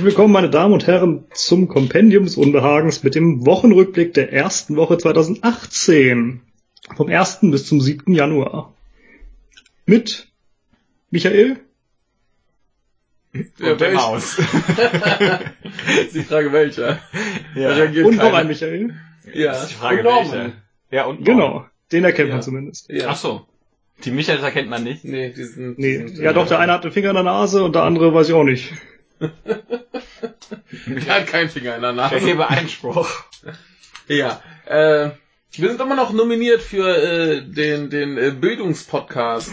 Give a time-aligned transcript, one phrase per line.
[0.00, 4.76] Herzlich willkommen, meine Damen und Herren, zum Kompendium des Unbehagens mit dem Wochenrückblick der ersten
[4.76, 6.40] Woche 2018.
[6.96, 7.40] Vom 1.
[7.42, 8.14] bis zum 7.
[8.14, 8.72] Januar.
[9.84, 10.28] Mit
[11.10, 11.58] Michael?
[13.34, 14.36] Ja, und der welch- Maus.
[16.14, 17.00] die Frage welcher.
[17.54, 17.84] Ja.
[18.02, 18.36] Und noch keiner.
[18.38, 18.94] ein Michael?
[19.34, 19.48] Ja.
[19.52, 20.32] Das ist die Frage, Und Norman.
[20.32, 20.52] welcher.
[20.90, 22.36] Ja, und Genau, den erkennt Ja.
[22.36, 22.88] man zumindest.
[22.88, 23.08] Ja.
[23.10, 23.46] Ach so.
[24.02, 25.04] Die Michaels erkennt man nicht.
[25.04, 27.24] Nee, die sind, die Nee, sind, ja doch, der eine hat den Finger in der
[27.24, 28.72] Nase und der andere weiß ich auch nicht.
[30.86, 32.14] Der hat keinen Finger in der Ich Nase.
[32.16, 33.08] erhebe Einspruch.
[34.08, 34.42] Ja.
[34.66, 35.10] Äh,
[35.52, 39.50] wir sind immer noch nominiert für äh, den, den äh, Bildungspodcast.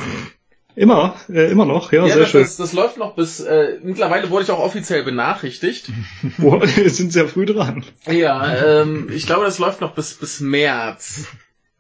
[0.76, 2.42] Immer, äh, immer noch, ja, ja, sehr das, schön.
[2.44, 5.90] das, das läuft noch bis, äh, mittlerweile wurde ich auch offiziell benachrichtigt.
[6.38, 7.84] Boah, wir sind sehr früh dran.
[8.06, 11.26] Ja, ähm, ich glaube, das läuft noch bis, bis März.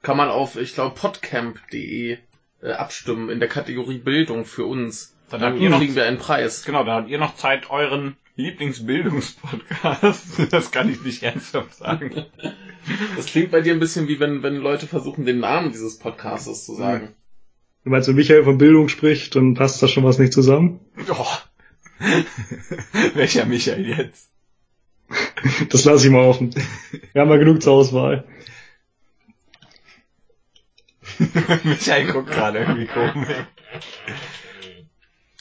[0.01, 2.17] Kann man auf, ich glaube, podcamp.de
[2.63, 5.15] äh, abstimmen in der Kategorie Bildung für uns.
[5.29, 6.63] Dann Dann habt ihr noch, kriegen wir einen Preis.
[6.63, 12.25] genau, da habt ihr noch Zeit, euren Lieblingsbildungspodcast, das kann ich nicht ernsthaft sagen.
[13.15, 16.65] Das klingt bei dir ein bisschen wie wenn, wenn Leute versuchen, den Namen dieses Podcastes
[16.65, 17.15] zu sagen.
[17.83, 20.79] Du meinst, wenn Michael von Bildung spricht, dann passt da schon was nicht zusammen?
[21.09, 21.25] Oh.
[23.15, 24.29] Welcher Michael jetzt?
[25.69, 26.53] Das lasse ich mal offen.
[27.13, 28.25] Wir haben ja genug zur Auswahl.
[31.63, 33.29] Michael guckt gerade irgendwie komisch.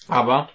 [0.08, 0.48] Aber,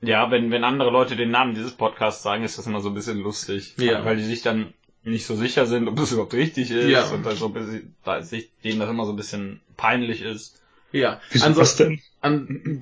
[0.00, 2.94] ja, wenn, wenn andere Leute den Namen dieses Podcasts sagen, ist das immer so ein
[2.94, 3.74] bisschen lustig.
[3.78, 4.04] Ja.
[4.04, 4.72] Weil die sich dann
[5.04, 7.08] nicht so sicher sind, ob das überhaupt richtig ist Ja.
[7.10, 10.60] und da so ein bisschen, da sich denen das immer so ein bisschen peinlich ist.
[10.92, 11.20] Ja.
[11.30, 12.00] Wieso Also, was denn?
[12.20, 12.80] an,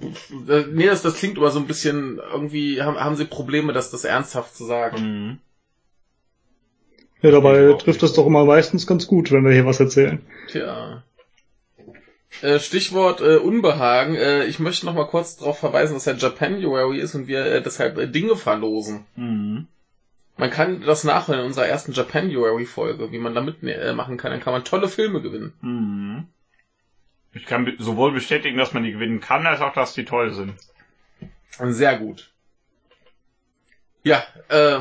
[0.49, 3.91] äh, nee, das, das klingt aber so ein bisschen, irgendwie haben, haben sie Probleme, das,
[3.91, 5.03] das ernsthaft zu sagen.
[5.03, 5.39] Mhm.
[7.23, 10.21] Ja, dabei trifft das doch immer meistens ganz gut, wenn wir hier was erzählen.
[10.49, 11.03] Tja.
[12.43, 14.15] Äh, Stichwort äh, Unbehagen.
[14.15, 17.63] Äh, ich möchte noch mal kurz darauf verweisen, dass ja Japanuary ist und wir äh,
[17.63, 19.05] deshalb äh, Dinge verlosen.
[19.17, 19.67] Mhm.
[20.37, 24.31] Man kann das nachhören in unserer ersten Japanuary-Folge, wie man da mitmachen kann.
[24.31, 25.53] Dann kann man tolle Filme gewinnen.
[25.61, 26.29] Mhm.
[27.33, 30.55] Ich kann sowohl bestätigen, dass man die gewinnen kann, als auch, dass die toll sind.
[31.59, 32.33] Sehr gut.
[34.03, 34.81] Ja, äh,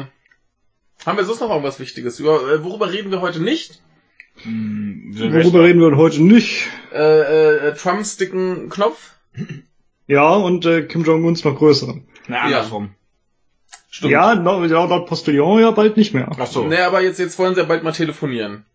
[1.05, 2.19] haben wir sonst noch irgendwas Wichtiges?
[2.19, 3.81] Über, äh, worüber reden wir heute nicht?
[4.45, 5.11] Mhm.
[5.15, 6.67] Worüber reden wir denn heute nicht?
[6.93, 9.13] Äh, äh, Trumps dicken Knopf?
[10.07, 12.03] Ja, und äh, Kim Jong-uns noch größeren.
[12.27, 12.89] Na, andersrum.
[13.91, 14.11] Stimmt.
[14.11, 16.31] Ja, no, ja, laut Postillon ja bald nicht mehr.
[16.35, 16.63] Ach so.
[16.65, 18.65] Nee, aber jetzt, jetzt wollen sie ja bald mal telefonieren.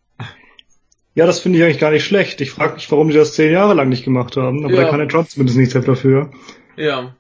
[1.17, 2.41] Ja, das finde ich eigentlich gar nicht schlecht.
[2.41, 4.65] Ich frage mich, warum die das zehn Jahre lang nicht gemacht haben.
[4.65, 4.83] Aber Ja.
[4.83, 6.31] da kann der Trump zumindest nichts dafür.
[6.77, 7.17] Ja.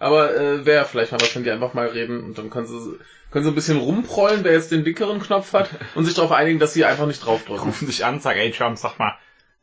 [0.00, 2.98] Aber äh, wäre vielleicht mal was, wenn die einfach mal reden und dann können sie,
[3.32, 6.58] können sie ein bisschen rumprollen, wer jetzt den dickeren Knopf hat und sich darauf einigen,
[6.58, 7.64] dass sie einfach nicht draufdrücken.
[7.64, 9.16] Rufen sich an, sagen, ey Trump, sag mal,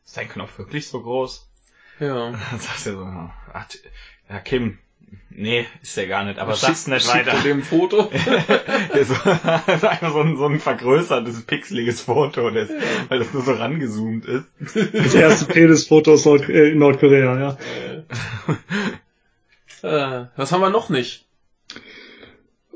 [0.04, 1.48] ist dein Knopf wirklich so groß?
[2.00, 2.30] Ja.
[2.50, 3.66] Dann sagt er so, ach,
[4.28, 4.78] ja, Kim,
[5.30, 7.30] nee, ist der gar nicht, aber Schick- sag's nicht weiter.
[7.32, 8.10] er dem Foto.
[8.94, 12.70] Der so, das ist einfach so ein, so ein vergrößertes, pixeliges Foto, das,
[13.08, 14.46] weil das nur so rangezoomt ist.
[14.92, 17.56] Das erste Penisfoto aus Nord äh, in Nordkorea, ja.
[20.22, 21.26] äh, was haben wir noch nicht?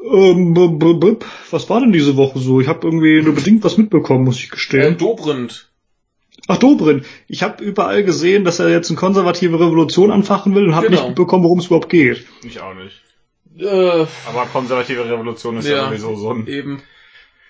[0.04, 2.60] Ähm, b -b -b was war denn diese Woche so?
[2.60, 4.98] Ich habe irgendwie nur bedingt was mitbekommen, muss ich Äh, gestehen.
[4.98, 5.70] Dobrindt.
[6.46, 7.04] Ach, Dobrin.
[7.26, 10.98] Ich habe überall gesehen, dass er jetzt eine konservative Revolution anfachen will und habe Genau.
[10.98, 12.26] nicht mitbekommen, worum es überhaupt geht.
[12.42, 13.00] Ich auch nicht.
[13.58, 13.66] Äh,
[14.26, 15.86] Aber konservative Revolution ist ja, Ja.
[15.88, 16.46] sowieso so ein...
[16.48, 16.82] eben.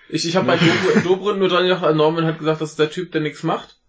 [0.07, 2.91] Ich, ich habe bei Dobrindt, Dobrindt nur dran gedacht, Norman hat gesagt, das ist der
[2.91, 3.79] Typ, der nichts macht.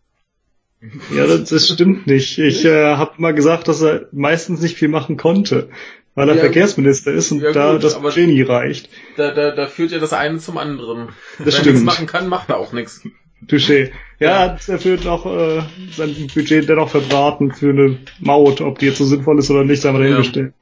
[1.15, 2.39] Ja, das, das stimmt nicht.
[2.39, 5.69] Ich äh, habe mal gesagt, dass er meistens nicht viel machen konnte,
[6.17, 8.89] weil er Ja, Verkehrsminister ist und ja, da gut, das Budget nie reicht.
[9.17, 11.11] Da, da, da führt ja das eine zum anderen.
[11.39, 11.85] Das Wenn er nichts stimmt.
[11.85, 13.03] machen kann, macht er auch nichts.
[13.47, 13.91] Touché.
[14.19, 14.47] Ja, Ja.
[14.47, 15.63] er dafür noch äh,
[15.95, 18.61] sein Budget dennoch verbraten für eine Maut.
[18.63, 20.09] Ob die jetzt so sinnvoll ist oder nicht, sei mal Ja.
[20.09, 20.55] dahingestellt.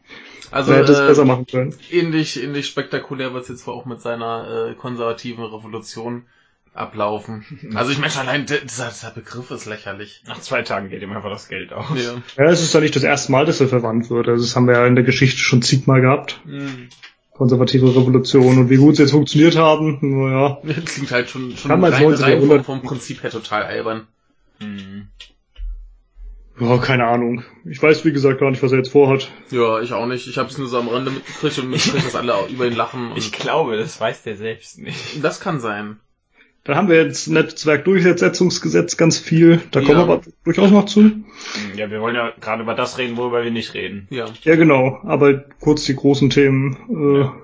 [0.50, 1.74] Also er hätte es äh, besser machen können.
[1.90, 6.24] ähnlich, ähnlich spektakulär wird es jetzt wohl auch mit seiner äh, konservativen Revolution
[6.74, 7.44] ablaufen.
[7.74, 10.22] Also ich meine schon allein der, dieser, dieser Begriff ist lächerlich.
[10.26, 11.86] Nach zwei Tagen geht ihm einfach das Geld aus.
[11.96, 12.44] Ja.
[12.44, 14.28] Ja, es ist ja nicht das erste Mal, dass er verwandt wird.
[14.28, 16.40] Also das haben wir ja in der Geschichte schon zigmal gehabt.
[16.44, 16.88] Hm.
[17.32, 18.58] Konservative Revolution.
[18.58, 20.58] Und wie gut sie jetzt funktioniert haben, naja.
[20.84, 22.24] Klingt halt schon, schon Kann man rein, 19.
[22.24, 24.06] rein vom, vom Prinzip her total albern.
[24.60, 25.08] Mhm.
[26.60, 27.42] Ja, keine Ahnung.
[27.64, 29.28] Ich weiß, wie gesagt, gar nicht, was er jetzt vorhat.
[29.50, 30.28] Ja, ich auch nicht.
[30.28, 33.10] Ich habe es nur so am Rande mitgekriegt und mitgekriegt, dass alle über ihn lachen.
[33.10, 35.24] Und Ich glaube, das weiß der selbst nicht.
[35.24, 35.98] das kann sein.
[36.64, 39.60] Da haben wir jetzt Netzwerkdurchsetzungsgesetz ganz viel.
[39.70, 39.86] Da Ja.
[39.86, 41.10] kommen wir aber durchaus noch zu.
[41.76, 44.06] Ja, wir wollen ja gerade über das reden, worüber wir nicht reden.
[44.10, 44.26] Ja.
[44.42, 44.98] Ja, genau.
[45.04, 46.76] Aber kurz die großen Themen.
[46.88, 47.36] Äh, Ja.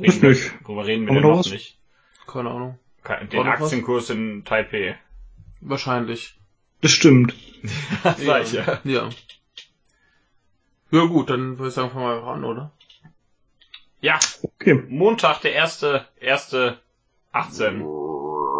[0.00, 0.52] Reden wir- nicht.
[0.64, 1.50] Worüber reden wir denn noch was?
[1.50, 1.78] nicht?
[2.26, 2.78] Keine Ahnung.
[3.30, 3.46] Den was?
[3.62, 4.96] Aktienkurs in Taipei.
[5.60, 6.34] Wahrscheinlich.
[6.80, 7.34] Das sag
[8.18, 8.80] Sag ich ja.
[8.84, 9.10] Ja.
[10.90, 12.72] Ja gut, dann würde ich sagen, fangen wir einfach an, oder?
[14.00, 16.78] Ja, Okay, Montag, der erste, erste
[17.32, 17.78] 18.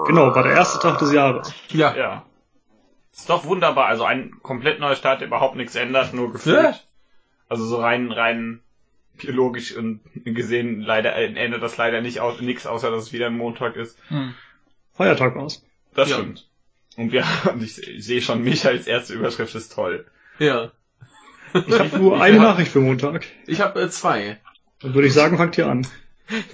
[0.07, 1.53] genau, war der erste Tag des Jahres.
[1.71, 1.95] Ja.
[1.97, 2.27] Ja.
[3.13, 3.87] Ist doch wunderbar.
[3.87, 6.63] Also ein komplett neuer Start, der überhaupt nichts ändert, nur gefühlt.
[6.63, 6.75] Ja.
[7.49, 8.61] Also so rein, rein
[9.19, 13.37] biologisch und gesehen leider ändert das leider nicht aus, nichts, außer dass es wieder ein
[13.37, 13.99] Montag ist.
[14.09, 14.35] Hm.
[14.95, 15.63] Feiertag war's.
[15.95, 16.17] Das Ja.
[16.17, 16.49] stimmt.
[16.97, 20.07] Und wir, und ich, ich sehe schon, Michaels erste Überschrift ist toll.
[20.39, 20.73] Ja.
[21.55, 23.27] Ich habe nur eine Nachricht für Montag.
[23.47, 24.41] Ich habe äh, zwei.
[24.81, 25.87] Dann würde ich sagen, fangt ihr an.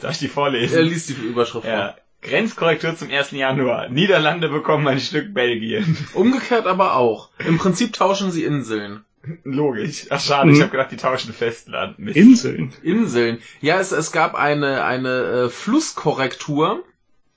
[0.01, 0.83] Darf ich die Er vorlesen?
[0.85, 1.95] liest die Überschrift Ja.
[2.23, 3.31] Grenzkorrektur zum 1.
[3.33, 3.89] Januar.
[3.89, 5.97] Niederlande bekommen ein Stück Belgien.
[6.15, 7.31] Umgekehrt aber auch.
[7.39, 9.05] Im Prinzip tauschen sie Inseln.
[9.45, 10.07] Logisch.
[10.11, 10.63] Ach schade, ich Mhm.
[10.63, 11.99] habe gedacht, die tauschen Festland.
[11.99, 12.17] Mist.
[12.17, 12.73] Inseln.
[12.83, 13.39] Inseln.
[13.61, 16.83] Ja, es, es gab eine, eine äh, Flusskorrektur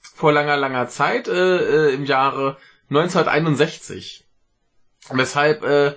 [0.02, 2.58] vor langer, langer Zeit, äh, äh, im Jahre
[2.90, 4.26] 1961.
[5.12, 5.96] Weshalb äh,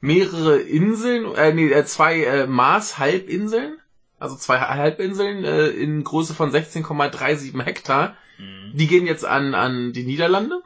[0.00, 3.78] mehrere Inseln, äh, nee, äh, zwei äh, Mars-Halbinseln,
[4.18, 8.72] also zwei Halbinseln äh, in Größe von 16,37 Hektar, Mhm.
[8.74, 10.62] die gehen jetzt an, an die Niederlande.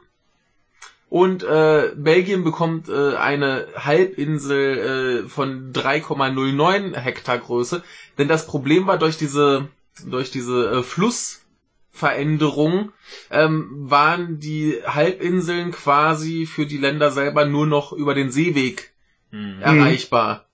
[1.09, 7.83] Und äh, Belgien bekommt äh, eine Halbinsel äh, von 3,09 Hektar Größe.
[8.17, 9.67] Denn das Problem war durch diese,
[10.05, 12.93] durch diese äh, Flussveränderung
[13.29, 18.91] ähm, waren die Halbinseln quasi für die Länder selber nur noch über den Seeweg
[19.31, 19.61] Mhm.
[19.61, 20.45] erreichbar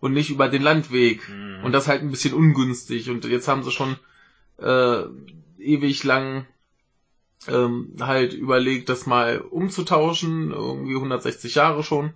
[0.00, 1.28] und nicht über den Landweg.
[1.28, 1.64] Mhm.
[1.64, 3.10] Und das halt ein bisschen ungünstig.
[3.10, 3.96] Und jetzt haben sie schon
[4.58, 5.02] äh,
[5.64, 6.46] ewig lang
[7.48, 10.50] ähm, halt überlegt, das mal umzutauschen.
[10.50, 12.12] Irgendwie 160 Jahre schon.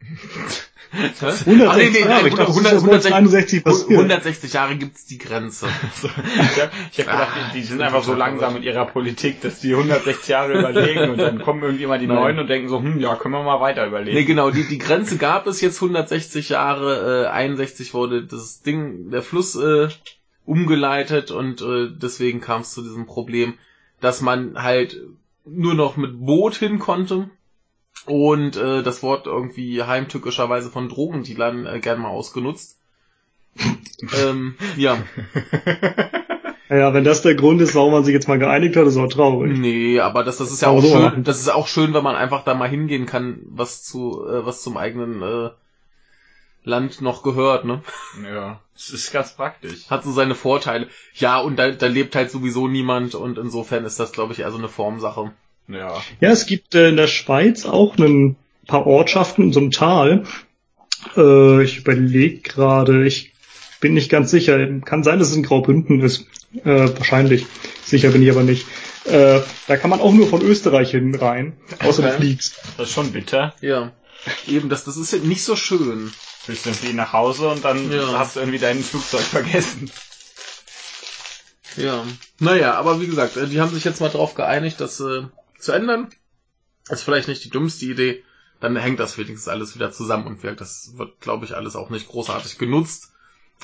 [0.94, 1.26] Hä?
[1.26, 2.28] 160 Ah, nee, nee, Jahre.
[2.28, 3.90] Ich nee, dachte, das 100, ist 160, 1961 passiert.
[3.90, 5.66] 160 Jahre gibt's die Grenze.
[5.96, 9.72] Ich habe hab gedacht, die, die sind einfach so langsam mit ihrer Politik, dass die
[9.72, 12.16] 160 Jahre überlegen und dann kommen irgendjemand die Nein.
[12.16, 14.16] Neuen und denken so, hm, ja, können wir mal weiter überlegen.
[14.16, 19.10] Nee, genau, die, die Grenze gab es jetzt 160 Jahre, äh, 61 wurde das Ding,
[19.10, 19.88] der Fluss äh,
[20.44, 23.54] umgeleitet und äh, deswegen kam es zu diesem Problem,
[24.00, 25.00] dass man halt
[25.44, 27.30] nur noch mit Boot hin konnte
[28.06, 32.78] und äh, das Wort irgendwie heimtückischerweise von Drogendealern äh, gern mal ausgenutzt.
[34.24, 34.98] ähm, ja,
[36.68, 39.08] Naja, wenn das der Grund ist, warum man sich jetzt mal geeinigt hat, ist auch
[39.08, 39.56] traurig.
[39.58, 41.24] nee, aber das, das ist ja Aber auch so schön, machen.
[41.24, 44.62] das ist auch schön, wenn man einfach da mal hingehen kann, was zu, äh, was
[44.62, 45.50] zum eigenen äh,
[46.64, 47.82] Land noch gehört, ne?
[48.24, 49.88] Ja, es ist ganz praktisch.
[49.90, 50.88] hat so seine Vorteile.
[51.14, 54.50] Ja, und da, da lebt halt sowieso niemand und insofern ist das, glaube ich, eher
[54.50, 55.32] so eine Formsache.
[55.68, 56.00] Ja.
[56.20, 60.24] Ja, es gibt äh, in der Schweiz auch ein paar Ortschaften in so einem Tal.
[61.16, 63.32] Äh, ich überlege gerade, ich
[63.80, 64.58] bin nicht ganz sicher.
[64.80, 66.26] Kann sein, dass es in Graubünden ist.
[66.64, 67.46] Äh, wahrscheinlich.
[67.84, 68.66] Sicher bin ich aber nicht.
[69.04, 71.52] Äh, da kann man auch nur von Österreich hin rein.
[71.80, 72.16] Außer du Okay.
[72.18, 72.58] fliegst.
[72.78, 73.54] Das ist schon bitter.
[73.60, 73.92] Ja.
[74.46, 76.10] Eben, das, das ist ja nicht so schön.
[76.46, 78.18] Bist irgendwie nach Hause und dann Ja.
[78.18, 79.90] hast du irgendwie dein Flugzeug vergessen.
[81.76, 82.04] Ja.
[82.38, 85.24] Naja, aber wie gesagt, äh, die haben sich jetzt mal drauf geeinigt, das äh,
[85.58, 86.08] zu ändern.
[86.88, 88.22] Ist vielleicht nicht die dümmste Idee.
[88.60, 90.60] Dann hängt das wenigstens alles wieder zusammen und wirkt.
[90.60, 93.12] Das wird, glaube ich, alles auch nicht großartig genutzt.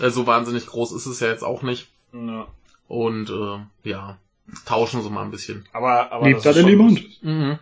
[0.01, 1.89] Äh, so wahnsinnig groß ist es ja jetzt auch nicht.
[2.13, 2.49] Ja.
[2.89, 4.19] Und äh, ja,
[4.65, 5.69] tauschen sie mal ein bisschen.
[5.73, 7.19] Aber, aber Lebt das da ist denn lustig.
[7.23, 7.59] Mhm.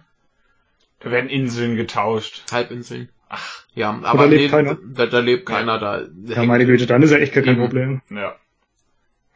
[1.00, 2.44] Da werden Inseln getauscht.
[2.50, 3.10] Halbinseln.
[3.28, 4.78] Ach, Ja, aber lebt nee, keiner?
[4.94, 7.62] Da, da lebt keiner, da Ja, meine Güte, dann ist ja echt gar kein Eben.
[7.62, 8.02] Problem.
[8.10, 8.34] ja.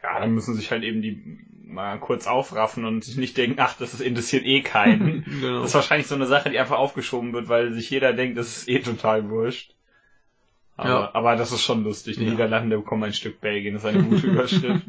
[0.01, 3.75] Ja, dann müssen sich halt eben die mal kurz aufraffen und sich nicht denken, ach,
[3.79, 5.23] das ist interessiert eh keinen.
[5.41, 5.59] Genau.
[5.61, 8.57] Das ist wahrscheinlich so eine Sache, die einfach aufgeschoben wird, weil sich jeder denkt, das
[8.57, 9.73] ist eh total wurscht.
[10.75, 11.11] Aber, Ja.
[11.13, 12.17] aber das ist schon lustig.
[12.17, 12.31] Die Ja.
[12.31, 13.73] Niederlande bekommen ein Stück Belgien.
[13.75, 14.85] Das ist eine gute Überschrift.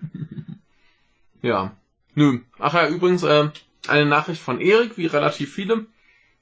[1.43, 1.77] Ja.
[2.15, 2.41] Nö.
[2.59, 3.49] Ach ja, übrigens, äh,
[3.89, 5.87] eine Nachricht von Erik, wie relativ viele.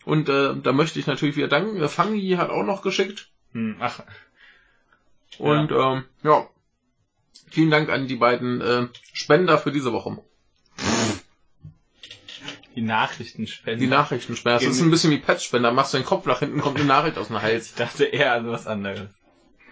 [0.05, 1.79] Und äh, da möchte ich natürlich wieder danken.
[1.79, 3.29] Der Fangi hat auch noch geschickt.
[3.53, 4.03] Hm, ach,
[5.39, 5.95] Und ja.
[5.95, 6.47] Ähm, ja.
[7.51, 10.19] Vielen Dank an die beiden äh, Spender für diese Woche.
[12.75, 13.79] die Nachrichtenspende.
[13.79, 14.59] Die Nachrichtenspender.
[14.59, 15.73] Das ist ein bisschen wie Patchspender.
[15.73, 17.71] Machst du den Kopf nach hinten, kommt eine Nachricht aus dem Hals.
[17.71, 19.11] Ich dachte eher an was anderes.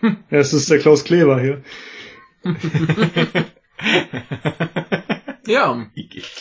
[0.03, 1.63] Ja, es ist der Klaus Kleber hier.
[5.51, 5.87] Ja,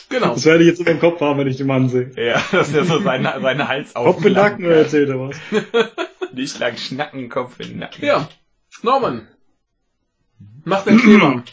[0.09, 0.33] genau.
[0.33, 2.11] Das werde ich jetzt in meinem Kopf haben, wenn ich den Mann sehe.
[2.15, 5.37] ja, das ist ja so seine, seine Hals Kopf in Nacken erzählt er was?
[6.33, 8.05] Nicht lang schnacken, Kopf in Nacken.
[8.05, 8.29] Ja.
[8.83, 9.27] Norman.
[10.63, 11.43] Mach den Kleber.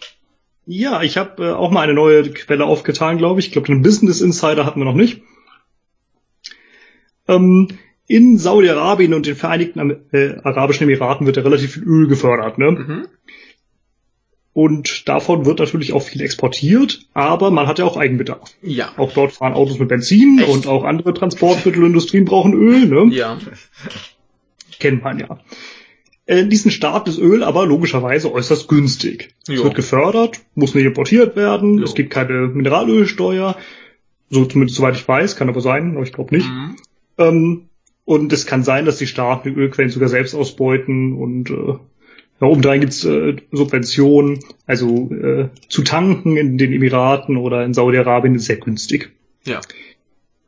[0.67, 3.47] Ja, ich habe äh, auch mal eine neue Quelle aufgetan, glaube ich.
[3.47, 5.23] Ich glaube, den Business Insider hatten wir noch nicht.
[7.29, 7.69] Ähm,
[8.07, 12.71] in Saudi-Arabien und den Vereinigten äh, Arabischen Emiraten wird ja relativ viel Öl gefördert, ne?
[12.73, 13.09] Mhm.
[14.57, 18.55] Und davon wird natürlich auch viel exportiert, aber man hat ja auch Eigenbedarf.
[18.63, 18.89] Ja.
[18.97, 20.49] Auch dort fahren Autos mit Benzin Echt?
[20.49, 23.15] und auch andere Transportmittelindustrien brauchen Öl, ne?
[23.15, 23.37] Ja.
[24.81, 25.41] Kennt man ja.
[26.25, 29.35] Äh, in diesen Staaten ist Öl aber logischerweise äußerst günstig.
[29.47, 29.65] Es Jo.
[29.65, 31.85] wird gefördert, muss nicht importiert werden, Jo.
[31.85, 33.59] es gibt keine Mineralölsteuer,
[34.31, 36.49] so zumindest soweit ich weiß, kann aber sein, aber ich glaube nicht.
[36.49, 36.77] Mhm.
[37.19, 37.69] Ähm,
[38.07, 41.75] und es kann sein, dass die Staaten die Ölquellen sogar selbst ausbeuten und äh,
[42.41, 48.47] obendrein gibt's äh, Subventionen, also äh, zu tanken in den Emiraten oder in Saudi-Arabien ist
[48.47, 49.11] sehr günstig.
[49.45, 49.61] Ja.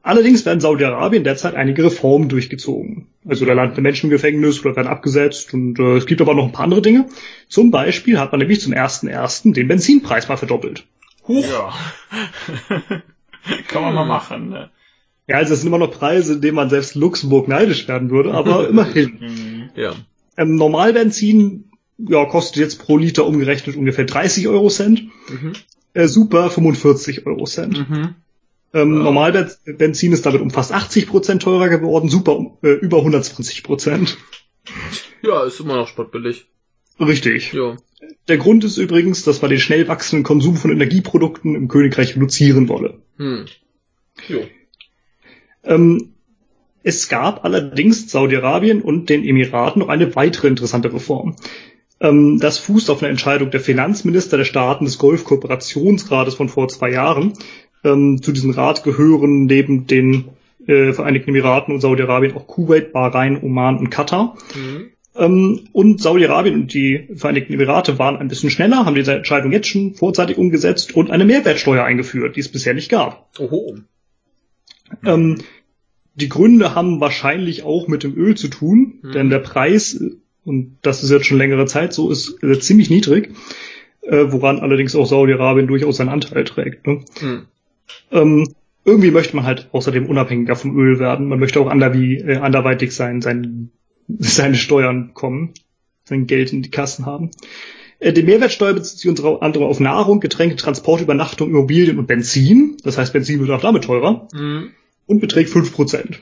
[0.03, 3.09] Allerdings werden in Saudi-Arabien derzeit einige Reformen durchgezogen.
[3.27, 6.45] Also da landen Menschen im Gefängnis oder werden abgesetzt und äh, es gibt aber noch
[6.45, 7.07] ein paar andere Dinge.
[7.49, 9.53] Zum Beispiel hat man nämlich zum 1.1.
[9.55, 10.87] den Benzinpreis mal verdoppelt.
[11.27, 11.45] Huch.
[11.47, 11.75] Ja.
[13.69, 14.71] Kann man mal machen, ne?
[15.27, 18.33] Ja, also es sind immer noch Preise, in denen man selbst Luxemburg neidisch werden würde,
[18.33, 19.71] aber immerhin.
[19.77, 19.93] Ja.
[20.37, 21.68] Ähm, Normalbenzin
[21.99, 25.05] ja, kostet jetzt pro Liter umgerechnet ungefähr 30 Euro Cent.
[25.29, 25.53] Mhm.
[25.95, 27.89] Äh, Super 45 Euro Cent.
[27.89, 28.15] Mhm.
[28.75, 29.03] Ähm, Ja.
[29.03, 34.17] Normalbenzin ist damit um fast 80 Prozent teurer geworden, Super um, äh, über 120 Prozent.
[35.23, 36.47] Ja, ist immer noch spottbillig.
[37.01, 37.53] Richtig.
[37.53, 37.77] Jo.
[38.29, 42.69] Der Grund ist übrigens, dass man den schnell wachsenden Konsum von Energieprodukten im Königreich reduzieren
[42.69, 43.01] wolle.
[43.17, 43.47] Hm.
[44.29, 44.43] Jo.
[45.65, 46.13] Ähm,
[46.83, 51.37] es gab allerdings Saudi-Arabien und den Emiraten noch eine weitere interessante Reform.
[52.01, 56.91] Ähm, das fußt auf einer Entscheidung der Finanzminister der Staaten des Golf-Kooperationsrates von vor zwei
[56.91, 57.33] Jahren.
[57.85, 60.31] Ähm, zu diesem Rat gehören neben den
[60.67, 64.37] äh, Vereinigten Emiraten und Saudi-Arabien auch Kuwait, Bahrain, Oman und Katar.
[64.55, 64.91] Mhm.
[65.17, 69.69] Ähm, und Saudi-Arabien und die Vereinigten Emirate waren ein bisschen schneller, haben diese Entscheidung jetzt
[69.69, 73.29] schon vorzeitig umgesetzt und eine Mehrwertsteuer eingeführt, die es bisher nicht gab.
[73.39, 73.79] Oho.
[75.05, 75.39] Ähm,
[76.15, 79.13] die Gründe haben wahrscheinlich auch mit dem Öl zu tun, Mhm.
[79.13, 80.01] denn der Preis,
[80.49, 83.31] und das ist jetzt schon längere Zeit so, ist äh, ziemlich niedrig,
[84.03, 86.87] äh, woran allerdings auch Saudi-Arabien durchaus seinen Anteil trägt.
[86.87, 87.05] Ne?
[87.21, 87.43] Hm.
[88.11, 88.49] Ähm,
[88.85, 91.29] irgendwie möchte man halt außerdem unabhängiger vom Öl werden.
[91.29, 93.71] Man möchte auch anderwie, äh, anderweitig sein, sein,
[94.09, 95.53] seine Steuern bekommen,
[96.05, 97.31] sein Geld in die Kassen haben.
[98.01, 102.77] Äh, die Mehrwertsteuer bezieht sich unter anderem auf Nahrung, Getränke, Transport, Übernachtung, Immobilien und Benzin.
[102.83, 104.71] Das heißt, Benzin wird auch damit teurer Mhm.
[105.07, 106.21] und beträgt 5%.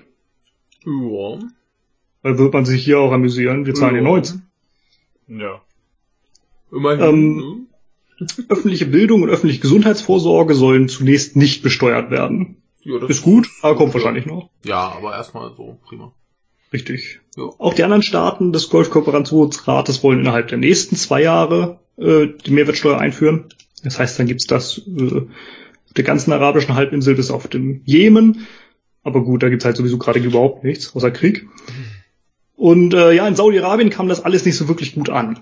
[0.84, 1.38] Ja.
[2.38, 3.66] Wird man sich hier auch amüsieren.
[3.66, 4.08] Wir zahlen hier Ja.
[4.08, 4.42] 19.
[5.28, 5.60] Ja.
[6.72, 7.00] Immerhin.
[7.04, 7.66] Ähm?
[8.48, 12.56] Öffentliche Bildung und öffentliche Gesundheitsvorsorge sollen zunächst nicht besteuert werden.
[12.80, 13.94] ja, Ist gut, aber kommt ja.
[13.94, 14.48] wahrscheinlich noch.
[14.64, 16.12] Ja, aber erstmal so, prima.
[16.72, 17.20] Richtig.
[17.36, 17.44] Ja.
[17.58, 22.98] Auch die anderen Staaten des Golfkooperationsrates wollen innerhalb der nächsten zwei Jahre äh, die Mehrwertsteuer
[22.98, 23.44] einführen.
[23.84, 28.46] Das heißt, dann gibt's das äh, auf der ganzen arabischen Halbinsel bis auf dem Jemen.
[29.02, 31.46] Aber gut, da gibt's halt sowieso gerade überhaupt nichts, außer Krieg.
[32.56, 35.38] Und äh, ja, in Saudi-Arabien kam das alles nicht so wirklich gut an.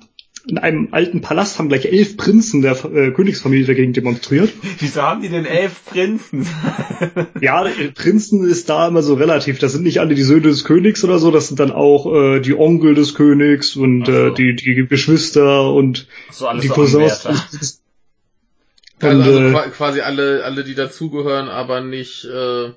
[0.47, 4.53] In einem alten Palast haben gleich elf Prinzen der äh, Königsfamilie dagegen demonstriert.
[4.79, 6.47] Wieso haben die denn elf Prinzen?
[7.41, 9.59] Ja, äh, Prinzen ist da immer so relativ.
[9.59, 12.41] Das sind nicht alle die Söhne des Königs oder so, das sind dann auch äh,
[12.41, 14.13] die Onkel des Königs und so.
[14.13, 17.25] äh, die, die Geschwister und so alles die so Cousins.
[17.27, 17.49] Anwärter.
[19.01, 22.71] Also, also äh, qua- quasi alle, alle, die dazugehören, aber nicht, äh,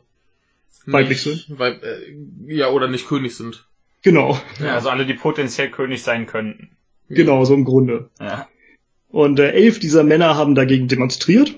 [0.86, 3.66] Weiblich nicht, Weib, äh, ja, oder nicht König sind.
[4.04, 6.70] Genau, Ja, also alle, die potenziell König sein könnten.
[7.10, 8.10] genau, so im Grunde.
[8.20, 8.48] Ja.
[9.10, 11.56] Und äh, elf dieser Männer haben dagegen demonstriert.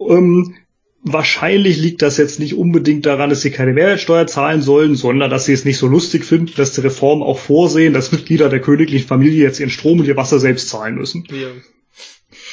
[0.00, 0.54] Ähm,
[1.02, 5.44] wahrscheinlich liegt das jetzt nicht unbedingt daran, dass sie keine Mehrwertsteuer zahlen sollen, sondern dass
[5.44, 9.06] sie es nicht so lustig finden, dass die Reformen auch vorsehen, dass Mitglieder der königlichen
[9.06, 11.28] Familie jetzt ihren Strom und ihr Wasser selbst zahlen müssen.
[11.30, 11.48] Ja.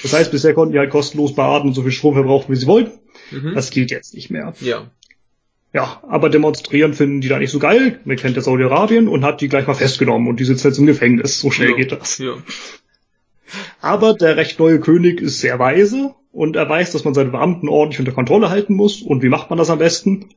[0.03, 2.67] Das heißt, bisher konnten die halt kostenlos baden und so viel Strom verbrauchen, wie sie
[2.67, 2.99] wollten.
[3.31, 3.53] Mhm.
[3.55, 4.53] Das gilt jetzt nicht mehr.
[4.59, 4.91] ja.
[5.73, 7.99] Ja, aber demonstrieren finden die da nicht so geil.
[8.03, 10.85] Man kennt ja Saudi-Arabien und hat die gleich mal festgenommen und die sitzen jetzt im
[10.85, 11.39] Gefängnis.
[11.39, 11.75] So schnell ja.
[11.77, 12.17] geht das.
[12.17, 12.33] Ja.
[13.79, 17.69] Aber der recht neue König ist sehr weise und er weiß, dass man seine Beamten
[17.69, 19.01] ordentlich unter Kontrolle halten muss.
[19.01, 20.29] Und wie macht man das am besten?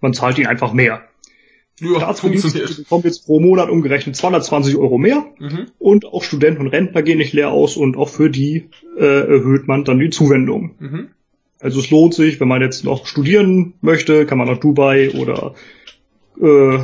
[0.00, 1.02] Man zahlt ihnen einfach mehr.
[1.80, 2.84] Ja, funktioniert.
[3.04, 5.24] jetzt pro Monat umgerechnet 220 Euro mehr.
[5.38, 5.68] Mhm.
[5.78, 8.68] Und auch Studenten und Rentner gehen nicht leer aus und auch für die
[8.98, 10.74] äh, erhöht man dann die Zuwendung.
[10.78, 11.08] Mhm.
[11.60, 15.54] Also es lohnt sich, wenn man jetzt noch studieren möchte, kann man nach Dubai oder
[16.40, 16.78] äh,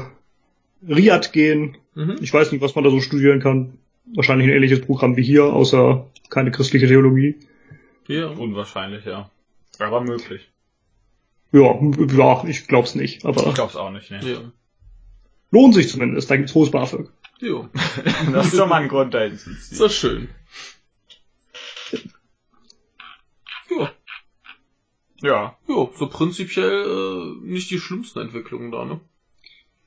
[0.87, 1.79] Riyadh gehen.
[1.95, 2.17] Mhm.
[2.21, 3.79] Ich weiß nicht, was man da so studieren kann.
[4.15, 7.37] Wahrscheinlich ein ähnliches Programm wie hier, außer keine christliche Theologie.
[8.07, 8.27] Ja.
[8.29, 9.31] Unwahrscheinlich, ja.
[9.79, 10.49] Aber möglich.
[11.53, 14.21] Ja, ja, ich glaub's nicht, Ich aber glaub's auch nicht, ne.
[14.23, 14.53] Ja.
[15.51, 16.31] lohnt sich zumindest.
[16.31, 17.09] Da gibt's hohes BAföG.
[17.41, 17.69] Ja.
[18.33, 19.57] Das ist schon mal ein Grund, da hinzuziehen.
[19.57, 20.29] Ist doch schön.
[25.23, 25.57] Ja.
[25.69, 29.01] Ja, so prinzipiell äh, nicht die schlimmsten Entwicklungen da, ne?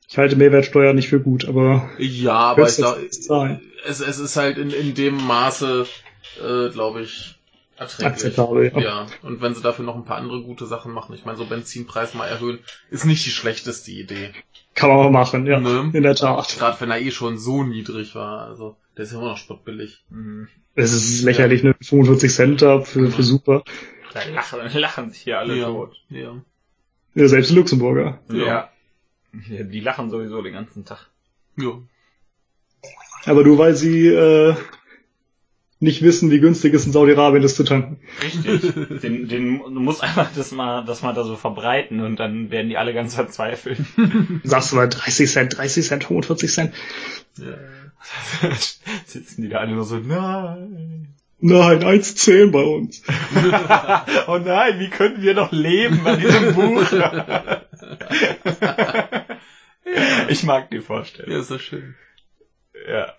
[0.08, 3.62] Ich halte Mehrwertsteuer nicht für gut, aber Ja, aber ich zahlen?
[3.86, 5.86] es, es ist halt in, in dem Maße,
[6.42, 7.40] äh, glaube ich,
[7.78, 8.08] erträglich.
[8.08, 8.80] Akzeptabel, ja.
[8.80, 11.46] Ja, und wenn sie dafür noch ein paar andere gute Sachen machen, ich meine, so
[11.46, 12.60] Benzinpreis mal erhöhen,
[12.90, 14.32] ist nicht die schlechteste Idee.
[14.74, 15.60] Kann man mal machen, ja.
[15.60, 15.92] Ne?
[15.94, 16.56] In der Tat.
[16.58, 18.48] Gerade wenn er eh schon so niedrig war.
[18.48, 20.04] Also, der ist ja immer noch spottbillig.
[20.10, 20.48] Mhm.
[20.76, 21.76] Es ist lächerlich, ne?
[21.82, 23.64] 45 Cent da für, für super.
[24.26, 25.68] Da lachen, lachen sich hier alle ja.
[25.68, 26.02] tot.
[26.10, 26.36] Ja.
[27.16, 28.20] Ja, selbst die Luxemburger.
[28.32, 28.46] Ja.
[28.46, 28.70] Ja.
[29.32, 31.08] Die lachen sowieso den ganzen Tag.
[31.58, 31.74] Ja.
[33.26, 34.56] Aber nur weil sie äh,
[35.80, 38.00] nicht wissen, wie günstig es in Saudi-Arabien ist zu tanken.
[38.22, 38.74] Richtig.
[39.02, 42.70] den, den, du musst einfach das mal, das mal da so verbreiten und dann werden
[42.70, 43.80] die alle ganz verzweifelt.
[44.44, 46.74] Sagst du mal 30 Cent, 30 Cent, 45 Cent.
[47.38, 47.46] ja.
[49.06, 51.14] Sitzen die da alle nur so, nein.
[51.42, 53.02] Nein, 1,10 bei uns.
[54.28, 56.84] oh nein, wie können wir noch leben bei diesem Buch?
[60.30, 61.32] ich mag die Vorstellung.
[61.32, 61.96] Ja, ist das schön.
[62.88, 63.14] Ja.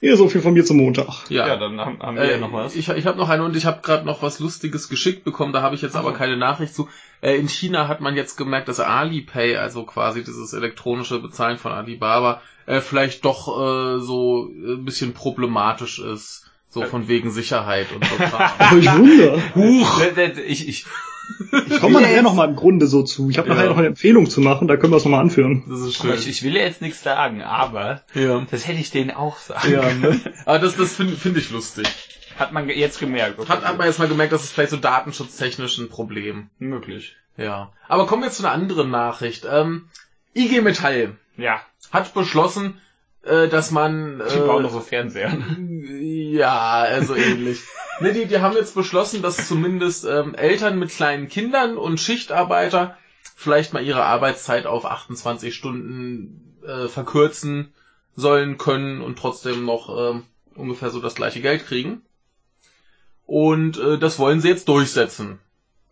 [0.00, 1.30] Hier so viel von mir zum Montag.
[1.30, 1.48] Ja.
[1.48, 2.76] Ja, dann haben, haben wir Äh, ja noch was.
[2.76, 5.62] Ich, ich habe noch eine und ich habe gerade noch was Lustiges geschickt bekommen, da
[5.62, 6.16] habe ich jetzt aber so.
[6.16, 6.88] keine Nachricht zu.
[7.20, 11.72] Äh, in China hat man jetzt gemerkt, dass Alipay, also quasi dieses elektronische Bezahlen von
[11.72, 16.50] Alibaba, äh, vielleicht doch äh, so ein bisschen problematisch ist.
[16.74, 18.76] So von wegen Sicherheit und so.
[18.78, 19.38] Ich wunder.
[19.54, 20.02] Huch!
[20.46, 20.86] Ich, ich,
[21.68, 23.30] Ich komme nachher noch mal im Grunde so zu.
[23.30, 23.54] Ich habe Ja.
[23.54, 25.62] nachher noch eine Empfehlung zu machen, da können wir es nochmal anführen.
[25.68, 26.12] Das ist schön.
[26.14, 28.44] ich, ich will jetzt nichts sagen, aber ja.
[28.50, 30.20] das hätte ich denen auch sagen Ja, ne?
[30.46, 31.86] Aber das, das finde find ich lustig.
[32.38, 33.38] Hat man jetzt gemerkt.
[33.38, 33.48] okay.
[33.48, 36.50] Hat, hat man jetzt mal gemerkt, dass es vielleicht so datenschutztechnisch ein Problem.
[36.58, 37.16] möglich.
[37.36, 37.72] Ja.
[37.88, 39.46] Aber kommen wir zu einer anderen Nachricht.
[39.50, 39.88] Ähm,
[40.34, 41.60] IG Metall Ja,
[41.92, 42.80] hat beschlossen,
[43.26, 44.22] äh, dass man...
[44.32, 45.32] die bauen Äh, noch so Fernseher.
[45.90, 47.60] ja, also ähnlich.
[48.00, 52.96] ne, die, die haben jetzt beschlossen, dass zumindest ähm, Eltern mit kleinen Kindern und Schichtarbeiter
[53.36, 57.72] vielleicht mal ihre Arbeitszeit auf 28 Stunden äh, verkürzen
[58.16, 60.22] sollen können und trotzdem noch ähm,
[60.54, 62.02] ungefähr so das gleiche Geld kriegen.
[63.26, 65.40] Und äh, das wollen sie jetzt durchsetzen.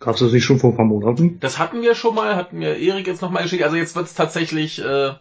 [0.00, 1.38] Gab's das nicht schon vor ein paar Monaten?
[1.40, 3.62] Das hatten wir schon mal, hatten mir Erik jetzt nochmal geschickt.
[3.62, 5.12] Also jetzt wird's tatsächlich, äh,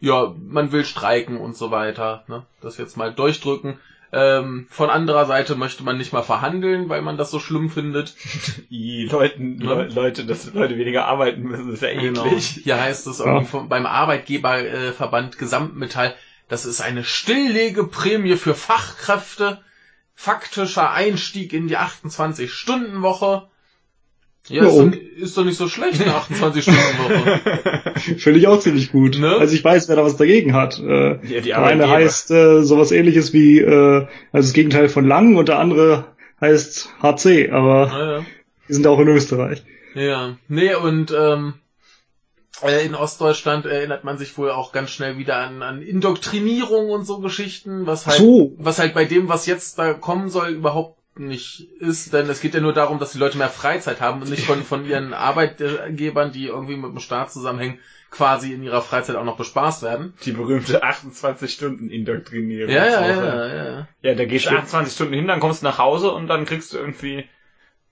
[0.00, 2.24] ja, man will streiken und so weiter.
[2.28, 2.44] Ne?
[2.60, 3.78] Das jetzt mal durchdrücken.
[4.10, 8.14] Ähm, von anderer Seite möchte man nicht mal verhandeln, weil man das so schlimm findet.
[8.70, 9.82] Die Leuten, Ja.
[9.82, 12.24] Le Leute, dass Leute weniger arbeiten müssen, ist ja Genau.
[12.24, 12.60] eklig.
[12.62, 13.26] Hier heißt es Ja.
[13.26, 16.14] irgendwie vom, beim Arbeitgeberverband äh, Gesamtmetall,
[16.48, 19.60] das ist eine Stilllegeprämie für Fachkräfte,
[20.14, 23.48] faktischer Einstieg in die 28-Stunden-Woche.
[24.48, 27.40] Ja, Ja, ist, doch, ist doch nicht so schlecht, eine 28-Stunden-Woche.
[28.18, 29.18] Finde ich auch ziemlich gut.
[29.18, 29.36] Ne?
[29.36, 30.78] Also ich weiß, wer da was dagegen hat.
[30.78, 35.06] Äh, Ja, die der eine heißt äh, sowas ähnliches wie, äh, also das Gegenteil von
[35.06, 36.06] lang und der andere
[36.40, 37.86] heißt HC, aber
[38.20, 38.26] ja,
[38.68, 39.64] die sind auch in Österreich.
[39.94, 40.02] ja.
[40.02, 40.36] ja.
[40.48, 41.54] Nee, und ähm,
[42.62, 47.04] äh, in Ostdeutschland erinnert man sich wohl auch ganz schnell wieder an, an Indoktrinierung und
[47.04, 48.52] so Geschichten, was halt So.
[48.58, 52.54] was halt bei dem, was jetzt da kommen soll, überhaupt nicht ist, denn es geht
[52.54, 56.32] ja nur darum, dass die Leute mehr Freizeit haben und nicht von, von ihren Arbeitgebern,
[56.32, 57.78] die irgendwie mit dem Staat zusammenhängen,
[58.10, 60.14] quasi in ihrer Freizeit auch noch bespaßt werden.
[60.24, 62.72] Die berühmte 28 Stunden Indoktrinierung.
[62.74, 63.88] Ja, ja, ja, ja.
[64.02, 66.72] Ja, da gehst du 28 Stunden hin, dann kommst du nach Hause und dann kriegst
[66.72, 67.26] du irgendwie,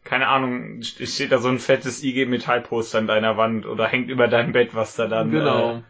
[0.05, 4.29] keine Ahnung, steht da so ein fettes IG Metallposter an deiner Wand oder hängt über
[4.29, 5.77] deinem Bett, was da dann Genau.
[5.79, 5.83] äh,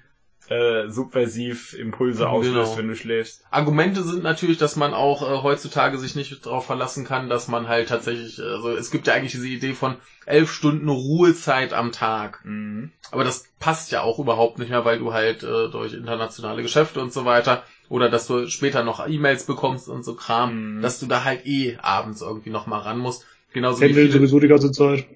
[0.48, 2.78] äh, subversiv Impulse auslöst, Genau.
[2.78, 3.42] wenn du schläfst.
[3.50, 7.68] Argumente sind natürlich, dass man auch äh, heutzutage sich nicht darauf verlassen kann, dass man
[7.68, 12.44] halt tatsächlich, also es gibt ja eigentlich diese Idee von elf Stunden Ruhezeit am Tag.
[12.44, 12.90] Mhm.
[13.11, 17.00] Aber das passt ja auch überhaupt nicht mehr, weil du halt äh, durch internationale Geschäfte
[17.00, 20.82] und so weiter oder dass du später noch E-Mails bekommst und so Kram, Mhm.
[20.82, 23.24] dass du da halt eh abends irgendwie noch mal ran musst.
[23.52, 25.06] Genauso wie Pendeln viele, sowieso die ganze Zeit.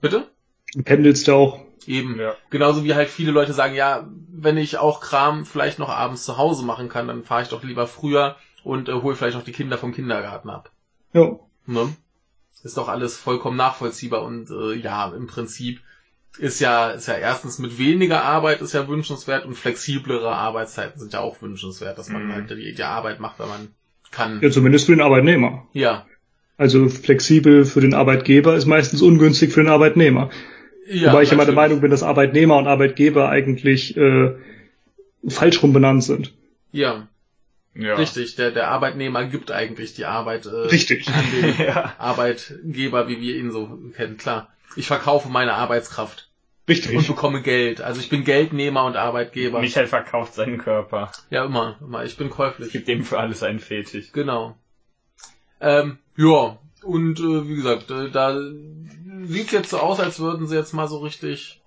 [0.00, 0.28] bitte?
[0.74, 1.63] Du pendelst ja auch.
[1.88, 2.18] Eben.
[2.18, 2.34] Ja.
[2.50, 6.36] Genauso wie halt viele Leute sagen, ja, wenn ich auch Kram vielleicht noch abends zu
[6.38, 9.52] Hause machen kann, dann fahre ich doch lieber früher und äh, hole vielleicht noch die
[9.52, 10.70] Kinder vom Kindergarten ab.
[11.12, 11.38] Ja.
[11.66, 11.94] Ne?
[12.62, 15.80] Ist doch alles vollkommen nachvollziehbar und äh, ja, im Prinzip
[16.38, 21.12] ist ja, ist ja erstens mit weniger Arbeit ist ja wünschenswert und flexiblere Arbeitszeiten sind
[21.12, 22.32] ja auch wünschenswert, dass man Mhm.
[22.32, 23.68] halt die, die Arbeit macht, wenn man
[24.10, 24.40] kann.
[24.40, 25.66] Ja, zumindest für den Arbeitnehmer.
[25.72, 26.06] Ja.
[26.56, 30.30] Also flexibel für den Arbeitgeber ist meistens ungünstig für den Arbeitnehmer.
[30.86, 31.54] Ja Wobei ich immer der.
[31.54, 34.34] Meinung bin, dass Arbeitnehmer und Arbeitgeber eigentlich äh,
[35.28, 36.32] falsch rum benannt sind.
[36.72, 37.08] Ja,
[37.74, 37.94] Ja.
[37.96, 38.36] richtig.
[38.36, 41.08] Der, der Arbeitnehmer gibt eigentlich die Arbeit äh, Richtig.
[41.08, 41.94] an den ja.
[41.98, 44.16] Arbeitgeber, wie wir ihn so kennen.
[44.16, 44.48] Klar.
[44.76, 46.28] Ich verkaufe meine Arbeitskraft
[46.66, 47.06] und Richtig.
[47.06, 47.80] bekomme Geld.
[47.80, 49.60] Also ich bin Geldnehmer und Arbeitgeber.
[49.60, 51.12] Michael verkauft seinen Körper.
[51.30, 52.04] Ja, immer, immer.
[52.04, 52.72] Ich bin Es käuflich.
[52.72, 54.12] gibt dem für alles einen Fetisch.
[54.12, 54.56] Genau.
[55.60, 58.36] Ähm, ja, und äh, wie gesagt, äh, da
[59.26, 61.60] sieht jetzt so aus, als würden sie jetzt mal so richtig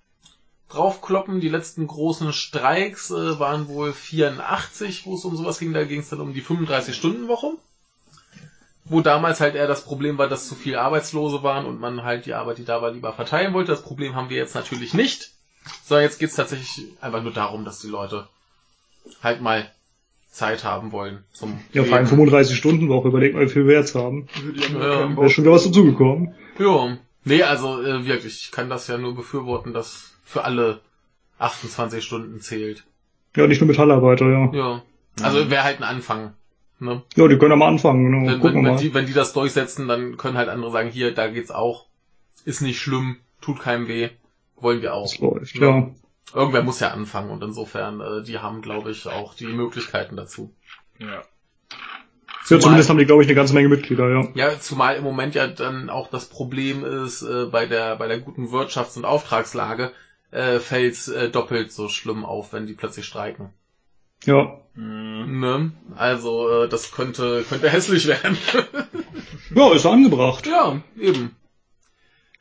[0.68, 1.40] draufkloppen.
[1.40, 5.72] Die letzten großen Streiks äh, waren wohl 84, wo es um sowas ging.
[5.72, 7.52] Da ging es dann um die 35-Stunden-Woche.
[8.84, 12.24] wo damals halt eher das Problem war, dass zu viele Arbeitslose waren und man halt
[12.26, 13.70] die Arbeit, die da war, lieber verteilen wollte.
[13.70, 15.30] Das Problem haben wir jetzt natürlich nicht.
[15.84, 18.26] Sondern jetzt geht's tatsächlich einfach nur darum, dass die Leute
[19.22, 19.70] halt mal
[20.30, 23.76] Zeit haben wollen zum Ja, vor allem 35 Stunden Woche, überleg mal, wie viel wir
[23.76, 24.28] jetzt haben.
[24.72, 25.04] Ja.
[25.24, 26.34] Ist schon wieder was dazugekommen.
[26.58, 26.96] Ja.
[27.28, 30.80] Nee, also äh, wirklich, ich kann das ja nur befürworten, dass für alle
[31.38, 32.84] 28 Stunden zählt.
[33.36, 34.52] Ja, nicht nur Metallarbeiter, ja.
[34.52, 34.82] Ja.
[35.22, 36.34] Also wäre halt ein Anfang.
[36.80, 37.02] Ne?
[37.16, 38.26] Ja, die können ja mal anfangen, genau.
[38.30, 38.80] Wenn, Gucken wenn, wir wenn, mal.
[38.80, 41.86] die, wenn die das durchsetzen, dann können halt andere sagen, hier, da geht's auch.
[42.44, 44.10] Ist nicht schlimm, tut keinem weh.
[44.56, 45.02] Wollen wir auch.
[45.10, 45.68] Das läuft, Ja.
[45.68, 45.90] ja.
[46.34, 50.54] Irgendwer muss ja anfangen und insofern, äh, die haben, glaube ich, auch die Möglichkeiten dazu.
[50.98, 51.22] Ja.
[52.50, 54.28] Ja, Zumal- zumindest haben die, glaube ich, eine ganze Menge Mitglieder, ja.
[54.34, 58.18] Ja, zumal im Moment ja dann auch das Problem ist, äh, bei der bei der
[58.20, 59.92] guten Wirtschafts- und Auftragslage
[60.30, 63.50] äh, fällt's äh, doppelt so schlimm auf, wenn die plötzlich streiken.
[64.24, 64.58] Ja.
[64.74, 65.40] Mhm.
[65.40, 65.72] Ne?
[65.96, 68.36] Also äh, das könnte könnte hässlich werden.
[69.54, 70.46] Ja, ist angebracht.
[70.46, 71.34] ja, eben.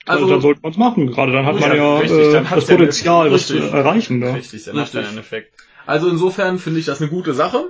[0.05, 1.07] Also, Also dann sollte man es machen.
[1.11, 3.73] Gerade dann hat Ja, man ja richtig, äh, dann das ja Potenzial, was zu richtig.
[3.73, 4.21] erreichen.
[4.21, 4.33] Ja.
[4.33, 5.07] Richtig, dann hat er Richtig.
[5.09, 5.53] einen Effekt.
[5.85, 7.69] Also insofern finde ich das eine gute Sache.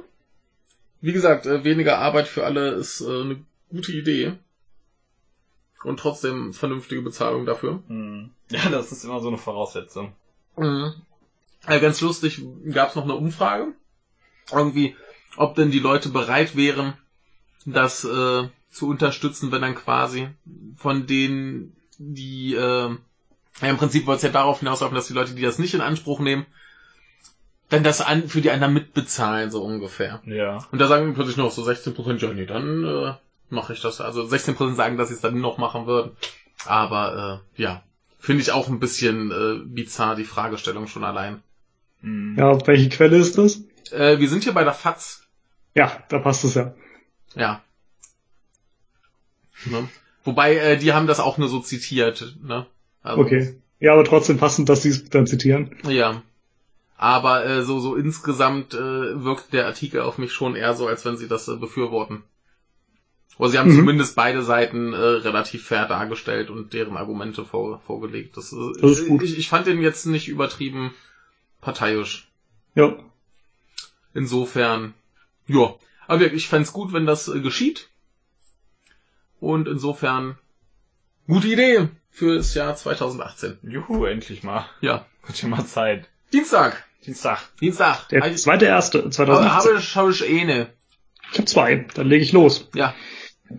[1.01, 4.33] Wie gesagt, äh, weniger Arbeit für alle ist äh, eine gute Idee.
[5.83, 7.83] Und trotzdem vernünftige Bezahlung dafür.
[7.87, 8.31] Mhm.
[8.49, 10.13] Ja, das ist immer so eine Voraussetzung.
[10.55, 10.93] Mhm.
[11.65, 13.73] Äh, ganz lustig, gab es noch eine Umfrage.
[14.53, 14.95] Irgendwie,
[15.35, 16.93] ob denn die Leute bereit wären,
[17.65, 20.29] das äh, zu unterstützen, wenn dann quasi
[20.77, 22.95] von denen, die äh,
[23.61, 25.81] ja, im Prinzip wollte es ja darauf hinauslaufen, dass die Leute, die das nicht in
[25.81, 26.45] Anspruch nehmen,
[27.69, 30.21] dann das an, für die anderen mitbezahlen, so ungefähr.
[30.25, 30.65] Ja.
[30.71, 33.13] Und da sagen plötzlich noch so 16%, ja nee, dann äh,
[33.49, 34.01] mache ich das.
[34.01, 36.11] Also 16% sagen, dass sie es dann noch machen würden.
[36.65, 37.83] Aber äh, ja,
[38.19, 41.41] finde ich auch ein bisschen äh, bizarr, die Fragestellung schon allein.
[42.01, 42.37] Mhm.
[42.37, 43.61] ja, welche Quelle ist das?
[43.91, 45.27] Äh, wir sind hier bei der FAZ.
[45.75, 46.73] Ja, da passt es ja.
[47.35, 47.61] Ja.
[49.65, 49.89] Ne?
[50.23, 52.35] Wobei, äh, die haben das auch nur so zitiert.
[52.41, 52.65] Ne?
[53.01, 53.55] Also, Okay.
[53.79, 55.75] Ja, aber trotzdem passend, dass sie es dann zitieren.
[55.87, 56.23] Ja.
[56.97, 61.05] Aber äh, so, so insgesamt äh, wirkt der Artikel auf mich schon eher so, als
[61.05, 62.23] wenn sie das äh, befürworten.
[63.37, 63.75] Oder sie haben Mhm.
[63.75, 68.35] zumindest beide Seiten äh, relativ fair dargestellt und deren Argumente vor, vorgelegt.
[68.35, 69.21] Das, äh, Das ist gut.
[69.21, 70.91] Ich, ich fand den jetzt nicht übertrieben
[71.61, 72.27] parteiisch.
[72.73, 72.97] Ja.
[74.15, 74.95] Insofern,
[75.45, 75.75] ja.
[76.07, 77.89] Aber wirklich, ich fänd's gut, wenn das äh, geschieht.
[79.39, 80.37] Und insofern,
[81.27, 83.59] gute Idee fürs Jahr 2018.
[83.61, 84.65] Juhu, endlich mal.
[84.81, 85.05] Ja.
[85.27, 86.09] Wird schon mal Zeit.
[86.33, 86.83] Dienstag.
[87.05, 87.39] Dienstag.
[87.59, 88.09] Dienstag.
[88.09, 89.77] Der Habe zweite erste habe 2018.
[89.77, 90.67] ich, habe ich eh ne.
[91.31, 91.85] Ich habe zwei.
[91.93, 92.69] Dann lege ich los.
[92.73, 92.93] Ja.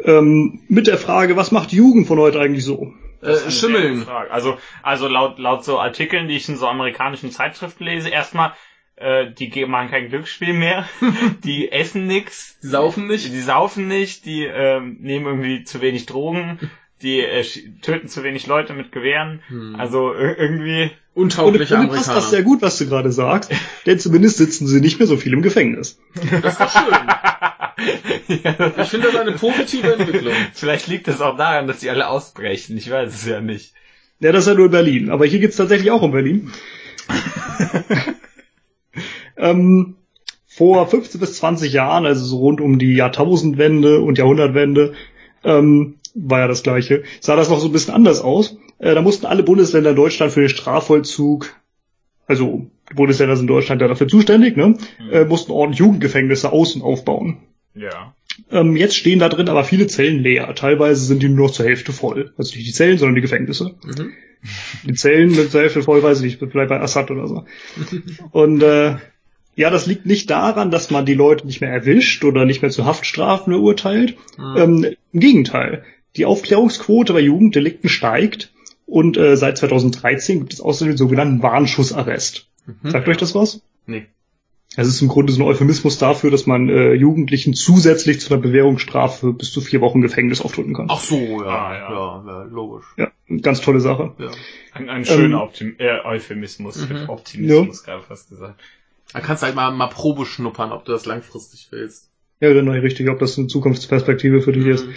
[0.05, 2.93] Ähm, mit der Frage, was macht Jugend von heute eigentlich so?
[3.23, 4.07] Äh, Schimmeln.
[4.09, 8.53] Also, also laut, laut so Artikeln, die ich in so amerikanischen Zeitschriften lese, erstmal,
[8.97, 10.87] äh, die machen kein Glücksspiel mehr,
[11.45, 13.27] die essen nix, Die saufen nicht.
[13.33, 16.59] die saufen nicht, die ähm, nehmen irgendwie zu wenig Drogen,
[17.03, 17.43] die äh,
[17.81, 19.43] töten zu wenig Leute mit Gewehren.
[19.49, 19.77] Hm.
[19.77, 23.51] Also ir- irgendwie, Untaugliche im Grunde passt das sehr gut, was du gerade sagst,
[23.87, 25.99] denn zumindest sitzen sie nicht mehr so viel im Gefängnis.
[26.15, 28.41] Das ist doch schön.
[28.45, 30.35] ja, Ich finde das eine positive Entwicklung.
[30.53, 32.77] vielleicht liegt das auch daran, dass die alle ausbrechen.
[32.77, 33.73] Ich weiß es ja nicht.
[34.21, 35.11] Ja, das ist ja nur in Berlin.
[35.11, 36.53] Aber hier geht's tatsächlich auch um Berlin.
[39.37, 39.97] ähm,
[40.47, 44.95] vor 15 bis 20 Jahren, also so rund um die Jahrtausendwende und Jahrhundertwende,
[45.45, 48.57] ähm, war ja das gleiche, sah das noch so ein bisschen anders aus.
[48.79, 51.55] Äh, da mussten alle Bundesländer in Deutschland für den Strafvollzug,
[52.27, 54.77] also die Bundesländer sind in Deutschland ja dafür zuständig, ne,
[55.11, 57.39] äh, mussten ordentlich Jugendgefängnisse außen aufbauen.
[57.75, 58.15] Ja.
[58.51, 60.55] Ähm, jetzt stehen da drin aber viele Zellen leer.
[60.55, 62.33] Teilweise sind die nur noch zur Hälfte voll.
[62.37, 63.75] Also nicht die Zellen, sondern die Gefängnisse.
[63.85, 64.13] Mhm.
[64.85, 67.45] Die Zellen mit zur Hälfte voll, weiß ich nicht, vielleicht bei Assad oder so.
[68.31, 68.97] Und äh,
[69.57, 72.71] ja, das liegt nicht daran, dass man die Leute nicht mehr erwischt oder nicht mehr
[72.71, 74.17] zu Haftstrafen verurteilt.
[74.39, 74.57] Mhm.
[74.57, 75.85] Ähm, Im Gegenteil.
[76.17, 78.53] Die Aufklärungsquote bei Jugenddelikten steigt
[78.89, 82.49] und äh, seit 2013 gibt es außerdem den sogenannten Warnschussarrest.
[82.67, 82.91] Mhm.
[82.91, 83.61] Sagt euch das was?
[83.87, 84.07] Nee.
[84.77, 88.43] Es ist im Grunde so ein Euphemismus dafür, dass man äh, Jugendlichen zusätzlich zu einer
[88.43, 90.87] Bewährungsstrafe bis zu vier Wochen Gefängnis aufdrücken kann.
[90.91, 91.49] Ach so, ja.
[91.49, 91.91] Ah, ja.
[91.91, 92.25] ja.
[92.27, 92.87] ja, logisch.
[92.97, 93.11] Ja,
[93.43, 94.15] ganz tolle Sache.
[94.19, 94.31] Ja.
[94.73, 96.89] Ein, ein schöner Ähm, Optim äh, Euphemismus.
[96.89, 97.09] Mhm.
[97.09, 98.61] Optimismus gerade fast gesagt.
[99.13, 102.11] Da kannst du halt mal, mal Probe schnuppern, ob du das langfristig willst.
[102.41, 104.87] Ja, genau, richtig, ob das eine Zukunftsperspektive für dich ist.
[104.87, 104.95] Mhm.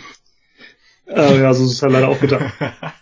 [1.07, 2.53] Äh, ja, so ist es halt leider auch gedacht.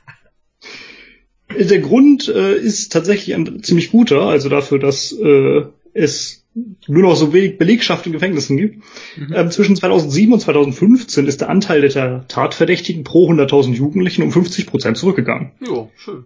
[1.58, 6.46] Der Grund äh, ist tatsächlich ein ziemlich guter, also dafür, dass äh, es
[6.88, 8.84] nur noch so wenig Belegschaft in Gefängnissen gibt.
[9.18, 9.34] Mhm.
[9.34, 14.68] Ähm, zwischen 2007 und 2015 ist der Anteil der Tatverdächtigen pro 100.000 Jugendlichen um 50
[14.68, 15.52] Prozent zurückgegangen.
[15.66, 16.26] Jo, schön.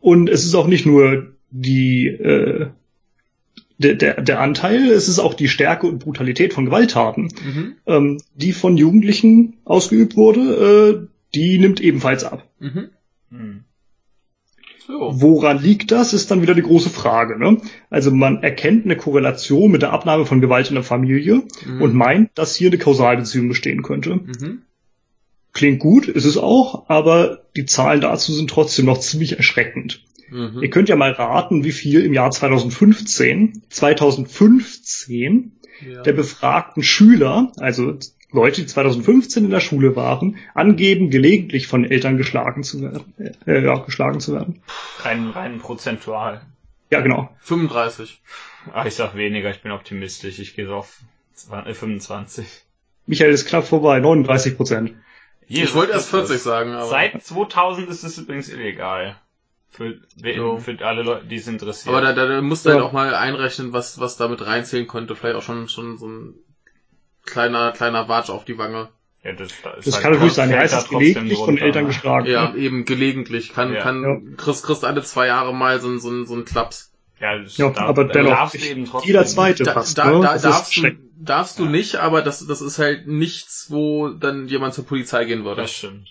[0.00, 2.68] Und es ist auch nicht nur die, äh,
[3.78, 7.74] der, der, der Anteil, es ist auch die Stärke und Brutalität von Gewalttaten, Mhm.
[7.86, 12.48] ähm, die von Jugendlichen ausgeübt wurde, äh, die nimmt ebenfalls ab.
[12.58, 12.88] Mhm.
[13.30, 13.64] Hm.
[14.90, 15.10] So.
[15.22, 17.38] Woran liegt das, ist dann wieder die große Frage.
[17.38, 17.58] Ne?
[17.90, 21.82] Also man erkennt eine Korrelation mit der Abnahme von Gewalt in der Familie Mhm.
[21.82, 24.16] und meint, dass hier eine Kausalbeziehung bestehen könnte.
[24.16, 24.62] Mhm.
[25.52, 30.04] Klingt gut, ist es auch, aber die Zahlen dazu sind trotzdem noch ziemlich erschreckend.
[30.30, 30.62] Mhm.
[30.62, 35.52] Ihr könnt ja mal raten, wie viel im Jahr 2015, 2015
[35.90, 36.02] Ja.
[36.02, 37.94] der befragten Schüler, also
[38.32, 43.14] Leute, die 2015 in der Schule waren, angeben, gelegentlich von Eltern geschlagen zu werden.
[43.46, 44.62] Äh, ja, geschlagen zu werden.
[45.00, 46.42] Rein, rein prozentual.
[46.90, 47.28] Ja, genau.
[47.40, 48.20] 35.
[48.72, 50.38] Ah, ich sag weniger, ich bin optimistisch.
[50.38, 51.00] Ich gehe so auf
[51.34, 52.46] 20, äh, 25.
[53.06, 54.94] Michael ist knapp vorbei, 39 Prozent.
[55.48, 56.86] ich wollte erst 40 sagen, aber.
[56.86, 59.16] Seit 2000 ist es übrigens illegal.
[59.72, 59.94] Für,
[60.36, 60.58] So.
[60.58, 61.94] für alle Leute, die es interessiert.
[61.94, 62.84] Aber da, da, da musst du halt Ja.
[62.84, 65.14] auch mal einrechnen, was, was damit reinzählen könnte.
[65.14, 66.34] Vielleicht auch schon, schon so ein
[67.24, 68.88] kleiner, kleiner Watsch auf die Wange.
[69.22, 71.62] ja, das, da ist Das halt kann natürlich sein, fällt heißt da gelegentlich von drunter,
[71.64, 71.88] Eltern ne?
[71.88, 72.26] geschlagen.
[72.26, 73.52] Ja, eben gelegentlich.
[73.52, 73.80] Kann, Ja.
[73.82, 74.36] kann, Ja.
[74.36, 76.92] kriegst, kriegst alle zwei Jahre mal so, ein- so, ein- so ein Klaps.
[77.20, 79.08] Ja, das, Ja, da, aber dennoch, darfst du eben trotzdem.
[79.08, 79.98] jeder zweite Da, fast.
[79.98, 80.20] da, ne?
[80.22, 84.48] da ist darfst, du, darfst du nicht, aber das, das ist halt nichts, wo dann
[84.48, 85.60] jemand zur Polizei gehen würde.
[85.60, 86.08] Das stimmt.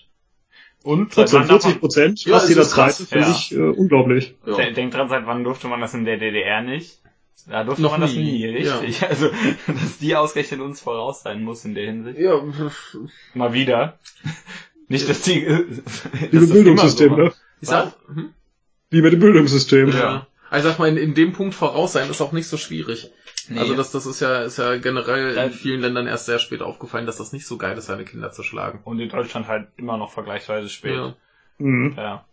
[0.84, 3.24] Und seit Trotzdem wann darf 40 man, Prozent, Ja, fast es jeder ist zweite, finde
[3.26, 3.30] ja.
[3.32, 4.36] ich äh, unglaublich.
[4.46, 4.54] Ja.
[4.56, 7.00] de- denk dran, seit wann durfte man das in der DDR nicht?
[7.48, 9.02] Da durfte Noch man das nie, nie, richtig.
[9.08, 9.30] Also,
[9.66, 12.18] dass die ausgerechnet uns voraus sein muss in der Hinsicht.
[12.18, 12.42] Ja,
[13.34, 13.98] Mal wieder.
[14.88, 15.80] Nicht, dass die, Liebe
[16.32, 17.32] das Bildungssystem, immer so ne?
[17.60, 18.30] ich sag, hm?
[18.90, 19.90] Wie mit dem Bildungssystem.
[19.90, 20.26] ja.
[20.50, 23.12] Also ich sag mal, in, in dem Punkt voraus sein ist auch nicht so schwierig.
[23.48, 23.60] Nee.
[23.60, 27.06] Also das, das ist ja, ist ja generell in vielen Ländern erst sehr spät aufgefallen,
[27.06, 28.80] dass das nicht so geil ist, seine Kinder zu schlagen.
[28.84, 30.94] Und in Deutschland halt immer noch vergleichsweise spät.
[30.94, 31.14] Ja.
[31.58, 31.94] Mhm.
[31.96, 32.24] Ja.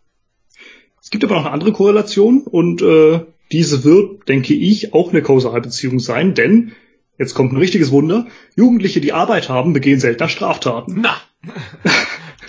[1.00, 5.22] Es gibt aber noch eine andere Korrelation und äh, diese wird, denke ich, auch eine
[5.22, 6.74] Kausalbeziehung sein, denn
[7.18, 8.28] jetzt kommt ein richtiges Wunder.
[8.56, 11.02] Jugendliche, die Arbeit haben, begehen seltener Straftaten.
[11.02, 11.16] Na!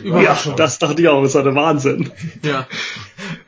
[0.05, 2.11] Ja, das dachte ich auch, das ja der Wahnsinn.
[2.45, 2.69] Ja.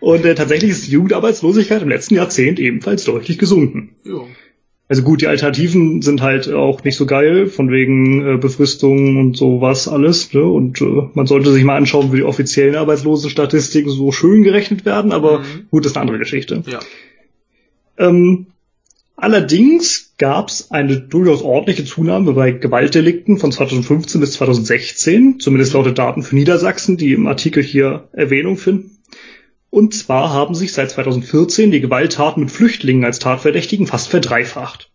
[0.01, 3.95] Und äh, tatsächlich ist die Jugendarbeitslosigkeit im letzten Jahrzehnt ebenfalls deutlich gesunken.
[4.05, 4.27] Jo.
[4.89, 9.37] Also gut, die Alternativen sind halt auch nicht so geil, von wegen äh, Befristung und
[9.37, 10.35] sowas alles.
[10.35, 10.43] Ne?
[10.43, 15.13] Und äh, man sollte sich mal anschauen, wie die offiziellen Arbeitslosenstatistiken so schön gerechnet werden,
[15.13, 15.69] aber Mhm.
[15.71, 16.65] gut, das ist eine andere Geschichte.
[16.67, 16.81] Ja.
[18.01, 18.47] Ähm,
[19.15, 25.97] allerdings gab es eine durchaus ordentliche Zunahme bei Gewaltdelikten von 2015 bis 2016, zumindest laut
[25.97, 28.97] Daten für Niedersachsen, die im Artikel hier Erwähnung finden.
[29.69, 34.91] Und zwar haben sich seit 2014 die Gewalttaten mit Flüchtlingen als Tatverdächtigen fast verdreifacht.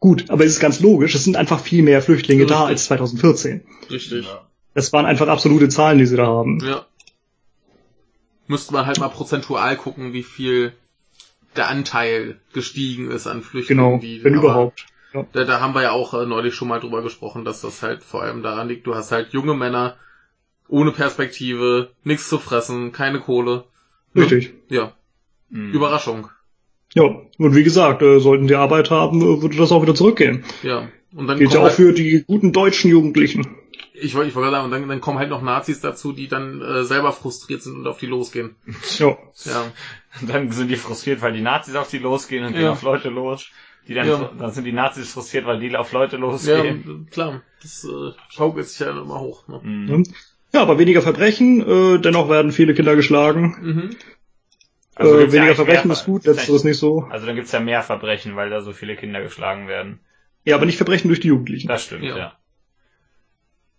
[0.00, 2.70] Gut, aber es ist ganz logisch, es sind einfach viel mehr Flüchtlinge da Richtig.
[2.70, 3.62] als 2014.
[3.90, 4.26] Richtig.
[4.74, 6.60] Das waren einfach absolute Zahlen, die sie da haben.
[6.64, 6.86] Ja.
[8.46, 10.72] Müsste man halt mal prozentual gucken, wie viel
[11.56, 14.86] der Anteil gestiegen ist an Flüchtlingen, Genau, die wenn überhaupt.
[15.14, 15.26] Ja.
[15.32, 18.02] Da, da haben wir ja auch äh, neulich schon mal drüber gesprochen, dass das halt
[18.02, 19.96] vor allem daran liegt, du hast halt junge Männer
[20.68, 23.64] ohne Perspektive, nichts zu fressen, keine Kohle.
[24.12, 24.22] Ne?
[24.22, 24.52] Richtig.
[24.68, 24.92] Ja,
[25.50, 25.72] Mhm.
[25.72, 26.28] Überraschung.
[26.94, 30.44] Ja, und wie gesagt, äh, sollten die Arbeit haben, äh, würde das auch wieder zurückgehen.
[30.62, 30.88] Ja.
[31.14, 33.56] Und dann Gilt ja auch halt, für die guten deutschen Jugendlichen.
[33.94, 36.28] ich wollte ich wollte gerade sagen, und dann, dann kommen halt noch Nazis dazu, die
[36.28, 38.56] dann äh, selber frustriert sind und auf die losgehen.
[38.98, 39.16] Ja.
[39.44, 39.72] Ja.
[40.26, 42.72] Dann sind die frustriert, weil die Nazis auf die losgehen und gehen Ja.
[42.72, 43.50] auf Leute los.
[43.86, 44.30] Die dann, Ja.
[44.38, 47.08] dann sind die Nazis frustriert, weil die auf Leute Ja, losgehen.
[47.10, 47.40] klar.
[47.62, 49.48] Das äh, schaukelt sich ja immer hoch.
[49.48, 49.60] Ne?
[49.62, 50.04] Mhm.
[50.52, 53.56] Ja, aber weniger Verbrechen, äh, dennoch werden viele Kinder geschlagen.
[53.60, 53.96] Mhm.
[54.94, 57.02] Also äh, ja weniger eigentlich Verbrechen mehr- ist gut, gibt's letzteres nicht so.
[57.10, 60.00] Also dann gibt's ja mehr Verbrechen, weil da so viele Kinder geschlagen werden.
[60.44, 61.68] Ja, aber nicht Verbrechen durch die Jugendlichen.
[61.68, 62.16] Das stimmt, Ja.
[62.16, 62.32] ja.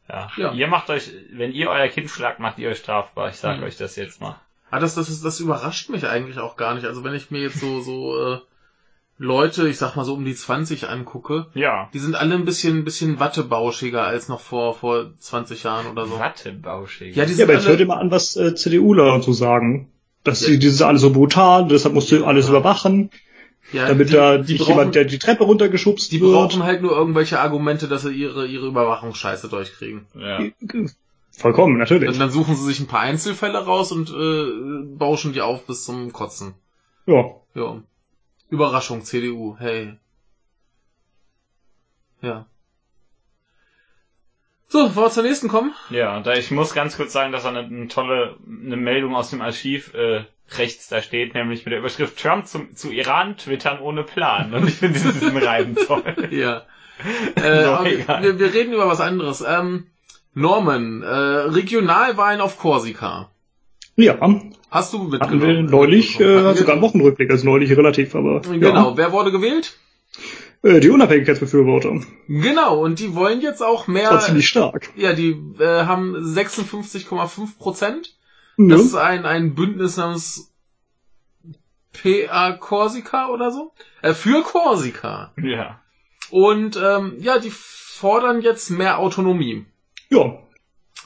[0.09, 0.29] ja.
[0.37, 0.53] Ja.
[0.53, 3.29] Ihr macht euch, wenn ihr euer Kind schlagt, macht ihr euch strafbar.
[3.29, 3.63] Ich sag Mhm.
[3.63, 4.39] euch das jetzt mal.
[4.71, 6.85] Ah, das, das, ist, das überrascht mich eigentlich auch gar nicht.
[6.85, 8.37] Also wenn ich mir jetzt so, so äh,
[9.17, 11.89] Leute, ich sag mal so um die 20 angucke, Ja.
[11.93, 16.05] die sind alle ein bisschen, ein bisschen wattebauschiger als noch vor, vor 20 Jahren oder
[16.05, 16.19] so.
[16.19, 17.15] Wattebauschig.
[17.15, 19.23] Ja, die Ja, sind aber jetzt hört alle, ihr mal an, was äh, CDUler und
[19.23, 19.89] so sagen.
[20.23, 20.49] Dass Ja.
[20.49, 22.51] die, dieses alles so brutal, deshalb musst du alles Ja.
[22.51, 23.09] überwachen,
[23.73, 26.31] ja, damit die, da die nicht brauchen, jemand, der die Treppe runtergeschubst die wird.
[26.33, 30.05] brauchen halt nur irgendwelche Argumente, dass sie ihre, ihre Überwachungsscheiße durchkriegen.
[30.15, 30.43] ja.
[31.39, 32.09] Vollkommen, natürlich.
[32.09, 35.85] Dann, dann suchen sie sich ein paar Einzelfälle raus und äh, bauschen die auf bis
[35.85, 36.53] zum Kotzen.
[37.05, 37.31] Ja.
[37.55, 37.81] Ja.
[38.49, 39.93] Überraschung, CDU, hey.
[42.21, 42.45] Ja.
[44.67, 45.73] So, wollen wir zur nächsten kommen?
[45.89, 49.15] Ja, und da ich muss ganz kurz sagen, dass da eine, eine tolle eine Meldung
[49.15, 50.25] aus dem Archiv äh,
[50.57, 54.53] rechts da steht, nämlich mit der Überschrift Trump zum, zu Iran twittern ohne Plan.
[54.53, 56.03] Und ich finde diesen, diesen Reim toll.
[56.31, 56.65] Ja.
[57.35, 58.23] Äh, So, aber egal.
[58.23, 59.41] wir, wir reden über was anderes.
[59.41, 59.87] Ähm,
[60.33, 63.31] Norman, äh, Regionalwahlen auf Korsika.
[63.95, 64.17] Ja,
[64.71, 68.41] Hast du Hatten wir neulich, äh, sogar einen Wochenrückblick, also neulich relativ, aber.
[68.41, 69.73] Genau, wer wurde gewählt?
[70.63, 70.69] Ja.
[70.71, 72.01] Äh, die Unabhängigkeitsbefürworter.
[72.27, 74.09] Genau, und die wollen jetzt auch mehr.
[74.09, 74.89] Das war ziemlich stark.
[74.95, 78.15] Ja, die äh, haben 56,5 Prozent.
[78.57, 78.67] Ja.
[78.67, 80.53] Das ist ein, ein Bündnis namens
[81.93, 83.71] PA Corsica oder so.
[84.01, 85.33] Äh, für Corsica.
[85.41, 85.79] Ja.
[86.29, 89.65] Und ähm, ja, die fordern jetzt mehr Autonomie.
[90.09, 90.37] Ja.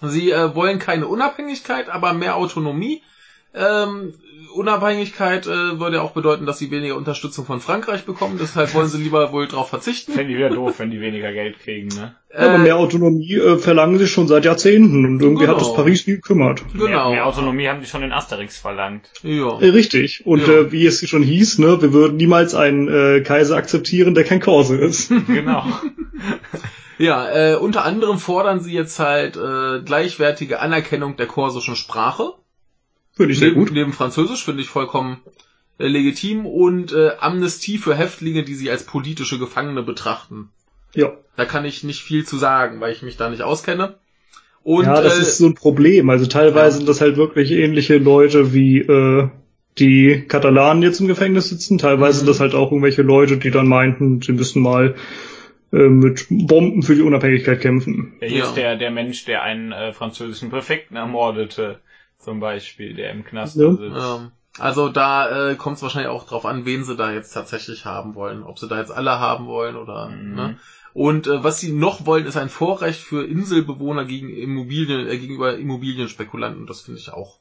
[0.02, 3.02] Sie äh, wollen keine Unabhängigkeit, aber mehr Autonomie.
[3.56, 4.14] Ähm,
[4.56, 8.38] Unabhängigkeit äh, würde ja auch bedeuten, dass sie weniger Unterstützung von Frankreich bekommen.
[8.42, 10.12] Deshalb wollen sie lieber wohl drauf verzichten.
[10.14, 12.16] Fände ich wieder doof, wenn die weniger Geld kriegen, ne?
[12.32, 15.56] Ja, aber Äh, mehr Autonomie äh, verlangen sie schon seit Jahrzehnten und irgendwie Genau.
[15.56, 16.64] hat das Paris nie gekümmert.
[16.74, 17.12] Mehr, Genau.
[17.12, 19.10] mehr Autonomie haben die schon in Asterix verlangt.
[19.24, 19.60] Ja.
[19.60, 20.26] Äh, richtig.
[20.26, 20.54] Und Ja.
[20.54, 24.40] äh, wie es schon hieß, ne, wir würden niemals einen äh, Kaiser akzeptieren, der kein
[24.42, 25.12] Korse ist.
[25.28, 25.64] Genau.
[26.98, 32.34] Ja, äh, unter anderem fordern sie jetzt halt äh, gleichwertige Anerkennung der korsischen Sprache.
[33.14, 33.72] Finde ich sehr neben, gut.
[33.72, 35.22] neben Französisch finde ich vollkommen
[35.78, 40.50] äh, legitim und äh, Amnestie für Häftlinge, die sie als politische Gefangene betrachten.
[40.96, 41.14] Ja.
[41.36, 43.96] Da kann ich nicht viel zu sagen, weil ich mich da nicht auskenne.
[44.64, 46.10] Und ja, das äh, ist so ein Problem.
[46.10, 46.78] Also teilweise ja.
[46.78, 49.30] sind das halt wirklich ähnliche Leute wie äh,
[49.80, 51.78] die Katalanen jetzt im Gefängnis sitzen.
[51.78, 52.18] Teilweise Mhm.
[52.20, 54.96] sind das halt auch irgendwelche Leute, die dann meinten, sie müssen mal
[55.80, 58.14] mit Bomben für die Unabhängigkeit kämpfen.
[58.22, 58.44] Ja, hier Ja.
[58.46, 61.80] ist der, der Mensch, der einen äh, französischen Präfekten ermordete,
[62.20, 63.72] zum Beispiel, der im Knast Ja.
[63.74, 64.22] sitzt.
[64.22, 67.86] ähm, also da äh, kommt es wahrscheinlich auch drauf an, wen sie da jetzt tatsächlich
[67.86, 68.44] haben wollen.
[68.44, 70.10] Ob sie da jetzt alle haben wollen oder.
[70.10, 70.36] Mhm.
[70.36, 70.58] Ne?
[70.94, 75.58] Und äh, was sie noch wollen, ist ein Vorrecht für Inselbewohner gegen Immobilien, äh, gegenüber
[75.58, 76.68] Immobilienspekulanten.
[76.68, 77.40] Das finde ich auch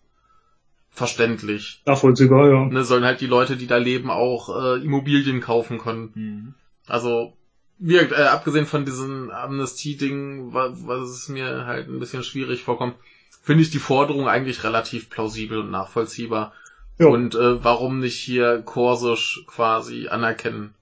[0.91, 1.83] verständlich.
[1.87, 2.65] Nachvollziehbar, ja.
[2.67, 6.11] Ne, sollen halt die Leute, die da leben, auch äh, Immobilien kaufen können.
[6.15, 6.55] Mhm.
[6.87, 7.35] Also,
[7.81, 12.95] gesagt, äh, abgesehen von diesem Amnestie-Ding, was, was es mir halt ein bisschen schwierig vorkommt,
[13.43, 16.53] finde ich die Forderung eigentlich relativ plausibel und nachvollziehbar.
[16.99, 17.07] Ja.
[17.07, 20.75] Und äh, warum nicht hier Korsisch quasi anerkennen?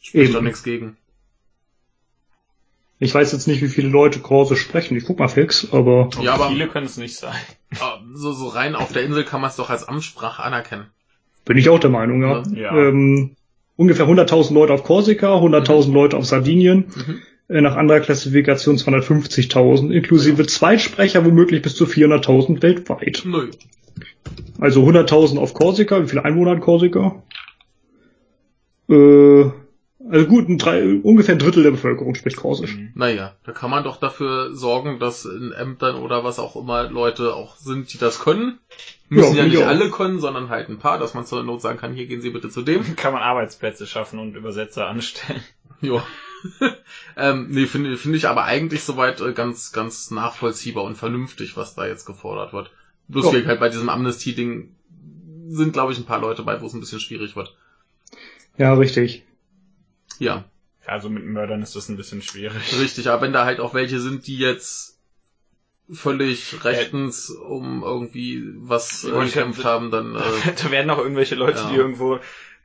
[0.00, 0.96] Spricht doch nichts gegen.
[2.98, 4.96] Ich weiß jetzt nicht, wie viele Leute Korse sprechen.
[4.96, 7.36] Ich guck mal fix, aber Ja, aber- Viele können es nicht sein.
[7.78, 10.86] Ah, So, so rein auf der Insel kann man es doch als Amtssprache anerkennen.
[11.44, 12.42] bin ich auch der Meinung, ja.
[12.54, 12.74] Ja.
[12.74, 13.35] Ähm,
[13.76, 16.86] ungefähr 100.000 Leute auf Korsika, 100.000 Leute auf Sardinien.
[16.94, 17.22] Mhm.
[17.48, 23.22] Äh, nach anderer Klassifikation 250.000, inklusive Zweitsprecher womöglich bis zu 400.000 weltweit.
[23.24, 23.50] Nö.
[24.58, 26.02] Also 100.000 auf Korsika.
[26.02, 27.22] Wie viele Einwohner hat Korsika?
[28.88, 29.44] Äh,
[30.10, 32.76] also gut, ein drei, ungefähr ein Drittel der Bevölkerung spricht Korsisch.
[32.76, 32.92] Mhm.
[32.94, 37.34] Naja, da kann man doch dafür sorgen, dass in Ämtern oder was auch immer Leute
[37.34, 38.58] auch sind, die das können.
[39.08, 39.68] Müssen ja, ich nicht auch.
[39.68, 42.30] alle können, sondern halt ein paar, dass man zur Not sagen kann, hier gehen Sie
[42.30, 42.96] bitte zu dem.
[42.96, 45.42] Kann man Arbeitsplätze schaffen und Übersetzer anstellen.
[45.82, 46.02] Ja.
[47.18, 51.74] ähm, nee, finde finde ich aber eigentlich soweit äh, ganz, ganz nachvollziehbar und vernünftig, was
[51.74, 52.70] da jetzt gefordert wird.
[53.08, 53.40] Bloß Ja.
[53.40, 54.70] wie halt bei diesem Amnestie-Ding
[55.48, 57.54] sind, glaube ich, ein paar Leute bei, wo es ein bisschen schwierig wird.
[58.56, 59.25] Ja, richtig.
[60.18, 60.44] Ja,
[60.86, 62.78] Also mit Mördern ist das ein bisschen schwierig.
[62.80, 63.08] richtig.
[63.08, 64.98] Aber wenn da halt auch welche sind, die jetzt
[65.92, 70.20] völlig rechtens um irgendwie was äh, gekämpft haben, dann äh,
[70.62, 71.70] da werden auch irgendwelche Leute, Ja.
[71.70, 72.18] die irgendwo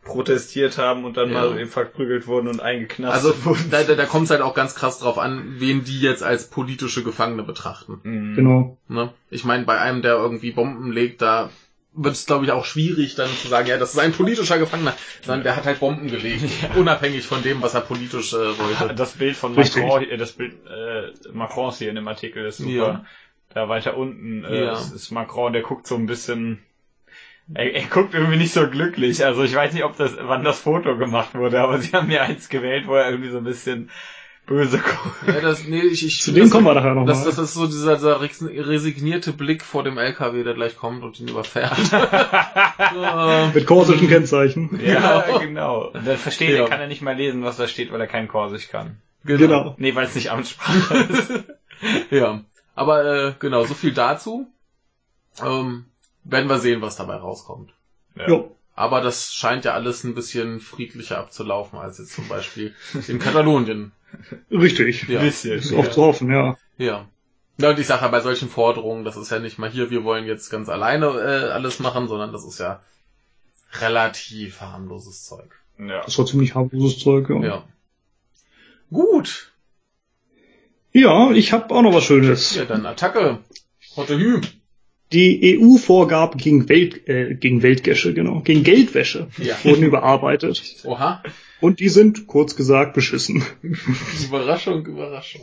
[0.03, 1.41] protestiert haben und dann Ja.
[1.47, 3.69] mal eben verprügelt wurden und eingeknastet also wurden.
[3.69, 6.49] da, da, da kommt es halt auch ganz krass drauf an, wen die jetzt als
[6.49, 7.99] politische Gefangene betrachten.
[8.01, 8.35] Mhm.
[8.35, 8.77] Genau.
[8.87, 9.13] Ne?
[9.29, 11.51] Ich meine, bei einem, der irgendwie Bomben legt, da
[11.93, 14.95] wird es, glaube ich, auch schwierig, dann zu sagen, ja, das ist ein politischer Gefangener,
[15.23, 18.93] sondern der hat halt Bomben gelegt, unabhängig von dem, was er politisch äh, wollte.
[18.95, 19.55] Das Bild von.
[19.55, 22.71] Macron, äh, das Bild äh, Macrons hier in dem Artikel ist super.
[22.71, 23.05] Ja.
[23.53, 24.73] Da weiter unten äh, Ja.
[24.73, 26.63] ist, ist Macron, der guckt so ein bisschen.
[27.53, 29.25] Er, er guckt irgendwie nicht so glücklich.
[29.25, 32.21] Also ich weiß nicht, ob das, wann das Foto gemacht wurde, aber sie haben mir
[32.21, 33.89] eins gewählt, wo er irgendwie so ein bisschen
[34.47, 35.27] böse guckt.
[35.27, 37.05] Ja, das, nee, ich, ich Zu dem das, kommen wir nachher nochmal.
[37.07, 41.19] das, das ist so dieser, dieser resignierte Blick vor dem LKW, der gleich kommt und
[41.19, 41.77] ihn überfährt.
[42.95, 44.79] Ähm, Mit korsischen Kennzeichen.
[44.83, 45.39] Ja, Genau.
[45.39, 45.87] genau.
[45.93, 46.63] Und dann versteht Ja.
[46.63, 48.97] er, kann er nicht mal lesen, was da steht, weil er kein Korsisch kann.
[49.23, 49.75] Genau.
[49.77, 51.31] Nee, weil es nicht Amtssprache ist.
[52.11, 52.41] Ja,
[52.75, 54.45] aber äh, genau, so viel dazu.
[55.43, 55.85] Ähm,
[56.23, 57.71] werden wir sehen, was dabei rauskommt.
[58.15, 58.43] Ja.
[58.75, 62.75] Aber das scheint ja alles ein bisschen friedlicher abzulaufen als jetzt zum Beispiel
[63.07, 63.93] in Katalonien.
[64.51, 65.07] Richtig.
[65.07, 65.21] Ja.
[65.21, 65.59] Bisschen.
[65.59, 66.57] Ist auch zu hoffen, ja.
[66.77, 67.07] Ja.
[67.57, 70.03] Ja, und ich sage ja, bei solchen Forderungen, das ist ja nicht mal hier, wir
[70.03, 72.81] wollen jetzt ganz alleine äh, alles machen, sondern das ist ja
[73.73, 75.59] relativ harmloses Zeug.
[75.77, 76.01] Ja.
[76.03, 77.41] Das war ziemlich harmloses Zeug, ja.
[77.41, 77.63] Ja.
[78.89, 79.51] Gut.
[80.91, 82.55] Ja, ich habe auch noch was Schönes.
[82.55, 83.39] Ja, dann Attacke.
[83.95, 84.41] Hotte Hü.
[85.13, 89.55] Die EU-Vorgaben gegen, Welt, äh, gegen Weltwäsche, genau, gegen Geldwäsche Ja.
[89.63, 90.77] wurden überarbeitet.
[90.85, 91.21] Oha.
[91.59, 93.43] Und die sind, kurz gesagt, beschissen.
[94.25, 95.41] Überraschung, Überraschung.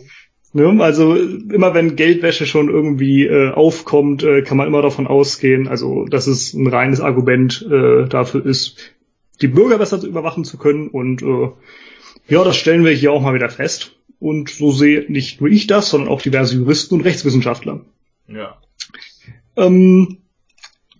[0.54, 0.82] Ne?
[0.82, 6.06] Also immer wenn Geldwäsche schon irgendwie äh, aufkommt, äh, kann man immer davon ausgehen, also
[6.06, 8.94] dass es ein reines Argument äh, dafür ist,
[9.42, 10.88] die Bürger besser überwachen zu können.
[10.88, 11.50] Und äh,
[12.28, 13.94] ja, das stellen wir hier auch mal wieder fest.
[14.18, 17.82] Und so sehe nicht nur ich das, sondern auch diverse Juristen und Rechtswissenschaftler.
[18.26, 18.58] Ja.
[19.58, 20.18] Ähm,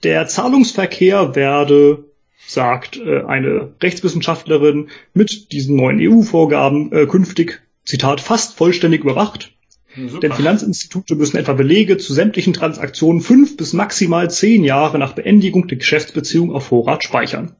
[0.02, 2.04] der Zahlungsverkehr werde,
[2.46, 9.52] sagt äh, eine Rechtswissenschaftlerin, mit diesen neuen EU-Vorgaben äh, künftig, Zitat, fast vollständig überwacht.
[9.96, 10.20] Super.
[10.20, 15.66] Denn Finanzinstitute müssen etwa Belege zu sämtlichen Transaktionen fünf bis maximal zehn Jahre nach Beendigung
[15.66, 17.56] der Geschäftsbeziehung auf Vorrat speichern.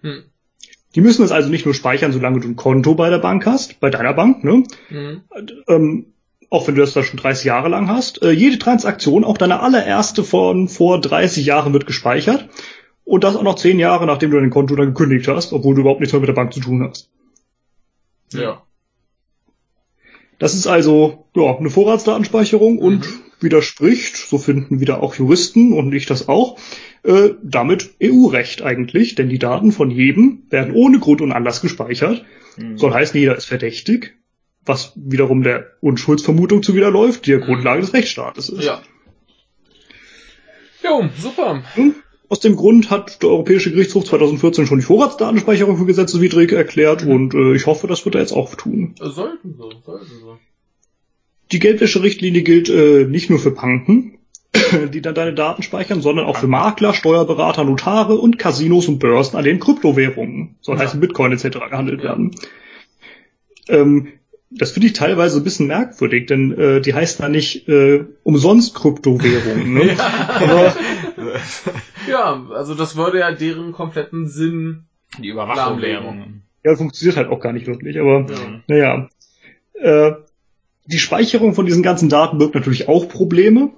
[0.00, 0.22] Hm.
[0.94, 3.80] Die müssen es also nicht nur speichern, solange du ein Konto bei der Bank hast,
[3.80, 4.62] bei deiner Bank, ne?
[4.88, 5.22] Hm.
[5.68, 6.06] ähm,
[6.50, 9.60] auch wenn du das da schon 30 Jahre lang hast, äh, jede Transaktion, auch deine
[9.60, 12.48] allererste von vor 30 Jahren wird gespeichert
[13.04, 15.80] und das auch noch 10 Jahre, nachdem du dein Konto dann gekündigt hast, obwohl du
[15.82, 17.10] überhaupt nichts mehr mit der Bank zu tun hast.
[18.32, 18.62] Ja.
[20.38, 23.20] Das ist also ja, eine Vorratsdatenspeicherung und Mhm.
[23.40, 26.58] widerspricht, so finden wieder auch Juristen und ich das auch,
[27.04, 32.24] äh, damit EU-Recht eigentlich, denn die Daten von jedem werden ohne Grund und Anlass gespeichert.
[32.56, 32.76] Hm.
[32.76, 34.16] Soll heißen, jeder ist verdächtig,
[34.66, 37.38] was wiederum der Unschuldsvermutung zuwiderläuft, die ja.
[37.38, 38.64] Grundlage des Rechtsstaates ist.
[38.64, 38.82] Ja.
[40.84, 41.62] Jo, super.
[42.28, 47.10] Aus dem Grund hat der Europäische Gerichtshof 2014 schon die Vorratsdatenspeicherung für gesetzeswidrig erklärt Mhm.
[47.12, 48.94] und äh, ich hoffe, das wird er jetzt auch tun.
[48.98, 50.38] Sollten so, sollten so.
[51.52, 54.18] Die Geldwäscherichtlinie gilt äh, nicht nur für Banken,
[54.92, 59.36] die dann deine Daten speichern, sondern auch für Makler, Steuerberater, Notare und Casinos und Börsen,
[59.36, 60.82] an denen Kryptowährungen, soll Ja.
[60.82, 61.44] heißen Bitcoin etc.
[61.70, 62.08] gehandelt Ja.
[62.10, 62.34] werden.
[63.68, 64.08] Ähm,
[64.50, 68.74] das finde ich teilweise ein bisschen merkwürdig, denn äh, die heißt da nicht äh, umsonst
[68.74, 69.74] Kryptowährungen.
[69.74, 69.96] Ne?
[70.28, 70.74] Aber
[72.08, 74.84] Ja, also das würde ja deren kompletten Sinn.
[75.18, 76.42] Die Überwachungswährungen.
[76.64, 77.98] ja, funktioniert halt auch gar nicht wirklich.
[77.98, 78.60] Aber Ja.
[78.66, 79.08] Naja,
[79.74, 80.12] äh,
[80.86, 83.70] die Speicherung von diesen ganzen Daten birgt natürlich auch Probleme.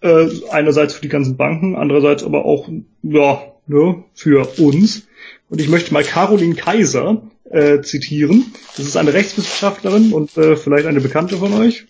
[0.00, 2.68] Äh, einerseits für die ganzen Banken, andererseits aber auch
[3.02, 5.06] ja, ne, für uns.
[5.48, 8.52] Und ich möchte mal Caroline Kaiser äh, zitieren.
[8.76, 11.84] Das ist eine Rechtswissenschaftlerin und äh, vielleicht eine Bekannte von euch.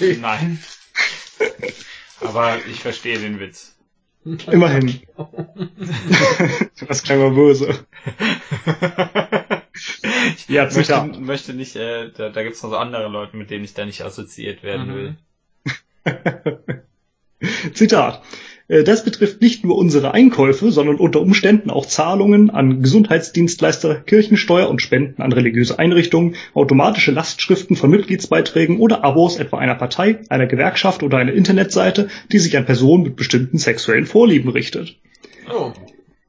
[0.00, 0.16] Nee.
[0.20, 0.58] Nein.
[2.20, 3.74] Aber ich verstehe den Witz.
[4.50, 5.00] Immerhin.
[6.88, 7.86] das klang mal böse.
[10.48, 11.20] Ja, Ich möchte, Zitat.
[11.20, 14.02] möchte nicht, äh, da, da gibt's noch so andere Leute, mit denen ich da nicht
[14.02, 15.16] assoziiert werden Mhm.
[16.04, 16.82] will.
[17.74, 18.22] Zitat.
[18.68, 24.68] Äh, Das betrifft nicht nur unsere Einkäufe, sondern unter Umständen auch Zahlungen an Gesundheitsdienstleister, Kirchensteuer
[24.68, 30.46] und Spenden an religiöse Einrichtungen, automatische Lastschriften von Mitgliedsbeiträgen oder Abos etwa einer Partei, einer
[30.46, 34.96] Gewerkschaft oder einer Internetseite, die sich an Personen mit bestimmten sexuellen Vorlieben richtet.
[35.52, 35.72] Oh.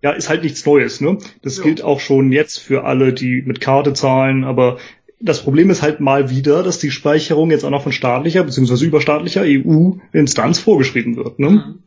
[0.03, 1.17] Ja, ist halt nichts Neues, ne?
[1.41, 1.63] Das Ja.
[1.63, 4.77] gilt auch schon jetzt für alle, die mit Karte zahlen, aber
[5.19, 8.85] das Problem ist halt mal wieder, dass die Speicherung jetzt auch noch von staatlicher bzw.
[8.85, 11.39] überstaatlicher EU-Instanz vorgeschrieben wird.
[11.39, 11.49] Ne?
[11.49, 11.79] Mhm.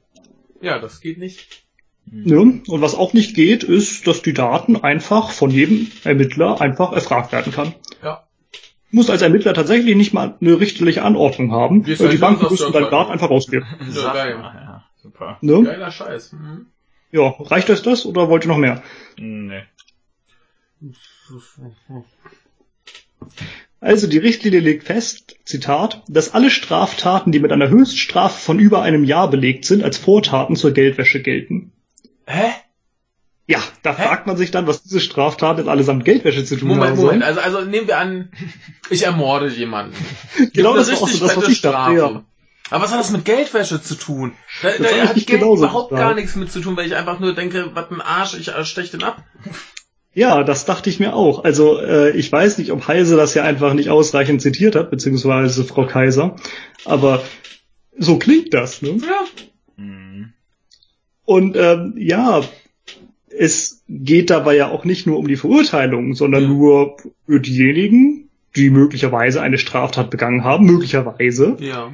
[0.61, 1.65] Ja, das geht nicht.
[2.13, 6.93] Ja, und was auch nicht geht, ist, dass die Daten einfach von jedem Ermittler einfach
[6.93, 7.75] erfragt werden kann.
[8.03, 8.27] Ja.
[8.91, 12.65] Du musst als Ermittler tatsächlich nicht mal eine richterliche Anordnung haben, weil die Banken müssen
[12.65, 12.91] dann deine.
[12.91, 13.67] Daten einfach rausgeben.
[13.81, 14.39] Ja, Sag geil.
[14.39, 15.39] mal, ja, super.
[15.41, 15.63] Ne?
[15.63, 16.33] Geiler Scheiß.
[16.33, 16.67] Mhm.
[17.13, 18.83] Ja, reicht euch das oder wollt ihr noch mehr?
[19.17, 19.63] Nee.
[23.81, 28.83] Also die Richtlinie legt fest, Zitat, dass alle Straftaten, die mit einer Höchststrafe von über
[28.83, 31.73] einem Jahr belegt sind, als Vortaten zur Geldwäsche gelten.
[32.27, 32.51] Hä?
[33.47, 34.03] Ja, da Hä?
[34.03, 37.23] fragt man sich dann, was diese Straftaten jetzt allesamt Geldwäsche zu tun Moment, haben Moment.
[37.23, 37.37] sollen.
[37.37, 38.31] Also, also nehmen wir an,
[38.91, 39.95] ich ermorde jemanden.
[40.53, 42.25] Genau das war auch so das, was ich dachte, ja.
[42.71, 44.35] Aber was hat das mit Geldwäsche zu tun?
[44.63, 47.35] Da, Das da hat Geld überhaupt gar nichts mit zu tun, weil ich einfach nur
[47.35, 49.25] denke, was ein Arsch, ich äh, stech den ab.
[50.13, 51.45] Ja, das dachte ich mir auch.
[51.45, 55.65] Also äh, ich weiß nicht, ob Heise das ja einfach nicht ausreichend zitiert hat, beziehungsweise
[55.65, 56.37] Frau Kaiser,
[56.85, 57.23] aber
[57.97, 58.83] so klingt das.
[58.83, 58.99] Ne?
[59.01, 59.25] Ja.
[59.77, 60.33] Hm.
[61.25, 62.43] Und ähm, ja,
[63.29, 66.49] es geht dabei ja auch nicht nur um die Verurteilung, sondern Ja.
[66.49, 66.97] nur
[67.27, 71.93] für diejenigen, die möglicherweise eine Straftat begangen haben, möglicherweise, Ja.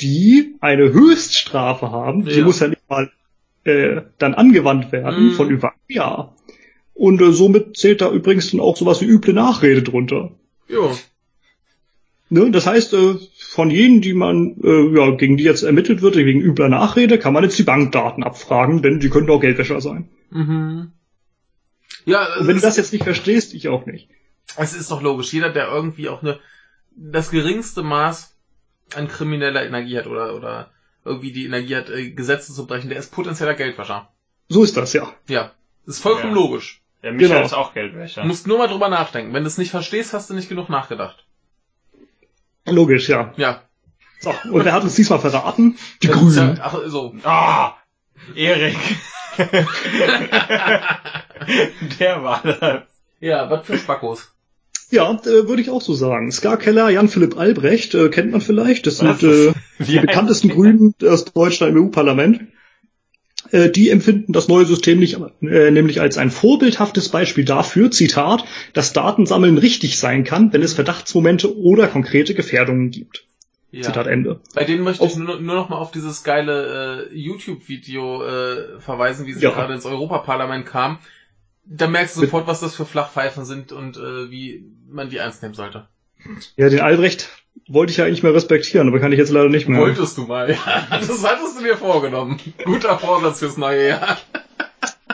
[0.00, 2.44] die eine Höchststrafe haben, die Ja.
[2.44, 3.10] muss ja nicht mal
[3.66, 5.32] äh, dann angewandt werden Mhm.
[5.32, 6.34] von über einem Jahr.
[6.94, 10.30] Und äh, somit zählt da übrigens dann auch sowas wie üble Nachrede drunter.
[10.68, 10.96] Jo.
[12.30, 12.50] Ne?
[12.50, 16.40] Das heißt, äh, von jenen, die man, äh, ja, gegen die jetzt ermittelt wird, wegen
[16.40, 20.08] übler Nachrede, kann man jetzt die Bankdaten abfragen, denn die könnten auch Geldwäscher sein.
[20.30, 20.92] Mhm.
[22.06, 24.08] Ja, Und wenn du das jetzt nicht verstehst, ich auch nicht.
[24.56, 25.32] Es ist doch logisch.
[25.32, 26.38] Jeder, der irgendwie auch eine,
[26.96, 28.36] das geringste Maß
[28.94, 30.70] an krimineller Energie hat oder, oder
[31.04, 34.10] irgendwie die Energie hat, äh, Gesetze zu brechen, der ist potenzieller Geldwäscher.
[34.48, 35.12] So ist das, ja.
[35.28, 35.52] Ja.
[35.86, 36.40] Ist vollkommen Ja.
[36.40, 36.82] logisch.
[37.04, 37.44] Der Michael Genau.
[37.46, 38.22] ist auch Geldwäscher.
[38.22, 39.34] Du musst nur mal drüber nachdenken.
[39.34, 41.26] Wenn du es nicht verstehst, hast du nicht genug nachgedacht.
[42.66, 43.34] Logisch, ja.
[43.36, 43.60] Ja.
[44.20, 45.76] So, und wer hat uns diesmal verraten?
[46.02, 46.56] Die Das ist Grünen.
[46.56, 47.14] Ja, ach, so.
[47.24, 47.74] Ah,
[48.34, 48.78] Erik.
[52.00, 52.82] Der war das.
[53.20, 54.32] Ja, was für Spackos.
[54.90, 56.30] Ja, äh, würde ich auch so sagen.
[56.32, 58.86] Ska Keller, Jan-Philipp Albrecht, äh, kennt man vielleicht.
[58.86, 59.52] Das Was sind äh,
[59.84, 60.48] die bekanntesten?
[60.50, 62.46] Grünen aus Deutschland im EU-Parlament.
[63.54, 68.44] Äh, die empfinden das neue System nicht, äh, nämlich als ein vorbildhaftes Beispiel dafür, Zitat,
[68.72, 73.28] dass Datensammeln richtig sein kann, wenn es Verdachtsmomente oder konkrete Gefährdungen gibt.
[73.70, 73.82] Ja.
[73.82, 74.40] Zitat Ende.
[74.54, 78.80] Bei denen möchte Auf- ich nur, nur noch mal auf dieses geile äh, YouTube-Video äh,
[78.80, 79.50] verweisen, wie sie Ja.
[79.50, 80.98] gerade ins Europaparlament kam.
[81.64, 85.42] Da merkst du sofort, was das für Flachpfeifen sind und äh, wie man die ernst
[85.42, 85.86] nehmen sollte.
[86.56, 87.28] Ja, den Albrecht
[87.68, 89.80] wollte ich ja eigentlich mal respektieren, aber kann ich jetzt leider nicht mehr.
[89.80, 90.58] Wolltest du mal, ja.
[90.90, 92.38] Das hattest du dir vorgenommen.
[92.64, 94.18] Guter Vorsatz fürs neue Jahr.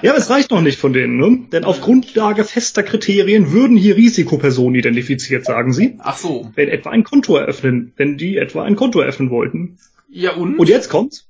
[0.02, 1.40] Ja, aber es reicht noch nicht von denen, ne?
[1.52, 6.50] Denn auf Grundlage fester Kriterien würden hier Risikopersonen identifiziert, sagen sie, Ach so.
[6.54, 9.78] wenn etwa ein Konto eröffnen, wenn die etwa ein Konto eröffnen wollten.
[10.08, 10.58] Ja und?
[10.58, 11.26] Und jetzt kommt's.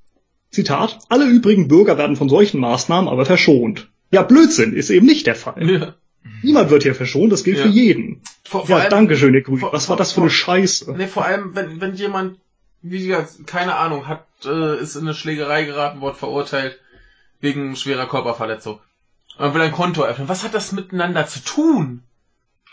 [0.51, 3.89] Zitat, alle übrigen Bürger werden von solchen Maßnahmen aber verschont.
[4.11, 5.69] Ja, Blödsinn ist eben nicht der Fall.
[5.69, 5.95] ja.
[6.43, 7.63] Niemand wird hier verschont, das gilt Ja.
[7.63, 8.21] für jeden.
[8.43, 9.59] Vor, vor Ja, allem, danke schön, ihr Grün.
[9.59, 10.93] vor- Was war das für eine Scheiße?
[10.95, 12.39] Nee, vor allem, wenn, wenn jemand,
[12.81, 16.79] wie gesagt, keine Ahnung, hat, äh, ist in eine Schlägerei geraten, wurde verurteilt
[17.39, 18.79] wegen schwerer Körperverletzung.
[19.39, 20.27] Man will ein Konto öffnen.
[20.29, 22.03] Was hat das miteinander zu tun?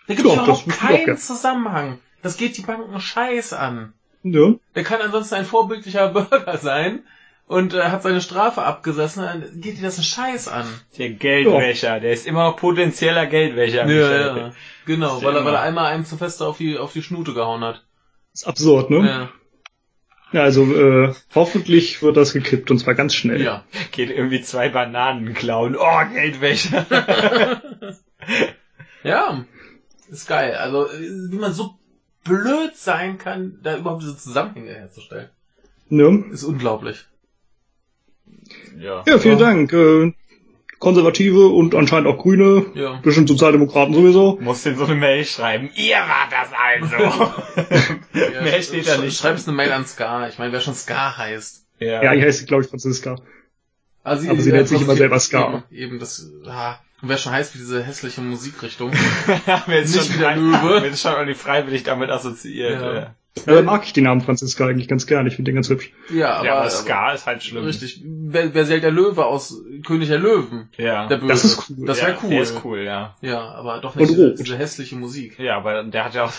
[0.07, 1.17] Da gibt es Ja, überhaupt keinen.
[1.17, 1.99] Zusammenhang.
[2.23, 3.93] Das geht die Banken scheiß an.
[4.25, 4.55] Ja.
[4.75, 7.01] Der kann ansonsten ein vorbildlicher Bürger sein
[7.49, 10.67] und äh, hat seine Strafe abgesessen, dann geht dir das einen Scheiß an.
[10.99, 13.85] Der Geldwäscher, der ist immer noch potenzieller Geldwäscher.
[13.87, 14.53] Michael.
[14.87, 17.35] Genau, Ist weil er, weil er einmal einem zu fest auf die, auf die Schnute
[17.35, 17.85] gehauen hat.
[18.33, 19.07] Ist absurd, ne?
[19.07, 19.29] Ja.
[20.31, 23.41] Ja, also äh, hoffentlich wird das gekippt und zwar ganz schnell.
[23.43, 23.65] ja.
[23.93, 25.75] Geht irgendwie zwei Bananen klauen.
[25.77, 26.85] Oh, Geldwäscher.
[29.05, 29.45] Ja,
[30.11, 30.55] ist geil.
[30.55, 31.79] Also, wie man so
[32.25, 35.31] blöd sein kann, da überhaupt diese Zusammenhänge herzustellen,
[35.89, 36.25] Ne?
[36.33, 37.07] ist unglaublich.
[38.81, 39.03] Ja.
[39.07, 39.47] Ja, vielen Ja.
[39.47, 39.73] Dank.
[39.73, 40.13] Äh,
[40.79, 43.01] Konservative und anscheinend auch Grüne, Ja.
[43.03, 44.39] bestimmt Sozialdemokraten sowieso.
[44.41, 45.71] Muss in so eine Mail schreiben.
[45.75, 47.93] Ihr wart das also.
[48.15, 49.19] ja Mehr steht da nicht.
[49.19, 50.29] Schreibst eine Mail an Ska.
[50.29, 51.65] Ich meine, wer schon Ska heißt.
[51.81, 52.03] Ja.
[52.05, 53.17] Ja, ich heiße, glaube ich, Franziska.
[54.05, 55.65] Also, Aber sie nennt sich immer selber Ska.
[55.71, 58.91] Eben, eben das, ah, und wer schon heißt wie diese hässliche Musikrichtung.
[59.67, 60.81] Mir ist Nicht schon wie der frei- Löwe.
[60.81, 62.81] Mir ist schon irgendwie freiwillig damit assoziiert.
[62.81, 63.15] Ja.
[63.37, 65.27] Ja, Ja, da mag ich den Namen Franziska eigentlich ganz gern.
[65.27, 65.93] Ich finde den ganz hübsch.
[66.13, 67.65] Ja, aber, ja aber aber Ska ist halt schlimm.
[67.65, 68.03] richtig.
[68.05, 70.69] Wer, wer zählt der Löwe aus König der Löwen?
[70.77, 71.07] Ja.
[71.07, 71.29] Der Böse.
[71.33, 71.87] Das ist cool.
[71.87, 72.31] Das ja, wäre cool.
[72.31, 73.17] Der ist cool, ja.
[73.21, 75.39] Ja, aber doch nicht diese, diese hässliche Musik.
[75.39, 76.33] Ja, aber der hat ja auch.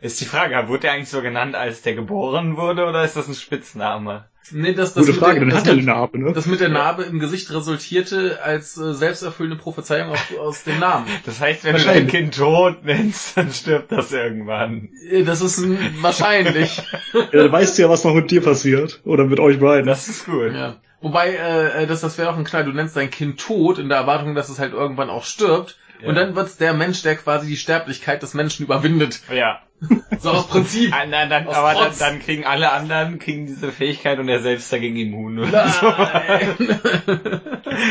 [0.00, 3.28] Ist die Frage, wurde der eigentlich so genannt, als der geboren wurde, oder ist das
[3.28, 4.24] ein Spitzname?
[4.52, 6.32] Nee, das, das Gute mit Frage, der- dann das hat er mit- eine Narbe, ne?
[6.32, 11.06] Das mit der Narbe im Gesicht resultierte als äh, selbsterfüllende Prophezeiung aus, aus dem Namen.
[11.24, 12.08] Das heißt, wenn du dein.
[12.08, 14.88] Kind tot nennst, dann stirbt das irgendwann.
[15.08, 16.82] Äh, Das ist ein, wahrscheinlich.
[17.12, 19.00] Ja, dann weißt du ja, was noch mit dir passiert.
[19.04, 19.86] Oder mit euch beiden.
[19.86, 20.52] Das ist cool.
[20.54, 20.76] ja.
[21.02, 22.64] Wobei, äh, das, das wäre auch ein Knall.
[22.64, 25.78] Du nennst dein Kind tot in der Erwartung, dass es halt irgendwann auch stirbt.
[26.02, 26.08] Ja.
[26.08, 29.20] Und dann wird's der Mensch, der quasi die Sterblichkeit des Menschen überwindet.
[29.32, 29.62] Ja.
[30.18, 30.92] So aus Prinzip.
[30.92, 34.40] Ah, na, dann, Aus aber dann, dann kriegen alle anderen kriegen diese Fähigkeit und er
[34.40, 35.38] selbst dagegen immun.
[35.38, 36.80] Oder Nein.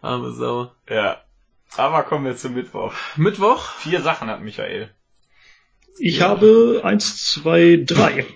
[0.00, 0.70] Arme Sau.
[0.88, 0.94] so.
[0.94, 1.20] Ja.
[1.76, 2.94] Aber kommen wir zum Mittwoch.
[3.16, 3.72] Mittwoch?
[3.72, 4.90] Vier Sachen hat Michael.
[5.98, 8.26] Ich habe eins, zwei, drei.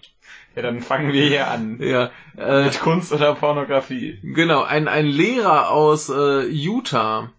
[0.55, 1.79] Ja, dann fangen wir hier an.
[1.81, 2.11] Ja.
[2.37, 4.19] Äh, Mit Kunst oder Pornografie.
[4.23, 7.31] Genau, ein, ein Lehrer aus äh, Utah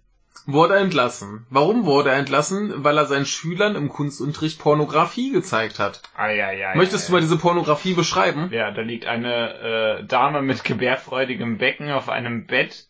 [0.47, 1.45] wurde entlassen.
[1.49, 2.83] Warum wurde er entlassen?
[2.83, 6.01] Weil er seinen Schülern im Kunstunterricht Pornografie gezeigt hat.
[6.15, 6.73] Ah, ja, ja.
[6.75, 8.49] Möchtest du mal diese Pornografie beschreiben?
[8.51, 12.87] Ja, da liegt eine äh, Dame mit gebärfreudigem Becken auf einem Bett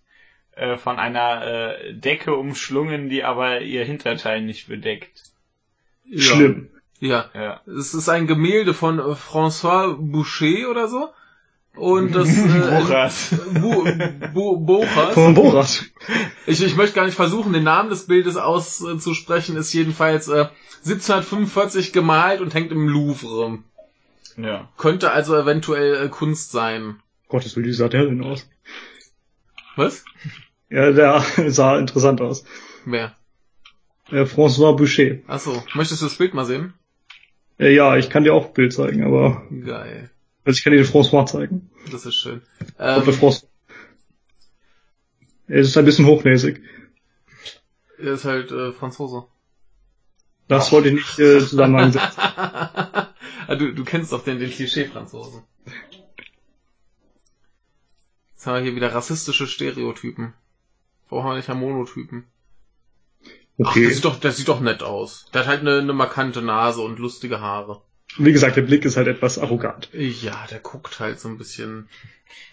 [0.56, 5.24] äh, von einer äh, Decke umschlungen, die aber ihr Hinterteil nicht bedeckt.
[6.16, 6.70] Schlimm.
[7.00, 7.30] Ja.
[7.34, 7.62] Ja.
[7.68, 11.10] Es ist ein Gemälde von äh, François Boucher oder so.
[11.78, 12.42] Und das äh,
[14.34, 15.14] Bochas.
[15.14, 15.86] Von Borat.
[16.46, 20.48] Ich, ich möchte gar nicht versuchen, den Namen des Bildes auszusprechen, ist jedenfalls äh,
[20.86, 23.60] 1745 gemalt und hängt im Louvre.
[24.38, 24.70] Ja.
[24.78, 27.00] Könnte also eventuell äh, Kunst sein.
[27.28, 28.48] Gottes Willen, wie sah der denn aus?
[29.76, 30.06] Was?
[30.70, 32.44] Ja, der sah interessant aus.
[32.86, 33.16] Wer?
[34.10, 35.18] Äh, François Boucher.
[35.28, 36.74] Achso, möchtest du das Bild mal sehen?
[37.60, 40.10] Äh, ja, ich kann dir auch ein Bild zeigen, aber Geil.
[40.48, 41.70] Also ich kann dir den François zeigen.
[41.92, 42.42] Das ist schön.
[42.80, 43.44] Ähm, François.
[45.48, 46.62] Es ist ein bisschen hochnäsig.
[47.98, 49.26] er ist halt äh, Franzose.
[50.48, 52.18] Das wollte ich nicht äh, zusammenhang setzen.
[52.18, 53.14] ah,
[53.58, 55.44] du, du kennst doch den, den Klischee-Franzosen.
[58.34, 60.34] Jetzt haben wir hier wieder rassistische Stereotypen.
[61.10, 62.24] Brauchen wir nicht mehr Monotypen.
[63.62, 63.82] Ach, Okay.
[63.82, 65.26] der sieht doch, der sieht doch nett aus.
[65.34, 67.82] Der hat halt eine, eine markante Nase und lustige Haare.
[68.18, 69.90] Wie gesagt, der Blick ist halt etwas arrogant.
[69.94, 71.88] Ja, der guckt halt so ein bisschen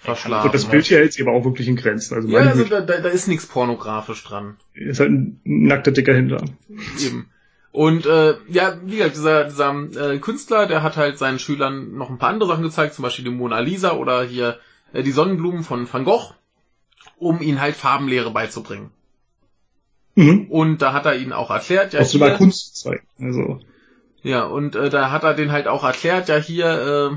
[0.00, 0.46] verschlafen.
[0.46, 2.14] Und das Bild hier hält sich aber auch wirklich in Grenzen.
[2.14, 4.56] Also ja, also da, da, da ist nichts pornografisch dran.
[4.74, 6.56] ist halt ein nackter dicker Hintern.
[7.00, 7.30] Eben.
[7.72, 12.08] Und äh, ja, wie gesagt, dieser, dieser äh, Künstler, der hat halt seinen Schülern noch
[12.08, 14.58] ein paar andere Sachen gezeigt, zum Beispiel die Mona Lisa oder hier
[14.92, 16.34] äh, die Sonnenblumen von Van Gogh,
[17.16, 18.90] um ihnen halt Farbenlehre beizubringen.
[20.14, 20.46] Mhm.
[20.50, 23.06] Und da hat er ihnen auch erklärt, ja, Auch sogar hier, Kunst zeigen.
[23.20, 23.60] Also,
[24.24, 26.66] ja, und äh, da hat er den halt auch erklärt, ja hier,
[27.12, 27.16] äh,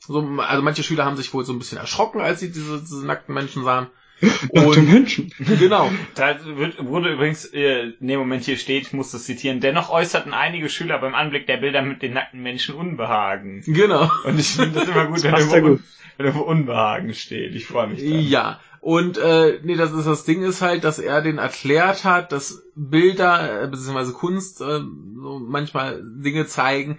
[0.00, 3.06] so, also manche Schüler haben sich wohl so ein bisschen erschrocken, als sie diese, diese
[3.06, 3.86] nackten Menschen sahen.
[4.52, 5.32] nackte Menschen.
[5.58, 9.60] genau, Da wird, wurde übrigens, äh, in dem Moment hier steht, ich muss das zitieren,
[9.60, 13.62] dennoch äußerten einige Schüler beim Anblick der Bilder mit den nackten Menschen Unbehagen.
[13.64, 14.10] genau.
[14.24, 15.84] Und ich finde das immer gut, wenn passt ja irgendwo, gut.
[16.16, 17.54] wenn irgendwo Unbehagen steht.
[17.54, 18.00] Ich freue mich.
[18.00, 18.18] Dann.
[18.18, 22.32] Ja, und äh, nee, das ist das Ding ist halt, dass er den erklärt hat,
[22.32, 26.98] dass Bilder äh, beziehungsweise Kunst äh, so manchmal Dinge zeigen,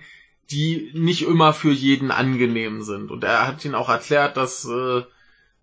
[0.52, 3.12] die nicht immer für jeden angenehm sind.
[3.12, 5.04] Und er hat ihn auch erklärt, dass äh,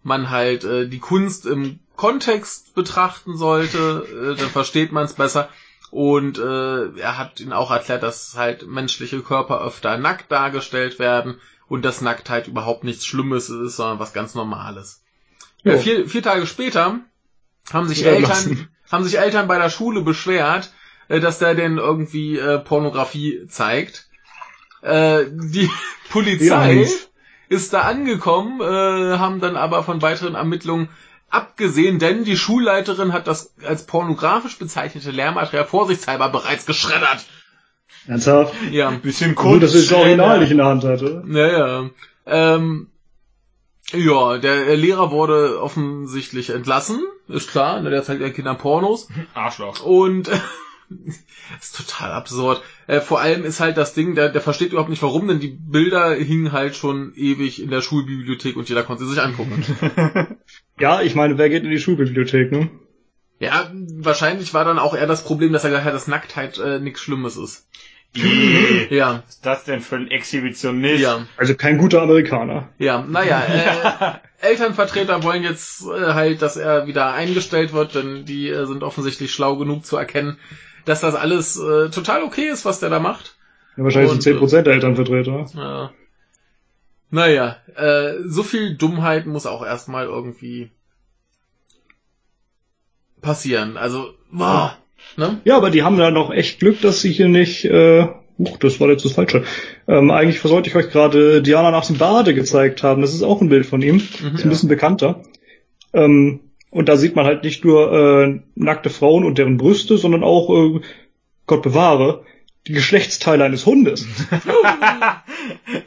[0.02, 5.48] man halt äh, die Kunst im Kontext betrachten sollte, äh, dann versteht man es besser.
[5.90, 11.40] Und äh, er hat ihn auch erklärt, dass halt menschliche Körper öfter nackt dargestellt werden
[11.68, 15.02] und dass Nacktheit überhaupt nichts Schlimmes ist, sondern was ganz Normales.
[15.74, 17.00] Äh, vier, vier Tage später
[17.72, 18.68] haben sich Ja, Eltern, lassen.
[18.90, 20.72] haben sich Eltern bei der Schule beschwert,
[21.08, 24.08] äh, dass der denn irgendwie äh, Pornografie zeigt.
[24.82, 25.70] Äh, die
[26.10, 26.86] Polizei
[27.48, 30.88] ist da angekommen, äh, haben dann aber von weiteren Ermittlungen
[31.28, 37.24] abgesehen, denn die Schulleiterin hat das als pornografisch bezeichnete Lehrmaterial vorsichtshalber bereits geschreddert.
[38.06, 38.54] Ernsthaft?
[38.70, 41.22] Ja, Ein bisschen Gut, dass ich das Original nicht in der Hand hatte.
[41.26, 41.90] naja.
[42.26, 42.88] Ähm,
[43.92, 49.08] ja, der Lehrer wurde offensichtlich entlassen, ist klar, ne, der zeigt ja Kindern Pornos.
[49.34, 49.80] Arschloch.
[49.84, 50.28] Und
[51.60, 52.62] ist total absurd.
[52.86, 55.58] Äh, vor allem ist halt das Ding, der, der versteht überhaupt nicht warum, denn die
[55.60, 59.64] Bilder hingen halt schon ewig in der Schulbibliothek und jeder konnte sie sich angucken.
[60.78, 62.68] Ja, ich meine, wer geht in die Schulbibliothek, ne?
[63.38, 66.80] ja, wahrscheinlich war dann auch eher das Problem, dass er gesagt hat, dass Nacktheit äh,
[66.80, 67.66] nichts Schlimmes ist.
[68.16, 71.02] Ih, Ja, Was ist das denn für ein Exhibitionist?
[71.02, 72.68] ja, Also kein guter Amerikaner.
[72.78, 73.02] ja.
[73.02, 78.66] Naja, äh, Elternvertreter wollen jetzt äh, halt, dass er wieder eingestellt wird, denn die äh,
[78.66, 80.38] sind offensichtlich schlau genug zu erkennen,
[80.84, 83.36] dass das alles äh, total okay ist, was der da macht.
[83.76, 85.46] Ja, wahrscheinlich Und, sind 10% der Elternvertreter.
[85.54, 85.90] Ja.
[87.10, 90.70] Naja, äh, so viel Dummheit muss auch erstmal irgendwie
[93.20, 93.76] passieren.
[93.76, 94.76] Also, boah,
[95.16, 95.40] ne?
[95.44, 98.06] Ja, aber die haben da noch echt Glück, dass sie hier nicht, äh,
[98.38, 99.44] huch, das war jetzt das Falsche.
[99.88, 103.02] Ähm, eigentlich sollte ich euch gerade Diana nach dem Bade gezeigt haben.
[103.02, 103.96] Das ist auch ein Bild von ihm.
[103.96, 105.22] ist ein bisschen bekannter.
[105.92, 106.40] Ähm,
[106.70, 110.50] und da sieht man halt nicht nur äh, nackte Frauen und deren Brüste, sondern auch,
[110.50, 110.80] äh,
[111.46, 112.24] Gott bewahre,
[112.66, 114.06] die Geschlechtsteile eines Hundes.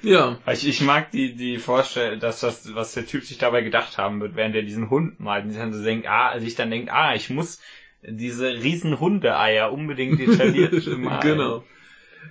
[0.02, 3.98] Ja, Ich, ich mag die, die Vorstellung, dass das, was der Typ sich dabei gedacht
[3.98, 6.72] haben wird, während er diesen Hund malt, und sich dann so denkt, ah, sich dann
[6.72, 7.60] denkt, ah, ich muss
[8.04, 11.22] diese riesen Hundeeier unbedingt detailliert malen.
[11.22, 11.64] genau.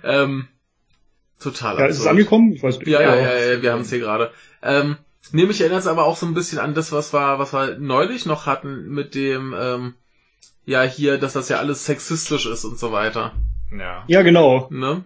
[0.03, 0.47] Ähm,
[1.39, 2.11] total Ja, ist es absurd.
[2.11, 2.51] angekommen?
[2.53, 2.87] Ich weiß nicht.
[2.87, 4.31] Ja, ja, ja, ja wir haben es hier gerade.
[4.61, 4.97] Ähm,
[5.31, 7.77] nee, mich erinnert es aber auch so ein bisschen an das, was wir, was wir
[7.77, 9.93] neulich noch hatten mit dem, ähm,
[10.65, 13.33] ja, hier, dass das ja alles sexistisch ist und so weiter.
[13.77, 14.03] Ja.
[14.07, 14.67] Ja, genau.
[14.71, 15.03] Ne?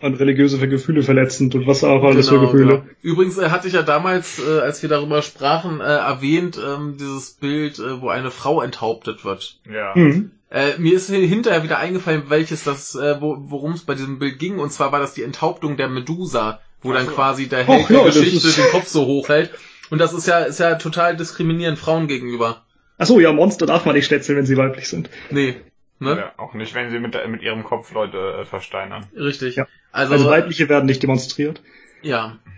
[0.00, 2.80] Und religiöse Gefühle verletzend und was auch alles für Gefühle.
[2.80, 2.84] Genau.
[3.00, 7.30] Übrigens äh, hatte ich ja damals, äh, als wir darüber sprachen, äh, erwähnt, ähm, dieses
[7.30, 9.60] Bild, äh, wo eine Frau enthauptet wird.
[9.72, 9.92] Ja.
[9.94, 10.32] Mhm.
[10.50, 14.38] Äh, mir ist hinterher wieder eingefallen, welches das, äh, wo, worum es bei diesem Bild
[14.38, 14.58] ging.
[14.58, 17.14] Und zwar war das die Enthauptung der Medusa, wo dann Ach so.
[17.14, 19.50] quasi der Held ja, der das Geschichte den Kopf so hochhält.
[19.90, 22.62] Und das ist ja, ist ja total diskriminierend Frauen gegenüber.
[22.98, 25.10] Ach so, ja, Monster darf man nicht stetzeln, wenn sie weiblich sind.
[25.30, 25.56] Nee.
[26.00, 26.16] Ne?
[26.18, 29.06] Ja, auch nicht, wenn sie mit, mit ihrem Kopf Leute äh, versteinern.
[29.16, 29.56] Richtig.
[29.56, 29.66] Ja.
[29.92, 31.62] Also, Also weibliche werden nicht demonstriert.
[32.02, 32.38] ja.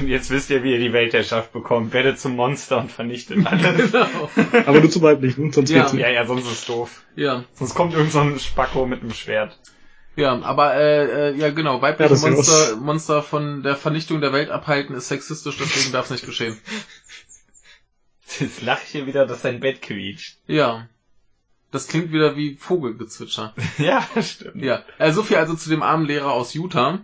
[0.00, 1.92] Und jetzt wisst ihr, wie ihr die Weltherrschaft bekommt.
[1.92, 3.92] Werdet zum Monster und vernichtet alles.
[3.92, 4.28] Genau.
[4.66, 5.84] Aber nur zu weiblichen, sonst Ja.
[5.84, 5.94] nicht.
[5.94, 7.04] ja, ja, sonst ist es doof.
[7.14, 7.44] Ja.
[7.52, 9.56] Sonst kommt irgend so ein Spacko mit einem Schwert.
[10.16, 14.32] Ja, aber äh, äh, ja genau, Ja, weibliche ist Monster, Monster von der Vernichtung der
[14.32, 16.58] Welt abhalten ist sexistisch, deswegen darf es nicht geschehen.
[18.40, 20.38] Jetzt lach ich hier wieder, dass sein Bett quietscht.
[20.48, 20.88] Ja.
[21.74, 23.52] Das klingt wieder wie Vogelgezwitscher.
[23.78, 24.62] ja, stimmt.
[24.62, 24.84] Ja.
[24.98, 27.00] Äh, so viel also zu dem armen Lehrer aus Utah,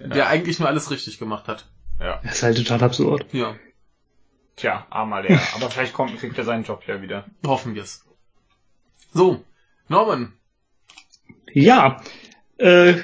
[0.00, 0.06] Ja.
[0.08, 1.66] der eigentlich nur alles richtig gemacht hat.
[2.00, 2.18] ja.
[2.24, 3.26] Das ist halt total absurd.
[3.32, 3.56] Ja.
[4.56, 5.38] Tja, armer Lehrer.
[5.56, 7.26] Aber vielleicht kommt, kriegt er seinen Job ja wieder.
[7.46, 8.06] Hoffen wir's.
[9.12, 9.44] So,
[9.88, 10.32] Norman.
[11.52, 12.00] Ja,
[12.56, 12.94] äh,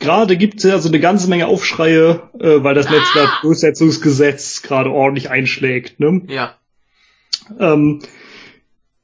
[0.00, 5.98] gerade gibt's ja so eine ganze Menge Aufschreie, äh, weil das Netzwerkdurchsetzungsgesetz gerade ordentlich einschlägt.
[5.98, 6.20] Ne?
[6.28, 6.58] Ja.
[7.58, 8.02] Ähm,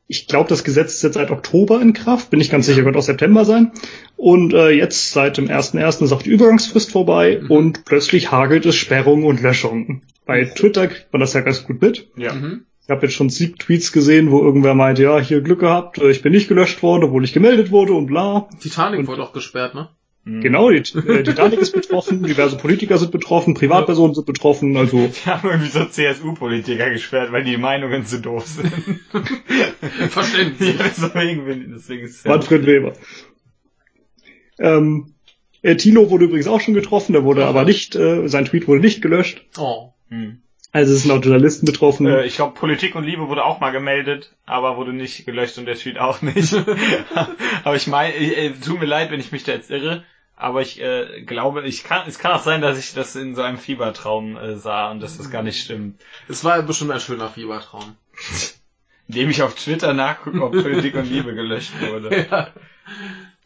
[0.08, 2.96] ich glaube, das Gesetz ist jetzt seit Oktober in Kraft, bin ich ganz sicher, wird
[2.96, 3.72] auch September sein.
[4.16, 6.02] Und äh, jetzt seit dem 1.1.
[6.04, 7.50] ist auch die Übergangsfrist vorbei Mhm.
[7.50, 10.02] und plötzlich hagelt es Sperrungen und Löschungen.
[10.24, 12.08] Bei Twitter kriegt man das ja ganz gut mit.
[12.16, 12.32] Ja.
[12.34, 12.64] Mhm.
[12.82, 16.08] Ich habe jetzt schon sieben Tweets gesehen, wo irgendwer meint, ja, hier Glück gehabt, äh,
[16.10, 18.48] ich bin nicht gelöscht worden, obwohl ich gemeldet wurde und bla.
[18.60, 19.88] Titanic Und- wurde auch gesperrt, ne?
[20.28, 20.40] Mhm.
[20.40, 25.30] Genau, die äh, Titanic ist betroffen, diverse Politiker sind betroffen, Privatpersonen sind betroffen, also Die
[25.30, 28.72] haben irgendwie so CSU-Politiker gesperrt, weil die Meinungen zu doof sind.
[30.10, 30.76] Verständlich.
[30.78, 32.94] ja, deswegen, bin- deswegen ist ja Manfred Weber.
[34.58, 35.14] Ähm,
[35.62, 37.50] äh, Tilo wurde übrigens auch schon getroffen, der wurde Aha.
[37.50, 39.44] aber nicht, äh, sein Tweet wurde nicht gelöscht.
[39.58, 39.92] Oh.
[40.08, 40.42] Hm.
[40.72, 42.06] Also es sind auch Journalisten betroffen.
[42.08, 45.66] Äh, ich glaube, Politik und Liebe wurde auch mal gemeldet, aber wurde nicht gelöscht und
[45.66, 46.52] der Tweet auch nicht.
[47.64, 50.02] aber ich meine, äh, tut mir leid, wenn ich mich da jetzt irre,
[50.36, 53.42] aber ich äh, glaube, ich kann, es kann auch sein, dass ich das in so
[53.42, 56.00] einem Fiebertraum äh, sah und dass das gar nicht stimmt.
[56.28, 57.96] Es war bestimmt ein schöner Fiebertraum.
[59.08, 62.26] Indem ich auf Twitter nachgucke, ob Politik und Liebe gelöscht wurde.
[62.30, 62.48] Ja.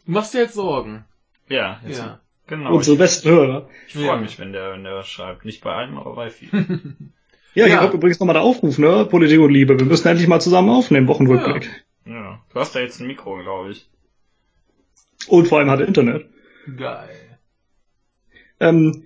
[0.05, 1.05] Du machst dir jetzt Sorgen.
[1.47, 2.19] Ja, jetzt, Ja.
[2.47, 2.73] genau.
[2.75, 3.69] Unsere Ich, besten Hörer.
[3.87, 4.15] ich freue Ja.
[4.17, 5.45] mich, wenn der, wenn der was schreibt.
[5.45, 7.13] Nicht bei allen, aber bei vielen.
[7.53, 7.79] Ja, hier Ja.
[7.81, 9.05] kommt übrigens nochmal der Aufruf, ne?
[9.05, 9.77] Politik und Liebe.
[9.77, 11.69] Wir müssen endlich mal zusammen aufnehmen, Wochenrückblick.
[12.05, 12.39] ja.
[12.53, 13.89] Du hast da jetzt ein Mikro, glaube ich.
[15.27, 16.27] Und vor allem hat er Internet.
[16.77, 17.09] Geil.
[18.59, 19.03] Ähm,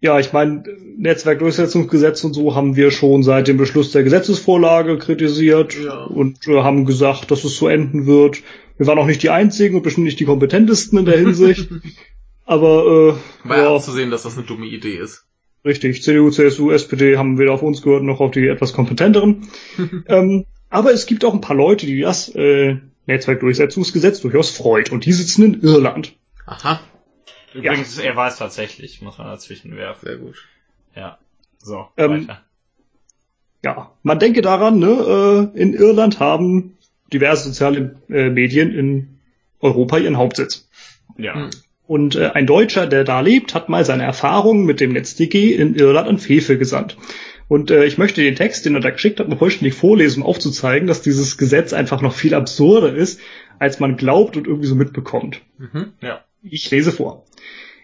[0.00, 0.64] ja, ich meine,
[0.96, 6.04] Netzwerkdurchsetzungsgesetz und so haben wir schon seit dem Beschluss der Gesetzesvorlage kritisiert Ja.
[6.04, 8.42] und äh, haben gesagt, dass es so enden wird.
[8.78, 11.68] Wir waren auch nicht die einzigen und bestimmt nicht die kompetentesten in der Hinsicht.
[12.46, 15.24] Aber äh, War ja ja, abzusehen, dass das eine dumme Idee ist.
[15.64, 19.46] richtig, CDU, CSU, SPD haben weder auf uns gehört noch auf die etwas kompetenteren.
[20.08, 22.76] ähm, aber es gibt auch ein paar Leute, die das äh,
[23.06, 26.16] Netzwerkdurchsetzungsgesetz durchaus freut und die sitzen in Irland.
[26.50, 26.80] Aha.
[27.54, 30.06] Übrigens, er war es tatsächlich, muss man dazwischen werfen.
[30.06, 30.48] Sehr gut.
[30.94, 31.18] Ja.
[31.58, 32.42] So, Ähm, weiter.
[33.62, 36.76] Ja, man denke daran, ne, äh, in Irland haben
[37.12, 39.20] diverse soziale äh, Medien in
[39.60, 40.68] Europa ihren Hauptsitz.
[41.18, 41.34] Ja.
[41.34, 41.50] Hm.
[41.86, 45.74] Und äh, ein Deutscher, der da lebt, hat mal seine Erfahrungen mit dem NetzDG in
[45.74, 46.96] Irland an Fefe gesandt.
[47.48, 50.28] Und äh, ich möchte den Text, den er da geschickt hat, mal vollständig vorlesen, um
[50.28, 53.20] aufzuzeigen, dass dieses Gesetz einfach noch viel absurder ist,
[53.58, 55.42] als man glaubt und irgendwie so mitbekommt.
[55.58, 55.92] Mhm.
[56.00, 56.24] Ja.
[56.42, 57.26] Ich lese vor.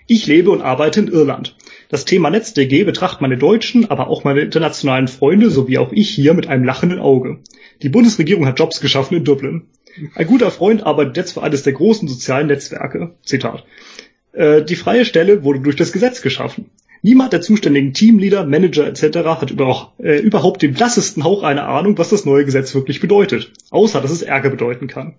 [0.07, 1.57] Ich lebe und arbeite in Irland.
[1.91, 6.33] Das Thema NetzDG betrachtet meine deutschen, aber auch meine internationalen Freunde sowie auch ich hier
[6.33, 7.41] mit einem lachenden Auge.
[7.83, 9.67] Die Bundesregierung hat Jobs geschaffen in Dublin.
[10.15, 13.15] Ein guter Freund arbeitet jetzt für eines der großen sozialen Netzwerke.
[13.23, 13.65] Zitat.
[14.33, 16.71] Äh, die freie Stelle wurde durch das Gesetz geschaffen.
[17.03, 19.19] Niemand der zuständigen Teamleader, Manager etc.
[19.41, 23.53] hat über, äh, überhaupt den blassesten Hauch einer Ahnung, was das neue Gesetz wirklich bedeutet,
[23.71, 25.15] außer dass es Ärger bedeuten kann.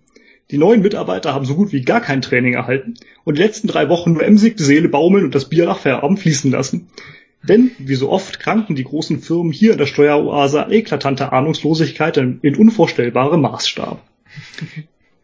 [0.50, 2.94] Die neuen Mitarbeiter haben so gut wie gar kein Training erhalten
[3.26, 6.20] und die letzten drei Wochen nur emsig die Seele baumeln und das Bier nach Feierabend
[6.20, 6.88] fließen lassen.
[7.44, 12.18] Denn, wie so oft, kranken die großen Firmen hier in der Steueroase an eklatanter Ahnungslosigkeit
[12.18, 14.02] in, in unvorstellbarem Maßstab.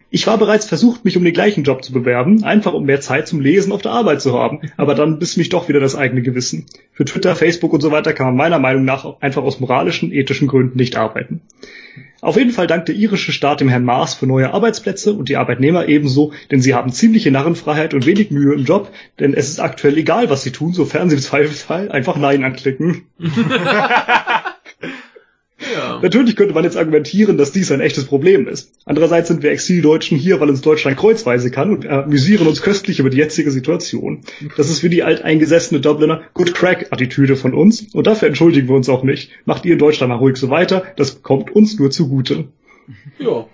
[0.10, 3.28] Ich war bereits versucht, mich um den gleichen Job zu bewerben, einfach um mehr Zeit
[3.28, 4.60] zum Lesen auf der Arbeit zu haben.
[4.78, 6.68] Aber dann biss mich doch wieder das eigene Gewissen.
[6.92, 10.48] Für Twitter, Facebook und so weiter kann man meiner Meinung nach einfach aus moralischen, ethischen
[10.48, 11.42] Gründen nicht arbeiten.
[12.24, 15.36] Auf jeden Fall dankt der irische Staat dem Herrn Maas für neue Arbeitsplätze und die
[15.36, 19.60] Arbeitnehmer ebenso, denn sie haben ziemliche Narrenfreiheit und wenig Mühe im Job, denn es ist
[19.60, 23.08] aktuell egal, was sie tun, sofern sie im Zweifelsfall einfach Nein anklicken.
[25.74, 26.00] Ja.
[26.02, 28.72] Natürlich könnte man jetzt argumentieren, dass dies ein echtes Problem ist.
[28.86, 33.10] Andererseits sind wir Exildeutschen hier, weil uns Deutschland kreuzweise kann und amüsieren uns köstlich über
[33.10, 34.22] die jetzige Situation.
[34.58, 38.90] Das ist wie die alteingesessene Dubliner Good Crack-Attitüde von uns und dafür entschuldigen wir uns
[38.90, 39.32] auch nicht.
[39.46, 42.48] Macht ihr in Deutschland mal ruhig so weiter, das kommt uns nur zugute.
[43.20, 43.48] Ja.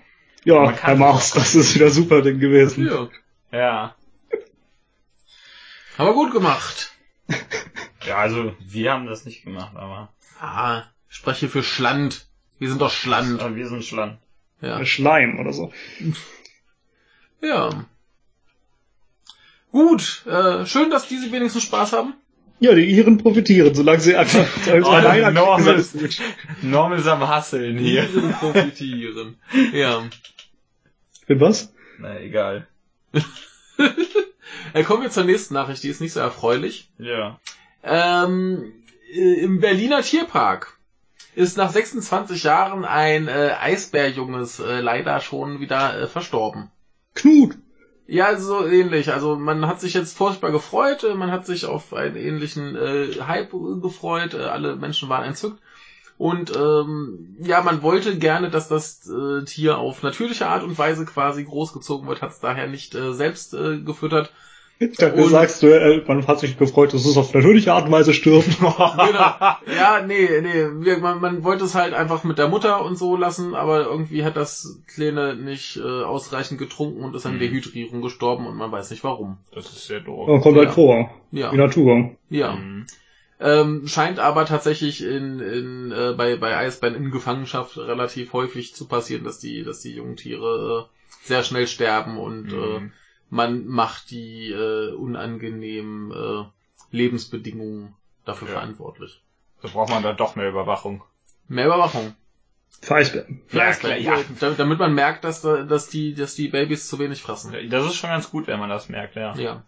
[0.45, 2.87] Ja, Herr Maas, das ist wieder super Ding gewesen.
[2.87, 3.09] Ja.
[3.51, 3.95] Ja.
[5.97, 6.93] Aber gut gemacht.
[8.07, 12.27] Ja, also, wir haben das nicht gemacht, aber, Ah, spreche für Schland.
[12.59, 13.41] Wir sind doch Schland.
[13.41, 14.17] aber wir sind Schland.
[14.61, 14.85] Ja.
[14.85, 15.73] Schleim oder so.
[17.41, 17.85] Ja.
[19.71, 22.13] Gut, äh, schön, dass diese wenigstens Spaß haben.
[22.59, 25.37] Ja, die Iren profitieren, solange sie einfach Oh, allein
[25.77, 26.19] ist gut.
[26.61, 28.09] Norm ist am Hasseln hier.
[28.11, 29.37] Tieren profitieren.
[29.71, 30.03] Ja.
[31.25, 31.73] Für was?
[31.97, 32.67] Na, egal.
[34.73, 36.89] Äh, kommen wir zur nächsten Nachricht, die ist nicht so erfreulich.
[36.97, 37.39] Ja.
[37.83, 38.73] Ähm,
[39.13, 40.77] äh, Im Berliner Tierpark
[41.35, 46.71] ist nach 26 Jahren ein äh, Eisbärjunges äh, leider schon wieder äh, verstorben.
[47.15, 47.55] Knut.
[48.07, 49.13] Ja, so ähnlich.
[49.13, 53.21] Also man hat sich jetzt furchtbar gefreut, äh, man hat sich auf einen ähnlichen äh,
[53.21, 53.51] Hype
[53.81, 55.61] gefreut, äh, alle Menschen waren entzückt.
[56.17, 61.05] Und ähm, ja, man wollte gerne, dass das äh, Tier auf natürliche Art und Weise
[61.05, 64.33] quasi großgezogen wird, hat es daher nicht äh, selbst äh, gefüttert.
[64.97, 67.91] Dann Und- sagst du, äh, man hat sich gefreut, dass es auf natürliche Art und
[67.91, 68.47] Weise stirbt.
[68.59, 69.35] Genau.
[69.77, 73.17] Ja, nee, nee, wir, man, man wollte es halt einfach mit der Mutter und so
[73.17, 77.39] lassen, aber irgendwie hat das Kleine nicht äh, ausreichend getrunken und ist an Mhm.
[77.39, 79.37] Dehydrierung gestorben und man weiß nicht warum.
[79.53, 80.41] Das ist sehr doof.
[80.41, 80.63] kommt Ja.
[80.63, 81.09] halt vor.
[81.31, 82.11] Ja, Die Natur.
[82.29, 82.53] ja.
[82.53, 82.85] Mhm.
[83.41, 88.85] Ähm, scheint aber tatsächlich in, in, äh, bei, bei Eisbären in Gefangenschaft relativ häufig zu
[88.87, 92.91] passieren, dass die, dass die jungen Tiere äh, sehr schnell sterben und äh, Mhm.
[93.29, 96.45] Man macht die äh, unangenehmen äh,
[96.91, 98.53] Lebensbedingungen dafür Ja.
[98.55, 99.21] verantwortlich.
[99.61, 101.03] Da braucht man dann doch mehr Überwachung.
[101.47, 102.15] Mehr Überwachung.
[102.81, 103.41] Für Eisbären.
[103.47, 104.17] Für Ja, ja.
[104.39, 107.53] Da- Damit man merkt, dass, da- dass, die, dass die Babys zu wenig fressen.
[107.69, 109.35] Das ist schon ganz gut, wenn man das merkt, ja.
[109.35, 109.63] Ja.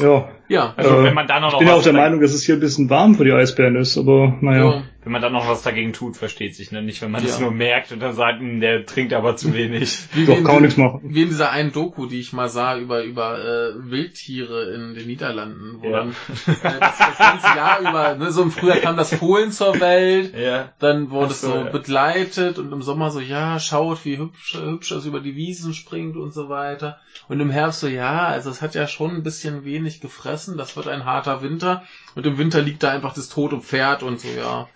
[0.00, 0.28] Ja.
[0.48, 0.74] Ja.
[0.76, 2.42] Also Äh, wenn man dann noch Ich bin ja auch der da- Meinung, dass es
[2.44, 4.62] hier ein bisschen warm für die Eisbären ist, aber naja.
[4.62, 4.82] So.
[5.04, 6.82] Wenn man dann noch was dagegen tut, versteht sich, ne?
[6.82, 7.28] Nicht, wenn man Ja.
[7.28, 9.98] das nur merkt und dann sagt, hm, der trinkt aber zu wenig.
[10.14, 11.00] Wie, Doch, man nichts machen.
[11.04, 15.06] wie in dieser einen Doku, die ich mal sah über, über äh, Wildtiere in den
[15.06, 15.98] Niederlanden, wo Ja.
[15.98, 19.78] dann äh, das, das ganze Jahr über, ne, so im Frühjahr kam das Fohlen zur
[19.80, 20.72] Welt, ja.
[20.78, 21.70] dann wurde es so, so ja.
[21.70, 26.16] begleitet und im Sommer so, ja, schaut, wie hübsch, hübsch es über die Wiesen springt
[26.16, 26.98] und so weiter.
[27.28, 30.76] Und im Herbst so, ja, also es hat ja schon ein bisschen wenig gefressen, das
[30.76, 31.82] wird ein harter Winter.
[32.14, 34.68] Und im Winter liegt da einfach das tote Pferd und so, ja.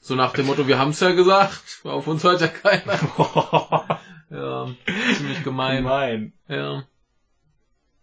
[0.00, 2.98] So nach dem Motto, wir haben's ja gesagt, auf uns hört ja keiner.
[4.28, 4.66] Ja,
[5.16, 5.84] ziemlich gemein.
[5.84, 6.32] Gemein.
[6.48, 6.82] Ja.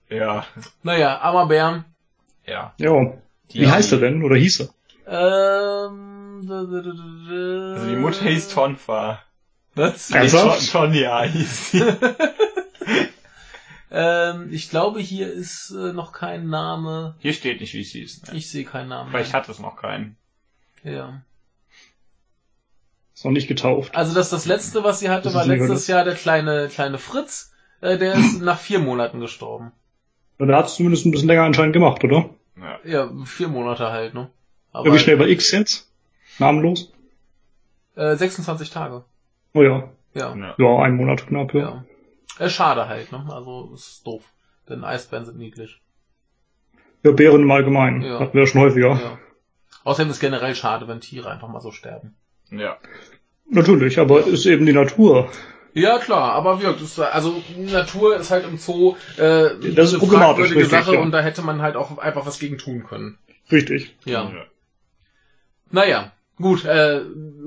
[0.08, 0.46] Ja.
[0.82, 1.84] Naja, aber Bär.
[2.46, 2.74] Ja.
[2.78, 3.14] Ja.
[3.52, 4.24] Wie heißt er denn?
[4.24, 4.70] Oder hieß er?
[5.06, 9.22] Ähm, Also die Mutter hieß Tonfa.
[9.76, 10.08] Was?
[10.72, 11.84] Tonja hieß sie.
[13.96, 17.16] Ähm, ich glaube, hier ist äh, noch kein Name.
[17.20, 18.24] Hier steht nicht, wie es hieß.
[18.24, 18.38] Ne?
[18.38, 19.12] Ich sehe keinen Namen.
[19.12, 20.18] Vielleicht hat es noch keinen.
[20.84, 21.22] Ja.
[23.14, 23.96] Ist noch nicht getauft.
[23.96, 27.54] Also das, das letzte, was sie hatte, Das war letztes Jahr der kleine, kleine Fritz.
[27.82, 29.72] Äh, der ist nach vier Monaten gestorben.
[30.40, 32.32] Und er hat es zumindest ein bisschen länger anscheinend gemacht, oder?
[32.58, 32.80] Ja.
[32.84, 34.30] Ja, vier Monate halt, ne?
[34.72, 35.88] Aber Ja, wie schnell war X jetzt?
[36.40, 36.92] Namenlos?
[37.96, 39.04] äh, 26 Tage.
[39.54, 39.92] Oh ja.
[40.16, 40.36] Ja.
[40.36, 40.56] Ja.
[40.58, 41.60] Ja, ein Monat knapp, ja.
[41.60, 41.86] Ja.
[42.40, 43.26] Äh, schade halt, ne?
[43.30, 44.24] Also ist doof.
[44.70, 45.82] Denn Eisbären sind niedlich.
[47.04, 48.02] Ja, Bären im Allgemeinen.
[48.02, 48.20] Ja.
[48.20, 48.90] Hatten wir ja schon häufiger.
[48.90, 49.20] Ja.
[49.84, 52.16] Außerdem ist generell schade, wenn Tiere einfach mal so sterben.
[52.50, 52.78] Ja.
[53.50, 55.30] Natürlich, aber ist eben die Natur.
[55.74, 60.48] Ja, klar, aber wirklich, also Natur ist halt im Zoo äh, Das ist eine problematisch,
[60.48, 61.02] fragwürdige richtig, Sache ja.
[61.02, 63.18] und da hätte man halt auch einfach was gegen tun können.
[63.52, 63.96] Richtig.
[64.06, 64.32] Ja.
[65.72, 67.02] Naja, gut, äh,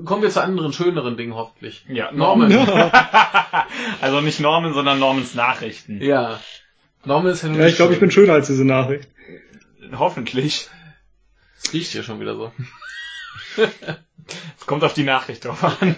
[0.05, 1.85] kommen wir zu anderen, schöneren Dingen hoffentlich.
[1.89, 2.51] Ja, Norman.
[4.01, 6.01] Also nicht Norman, sondern Normans Nachrichten.
[6.01, 6.39] Ja.
[7.05, 9.07] Norman ist ja Ja, ich glaube, ich bin schöner als diese Nachricht.
[9.97, 10.69] Hoffentlich.
[11.61, 12.51] Es riecht hier schon wieder so.
[13.57, 15.95] Es kommt auf die Nachricht drauf an.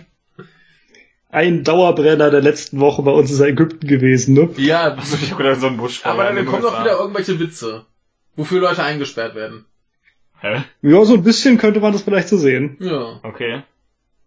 [1.32, 4.50] Ein Dauerbrenner der letzten Woche bei uns ist Ägypten gewesen, ne?
[4.58, 6.14] Ja, Also ich hab gedacht, so ein Buschfeuer.
[6.14, 7.86] aber dann kommen doch wieder irgendwelche Witze,
[8.36, 9.66] wofür Leute eingesperrt werden.
[10.42, 10.64] Hä?
[10.82, 12.78] Ja, so ein bisschen könnte man das vielleicht so sehen.
[12.80, 13.20] Ja.
[13.24, 13.62] Okay.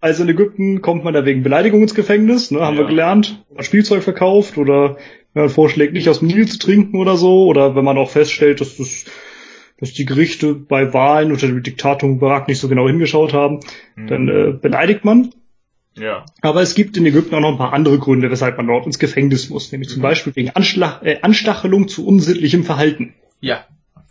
[0.01, 2.83] Also in Ägypten kommt man da wegen Beleidigung ins Gefängnis, ne, haben Ja.
[2.83, 3.45] wir gelernt.
[3.57, 4.97] Hat Spielzeug verkauft oder
[5.35, 8.11] wenn man vorschlägt, nicht aus dem Nil zu trinken oder so, oder wenn man auch
[8.11, 9.05] feststellt, dass das
[9.79, 13.59] dass die Gerichte bei Wahlen unter dem Diktator Mubarak nicht so genau hingeschaut haben,
[13.97, 14.07] Hm.
[14.07, 15.33] dann äh, beleidigt man.
[15.99, 16.25] Ja.
[16.41, 19.01] Aber es gibt in Ägypten auch noch ein paar andere Gründe, weshalb man dort ins
[19.01, 20.03] Gefängnis muss, nämlich zum Mhm.
[20.05, 23.15] Beispiel wegen Anschlag, äh, Anstachelung zu unsittlichem Verhalten.
[23.41, 23.65] Ja.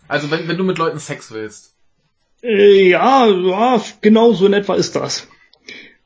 [0.09, 1.73] Also wenn, wenn du mit Leuten Sex willst.
[2.43, 5.27] Äh, ja, ja, genau so in etwa ist das.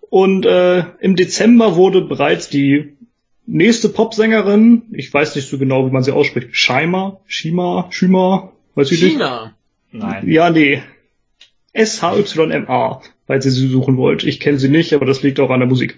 [0.10, 2.96] Und äh, im Dezember wurde bereits die
[3.46, 8.92] nächste Popsängerin, ich weiß nicht so genau, wie man sie ausspricht, Scheima, Shima, Shima, weiß
[8.92, 9.14] ich nicht.
[9.14, 9.56] China.
[9.92, 10.28] Nein.
[10.30, 10.82] Ja, nee.
[11.74, 14.24] S-H-Y-M-A, weil sie sie suchen wollt.
[14.24, 15.98] Ich kenne sie nicht, aber das liegt auch an der Musik.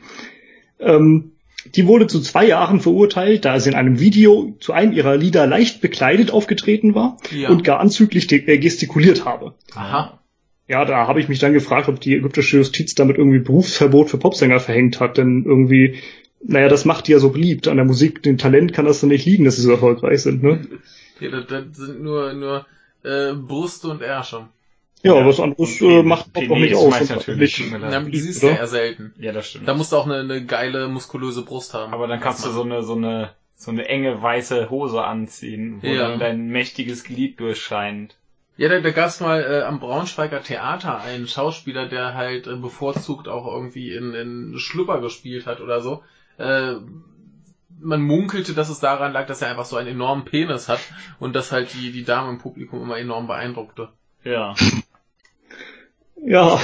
[0.80, 1.32] Ähm,
[1.76, 5.46] die wurde zu zwei Jahren verurteilt, da sie in einem Video zu einem ihrer Lieder
[5.48, 7.50] leicht bekleidet aufgetreten war Ja.
[7.50, 9.56] und gar anzüglich äh, gestikuliert habe.
[9.76, 10.20] Aha.
[10.68, 14.18] Ja, da habe ich mich dann gefragt, ob die ägyptische Justiz damit irgendwie Berufsverbot für
[14.18, 16.00] Popsänger verhängt hat, denn irgendwie,
[16.44, 17.68] naja, das macht die ja so beliebt.
[17.68, 20.44] An der Musik, dem Talent kann das dann nicht liegen, dass sie so erfolgreich sind,
[20.44, 20.68] ne?
[21.20, 22.66] Ja, das, das sind nur, nur
[23.04, 24.50] äh, Brüste und Ärsche.
[25.04, 26.92] Ja, Ja, was anderes äh, macht Pop auch nicht aus.
[26.92, 27.72] meist Und natürlich, nicht-.
[27.80, 29.14] Na, Ja, die siehst du ja eher selten.
[29.18, 29.68] Ja, das stimmt.
[29.68, 31.94] Da musst du auch eine, eine geile, muskulöse Brust haben.
[31.94, 35.88] Aber dann kannst du so eine, so eine, so eine enge weiße Hose anziehen, wo
[35.88, 36.10] Ja.
[36.10, 38.17] dann dein mächtiges Glied durchscheint.
[38.58, 43.28] Ja, da, da gab's mal äh, am Braunschweiger Theater einen Schauspieler, der halt äh, bevorzugt
[43.28, 46.04] auch irgendwie in, in Schlüpper gespielt hat oder so.
[46.38, 46.76] Äh,
[47.80, 50.80] man munkelte, dass es daran lag, dass er einfach so einen enormen Penis hat
[51.20, 53.90] und das halt die, die Dame im Publikum immer enorm beeindruckte.
[54.24, 54.56] Ja,
[56.26, 56.60] Ja.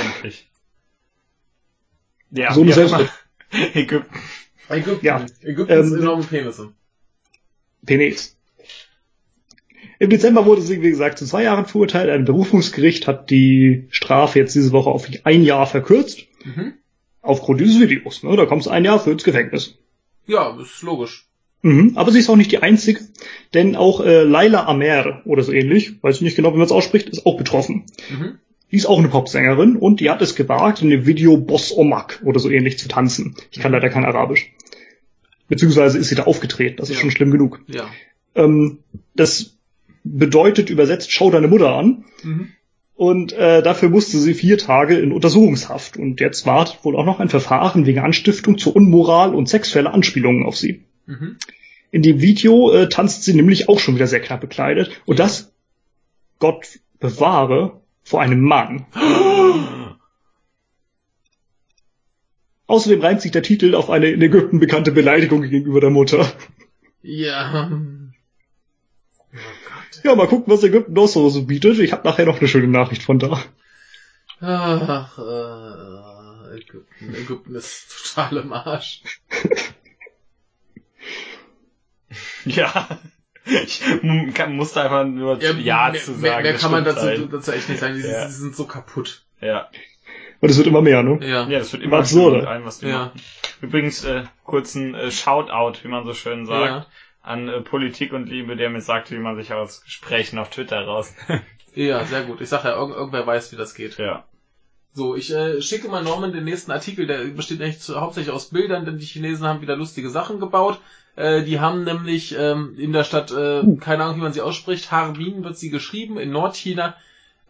[2.32, 3.10] Ja, So eine wie Selbst- immer.
[3.76, 4.20] Ägypten.
[4.70, 5.06] Ägypten.
[5.06, 5.24] Ja.
[5.42, 6.74] Ägyptens Ähm, enorme Penisse.
[7.86, 8.36] Penis.
[10.00, 12.10] Im Dezember wurde sie, wie gesagt, zu zwei Jahren verurteilt.
[12.10, 16.26] Ein Berufungsgericht hat die Strafe jetzt diese Woche auf ein Jahr verkürzt.
[16.44, 16.74] Mhm.
[17.22, 18.24] Aufgrund dieses Videos.
[18.24, 18.36] Ne?
[18.36, 19.78] Da kommst du ein Jahr für ins Gefängnis.
[20.28, 21.28] Ja, ist logisch.
[21.62, 21.94] Mhm.
[21.96, 23.00] Aber sie ist auch nicht die einzige,
[23.54, 26.72] denn auch äh, Laila Amer oder so ähnlich, weiß ich nicht genau, wie man es
[26.74, 27.86] ausspricht, ist auch betroffen.
[28.10, 28.40] Mhm.
[28.72, 32.22] Die ist auch eine Popsängerin und die hat es gewagt, in dem Video Boss Omak
[32.26, 33.36] oder so ähnlich zu tanzen.
[33.52, 34.52] Ich kann leider kein Arabisch.
[35.48, 37.02] Beziehungsweise ist sie da aufgetreten, das ist Ja.
[37.02, 37.62] schon schlimm genug.
[37.68, 37.88] Ja.
[38.36, 38.80] Ähm,
[39.16, 39.58] das
[40.04, 42.06] bedeutet übersetzt, schau deine Mutter an.
[42.24, 42.50] Mhm.
[42.96, 45.98] Und äh, dafür musste sie vier Tage in Untersuchungshaft.
[45.98, 50.46] Und jetzt wartet wohl auch noch ein Verfahren wegen Anstiftung zur Unmoral und sexueller Anspielungen
[50.46, 50.84] auf sie.
[51.06, 51.38] Mhm.
[51.92, 55.02] In dem Video äh, tanzt sie nämlich auch schon wieder sehr knapp bekleidet.
[55.06, 55.52] Und das,
[56.40, 58.86] Gott bewahre, vor einem Mann.
[62.68, 66.32] Außerdem reimt sich der Titel auf eine in Ägypten bekannte Beleidigung gegenüber der Mutter.
[67.02, 67.70] Ja.
[70.04, 71.80] Ja, mal gucken, was Ägypten noch so, so bietet.
[71.80, 73.40] Ich habe nachher noch eine schöne Nachricht von da.
[74.42, 77.16] Ach, äh, Ägypten.
[77.16, 79.02] Ägypten ist total im Arsch.
[82.46, 82.88] Ja.
[83.46, 83.82] Ich
[84.36, 86.22] kann, musste einfach nur Ja, mehr, zu sagen.
[86.22, 87.34] Mehr, mehr kann man dazu, halt.
[87.34, 87.96] dazu echt nicht sagen.
[87.96, 88.26] Die, Ja.
[88.28, 89.24] die sind so kaputt.
[89.42, 89.70] Ja.
[90.40, 91.20] Und es wird immer mehr, ne?
[91.26, 91.48] Ja.
[91.48, 92.38] ja, das wird immer Absurde.
[92.38, 92.98] schlimmer mit allem, was die Ja.
[93.06, 93.22] machen.
[93.62, 96.86] Übrigens, äh, kurzen äh, Shoutout, wie man so schön sagt, Ja.
[97.24, 100.86] An äh, Politik und Liebe, der mir sagte, wie man sich aus Gesprächen auf Twitter
[100.86, 101.14] raus.
[101.76, 102.40] Ja, sehr gut.
[102.40, 103.98] Ich sag ja, irgend, irgendwer weiß, wie das geht.
[103.98, 104.26] ja.
[104.94, 108.50] So, ich äh, schicke mal Norman den nächsten Artikel, der besteht eigentlich zu, hauptsächlich aus
[108.50, 110.80] Bildern, denn die Chinesen haben wieder lustige Sachen gebaut.
[111.16, 114.92] Äh, die haben nämlich ähm, in der Stadt, äh, keine Ahnung, wie man sie ausspricht,
[114.92, 116.96] Harbin wird sie geschrieben, in Nordchina.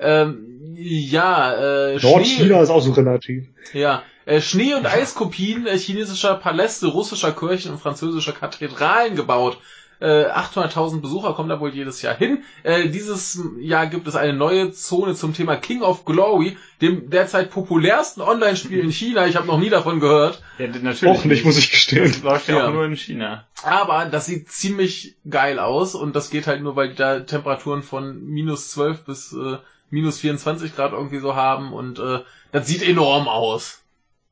[0.04, 1.54] Ähm, ja,
[1.94, 3.46] äh, Nordchina ist auch so relativ.
[3.74, 9.58] Ja, äh, Schnee- und Eiskopien äh, chinesischer Paläste, russischer Kirchen und französischer Kathedralen gebaut.
[10.00, 12.44] Äh, 800.000 Besucher kommen da wohl jedes Jahr hin.
[12.64, 17.52] Äh, dieses Jahr gibt es eine neue Zone zum Thema King of Glory, dem derzeit
[17.52, 19.28] populärsten Online-Spiel in China.
[19.28, 20.42] Ich habe noch nie davon gehört.
[20.58, 21.06] ja natürlich.
[21.06, 22.04] Auch nicht, muss ich gestehen.
[22.06, 22.68] Das läuft ja, Ja.
[22.68, 23.48] auch nur in China.
[23.64, 27.82] Aber das sieht ziemlich geil aus und das geht halt nur, weil die da Temperaturen
[27.82, 29.58] von minus 12 bis äh,
[29.94, 32.20] minus 24 Grad irgendwie so haben und äh,
[32.52, 33.84] das sieht enorm aus.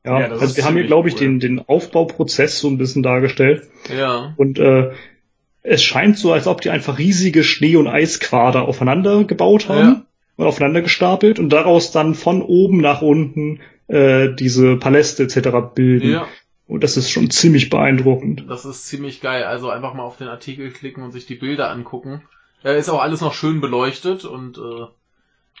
[0.04, 1.20] Ja, Ja, das also wir haben hier, glaube ich, cool.
[1.20, 3.68] den, den Aufbauprozess so ein bisschen dargestellt.
[3.96, 4.34] Ja.
[4.36, 4.90] Und äh,
[5.62, 10.04] es scheint so, als ob die einfach riesige Schnee- und Eisquader aufeinander gebaut haben Ja.
[10.36, 15.74] und aufeinander gestapelt und daraus dann von oben nach unten äh, diese Paläste etc.
[15.74, 16.10] bilden.
[16.10, 16.26] Ja.
[16.66, 18.44] Und das ist schon ziemlich beeindruckend.
[18.48, 19.44] Das ist ziemlich geil.
[19.44, 22.22] Also einfach mal auf den Artikel klicken und sich die Bilder angucken.
[22.64, 24.86] Äh, ist auch alles noch schön beleuchtet und äh,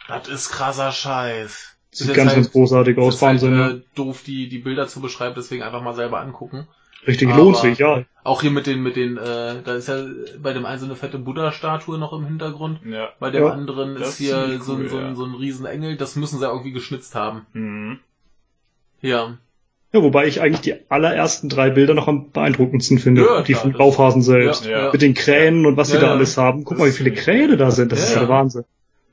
[0.08, 1.76] das ist krasser Scheiß.
[1.92, 3.14] Ist Sieht ganz, halt- ganz großartig ist aus.
[3.14, 3.56] jetzt halt, Wahnsinn.
[3.56, 3.70] ne?
[3.70, 6.66] äh, doof, die, die Bilder zu beschreiben, deswegen einfach mal selber angucken.
[7.06, 8.04] Richtig aber- lohnt sich, ja.
[8.24, 10.04] Auch hier mit den, mit den, äh, da ist ja
[10.40, 12.78] bei dem einen so eine fette Buddha-Statue noch im Hintergrund.
[12.86, 13.08] Ja.
[13.18, 15.14] Bei dem Ja, anderen das ist ist hier ziemlich so, ein so, ein ja.
[15.16, 15.96] so ein Riesenengel.
[15.96, 17.44] Das müssen sie irgendwie geschnitzt haben.
[17.52, 17.98] Mhm.
[19.00, 19.36] Ja.
[19.92, 23.22] Ja, wobei ich eigentlich die allerersten drei Bilder noch am beeindruckendsten finde.
[23.26, 24.64] Ja, die das- Bauphasen selbst.
[24.64, 24.90] Ja.
[24.92, 26.12] Mit den Kränen und was sie Ja, da ja.
[26.12, 26.64] alles haben.
[26.64, 27.90] Guck Das mal, wie ist viele Kräne da sind.
[27.92, 28.34] Das Ja, ist ja der ja.
[28.34, 28.64] Wahnsinn.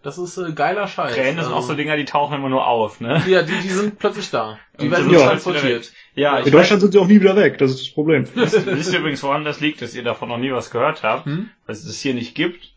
[0.01, 1.13] Das ist äh, geiler Scheiß.
[1.13, 3.21] Krähen sind auch so Also- Dinger, die tauchen immer nur auf, ne?
[3.27, 4.57] Ja, die, die sind plötzlich da.
[4.79, 5.27] Die Und werden nicht Ja.
[5.27, 5.91] transportiert.
[6.15, 7.57] Ja, In Deutschland sind sie auch nie wieder weg.
[7.57, 8.25] Das ist das Problem.
[8.33, 11.25] wisst, wisst ihr übrigens, woran das liegt, dass ihr davon noch nie was gehört habt,
[11.25, 11.49] Hm?
[11.65, 12.73] weil es das hier nicht gibt.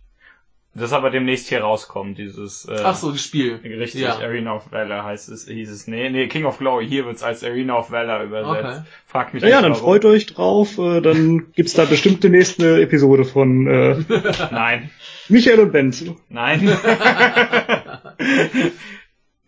[0.74, 3.56] Das aber demnächst hier rauskommt, dieses äh, Ach so, das Spiel.
[3.62, 4.16] richtig Ja.
[4.18, 5.86] Arena of Valor heißt es, hieß es.
[5.86, 8.78] Nee, nee, King of Glory, hier wird's als Arena of Valor übersetzt.
[8.80, 8.88] Okay.
[9.06, 9.84] Frag mich Ja, ja, nicht, dann warum.
[9.84, 10.78] freut euch drauf.
[10.78, 13.96] Äh, dann gibt's da bestimmt demnächst eine Episode von äh,
[14.50, 14.90] Nein.
[15.28, 16.18] Michael und Ben zu.
[16.28, 16.60] Nein.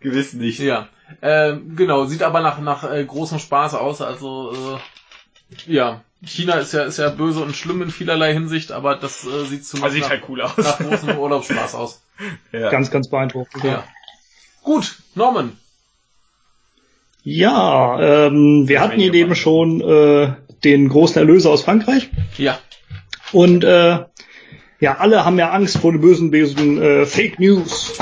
[0.01, 0.61] Gewiss nicht.
[0.61, 0.89] Ja.
[1.23, 4.01] Ähm, genau, sieht aber nach, nach äh, großem Spaß aus.
[4.01, 4.79] Also,
[5.69, 6.03] äh, ja.
[6.25, 9.67] China ist ja, ist ja böse und schlimm in vielerlei Hinsicht, aber das äh, sieht
[9.67, 10.57] zumindest Also sieht nach, halt cool aus.
[10.57, 12.01] nach großem Urlaubsspaß aus.
[12.53, 12.71] Ja.
[12.71, 13.65] Ganz, ganz beeindruckend.
[13.65, 13.83] Ja.
[14.63, 15.59] Gut, Norman.
[17.25, 22.11] Ja, ähm, wir hatten hier eben schon äh, den großen Erlöser aus Frankreich.
[22.39, 22.61] Ja.
[23.33, 24.05] Und äh,
[24.85, 27.99] ja, alle haben ja Angst vor den bösen, bösen äh, Fake News.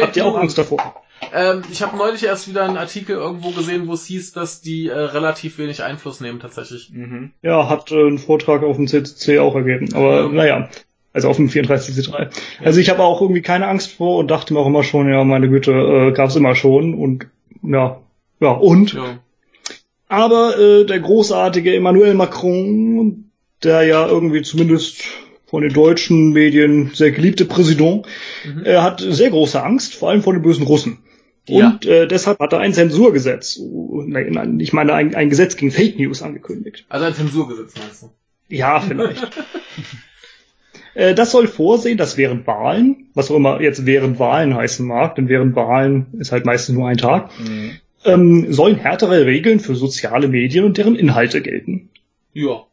[0.00, 0.94] Habt ihr auch Angst davor?
[1.34, 4.86] Ähm, ich habe neulich erst wieder einen Artikel irgendwo gesehen, wo es hieß, dass die
[4.86, 6.90] äh, relativ wenig Einfluss nehmen tatsächlich.
[6.92, 7.32] Mhm.
[7.42, 9.92] Ja, hat äh, ein Vortrag auf dem CCC auch ergeben.
[9.94, 10.28] Aber Ja.
[10.28, 10.68] naja,
[11.12, 12.28] also auf dem 34C3.
[12.62, 15.24] Also ich habe auch irgendwie keine Angst vor und dachte mir auch immer schon, ja,
[15.24, 16.94] meine Güte, äh, gab's immer schon.
[16.94, 17.26] Und
[17.64, 17.98] ja,
[18.38, 18.92] ja, und?
[18.92, 19.18] Ja.
[20.06, 23.32] Aber äh, der großartige Emmanuel Macron,
[23.64, 25.02] der ja irgendwie zumindest
[25.48, 28.06] von den deutschen Medien sehr geliebte Präsident,
[28.44, 28.64] Mhm.
[28.64, 30.98] er hat sehr große Angst, vor allem vor den bösen Russen.
[31.48, 31.70] Ja.
[31.70, 35.70] Und äh, deshalb hat er ein Zensurgesetz, nein, nein, ich meine ein, ein Gesetz gegen
[35.72, 36.84] Fake News angekündigt.
[36.90, 38.10] Also ein Zensurgesetz meinst du?
[38.48, 39.26] Ja, vielleicht.
[40.94, 45.14] Äh, das soll vorsehen, dass während Wahlen, was auch immer jetzt während Wahlen heißen mag,
[45.14, 47.70] denn während Wahlen ist halt meistens nur ein Tag, Mhm.
[48.04, 51.90] ähm, sollen härtere Regeln für soziale Medien und deren Inhalte gelten.
[52.32, 52.64] Ja.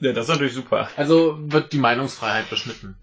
[0.00, 0.88] Ja, das ist natürlich super.
[0.96, 2.96] Also wird die Meinungsfreiheit beschnitten.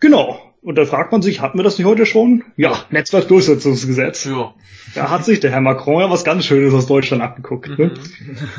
[0.00, 0.40] Genau.
[0.62, 2.44] Und da fragt man sich, hatten wir das nicht heute schon?
[2.56, 4.26] Ja, Netzwerkdurchsetzungsgesetz.
[4.26, 4.54] Ja.
[4.94, 7.78] Da hat sich der Herr Macron ja was ganz Schönes aus Deutschland abgeguckt.
[7.78, 7.86] Ne?
[7.86, 7.90] Mhm.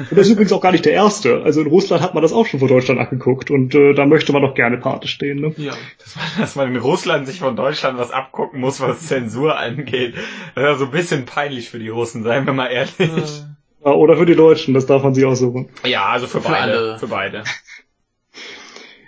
[0.10, 1.44] Und das ist übrigens auch gar nicht der erste.
[1.44, 4.34] Also in Russland hat man das auch schon vor Deutschland abgeguckt und äh, da möchte
[4.34, 5.42] man doch gerne Pate stehen.
[5.42, 5.54] Ne?
[5.58, 5.74] Ja.
[6.00, 10.16] Dass man, dass man in Russland sich von Deutschland was abgucken muss, was Zensur angeht.
[10.56, 13.44] Das ist ja so ein bisschen peinlich für die Russen, seien wir mal ehrlich.
[13.84, 15.70] Ja, oder für die Deutschen, das darf man sich aussuchen.
[15.84, 16.72] Ja, also für, Für beide.
[16.72, 17.00] alle.
[17.00, 17.44] Für beide.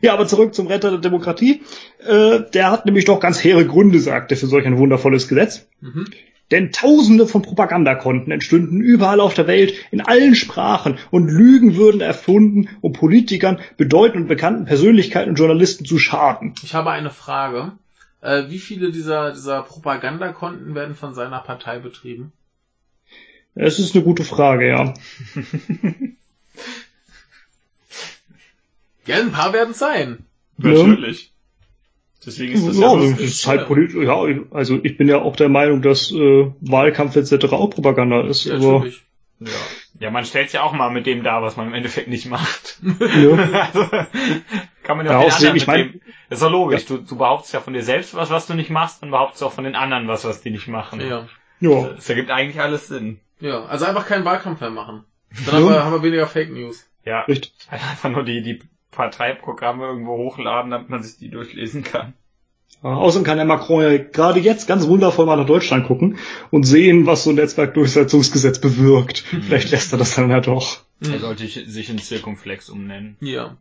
[0.01, 1.61] Ja, aber zurück zum Retter der Demokratie.
[1.99, 5.67] Äh, der hat nämlich doch ganz hehre Gründe, sagt er, für solch ein wundervolles Gesetz.
[5.80, 6.05] mhm.
[6.51, 12.01] Denn tausende von Propagandakonten entstünden überall auf der Welt, in allen Sprachen, und Lügen würden
[12.01, 16.53] erfunden, um Politikern, bedeutenden und bekannten Persönlichkeiten und Journalisten zu schaden.
[16.61, 17.71] Ich habe eine Frage.
[18.21, 22.34] Äh, wie viele dieser, dieser Propagandakonten werden von seiner Partei betrieben?
[23.56, 24.93] Es ist eine gute Frage, ja.
[29.06, 30.26] Ja, ein paar werden es sein.
[30.58, 31.32] Natürlich.
[32.26, 34.16] Deswegen ist das ja, ja, das ist halt politisch, ja,
[34.51, 37.51] also ich bin ja auch der Meinung, dass äh, Wahlkampf etc.
[37.51, 39.01] auch Propaganda ist, Ja, aber natürlich.
[39.39, 39.49] Ja.
[39.99, 42.80] ja, man stellt ja auch mal mit dem dar, was man im Endeffekt nicht macht.
[42.82, 43.34] ja,
[43.74, 43.89] also,
[44.84, 46.86] kann man ja Ja, auch den anderen ich mein- mit dem, Das ist doch logisch.
[46.86, 49.51] Du, du behauptest ja von dir selbst was, was du nicht machst, und behauptest auch
[49.51, 51.01] von den anderen was, was die nicht machen.
[51.01, 51.28] Ja.
[51.60, 51.89] ja.
[51.89, 53.20] Das ergibt eigentlich alles Sinn.
[53.40, 55.04] Ja, also einfach keinen Wahlkampf mehr machen.
[55.46, 56.86] Dann haben, wir, haben wir weniger Fake News.
[57.06, 57.54] Ja, Richtig.
[57.70, 58.60] einfach nur die, die
[58.92, 62.14] Parteiprogramme irgendwo hochladen, damit man sich die durchlesen kann.
[62.84, 66.18] Ja, außerdem kann der Macron ja gerade jetzt ganz wundervoll mal nach Deutschland gucken
[66.52, 69.20] und sehen, was so ein Netzwerkdurchsetzungsgesetz bewirkt.
[69.20, 70.82] Vielleicht lässt er das dann ja doch.
[71.02, 71.20] Er Mhm.
[71.20, 73.18] sollte sich in Circumflex umnennen.
[73.22, 73.58] Ja.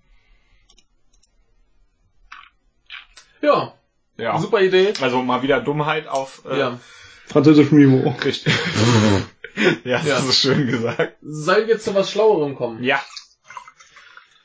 [3.41, 3.75] Ja,
[4.18, 4.39] Ja.
[4.39, 4.93] super Idee.
[5.01, 6.79] Also mal wieder Dummheit auf äh, Ja.
[7.27, 8.14] Französischem Niveau.
[8.25, 8.53] richtig.
[9.84, 10.16] ja, das Ja.
[10.18, 11.16] ist schön gesagt.
[11.22, 12.82] Sollen wir zu was Schlauerem kommen?
[12.82, 13.00] Ja.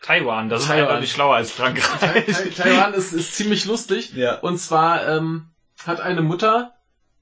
[0.01, 0.79] Taiwan, das Taiwan.
[0.83, 2.25] ist eindeutig schlauer als Tai- Frankreich.
[2.25, 4.13] Tai- Taiwan ist, ist ziemlich lustig.
[4.13, 4.35] Ja.
[4.39, 5.47] Und zwar ähm,
[5.85, 6.73] hat eine Mutter,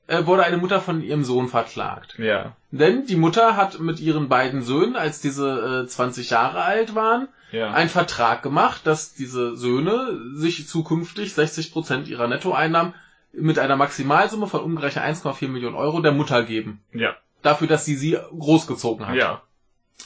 [0.07, 2.15] äh, wurde eine Mutter von ihrem Sohn verklagt.
[2.19, 2.55] Ja.
[2.71, 7.27] Denn die Mutter hat mit ihren beiden Söhnen, als diese äh, 20 Jahre alt waren,
[7.51, 7.71] Ja.
[7.71, 12.93] einen Vertrag gemacht, dass diese Söhne sich zukünftig 60 Prozent ihrer Nettoeinnahmen
[13.33, 16.81] mit einer Maximalsumme von umgerechnet 1,4 Millionen Euro der Mutter geben.
[16.93, 17.15] ja.
[17.45, 19.15] Dafür, dass sie sie großgezogen hat.
[19.15, 19.41] Ja.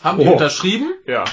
[0.03, 0.33] Haben die Oh.
[0.33, 1.23] unterschrieben Ja.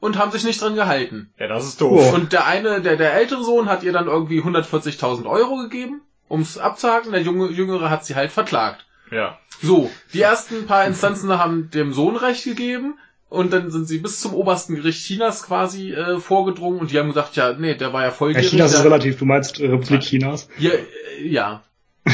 [0.00, 1.32] und haben sich nicht dran gehalten.
[1.38, 2.10] Ja, das ist doof.
[2.12, 2.14] Oh.
[2.14, 6.58] Und der eine, der, der ältere Sohn hat ihr dann irgendwie 140.000 Euro gegeben, ums
[6.58, 7.12] abzuhaken.
[7.12, 8.84] Der junge, jüngere hat sie halt verklagt.
[9.10, 9.38] Ja.
[9.62, 12.98] So, die ersten paar Instanzen haben dem Sohn Recht gegeben
[13.30, 17.08] und dann sind sie bis zum obersten Gericht Chinas quasi äh, vorgedrungen und die haben
[17.08, 18.50] gesagt, ja, nee, der war ja Ja, volljährig.
[18.50, 20.48] China ist der, relativ, du meinst äh, Republik Chinas.
[20.58, 21.62] ja, äh, ja.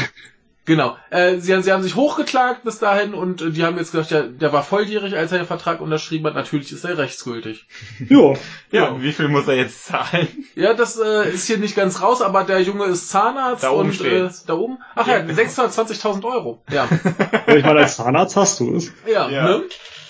[0.65, 0.97] genau.
[1.09, 4.11] Äh, sie, haben, sie haben sich hochgeklagt bis dahin und äh, die haben jetzt gesagt,
[4.11, 6.35] ja, der war volljährig, als er den Vertrag unterschrieben hat.
[6.35, 7.65] Natürlich ist er rechtsgültig.
[8.09, 8.33] Ja.
[8.71, 10.27] Ja, und wie viel muss er jetzt zahlen?
[10.55, 13.89] Ja, das äh, ist hier nicht ganz raus, aber der Junge ist Zahnarzt Da oben
[13.89, 14.45] und äh, steht's.
[14.45, 14.79] da oben.
[14.95, 16.61] Ach ja, 620.000 Euro.
[16.71, 16.87] Ja,
[17.47, 18.91] ich meine, als Zahnarzt hast du es.
[19.07, 19.43] ja, Ja.
[19.45, 19.63] ne?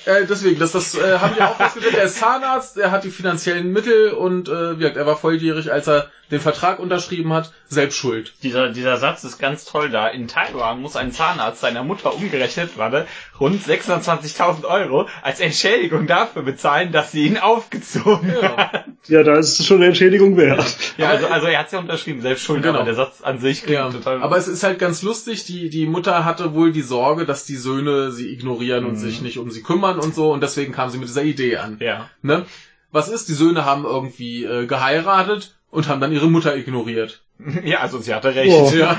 [0.05, 1.95] Äh, deswegen, das, das äh, haben die auch festgestellt.
[1.95, 5.71] Der ist Zahnarzt, er hat die finanziellen Mittel und äh, wie gesagt, er war volljährig,
[5.71, 7.51] als er den Vertrag unterschrieben hat.
[7.67, 8.33] Selbst schuld.
[8.43, 10.07] Dieser, dieser Satz ist ganz toll da.
[10.07, 13.07] In Taiwan muss ein Zahnarzt seiner Mutter umgerechnet, warte,
[13.39, 18.57] rund 620.000 Euro als Entschädigung dafür bezahlen, dass sie ihn aufgezogen Ja.
[18.71, 18.85] hat.
[19.07, 20.65] Ja, da ist es schon eine Entschädigung wert.
[20.97, 22.75] Ja, also, also er hat ja unterschrieben, selbst schuld, Genau.
[22.79, 24.21] aber der Satz an sich klingt Ja, total...
[24.23, 27.55] aber es ist halt ganz lustig, die, die Mutter hatte wohl die Sorge, dass die
[27.57, 28.97] Söhne sie ignorieren und Mhm.
[28.97, 31.77] sich nicht um sie kümmern und so und deswegen kam sie mit dieser Idee an.
[31.79, 32.09] ja.
[32.21, 32.45] Ne?
[32.91, 33.27] Was ist?
[33.27, 37.21] Die Söhne haben irgendwie äh, geheiratet und haben dann ihre Mutter ignoriert.
[37.65, 38.53] ja, also sie hatte recht.
[38.55, 38.71] Oh.
[38.73, 38.97] Ja.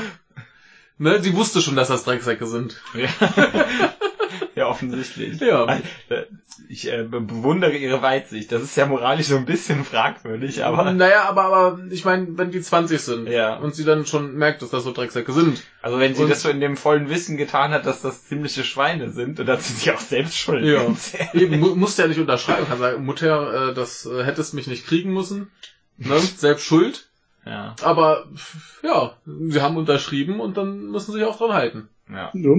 [0.99, 2.77] Ne, sie wusste schon, dass das Drecksäcke sind.
[2.95, 3.09] Ja,
[4.57, 5.39] ja offensichtlich.
[5.41, 5.79] Ja.
[6.69, 8.51] Ich äh, be- bewundere ihre Weitsicht.
[8.51, 12.51] Das ist ja moralisch so ein bisschen fragwürdig, aber naja, aber, aber ich meine, wenn
[12.51, 13.57] die 20 sind Ja.
[13.57, 15.63] und sie dann schon merkt, dass das so Drecksäcke sind.
[15.83, 18.65] also wenn sie Und- das so in dem vollen Wissen getan hat, dass das ziemliche
[18.65, 20.65] Schweine sind, dann hat sie sich auch selbst schuld.
[20.65, 20.85] Ja.
[21.35, 22.67] Eben, mu musst ja nicht unterschreiben.
[22.67, 25.51] Kann sagen, Mutter, äh, das äh, hättest mich nicht kriegen müssen.
[25.99, 26.19] Ne?
[26.37, 27.09] Selbst schuld.
[27.45, 28.27] Ja, Aber
[28.83, 31.89] ja, sie haben unterschrieben und dann müssen sie sich auch dran halten.
[32.11, 32.33] ja.
[32.35, 32.51] Ja.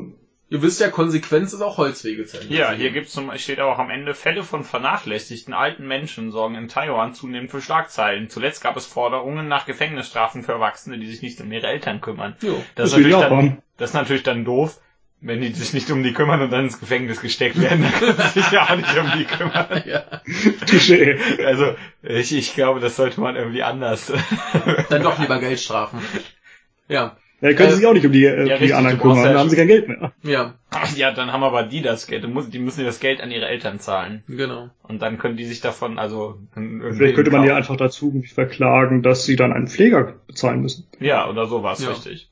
[0.50, 4.14] Ihr wisst ja, Konsequenz ist auch Holzwege Ja, hier gibt's zum, steht auch am Ende,
[4.14, 8.30] Fälle von vernachlässigten alten Menschen sorgen in Taiwan zunehmend für Schlagzeilen.
[8.30, 12.38] Zuletzt gab es Forderungen nach Gefängnisstrafen für Erwachsene, die sich nicht um ihre Eltern kümmern.
[12.42, 12.64] Jo.
[12.76, 14.80] Das, Das ist natürlich dann, das ist natürlich dann doof,
[15.20, 18.18] Wenn die sich nicht um die kümmern und dann ins Gefängnis gesteckt werden, dann können
[18.18, 19.84] sie sich ja auch nicht um die kümmern.
[19.86, 20.22] ja.
[21.46, 24.14] Also, ich, ich glaube, das sollte man irgendwie anders.
[24.90, 26.00] Dann doch lieber Geldstrafen.
[26.88, 29.18] Ja, Er könnte Äh, sich auch nicht um die, äh, ja, die richtig, anderen kümmern,
[29.18, 30.12] ja dann haben sie kein Geld mehr.
[30.24, 30.56] ja,
[30.96, 32.24] ja, dann haben aber die das Geld.
[32.24, 34.24] Die müssen- das Geld an ihre Eltern zahlen.
[34.28, 34.70] genau.
[34.84, 39.04] Und dann können die sich davon, also, irgendwie Vielleicht könnte man ja einfach dazu verklagen,
[39.04, 40.88] dass sie dann einen Pfleger bezahlen müssen.
[41.00, 41.90] Ja, oder sowas, Ja.
[41.90, 42.30] richtig.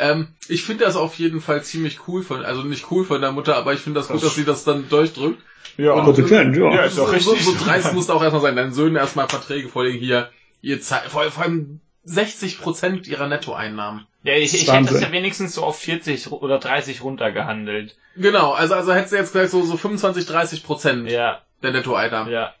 [0.00, 3.32] Ähm, ich finde das auf jeden Fall ziemlich cool von, also nicht cool von der
[3.32, 5.42] Mutter, aber ich finde das, gut, Das- dass sie das dann durchdrückt.
[5.76, 5.94] Ja.
[5.94, 6.72] Und- Konsequent, ja.
[6.72, 7.46] Ja, ist doch so, so, richtig.
[7.58, 10.28] so dreist muss auch erstmal sein, deinen Söhnen erstmal Verträge vorlegen, hier,
[10.62, 14.06] ihr zahlt, vor, vor allem 60 Prozent ihrer Nettoeinnahmen.
[14.28, 15.02] Ja, ich, ich hätte das Wahnsinn.
[15.02, 17.96] ja wenigstens so auf 40 ru- oder 30 runtergehandelt.
[18.16, 22.32] Genau, also, also hättest du jetzt gleich so, so 25, 30 Prozent Ja, der Nettoeinnahmen.
[22.32, 22.54] ja.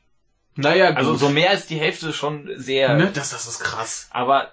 [0.56, 0.98] Naja, gut.
[0.98, 2.94] Also so mehr als die Hälfte schon sehr.
[2.96, 3.10] ne?
[3.14, 4.08] das, das ist krass.
[4.10, 4.52] Aber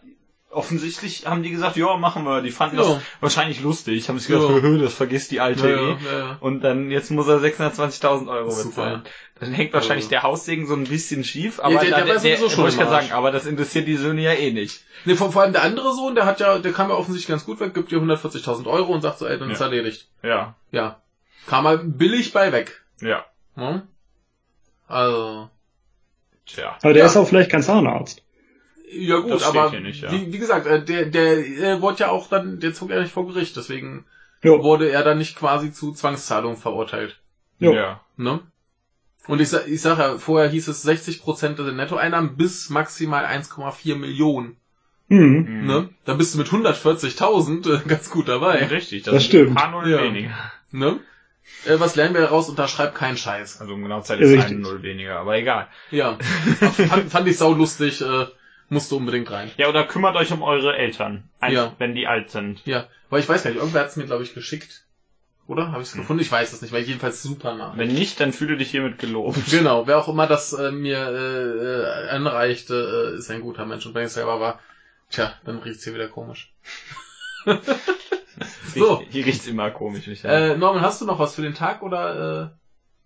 [0.56, 2.42] offensichtlich haben die gesagt, ja, machen wir.
[2.42, 2.84] Die fanden Ja.
[2.84, 4.08] das wahrscheinlich lustig.
[4.10, 4.62] Haben sich gedacht, Ja.
[4.62, 5.98] "Hö, das vergisst die alte Ja, eh.
[6.06, 6.38] ja, ja.
[6.40, 8.70] Und dann, jetzt muss er 620.000 Euro Super.
[8.70, 9.04] bezahlen.
[9.40, 12.14] Dann hängt wahrscheinlich Also- der Haussegen so ein bisschen schief, aber Ja, der- da- der
[12.16, 14.82] war sowieso schon ich sagen, aber das interessiert die Söhne ja eh nicht.
[15.04, 17.46] Ne, vor, vor allem der andere Sohn, der hat ja, der kam ja offensichtlich ganz
[17.46, 20.08] gut weg, gibt dir 140.000 Euro und sagt so, ey, dann ist erledigt.
[20.24, 21.02] Ja, Ja.
[21.48, 22.82] Kam er billig bei weg.
[23.02, 23.26] ja.
[23.56, 23.88] Ne?
[24.88, 25.50] Also,
[26.48, 26.78] Tja.
[26.84, 27.06] Aber der Ja.
[27.08, 28.22] ist auch vielleicht kein Zahnarzt.
[28.92, 30.12] Ja gut, Das steht aber hier nicht, ja.
[30.12, 33.12] wie, wie gesagt, äh, der, der, der wurde ja auch dann, der zog ja nicht
[33.14, 34.06] vor Gericht, deswegen
[34.44, 34.52] Ja.
[34.52, 37.20] wurde er dann nicht quasi zu Zwangszahlung verurteilt.
[37.60, 37.74] Jo.
[37.74, 38.02] Ja.
[38.18, 38.42] Ne?
[39.28, 44.58] Und ich, ich sag ja, vorher hieß es 60% der Nettoeinnahmen bis maximal 1,4 Millionen.
[45.10, 45.38] Hm.
[45.62, 45.66] Mhm.
[45.68, 45.90] Ne?
[46.06, 48.60] Da bist du mit 140.000 äh, ganz gut dabei.
[48.62, 49.50] Ja, Richtig, das, Das stimmt.
[49.52, 50.02] ein paar Null Ja.
[50.04, 50.34] weniger.
[50.72, 51.00] Ne?
[51.66, 52.50] Äh, was lernen wir daraus?
[52.50, 53.62] Unterschreib keinen Scheiß.
[53.62, 54.52] Also um genau zu sein Ja, ist richtig.
[54.58, 55.68] ein Null weniger, aber egal.
[55.92, 56.18] Ja.
[56.90, 58.26] fand, fand ich saulustig, äh,
[58.70, 59.52] musst du unbedingt rein.
[59.58, 61.74] Ja, oder kümmert euch um eure Eltern, Ja.
[61.78, 62.62] wenn die alt sind.
[62.66, 62.88] Ja.
[63.10, 64.84] Aber ich weiß gar nicht, irgendwer hat es mir, glaube ich, geschickt.
[65.48, 65.72] Oder?
[65.72, 66.02] Habe ich es Hm.
[66.02, 66.22] gefunden?
[66.24, 67.74] Ich weiß es nicht, weil jedenfalls super nah.
[67.76, 69.38] Wenn nicht, dann fühle dich hiermit gelobt.
[69.52, 73.86] Genau, wer auch immer das äh, mir äh, äh, anreichte, äh, ist ein guter Mensch.
[73.86, 74.60] Und wenn ich selber war,
[75.12, 76.52] tja, dann riecht's hier wieder komisch.
[78.76, 79.02] So.
[79.10, 80.52] Hier riecht's immer komisch, Michael.
[80.52, 82.58] Äh, Norman, hast du noch was für den Tag oder äh,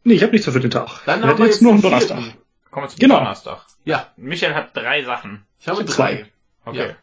[0.03, 1.01] Nee, ich habe nichts mehr für den Tag.
[1.05, 2.17] dann wir haben wir jetzt jetzt nur einen Donnerstag.
[2.19, 2.37] vierten.
[2.71, 3.17] Kommen wir zum genau.
[3.17, 3.65] Donnerstag.
[3.85, 5.45] Ja, Michael hat drei Sachen.
[5.59, 6.15] ich habe Ich drei.
[6.15, 6.31] zwei.
[6.65, 6.95] Okay.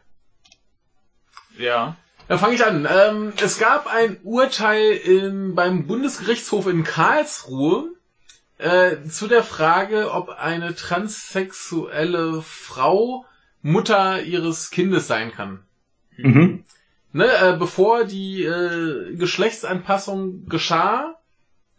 [1.57, 1.95] Ja.
[2.27, 2.87] Dann fange ich an.
[2.89, 7.89] Ähm, es gab ein Urteil im, beim Bundesgerichtshof in Karlsruhe
[8.57, 13.25] äh, zu der Frage, ob eine transsexuelle Frau
[13.61, 15.63] Mutter ihres Kindes sein kann.
[16.17, 16.63] Mhm.
[17.13, 21.15] Ne, äh, bevor die äh, Geschlechtsanpassung geschah,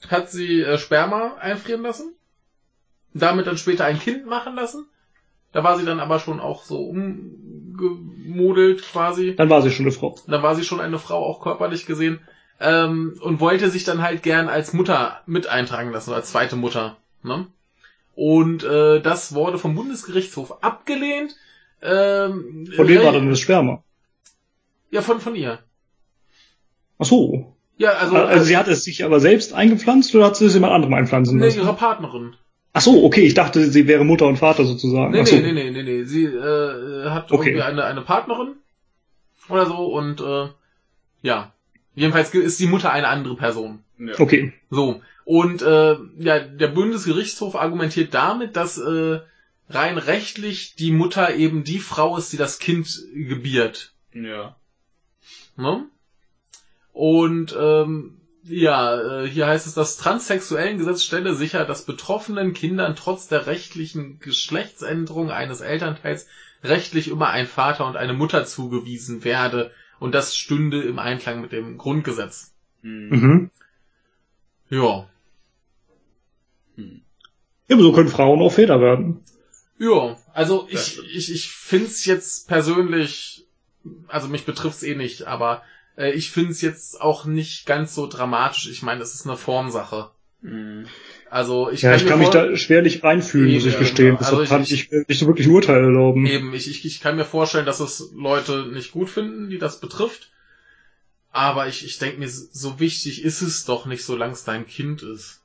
[0.09, 2.15] hat sie äh, Sperma einfrieren lassen,
[3.19, 4.87] damit dann später ein Kind machen lassen.
[5.53, 9.35] Da war sie dann aber schon auch so umgemodelt quasi.
[9.37, 10.15] Dann war sie schon eine Frau.
[10.27, 12.21] Da war sie schon eine Frau, auch körperlich gesehen.
[12.61, 16.97] Ähm, und wollte sich dann halt gern als Mutter mit eintragen lassen, als zweite Mutter.
[17.23, 17.47] Ne?
[18.15, 21.37] Und äh, das wurde vom Bundesgerichtshof abgelehnt.
[21.81, 23.85] Ähm, Von wem war denn das Sperma?
[24.91, 25.61] Ja, von, von ihr.
[26.99, 27.55] Ach so.
[27.77, 30.73] Ja, also, Also, sie hat es sich aber selbst eingepflanzt oder hat sie es jemand
[30.73, 31.61] anderem einpflanzen nee, lassen?
[31.61, 32.35] ihre Partnerin.
[32.79, 35.11] Ach so, okay, ich dachte, sie wäre Mutter und Vater sozusagen.
[35.11, 35.35] Nee, Ach so.
[35.35, 36.05] nee, nee, nee, nee, nee.
[36.05, 37.49] Sie äh, hat Okay.
[37.49, 38.55] irgendwie eine, eine Partnerin
[39.49, 40.47] oder so und äh,
[41.23, 41.53] ja.
[41.97, 43.81] Jedenfalls ist die Mutter eine andere Person.
[43.99, 44.15] ja.
[44.21, 44.53] Okay.
[44.71, 45.03] So.
[45.25, 49.19] Und äh, ja, der Bundesgerichtshof argumentiert damit, dass äh,
[49.69, 53.93] rein rechtlich die Mutter eben die Frau ist, die das Kind gebiert.
[54.15, 54.55] Ja.
[55.57, 55.85] Ne?
[56.93, 58.18] Und ähm,
[58.49, 63.47] ja, äh, hier heißt es, das transsexuellen Gesetz stelle sicher, dass betroffenen Kindern trotz der
[63.47, 66.27] rechtlichen Geschlechtsänderung eines Elternteils
[66.63, 69.71] rechtlich immer ein Vater und eine Mutter zugewiesen werde.
[70.01, 72.55] Und das stünde im Einklang mit dem Grundgesetz.
[72.83, 73.09] Mhm.
[73.11, 73.51] Mhm.
[74.71, 75.09] Ja.
[76.77, 79.23] Ja, aber so können Frauen auch Väter werden.
[79.79, 83.47] Ja, also ich, ich, ich find's jetzt persönlich,
[84.09, 85.63] also mich betrifft's eh nicht, aber
[85.99, 88.69] äh, ich find's jetzt auch nicht ganz so dramatisch.
[88.71, 90.11] Ich meine, es ist eine Formsache.
[90.41, 90.87] Mhm.
[91.31, 94.17] Also ich ja, kann ich kann mich da schwerlich reinfühlen, muss ich ja, gestehen.
[94.17, 94.19] genau.
[94.21, 96.25] Deshalb Also kann ich- ich, ich nicht so wirklich ein Urteil erlauben.
[96.27, 99.81] Eben, ich, ich, ich kann mir vorstellen, dass es Leute nicht gut finden, die das
[99.81, 100.31] betrifft.
[101.31, 105.03] Aber ich, ich denke mir, so wichtig ist es doch nicht, solange es dein Kind
[105.03, 105.43] ist.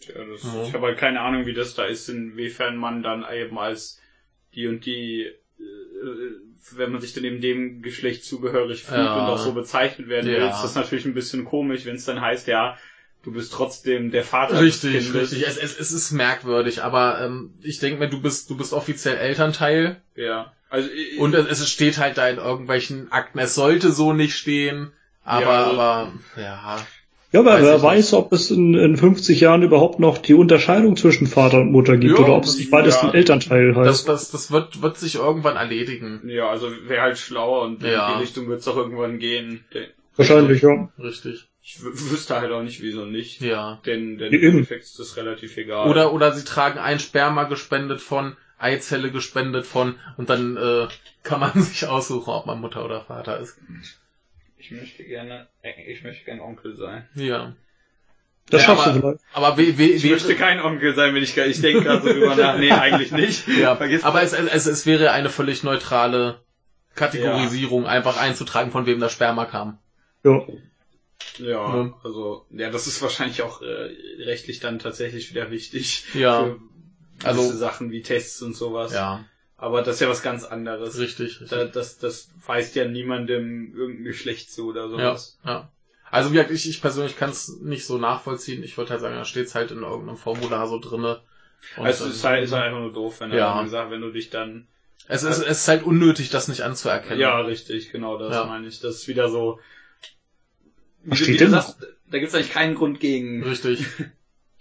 [0.00, 0.62] Tja, das, Ja.
[0.62, 4.00] Ich habe halt keine Ahnung, wie das da ist, inwiefern man dann eben als
[4.54, 5.30] die und die,
[6.72, 9.14] wenn man sich dann eben dem Geschlecht zugehörig fühlt Ja.
[9.16, 10.50] und auch so bezeichnet werden will, Ja.
[10.50, 12.76] ist das natürlich ein bisschen komisch, wenn es dann heißt, ja,
[13.22, 15.32] du bist trotzdem der Vater Richtig, des Kindes.
[15.32, 15.46] richtig.
[15.48, 19.16] Es, es, es ist merkwürdig, aber ähm, ich denke mir, du bist, du bist offiziell
[19.16, 20.00] Elternteil.
[20.14, 20.52] Ja.
[20.68, 24.36] Also, ich- Und es es steht halt da in irgendwelchen Akten, es sollte so nicht
[24.36, 24.92] stehen,
[25.22, 26.86] Aber, Ja, also- aber, ja.
[27.32, 30.96] Ja, aber Weiß wer weiß, ob es in, in 50 Jahren überhaupt noch die Unterscheidung
[30.96, 33.02] zwischen Vater und Mutter gibt Ja, oder ob es das- nicht beides ja.
[33.08, 34.08] ein Elternteil Das, heißt.
[34.08, 36.22] das, das wird, wird sich irgendwann erledigen.
[36.26, 38.08] Ja, also wäre halt schlauer und Ja.
[38.08, 39.64] in die Richtung wird es doch irgendwann gehen.
[40.16, 40.88] Wahrscheinlich, ja.
[40.98, 41.46] Richtig.
[41.62, 43.40] Ich wüsste halt auch nicht, wieso nicht.
[43.42, 43.80] Ja.
[43.86, 44.42] Denn, denn im.
[44.42, 45.88] Endeffekt ist das relativ egal.
[45.88, 50.88] Oder, oder sie tragen ein Sperma gespendet von, Eizelle gespendet von, und dann äh,
[51.22, 53.56] kann man sich aussuchen, ob man Mutter oder Vater ist.
[54.60, 57.08] Ich möchte gerne, äh, ich möchte gerne Onkel sein.
[57.14, 57.54] Ja.
[58.48, 59.24] Das Ja, schaffst aber- du vielleicht.
[59.32, 62.34] Aber we, we, Ich möchte kein Onkel sein, wenn ich, ich denke gerade so drüber
[62.36, 62.58] nach.
[62.58, 63.46] Nee, eigentlich nicht.
[63.48, 66.40] ja, Vergiss aber es, es, es wäre eine völlig neutrale
[66.94, 69.78] Kategorisierung, einfach einzutragen, von wem das Sperma kam.
[70.24, 70.42] Ja.
[71.38, 71.46] Ja,
[71.76, 72.00] Ja.
[72.02, 73.90] also, ja, das ist wahrscheinlich auch äh,
[74.24, 76.04] rechtlich dann tatsächlich wieder wichtig.
[76.14, 76.44] Ja.
[76.44, 76.58] Für
[77.26, 78.92] Also- Sachen wie Tests und sowas.
[78.92, 79.24] Ja,
[79.62, 80.98] Aber das ist ja was ganz anderes.
[80.98, 81.32] richtig.
[81.42, 81.50] richtig.
[81.50, 85.38] Da, das, das weist ja niemandem irgendein Geschlecht zu oder Ja, sowas.
[85.44, 85.70] ja.
[86.10, 88.62] Also wie gesagt, ich, ich persönlich kann es nicht so nachvollziehen.
[88.62, 91.20] Ich würde halt sagen, da steht's halt in irgendeinem Formular so drinne.
[91.76, 93.50] Und, also es ist halt, ist halt einfach nur doof, wenn Ja.
[93.52, 94.66] er dann sagt, wenn du dich dann.
[95.08, 97.20] es, ist, es ist halt unnötig, das nicht anzuerkennen.
[97.20, 98.44] Ja, richtig, genau, das Ja.
[98.46, 98.80] meine ich.
[98.80, 99.60] Das ist wieder so.
[101.04, 103.44] Wie, Was steht denn sagst, da gibt's eigentlich keinen Grund gegen.
[103.44, 103.84] Richtig.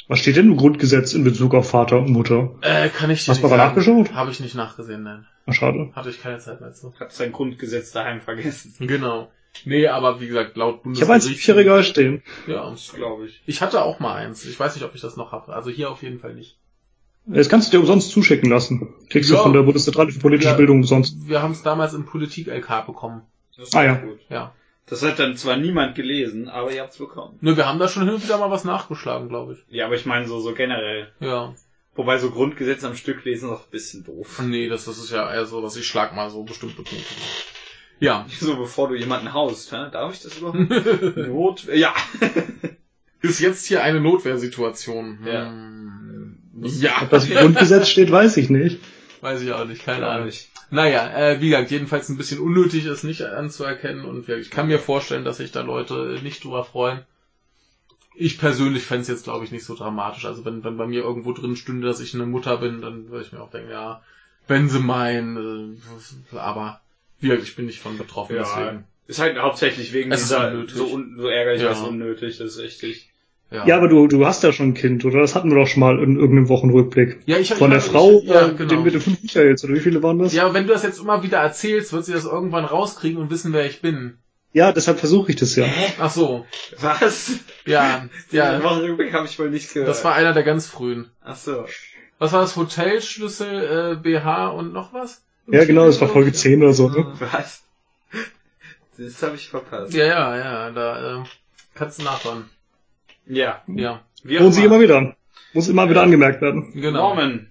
[0.09, 2.55] Was steht denn im Grundgesetz in Bezug auf Vater und Mutter?
[2.61, 4.11] Äh, kann ich dir Hast nicht du mal nachgeschaut?
[4.13, 5.25] Habe ich nicht nachgesehen, nein.
[5.45, 5.91] Na, schade.
[5.93, 6.93] Hatte ich keine Zeit mehr zu.
[6.99, 8.73] Hat sein Grundgesetz daheim vergessen.
[8.79, 9.29] Genau.
[9.65, 11.37] Nee, aber wie gesagt, laut Ich habe eins im Bundesgericht.
[11.37, 12.23] Bücherregal stehen.
[12.47, 12.69] Ja.
[12.69, 13.41] Das glaube ich.
[13.45, 14.43] Ich hatte auch mal eins.
[14.45, 15.53] Ich weiß nicht, ob ich das noch habe.
[15.53, 16.57] Also hier auf jeden Fall nicht.
[17.25, 18.87] Das kannst du dir umsonst zuschicken lassen.
[19.11, 19.37] Kriegst Ja.
[19.37, 20.55] du von der Bundeszentrale für politische Ja.
[20.55, 21.17] Bildung umsonst.
[21.27, 23.21] Wir haben es damals im Politik-LK bekommen.
[23.73, 23.93] Ah, ja.
[23.95, 24.19] gut.
[24.29, 24.53] Ja.
[24.89, 27.37] Das hat dann zwar niemand gelesen, aber ihr habt's bekommen.
[27.41, 29.59] Nö, wir haben da schon hin und wieder mal was nachgeschlagen, glaube ich.
[29.75, 31.11] Ja, aber ich meine so, so generell.
[31.19, 31.53] Ja.
[31.95, 34.41] Wobei so Grundgesetz am Stück lesen ist auch ein bisschen doof.
[34.43, 36.97] Nee, das, das ist ja eher so, dass ich schlag mal so bestimmte Punkte.
[37.99, 38.25] Ja.
[38.39, 39.89] So bevor du jemanden haust, hä?
[39.91, 40.57] darf ich das überhaupt?
[41.17, 41.65] Not?
[41.73, 41.93] Ja.
[43.21, 45.19] Ist jetzt hier eine Notwehrsituation.
[45.25, 45.49] Ja.
[45.49, 46.37] Hm.
[46.63, 47.05] Ob Ja.
[47.09, 48.79] das im Grundgesetz steht, weiß ich nicht.
[49.21, 50.29] Weiß ich auch nicht, keine Ahnung.
[50.29, 50.48] ich.
[50.71, 54.79] Naja, äh, wie gesagt, jedenfalls ein bisschen unnötig ist nicht anzuerkennen und ich kann mir
[54.79, 57.01] vorstellen, dass sich da Leute nicht drüber freuen.
[58.15, 60.25] Ich persönlich fände es jetzt, glaube ich, nicht so dramatisch.
[60.25, 63.23] Also wenn, wenn bei mir irgendwo drin stünde, dass ich eine Mutter bin, dann würde
[63.23, 64.03] ich mir auch denken, ja,
[64.47, 65.79] wenn sie meinen,
[66.33, 66.81] äh, aber
[67.19, 68.83] wie gesagt, ich bin nicht von betroffen, Ja, deswegen.
[69.07, 70.77] Ist halt hauptsächlich wegen Es ist dieser, unnötig.
[70.77, 71.69] so, un, so ärgerlich Ja.
[71.69, 73.09] als unnötig, das ist richtig.
[73.51, 75.19] Ja, Ja, aber du, du hast ja schon ein Kind, oder?
[75.21, 77.19] Das hatten wir doch schon mal in irgendeinem Wochenrückblick.
[77.25, 78.69] ja ich, Von der ich, Frau, ich, ja, äh, genau.
[78.69, 80.33] den mit den fünf Michaels, oder wie viele waren das?
[80.33, 83.51] Ja, wenn du das jetzt immer wieder erzählst, wird sie das irgendwann rauskriegen und wissen,
[83.53, 84.17] wer ich bin.
[84.51, 85.65] Ja, deshalb versuche ich das ja.
[85.99, 86.45] Ach so,
[86.79, 87.33] Was?
[87.65, 88.63] ja, Ja.
[88.63, 89.89] Wochenrückblick habe ich wohl nicht gehört.
[89.89, 91.09] das war einer der ganz frühen.
[91.23, 91.65] Ach so.
[92.17, 92.55] Was war das?
[92.55, 95.23] Hotelschlüssel, äh, BH und noch was?
[95.47, 97.07] Ja, genau, das war Folge 10 oder so, ne?
[97.19, 97.63] Was?
[98.97, 99.93] Das habe ich verpasst.
[99.93, 101.23] Ja, ja, ja, da äh,
[101.73, 102.49] kannst du nachhören.
[103.29, 103.61] Ja.
[103.67, 105.15] Ja, Wie auch Lohnt sich immer wieder.
[105.53, 106.71] Muss immer wieder angemerkt werden.
[106.73, 107.09] genau.
[107.09, 107.47] Norman,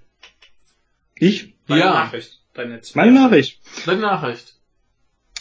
[1.16, 1.54] Ich?
[1.66, 1.90] deine Ja.
[1.94, 2.40] Nachricht.
[2.54, 3.60] Deine Meine Nachricht.
[3.86, 4.54] Deine Nachricht.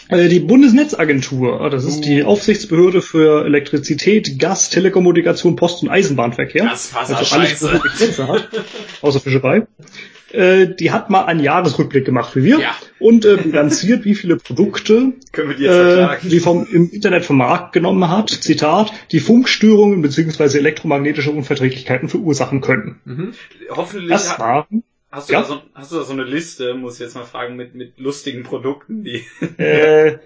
[0.10, 6.64] Äh, Die Bundesnetzagentur, das ist die Aufsichtsbehörde für Elektrizität, Gas, Telekommunikation, Post- und Eisenbahnverkehr.
[6.66, 8.50] Das war so also alles, was Netze hat,
[9.02, 9.68] außer Fischerei.
[10.32, 12.76] Äh, Die hat mal einen Jahresrückblick gemacht, wie wir, Ja.
[13.00, 17.26] und äh, bilanziert, wie viele Produkte Können wir die jetzt äh, die vom im Internet
[17.26, 18.30] vom Markt genommen hat.
[18.30, 20.58] Zitat: Die Funkstörungen bzw.
[20.58, 23.00] elektromagnetische Unverträglichkeiten verursachen können.
[23.06, 23.34] Mhm.
[23.70, 25.42] Hoffentlich Das waren hast, du ja.
[25.42, 27.98] da so, hast du da so eine Liste, muss ich jetzt mal fragen, mit, mit
[28.00, 29.24] lustigen Produkten, die
[29.58, 30.18] äh,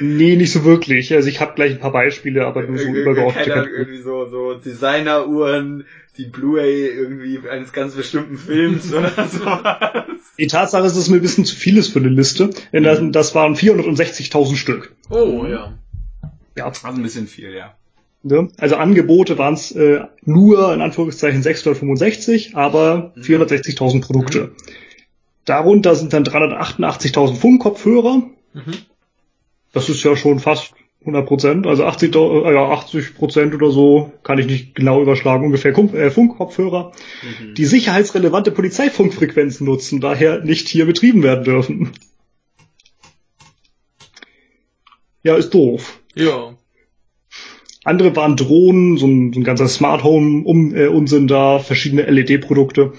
[0.00, 1.12] nee, nicht so wirklich.
[1.14, 3.44] Also ich habe gleich ein paar Beispiele, aber nur so Irgendwie- übergeordnet.
[3.46, 5.84] keine Ahnung, irgendwie so, so Designeruhren,
[6.16, 10.04] die Blu-ray irgendwie eines ganz bestimmten Films oder sowas.
[10.38, 12.50] Die Tatsache ist, dass es mir ein bisschen zu viel ist für eine Liste.
[12.72, 14.94] Denn das, das waren 460.000 Stück.
[15.10, 15.78] Oh, ja.
[16.56, 16.66] Ja.
[16.66, 17.74] Also ein bisschen viel, ja.
[18.24, 18.48] Ne?
[18.58, 23.22] Also Angebote waren es äh, nur in Anführungszeichen 665, aber Mhm.
[23.22, 24.50] 460.000 Produkte.
[25.44, 28.22] Darunter sind dann 388.000 Funkkopfhörer.
[28.54, 28.62] Mhm.
[29.78, 34.12] Das ist ja schon fast 100 Prozent, also 80, äh, ja, 80 Prozent oder so,
[34.24, 36.90] kann ich nicht genau überschlagen, ungefähr äh, Funkkopfhörer,
[37.22, 37.54] Mhm.
[37.54, 41.92] die sicherheitsrelevante Polizeifunkfrequenzen nutzen, daher nicht hier betrieben werden dürfen.
[45.22, 46.00] Ja, ist doof.
[46.16, 46.56] Ja.
[47.84, 52.02] Andere waren Drohnen, so ein, so ein ganzer Smart Home um, äh, Unsinn da, verschiedene
[52.02, 52.94] LED-Produkte.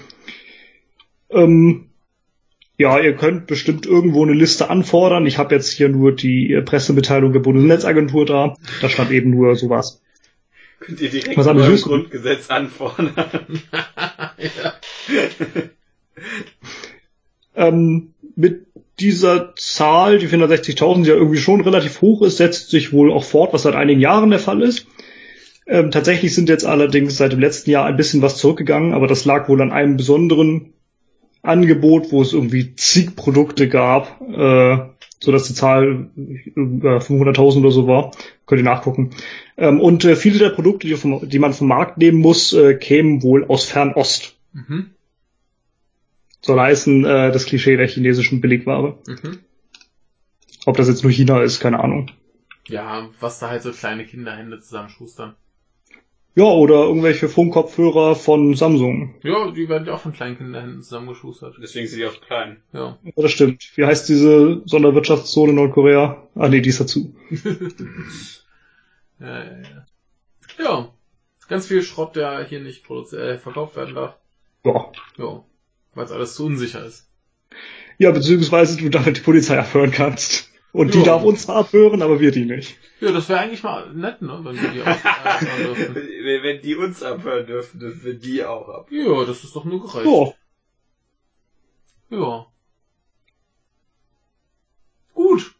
[1.28, 1.89] Ähm,
[2.80, 5.26] ja, ihr könnt bestimmt irgendwo eine Liste anfordern.
[5.26, 8.56] Ich habe jetzt hier nur die äh, Pressemitteilung der Bundesnetzagentur da.
[8.80, 10.00] Da stand eben nur sowas.
[10.78, 11.90] Könnt ihr direkt Was im Süßen?
[11.90, 13.12] Grundgesetz anfordern.
[17.56, 18.66] Ähm, mit
[19.00, 23.24] dieser Zahl, die 460.000, die ja irgendwie schon relativ hoch ist, setzt sich wohl auch
[23.24, 24.86] fort, was seit einigen Jahren der Fall ist.
[25.66, 29.24] Ähm, tatsächlich sind jetzt allerdings seit dem letzten Jahr ein bisschen was zurückgegangen, aber das
[29.24, 30.72] lag wohl an einem besonderen
[31.42, 34.78] Angebot, wo es irgendwie zig Produkte gab, äh,
[35.20, 38.12] so dass die Zahl über 500.000 oder so war.
[38.46, 39.10] Könnt ihr nachgucken.
[39.56, 42.74] Ähm, und äh, viele der Produkte, die, vom, die man vom Markt nehmen muss, äh,
[42.74, 44.36] kämen wohl aus Fernost.
[44.52, 44.90] Mhm.
[46.40, 48.98] Soll heißen, äh, das Klischee der chinesischen Billigware.
[49.06, 49.38] Mhm.
[50.66, 52.10] Ob das jetzt nur China ist, keine Ahnung.
[52.68, 55.34] Ja, was da halt so kleine Kinderhände zusammenschustern.
[56.34, 59.14] Ja, oder irgendwelche Funkkopfhörer von Samsung.
[59.22, 61.56] Ja, die werden ja auch von kleinen Kinderhänden zusammengeschustert.
[61.60, 62.62] Deswegen sind die oft klein.
[62.72, 62.98] Ja.
[63.02, 63.76] Ja, das stimmt.
[63.76, 66.28] Wie heißt diese Sonderwirtschaftszone Nordkorea?
[66.36, 67.14] Ah nee, die ist dazu.
[69.20, 69.86] ja, ja, ja.
[70.58, 70.94] Ja.
[71.48, 74.16] Ganz viel Schrott, der hier nicht äh, verkauft werden darf.
[74.64, 74.92] Ja.
[75.18, 75.44] Ja.
[75.94, 77.08] Weil es alles zu unsicher ist.
[77.98, 80.49] Ja, beziehungsweise du damit die Polizei abhören kannst.
[80.72, 81.04] Und die Ja.
[81.04, 82.76] darf uns abhören, aber wir die nicht.
[83.00, 84.38] Ja, das wäre eigentlich mal nett, ne?
[84.42, 84.86] Wenn wir die auch
[85.58, 85.94] dürfen.
[85.96, 88.86] Wenn wenn die uns abhören dürfen, dürfen wir die auch ab.
[88.90, 90.06] Ja, das ist doch nur gerecht.
[92.10, 92.18] Ja.
[92.18, 92.46] Ja.
[95.14, 95.54] Gut.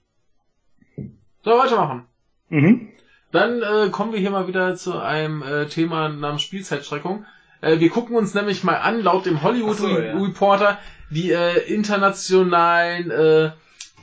[0.96, 2.06] Sollen wir weitermachen?
[2.48, 2.88] Mhm.
[3.32, 7.24] Dann äh, kommen wir hier mal wieder zu einem äh, Thema namens Spielzeitstreckung.
[7.60, 10.16] Äh, wir gucken uns nämlich mal an, laut dem Hollywood so, ja.
[10.16, 10.78] Reporter,
[11.10, 13.50] die äh, internationalen äh,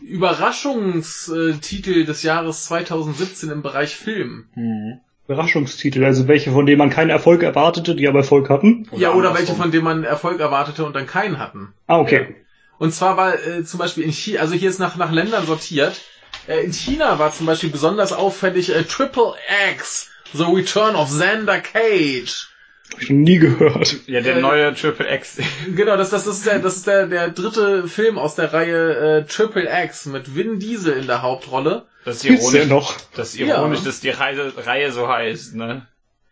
[0.01, 4.45] Überraschungstitel des Jahres 2017 im Bereich Film.
[4.55, 4.99] Mhm.
[5.27, 8.87] Überraschungstitel, also welche, von denen man keinen Erfolg erwartete, die aber Erfolg hatten.
[8.95, 11.73] ja, oder welche von denen man Erfolg erwartete und dann keinen hatten.
[11.85, 12.35] Ah, okay.
[12.77, 15.99] Und zwar war äh, zum Beispiel in China, also hier ist nach, nach Ländern sortiert.
[16.47, 19.33] Äh, in China war zum Beispiel besonders auffällig äh, Triple
[19.73, 22.47] X, The Return of Xander Cage.
[22.93, 23.95] Hab ich noch nie gehört.
[24.07, 25.37] Ja, der Äh, neue Triple X.
[25.75, 29.25] Genau, das, das, ist, der, das ist der, der dritte Film aus der Reihe äh,
[29.25, 31.85] Triple X mit Vin Diesel in der Hauptrolle.
[32.05, 32.95] Das ist ja ironisch, noch.
[33.15, 33.85] das ist ironisch Ja.
[33.85, 35.85] dass die Reihe, Reihe so heißt, ne?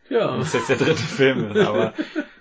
[0.10, 0.38] Ja.
[0.38, 1.94] Das ist jetzt der dritte Film, ist, aber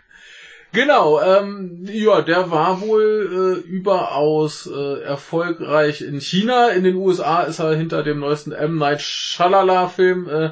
[0.74, 6.68] Genau, ähm, ja, der war wohl äh, überaus äh, erfolgreich in China.
[6.70, 8.76] In den USA ist er hinter dem neuesten M.
[8.76, 10.28] Night Shyamalan Film.
[10.28, 10.50] Äh,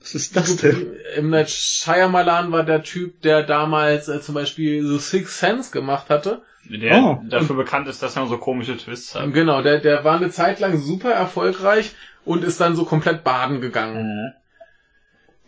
[0.00, 0.94] Was ist das denn?
[1.16, 1.30] M.
[1.30, 6.42] Night Shyamalan war der Typ, der damals äh, zum Beispiel The Sixth Sense gemacht hatte.
[6.68, 7.22] der Oh.
[7.28, 9.32] dafür bekannt ist, dass er so komische Twists hat.
[9.32, 11.92] Genau, der, der war eine Zeit lang super erfolgreich
[12.24, 14.04] und ist dann so komplett baden gegangen.
[14.04, 14.41] Mhm.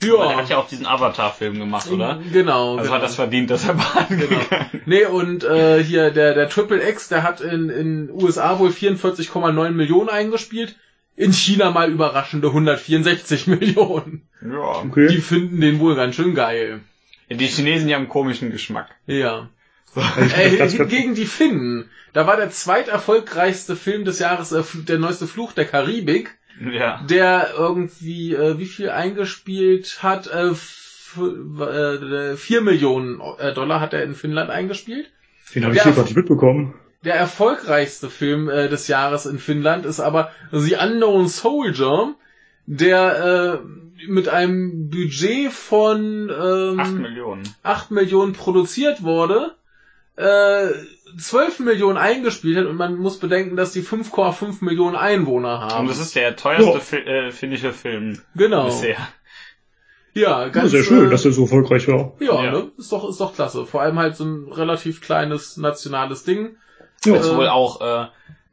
[0.02, 2.20] Aber Der Ja, hat ja auch diesen Avatar-Film gemacht, oder?
[2.32, 2.72] genau.
[2.76, 2.94] Also genau.
[2.94, 4.40] hat das verdient, dass er baden Genau.
[4.40, 8.70] gegangen Nee, und äh, hier der, der Triple X, der hat in, in USA wohl
[8.70, 10.76] 44,9 Millionen eingespielt.
[11.16, 14.28] In China mal überraschende 164 Millionen.
[14.42, 14.82] Ja.
[14.82, 15.18] Die Okay.
[15.20, 16.80] finden den wohl ganz schön geil.
[17.30, 18.88] Die Chinesen, die haben einen komischen Geschmack.
[19.06, 19.48] Ja.
[19.96, 21.88] Ich Äh, hingegen die Finnen.
[22.12, 27.02] Da war der zweiterfolgreichste Film des Jahres äh, der neueste Fluch der Karibik, Ja.
[27.08, 30.28] der irgendwie, äh, wie viel eingespielt hat?
[30.28, 30.52] Äh,
[31.20, 35.10] äh, 4 Millionen äh, Dollar hat er in Finnland eingespielt.
[35.54, 36.74] Den habe ich hier nicht mitbekommen.
[37.04, 42.14] Der erfolgreichste Film äh, des Jahres in Finnland ist aber The Unknown Soldier,
[42.66, 47.42] der äh, mit einem Budget von ähm, 8 Millionen.
[47.62, 49.54] 8 Millionen produziert wurde,
[50.16, 50.68] äh,
[51.16, 55.80] 12 Millionen eingespielt hat und man muss bedenken, dass die 5,5 Millionen Einwohner haben.
[55.82, 56.80] Und das ist der teuerste Ja.
[56.80, 58.66] Fi äh, finnische Film genau.
[58.66, 58.96] bisher.
[60.14, 62.12] Ja, Ja, ganz sehr schön, äh, dass er so erfolgreich war.
[62.20, 62.50] ja, Ja.
[62.52, 62.72] Ne?
[62.78, 63.66] ist doch ist doch klasse.
[63.66, 66.56] Vor allem halt so ein relativ kleines nationales Ding.
[67.04, 67.14] Ja.
[67.14, 68.06] Jetzt Äh, wohl auch, äh,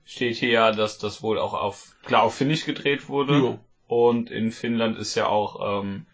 [0.06, 3.34] steht hier ja, dass das wohl auch auf, klar auf Finnisch gedreht wurde.
[3.38, 3.60] Jo.
[3.88, 6.06] Und in Finnland ist ja auch ähm,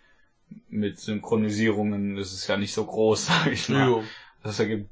[0.70, 3.88] mit Synchronisierungen, das ist ja nicht so groß, sag ich mal.
[3.88, 4.04] Jo.
[4.44, 4.90] Das ergibt,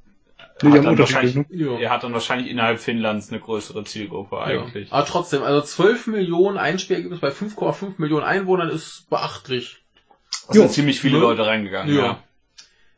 [0.61, 1.45] Nee, hat dann wahrscheinlich?
[1.49, 1.77] Jo.
[1.77, 4.89] er hat dann wahrscheinlich innerhalb Finnlands eine größere Zielgruppe eigentlich.
[4.89, 4.95] Ja.
[4.95, 9.83] Aber trotzdem, also 12 Millionen Einspielergebnis bei 5,5 Millionen Einwohnern ist beachtlich.
[10.49, 10.61] Es Jo.
[10.63, 11.21] sind ziemlich viele Ne?
[11.21, 12.01] Leute reingegangen, Ja.
[12.05, 12.23] ja.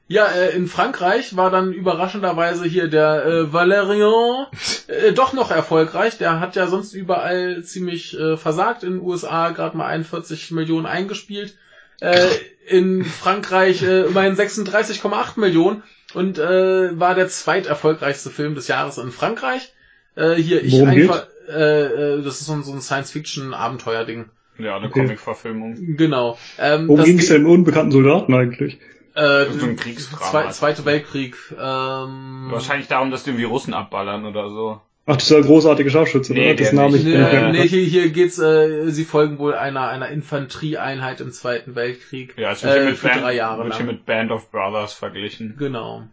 [0.10, 4.46] Ja, äh, in Frankreich war dann überraschenderweise hier der äh, Valerian
[4.88, 6.18] äh, doch noch erfolgreich.
[6.18, 8.84] Der hat ja sonst überall ziemlich äh, versagt.
[8.84, 11.58] In den USA gerade mal 41 Millionen eingespielt.
[12.00, 12.26] Äh,
[12.68, 19.12] in Frankreich äh, immerhin 36,8 Millionen und äh, war der zweiterfolgreichste Film des Jahres in
[19.12, 19.74] Frankreich.
[20.16, 21.84] Äh, hier ich Worum einfach, äh,
[22.16, 24.30] äh, das ist so ein, so ein Science-Fiction-Abenteuer-Ding.
[24.58, 25.02] Ja, eine Okay.
[25.02, 25.98] Comic-Verfilmung.
[25.98, 26.38] Genau.
[26.58, 28.80] Ähm, Worum ging es denn unbekannten Soldaten eigentlich?
[29.14, 30.32] Äh, So ein Kriegsdrama.
[30.32, 31.36] Zwei, Zweite Weltkrieg.
[31.52, 34.82] Ähm, Wahrscheinlich darum, dass die irgendwie Russen abballern oder so.
[35.10, 36.56] Ach, dieser großartige Scharfschütze, Nee, ne?
[36.56, 37.06] Das Name nicht.
[37.08, 37.50] ich Nee, ja.
[37.50, 42.34] nee, hier, hier geht's, äh, sie folgen wohl einer, einer Infanterieeinheit im Zweiten Weltkrieg.
[42.38, 44.52] Ja, es wird Äh, hier mit, für Band, drei Jahre wird hier mit Band of
[44.52, 45.56] Brothers verglichen.
[45.58, 46.04] Genau.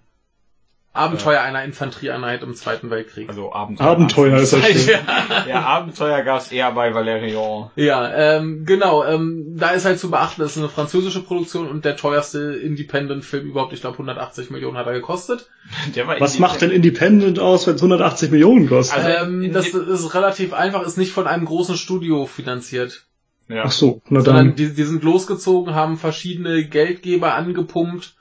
[0.97, 3.29] Abenteuer einer Infanterieeinheit im Zweiten Weltkrieg.
[3.29, 3.89] Also Abenteuer.
[3.89, 4.87] Abenteuer ist das schön.
[4.87, 5.45] ja.
[5.49, 7.71] ja, Abenteuer gab's eher bei Valerian.
[7.75, 9.05] Ja, ähm, genau.
[9.05, 13.49] Ähm, da ist halt zu beachten, das ist eine französische Produktion und der teuerste Independent-Film
[13.49, 15.51] überhaupt, ich glaube 180 Millionen hat er gekostet.
[15.97, 19.05] Der war Was macht denn Independent aus, wenn es 180 Millionen kostet?
[19.05, 23.07] Also, ähm, das ist relativ einfach, ist nicht von einem großen Studio finanziert.
[23.49, 23.65] Ja.
[23.67, 24.57] Ach so, na sondern dann.
[24.57, 28.15] die, die sind losgezogen, haben verschiedene Geldgeber angepumpt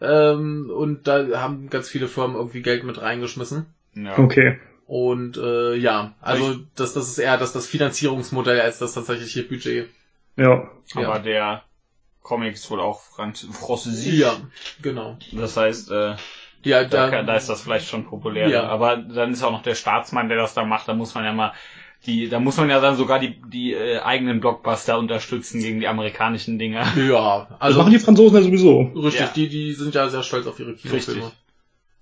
[0.00, 3.66] ähm, und da haben ganz viele Firmen irgendwie Geld mit reingeschmissen.
[3.94, 4.18] ja.
[4.18, 4.58] Okay.
[4.86, 9.88] Und äh, ja, also das, das ist eher das, das Finanzierungsmodell als das tatsächliche Budget.
[10.36, 10.70] Ja.
[10.94, 11.18] Aber Ja.
[11.18, 11.62] der
[12.22, 14.14] Comic ist wohl auch Franz Französisch.
[14.14, 14.34] Ja,
[14.80, 15.18] genau.
[15.32, 16.14] Das heißt, äh,
[16.62, 18.48] Ja, da, da, da ist das vielleicht schon populär.
[18.48, 18.62] Ja.
[18.68, 20.88] Aber dann ist auch noch der Staatsmann, der das da macht.
[20.88, 21.52] Da muss man ja mal
[22.08, 25.86] die, da muss man ja dann sogar die, die äh, eigenen Blockbuster unterstützen gegen die
[25.86, 26.84] amerikanischen Dinger.
[26.96, 28.80] ja, Das also machen die Franzosen ja sowieso.
[28.96, 29.30] richtig, Ja.
[29.36, 31.22] die, die sind ja sehr stolz auf ihre Kinofilme.
[31.22, 31.38] Richtig.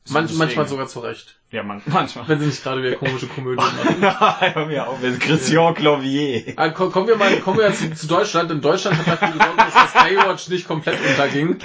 [0.09, 1.37] Man, manchmal sogar zu Recht.
[1.51, 2.29] Ja, man, manchmal.
[2.29, 3.65] Wenn sie nicht gerade wieder komische Komödien
[4.01, 4.55] machen.
[4.55, 6.55] Hör mir auf, jetzt Christian Clavier.
[6.57, 8.51] Ah, ko- kommen wir mal, kommen wir zu, zu Deutschland.
[8.51, 11.57] In Deutschland hat dafür gesorgt, dass das Baywatch nicht komplett unterging.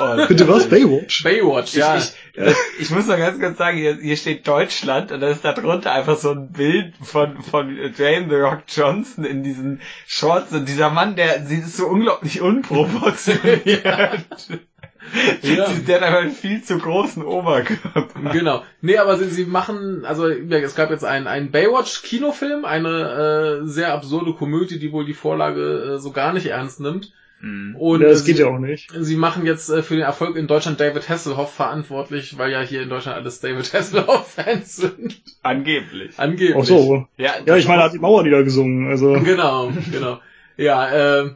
[0.00, 0.68] Oh, Bitte was?
[0.68, 1.24] Baywatch?
[1.24, 1.96] Baywatch, Ich, ja.
[1.96, 5.44] ich, das, ich muss noch ganz kurz sagen, hier, hier steht Deutschland und da ist
[5.44, 10.52] da drunter einfach so ein Bild von, von Dwayne The Rock Johnson in diesen Shorts
[10.52, 13.84] und dieser Mann, der, sie ist so unglaublich unproportioniert.
[15.42, 15.66] Ja.
[15.86, 18.30] Der hat einfach einen viel zu großen Oberkörper.
[18.32, 18.62] Genau.
[18.80, 23.66] Nee, aber sie, sie machen, also ja, es gab jetzt einen, einen Baywatch-Kinofilm, eine äh,
[23.68, 27.12] sehr absurde Komödie, die wohl die Vorlage äh, so gar nicht ernst nimmt.
[27.40, 27.76] Hm.
[27.76, 28.90] Und Ja, das geht sie, ja auch nicht.
[28.98, 32.82] sie machen jetzt äh, für den Erfolg in Deutschland David Hasselhoff verantwortlich, weil ja hier
[32.82, 35.20] in Deutschland alles David Hasselhoff-Fans sind.
[35.42, 36.14] Angeblich.
[36.16, 36.56] Angeblich.
[36.58, 37.06] Ach so.
[37.16, 38.88] Ja, Ja, ich meine, er hat die Mauer niedergesungen.
[38.88, 40.20] Also, Genau, genau.
[40.56, 41.30] Ja, äh,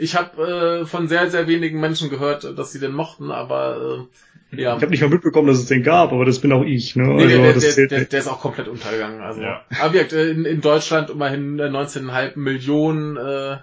[0.00, 4.08] ich habe äh, von sehr, sehr wenigen Menschen gehört, dass sie den mochten, aber
[4.52, 4.76] äh, ja.
[4.76, 6.96] ich habe nicht mal mitbekommen, dass es den gab, aber das bin auch ich.
[6.96, 7.04] Ne?
[7.04, 9.20] Nee, Also, der, der, das der, der, ist auch komplett untergegangen.
[9.20, 9.64] Also, Ja.
[9.80, 13.58] aber wie gesagt, äh, in, in Deutschland immerhin äh, 19,5 Millionen äh,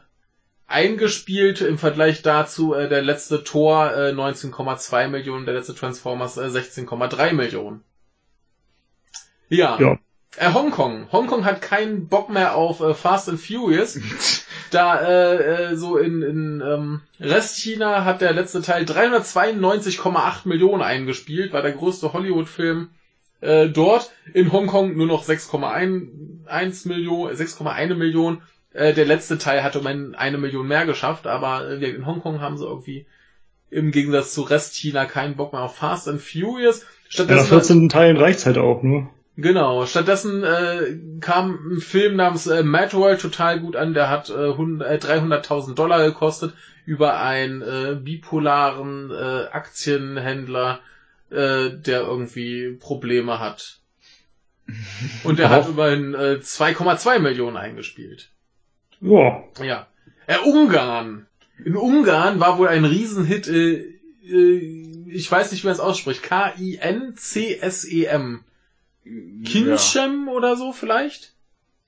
[0.67, 1.61] eingespielt.
[1.61, 7.33] Im Vergleich dazu äh, der letzte Tor äh, 19,2 Millionen, der letzte Transformers äh, 16,3
[7.33, 7.83] Millionen.
[9.49, 9.79] Ja.
[9.79, 9.97] Ja.
[10.35, 11.11] Äh, Hongkong.
[11.11, 13.97] Hongkong hat keinen Bock mehr auf äh, Fast and Furious.
[14.71, 21.53] da äh, äh, so in, in ähm, Restchina hat der letzte Teil 392,8 Millionen eingespielt,
[21.53, 22.89] war der größte Hollywood-Film
[23.41, 24.11] äh, dort.
[24.33, 28.41] In Hongkong nur noch 6,1 Millionen, 6,1 Millionen.
[28.73, 32.41] Äh, der letzte Teil hatte um ein- eine Million mehr geschafft, aber äh, in Hongkong
[32.41, 33.05] haben sie irgendwie
[33.69, 36.81] im Gegensatz zu Restchina keinen Bock mehr auf Fast and Furious.
[36.81, 39.09] Ja, nach Stattdessen 14 Teilen reicht's halt auch, ne?
[39.39, 44.31] Genau, stattdessen äh, kam ein Film namens äh, Mad World total gut an, der hat
[44.31, 46.55] äh, 100 äh, 300.000 Dollar gekostet
[46.87, 50.79] über einen äh, bipolaren äh, Aktienhändler,
[51.29, 53.77] äh, der irgendwie Probleme hat.
[55.23, 58.31] Und der hat immerhin äh, 2,2 Millionen eingespielt.
[59.01, 59.43] Ja.
[59.63, 59.85] Ja.
[60.25, 61.27] Äh, Ungarn.
[61.63, 63.83] In Ungarn war wohl ein Riesenhit, äh,
[64.25, 66.73] äh, ich weiß nicht, wie man es ausspricht, K-I-N-C-S-E-M.
[69.45, 71.33] Kinschem oder so vielleicht?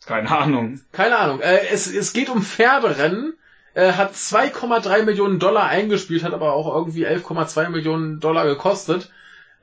[0.05, 0.79] Keine Ahnung.
[0.91, 1.41] Keine Ahnung.
[1.41, 3.33] Äh, es, es geht um Pferderennen.
[3.73, 9.11] Äh, hat 2,3 Millionen Dollar eingespielt, hat aber auch irgendwie 11,2 Millionen Dollar gekostet.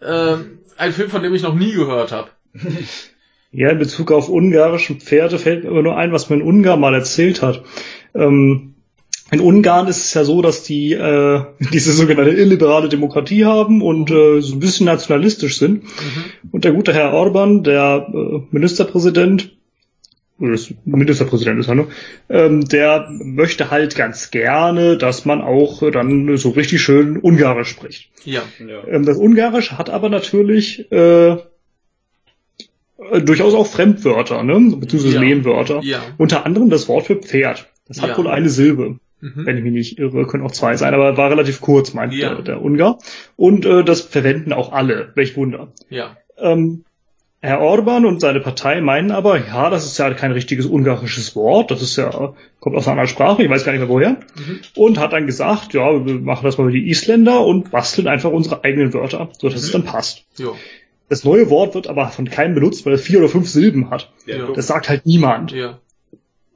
[0.00, 0.36] Äh,
[0.76, 2.30] ein Film, von dem ich noch nie gehört habe.
[3.52, 6.76] Ja, in Bezug auf ungarische Pferde fällt mir aber nur ein, was mir ein Ungar
[6.76, 7.62] mal erzählt hat.
[8.14, 8.74] Ähm,
[9.36, 11.42] in Ungarn ist es ja so, dass die äh,
[11.72, 15.84] diese sogenannte illiberale Demokratie haben und äh, so ein bisschen nationalistisch sind.
[16.52, 19.52] Und der gute Herr Orban, der äh, Ministerpräsident,
[20.38, 21.86] oder das Ministerpräsident ist er, ne?
[22.28, 27.68] Ähm, der möchte halt ganz gerne, dass man auch äh, dann so richtig schön Ungarisch
[27.68, 28.10] spricht.
[28.24, 28.42] Ja.
[28.58, 28.86] Ja.
[28.86, 31.38] Ähm, das Ungarische hat aber natürlich äh, äh,
[33.22, 34.76] durchaus auch Fremdwörter, ne?
[34.76, 35.20] beziehungsweise Ja.
[35.22, 35.80] Lehnwörter.
[35.82, 36.00] Ja.
[36.18, 37.66] Unter anderem das Wort für Pferd.
[37.88, 38.18] Das hat Ja.
[38.18, 39.46] wohl eine Silbe, Mhm.
[39.46, 42.34] wenn ich mich nicht irre, können auch zwei sein, aber war relativ kurz, meint Ja.
[42.34, 42.98] der, der Ungar.
[43.36, 45.68] Und äh, das verwenden auch alle, welch Wunder.
[45.88, 46.16] Ja.
[46.38, 46.84] Ähm,
[47.40, 51.70] Herr Orban und seine Partei meinen aber, ja, das ist ja kein richtiges ungarisches Wort,
[51.70, 54.10] das ist ja, kommt aus einer anderen Sprache, ich weiß gar nicht mehr woher.
[54.10, 54.60] Mhm.
[54.74, 58.32] Und hat dann gesagt, ja, wir machen das mal wie die Isländer und basteln einfach
[58.32, 60.24] unsere eigenen Wörter, so dass es dann passt.
[60.38, 60.56] Jo.
[61.08, 64.10] Das neue Wort wird aber von keinem benutzt, weil es vier oder fünf Silben hat.
[64.26, 64.48] Ja.
[64.52, 65.52] Das sagt halt niemand.
[65.52, 65.78] Ja.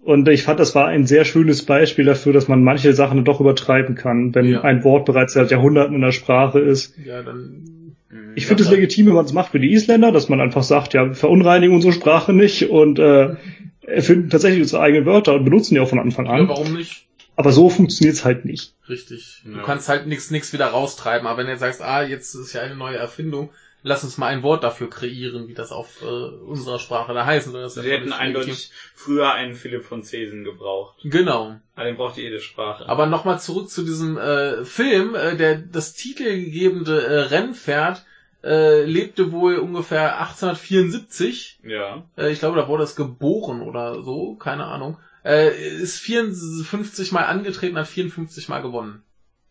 [0.03, 3.41] Und ich fand, das war ein sehr schönes Beispiel dafür, dass man manche Sachen doch
[3.41, 4.63] übertreiben kann, wenn Ja.
[4.63, 6.97] ein Wort bereits seit Jahrhunderten in der Sprache ist.
[7.05, 7.97] Ja, dann.
[8.35, 10.95] Ich finde es legitim, wenn man es macht wie die Isländer, dass man einfach sagt,
[10.95, 13.37] ja, wir verunreinigen unsere Sprache nicht und äh,
[13.83, 16.49] erfinden tatsächlich unsere eigenen Wörter und benutzen die auch von Anfang Ja, an.
[16.49, 17.07] warum nicht?
[17.37, 18.75] Aber so funktioniert es halt nicht.
[18.89, 19.43] Richtig.
[19.45, 19.63] Du Ja.
[19.65, 22.63] kannst halt nichts nix wieder raustreiben, aber wenn du jetzt sagst, ah, jetzt ist ja
[22.63, 23.51] eine neue Erfindung,
[23.83, 27.53] lass uns mal ein Wort dafür kreieren, wie das auf äh, unserer Sprache da heißen
[27.53, 27.69] soll.
[27.69, 30.99] Sie hätten eindeutig früher einen Philipp von Zesen gebraucht.
[31.05, 31.57] Genau.
[31.75, 32.89] Aber den braucht jede Sprache.
[32.89, 35.15] Aber nochmal zurück zu diesem äh, Film.
[35.15, 38.05] Äh, der das titelgegebene äh, Rennpferd
[38.43, 41.61] äh, lebte wohl ungefähr 1874.
[41.63, 42.05] ja.
[42.17, 44.99] Äh, ich glaube, da wurde es geboren oder so, keine Ahnung.
[45.25, 49.03] Äh, ist 54 Mal angetreten, hat 54 Mal gewonnen.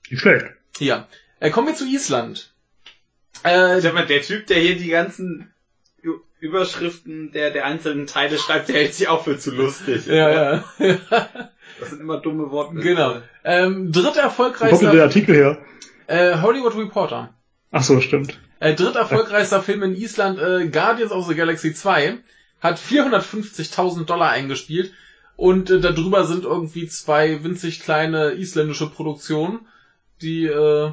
[0.10, 0.46] Nicht schlecht.
[0.80, 1.08] Ja.
[1.40, 2.52] Äh, kommen wir zu Island.
[3.44, 5.54] Äh, Sag mal, der Typ, der hier die ganzen
[6.40, 10.06] Überschriften der, der einzelnen Teile schreibt, der hält sich auch für zu lustig.
[10.08, 10.64] ja, ja.
[11.80, 12.76] Das sind immer dumme Worte.
[12.76, 13.22] genau.
[13.44, 15.58] Ähm, dritter Wo kommt denn der erfolgreichster Artikel her?
[16.08, 17.34] äh, Hollywood Reporter.
[17.72, 18.40] Ach so, stimmt.
[18.60, 22.18] Äh, dritter erfolgreichster Film in Island, äh, Guardians of the Galaxy 2,
[22.62, 24.94] hat 450.000 Dollar eingespielt
[25.36, 29.68] und äh, darüber sind irgendwie zwei winzig kleine isländische Produktionen,
[30.22, 30.92] die äh,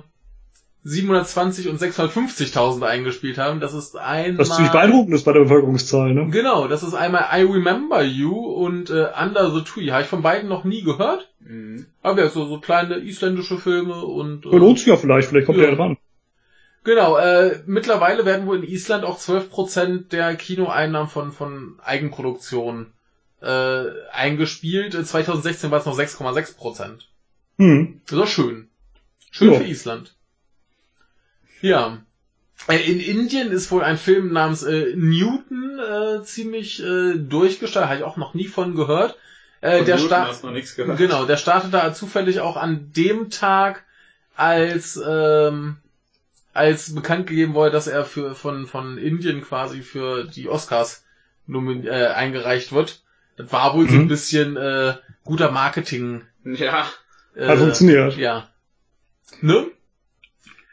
[0.88, 3.58] 720 und 650.000 eingespielt haben.
[3.58, 4.38] Das ist einmal...
[4.38, 6.28] Was ziemlich beeindruckend ist bei der Bevölkerungszahl, ne?
[6.30, 9.90] Genau, das ist einmal I Remember You und äh, Under the Tree.
[9.90, 11.28] Habe ich von beiden noch nie gehört.
[11.40, 11.86] Mhm.
[12.02, 14.44] Aber ja, so, so kleine isländische Filme und...
[14.44, 15.64] Ja, lohnt sich ja vielleicht, vielleicht kommt Ja.
[15.64, 15.96] der ja dran.
[16.84, 22.92] Genau, äh, mittlerweile werden wohl in Island auch 12% der Kinoeinnahmen von, von Eigenproduktionen
[23.42, 24.94] äh, eingespielt.
[24.94, 27.00] Äh, 2016 war es noch 6,6%.
[27.58, 28.00] Hm.
[28.04, 28.68] Das ist doch schön.
[29.32, 29.58] Schön Ja.
[29.58, 30.15] für Island.
[31.60, 31.98] Ja.
[32.68, 37.90] Äh, In Indien ist wohl ein Film namens äh, Newton äh, ziemlich äh, durchgestartet.
[37.90, 39.16] Habe ich auch noch nie von gehört.
[39.60, 40.98] Äh, Von der Newton Start hast du noch nichts gehört.
[40.98, 43.84] Genau, der startete da zufällig auch an dem Tag,
[44.36, 45.76] als ähm,
[46.52, 51.04] als bekannt gegeben wurde, dass er für von von Indien quasi für die Oscars
[51.46, 53.02] nomin äh, eingereicht wird.
[53.36, 54.08] Das war wohl so ein Mhm.
[54.08, 56.22] bisschen äh, guter Marketing.
[56.44, 56.86] Ja.
[57.34, 58.16] Äh, Hat funktioniert.
[58.16, 58.48] Ja.
[59.42, 59.66] Ne?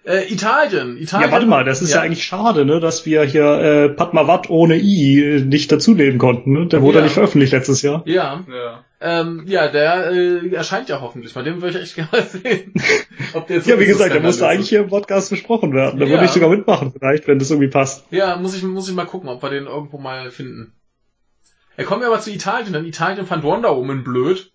[0.06, 0.98] Äh, Italien.
[0.98, 1.28] Italien.
[1.30, 4.76] Ja, warte mal, das ist ja, eigentlich schade, ne, dass wir hier äh, Padmavat ohne
[4.78, 6.52] I äh, nicht dazunehmen konnten.
[6.52, 6.68] Ne?
[6.68, 7.00] Der wurde Ja.
[7.00, 8.02] ja nicht veröffentlicht letztes Jahr.
[8.06, 8.84] Ja, Ja.
[9.00, 11.46] ähm, ja, der äh, erscheint ja hoffentlich mal.
[11.46, 12.74] Den würde ich echt gerne mal sehen.
[13.34, 16.00] Ob der jetzt Ja, wie so gesagt, der musste eigentlich hier im Podcast besprochen werden.
[16.02, 16.12] Da Ja.
[16.12, 18.06] würde ich sogar mitmachen, vielleicht, wenn das irgendwie passt.
[18.12, 20.74] Ja, muss ich, muss ich mal gucken, ob wir den irgendwo mal finden.
[21.78, 24.52] Er kommt ja aber zu Italien, denn Italien fand Wonder Woman blöd.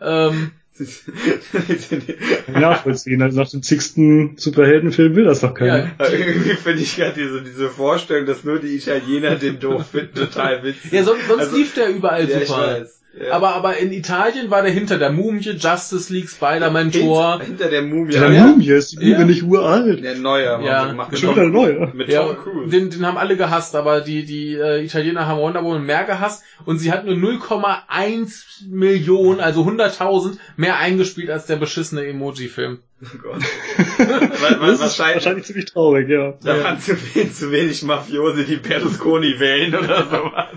[0.00, 0.52] Ähm,
[2.48, 3.22] Nachvollziehen.
[3.22, 5.78] Also nach dem zigsten Superheldenfilm will das doch keiner.
[5.78, 9.86] ja, Aber Irgendwie finde ich gerade diese, diese Vorstellung, dass nur die Italiener den doof
[9.90, 10.92] finden, total witzig.
[10.92, 12.80] ja sonst, sonst Also- lief der überall ja, ich super.
[12.80, 13.01] weiß.
[13.14, 13.32] Ja.
[13.32, 17.32] Aber, aber in Italien war der hinter der Mumie, Justice League, Spider-Man Tor.
[17.32, 18.12] hinter, hinter der Mumie.
[18.12, 18.46] Der Ja.
[18.46, 19.24] Mumie ist die Mumie Ja.
[19.24, 20.02] nicht uralt.
[20.02, 21.18] Der Neuer haben Ja, sie gemacht.
[21.18, 21.76] Schon wieder Mit.
[21.90, 22.70] Tom, mit Ja, Tom Cruise.
[22.70, 26.42] den, den haben alle gehasst, aber die, die äh, Italiener haben Wonder Woman mehr gehasst
[26.64, 32.78] und sie hat nur 0,1 Millionen, also 100.000 mehr eingespielt als der beschissene Emoji-Film.
[33.02, 33.42] Oh Gott.
[33.98, 36.34] Das ist wahrscheinlich, wahrscheinlich ziemlich traurig, ja.
[36.42, 36.64] da Ja.
[36.64, 40.48] waren zu wenig, zu wenig Mafiose, die Berlusconi wählen oder sowas.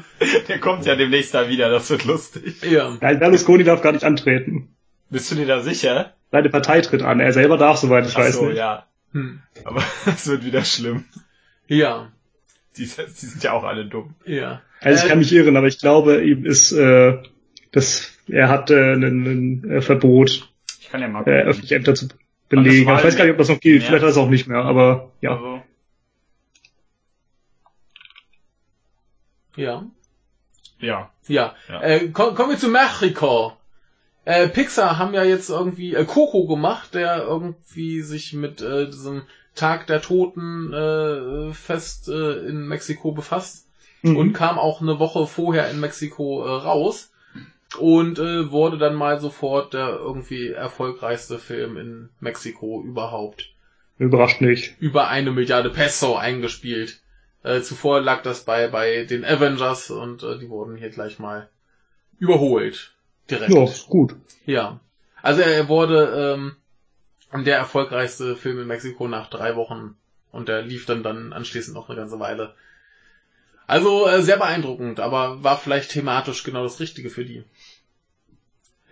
[0.48, 2.62] Der kommt ja demnächst da wieder, das wird lustig.
[2.64, 2.96] Ja.
[3.02, 4.70] Nein, Berlusconi darf gar nicht antreten.
[5.10, 6.14] Bist du dir da sicher?
[6.32, 7.20] Seine Partei tritt an.
[7.20, 8.58] Er selber darf, soweit ich Ach weiß so, nicht.
[8.58, 8.86] ja.
[9.14, 9.42] Hm.
[9.64, 11.06] Aber das wird wieder schlimm.
[11.68, 12.12] Ja.
[12.78, 12.86] Die, die
[13.26, 14.14] sind ja auch alle dumm.
[14.26, 14.62] Ja.
[14.82, 17.18] Also ich kann mich irren, aber ich glaube, ihm ist äh,
[17.72, 19.04] das, er hat äh, ein,
[19.64, 20.50] ein äh, Verbot,
[20.80, 22.08] Ich kann ja mal äh, öffentliche Ämter zu
[22.64, 22.86] belegen.
[22.88, 23.62] war Ich weiß gar nicht, ob das noch.
[23.64, 23.84] März.
[23.86, 25.32] Vielleicht hat es auch nicht mehr, aber ja.
[25.32, 25.62] Also,
[29.56, 29.86] Ja.
[30.80, 31.12] ja.
[31.28, 31.56] Ja.
[31.70, 31.82] Ja.
[31.82, 33.54] Äh, komm, kommen wir zu Mexiko.
[34.26, 39.24] Äh, Pixar haben ja jetzt irgendwie äh, Coco gemacht, der irgendwie sich mit äh, diesem
[39.54, 43.64] Tag der Toten äh, Fest äh, in Mexiko befasst
[44.02, 44.18] Mhm.
[44.18, 47.12] und kam auch eine Woche vorher in Mexiko äh, raus
[47.80, 53.54] und äh, wurde dann mal sofort der irgendwie erfolgreichste Film in Mexiko überhaupt.
[53.98, 54.76] Überrascht nicht.
[54.80, 57.02] Über eine Milliarde Peso eingespielt.
[57.44, 61.50] Äh, zuvor lag das bei, bei den Avengers und äh, die wurden hier gleich mal
[62.20, 62.94] überholt.
[63.30, 63.54] Direkt.
[63.54, 64.16] Ja, ist gut.
[64.46, 64.80] Ja.
[65.22, 69.96] Also er wurde ähm, der erfolgreichste Film in Mexiko nach drei Wochen
[70.32, 72.54] und der lief dann dann anschließend noch eine ganze Weile.
[73.68, 77.44] Also äh, sehr beeindruckend, aber war vielleicht thematisch genau das Richtige für die.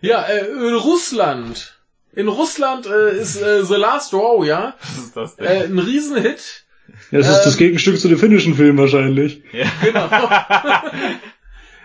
[0.02, 1.80] Ja, äh, in Russland.
[2.14, 5.46] In Russland äh, ist äh, The Last Row, ja, Was ist das denn?
[5.46, 6.66] äh, ein Riesenhit.
[7.12, 9.42] Ja, das ist das Ähm, Gegenstück zu dem finnischen Film wahrscheinlich.
[9.52, 9.66] ja.
[9.84, 10.10] Genau.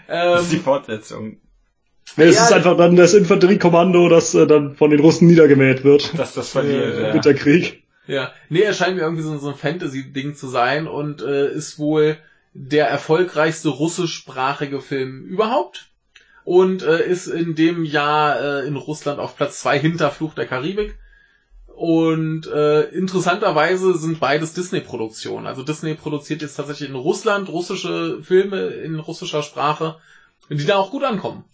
[0.07, 1.37] Das ist die ähm, Fortsetzung.
[2.17, 5.85] Ja, es Ja, ist einfach dann das Infanteriekommando, das äh, dann von den Russen niedergemäht
[5.85, 6.19] wird.
[6.19, 7.15] Dass das verliert, Äh, ja.
[7.15, 7.83] Mit der Krieg.
[8.07, 11.79] Ja, nee, er scheint mir irgendwie so, so ein Fantasy-Ding zu sein und äh, ist
[11.79, 12.17] wohl
[12.61, 15.91] der erfolgreichste russischsprachige Film überhaupt
[16.45, 20.47] und äh, ist in dem Jahr äh, in Russland auf Platz zwei hinter Fluch der
[20.47, 20.97] Karibik
[21.67, 25.47] Und äh, interessanterweise sind beides Disney-Produktionen.
[25.47, 29.97] Also Disney produziert jetzt tatsächlich in Russland russische Filme in russischer Sprache,
[30.51, 31.45] die da auch gut ankommen.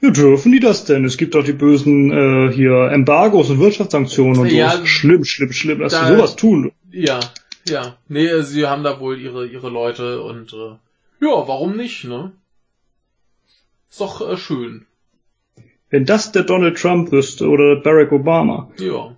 [0.00, 1.04] Ja, dürfen die das denn?
[1.04, 4.86] Es gibt doch die bösen äh, hier Embargos und Wirtschaftssanktionen und Ja, so.
[4.86, 6.72] Schlimm, schlimm, schlimm, dass da- sie sowas tun.
[6.90, 7.20] Ja,
[7.68, 7.98] ja.
[8.08, 10.76] Nee, sie haben da wohl ihre, ihre Leute und äh,
[11.20, 12.32] ja, warum nicht, ne?
[13.90, 14.86] Ist doch äh, schön.
[15.90, 19.16] Wenn das der Donald Trump wüsste oder Barack Obama, Ja.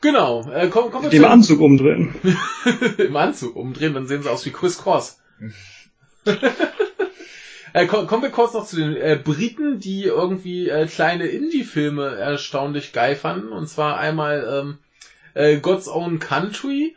[0.00, 0.48] Genau.
[0.50, 2.14] Äh, komm, wir dem zu Anzug umdrehen.
[2.98, 5.20] im Anzug umdrehen, dann sehen sie aus wie Chris Cross.
[7.72, 12.14] äh, komm, kommen wir kurz noch zu den äh, Briten, die irgendwie äh, kleine Indie-Filme
[12.16, 13.48] erstaunlich geil fanden.
[13.48, 14.78] Und zwar einmal ähm,
[15.34, 16.96] äh, God's Own Country,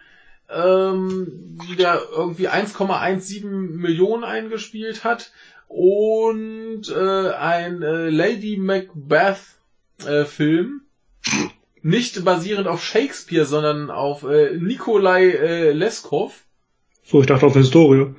[0.49, 5.31] ähm, die da irgendwie 1,17 Millionen eingespielt hat.
[5.67, 9.39] Und äh, ein äh, Lady Macbeth
[10.05, 10.81] äh, Film.
[11.81, 16.43] Nicht basierend auf Shakespeare, sondern auf äh, Nikolai äh, Leskov.
[17.03, 18.13] So, ich dachte auf Historie.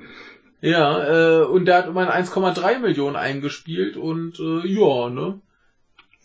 [0.61, 5.41] Ja, äh, und der hat immerhin 1,3 Millionen eingespielt und äh, ja, ne?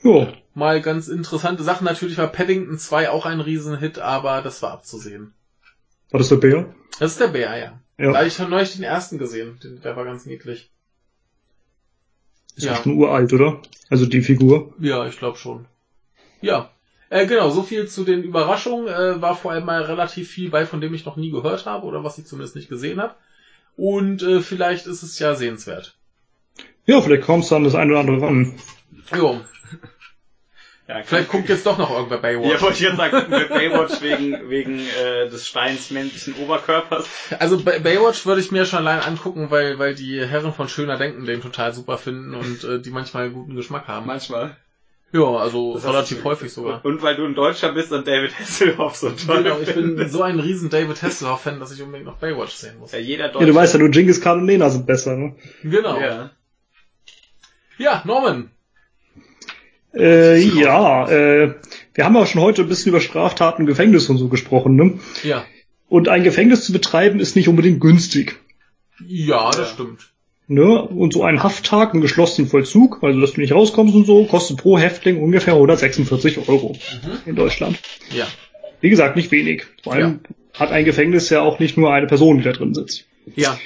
[0.02, 0.28] Ja,
[0.59, 1.85] Mal ganz interessante Sachen.
[1.85, 5.32] Natürlich war Paddington 2 auch ein Riesenhit, aber das war abzusehen.
[6.10, 6.74] war das der Bär?
[6.98, 7.80] Das ist der Bär, ja.
[7.97, 8.12] Ja.
[8.12, 9.59] Da ich habe neulich den ersten gesehen.
[9.85, 10.70] Der war ganz niedlich.
[12.56, 12.72] Ist Ja.
[12.72, 12.82] ja.
[12.82, 13.62] schon uralt, oder?
[13.89, 14.74] Also die Figur.
[14.80, 15.66] Ja, ich glaube schon.
[16.40, 16.70] Ja.
[17.10, 18.89] Äh, genau, so viel zu den Überraschungen.
[18.89, 21.86] Äh, war vor allem mal relativ viel bei, von dem ich noch nie gehört habe
[21.86, 23.14] oder was ich zumindest nicht gesehen habe.
[23.76, 25.97] Und äh, vielleicht ist es ja sehenswert.
[26.85, 28.55] Ja, vielleicht kommst du an das eine oder andere ran.
[29.14, 29.40] Jo,
[30.89, 32.51] Ja, vielleicht guckt jetzt doch noch irgendwer Baywatch.
[32.51, 37.06] Ja, wollte ich jetzt sagen, gucken wir Baywatch wegen, wegen äh, des Steins männlichen Oberkörpers.
[37.39, 40.97] Also Bay- Baywatch würde ich mir schon allein angucken, weil, weil die Herren von Schöner
[40.97, 44.06] Denken den total super finden und äh, die manchmal guten Geschmack haben.
[44.06, 44.56] Manchmal.
[45.12, 46.82] Ja, also Das relativ häufig sogar.
[46.85, 50.23] Und weil du ein Deutscher bist und David Hasselhoff so toll Genau, ich bin so
[50.23, 52.93] ein riesen David Hasselhoff-Fan, dass ich unbedingt noch Baywatch sehen muss.
[52.93, 53.47] Ja, jeder Ja, Deutsche.
[53.47, 55.35] du weißt ja, nur Genghis Khan und Nena sind besser, ne?
[55.62, 55.98] Genau.
[56.01, 56.31] Ja,
[57.77, 58.02] Ja.
[58.06, 58.51] Norman.
[59.98, 61.54] Äh, ja, äh,
[61.94, 64.98] wir haben ja auch schon heute ein bisschen über Straftaten, Gefängnis und so gesprochen, ne?
[65.24, 65.44] Ja.
[65.88, 68.36] Und ein Gefängnis zu betreiben ist nicht unbedingt günstig.
[69.06, 69.64] Ja, das Ja.
[69.74, 70.10] stimmt.
[70.50, 70.82] Ne?
[70.82, 74.56] Und so ein Hafttag im geschlossenen Vollzug, also dass du nicht rauskommst und so, kostet
[74.58, 77.18] pro Häftling ungefähr 146 Euro Mhm.
[77.26, 77.78] in Deutschland.
[78.10, 78.26] Ja.
[78.80, 79.66] Wie gesagt, nicht wenig.
[79.82, 80.20] Vor allem
[80.54, 83.04] hat ein Gefängnis ja auch nicht nur eine Person, die da drin sitzt.
[83.36, 83.58] Ja.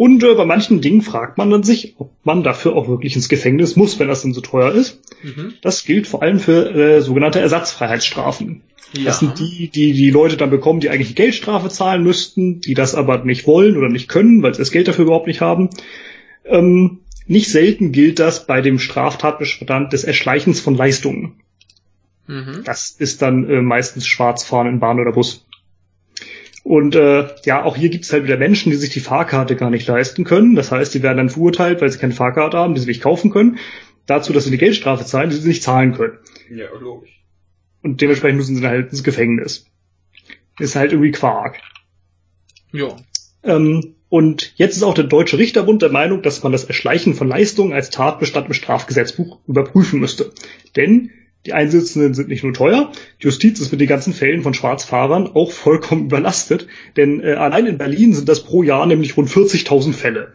[0.00, 3.28] Und äh, bei manchen Dingen fragt man dann sich, ob man dafür auch wirklich ins
[3.28, 4.98] Gefängnis muss, wenn das denn so teuer ist.
[5.22, 5.52] Mhm.
[5.60, 8.62] Das gilt vor allem für äh, sogenannte Ersatzfreiheitsstrafen.
[8.94, 9.04] Ja.
[9.04, 12.72] Das sind die, die die Leute dann bekommen, die eigentlich die Geldstrafe zahlen müssten, die
[12.72, 15.68] das aber nicht wollen oder nicht können, weil sie das Geld dafür überhaupt nicht haben.
[16.46, 21.42] Ähm, nicht selten gilt das bei dem Straftatbestand des Erschleichens von Leistungen.
[22.26, 22.62] Mhm.
[22.64, 25.44] Das ist dann äh, meistens Schwarzfahren in Bahn oder Bus.
[26.62, 29.70] Und äh, ja, auch hier gibt es halt wieder Menschen, die sich die Fahrkarte gar
[29.70, 30.54] nicht leisten können.
[30.54, 33.30] Das heißt, die werden dann verurteilt, weil sie keine Fahrkarte haben, die sie nicht kaufen
[33.30, 33.58] können.
[34.06, 36.18] Dazu, dass sie die Geldstrafe zahlen, die sie nicht zahlen können.
[36.50, 37.22] Ja, logisch.
[37.82, 39.66] Und dementsprechend müssen sie dann halt ins Gefängnis.
[40.58, 41.60] Ist halt irgendwie Quark.
[42.72, 42.94] Ja.
[43.42, 47.28] Ähm, und jetzt ist auch der Deutsche Richterbund der Meinung, dass man das Erschleichen von
[47.28, 50.32] Leistungen als Tatbestand im Strafgesetzbuch überprüfen müsste.
[50.76, 51.10] Denn
[51.46, 55.30] die Einsitzenden sind nicht nur teuer, die Justiz ist mit den ganzen Fällen von Schwarzfahrern
[55.34, 59.92] auch vollkommen überlastet, denn äh, allein in Berlin sind das pro Jahr nämlich rund 40.000
[59.94, 60.34] Fälle.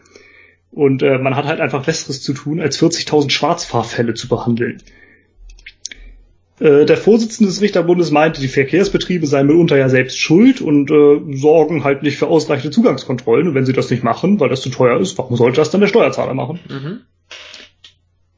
[0.72, 4.82] Und äh, man hat halt einfach Besseres zu tun, als 40.000 Schwarzfahrfälle zu behandeln.
[6.58, 11.36] Äh, Der Vorsitzende des Richterbundes meinte, die Verkehrsbetriebe seien mitunter ja selbst schuld und äh,
[11.36, 13.48] sorgen halt nicht für ausreichende Zugangskontrollen.
[13.48, 15.80] Und wenn sie das nicht machen, weil das zu teuer ist, warum sollte das dann
[15.80, 16.60] der Steuerzahler machen?
[16.68, 17.00] Mhm.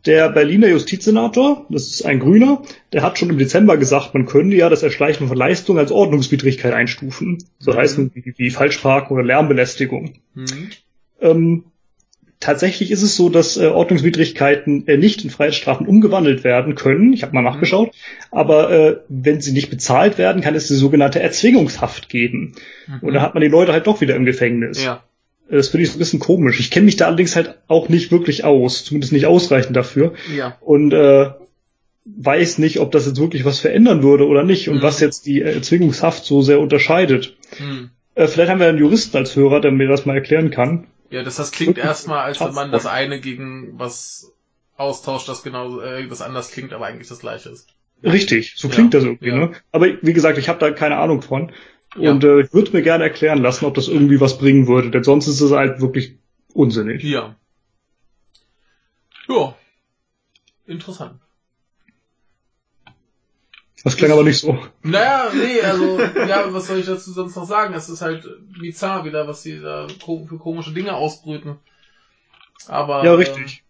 [0.06, 2.62] Der Berliner Justizsenator, das ist ein Grüner,
[2.92, 6.72] der hat schon im Dezember gesagt, man könnte ja das Erschleichen von Leistungen als Ordnungswidrigkeit
[6.72, 7.38] einstufen.
[7.58, 7.76] So Mhm.
[7.76, 10.14] heißen wie, wie Falschparken oder Lärmbelästigung.
[10.34, 10.70] Mhm.
[11.20, 11.64] Ähm,
[12.40, 17.12] tatsächlich ist es so, dass äh, Ordnungswidrigkeiten äh, nicht in Freiheitsstrafen umgewandelt werden können.
[17.12, 17.90] Ich habe mal nachgeschaut.
[18.30, 22.52] Aber äh, wenn sie nicht bezahlt werden, kann es die sogenannte Erzwingungshaft geben.
[23.02, 24.82] Und dann hat man die Leute halt doch wieder im Gefängnis.
[24.84, 25.02] Ja.
[25.50, 26.60] Das finde ich so ein bisschen komisch.
[26.60, 30.12] Ich kenne mich da allerdings halt auch nicht wirklich aus, zumindest nicht ausreichend dafür.
[30.34, 30.56] Ja.
[30.60, 31.30] Und äh,
[32.04, 34.82] weiß nicht, ob das jetzt wirklich was verändern würde oder nicht und Mhm.
[34.82, 37.36] was jetzt die Erzwingungshaft so sehr unterscheidet.
[37.58, 37.90] Mhm.
[38.14, 40.86] Äh, vielleicht haben wir einen Juristen als Hörer, der mir das mal erklären kann.
[41.10, 44.32] Ja, das, das klingt erstmal, als wenn man das eine gegen was
[44.76, 47.68] austauscht, das genau äh, das anders klingt, aber eigentlich das gleiche ist.
[48.02, 49.28] Richtig, so Ja, klingt das irgendwie.
[49.28, 49.36] ja.
[49.36, 49.50] Ne?
[49.72, 51.52] Aber wie gesagt, ich habe da keine Ahnung von.
[51.96, 52.10] Ja.
[52.10, 55.04] Und äh, ich würde mir gerne erklären lassen, ob das irgendwie was bringen würde, denn
[55.04, 56.16] sonst ist es halt wirklich
[56.52, 57.02] unsinnig.
[57.02, 57.36] Ja.
[59.28, 59.54] Ja.
[60.66, 61.20] Interessant.
[63.84, 64.58] Das klang aber nicht so.
[64.82, 67.74] Naja, nee, also, ja, was soll ich dazu sonst noch sagen?
[67.74, 68.28] Es ist halt
[68.60, 71.56] bizarr wieder, was sie da für komische Dinge ausbrüten.
[72.66, 73.04] Aber.
[73.04, 73.62] Ja, richtig.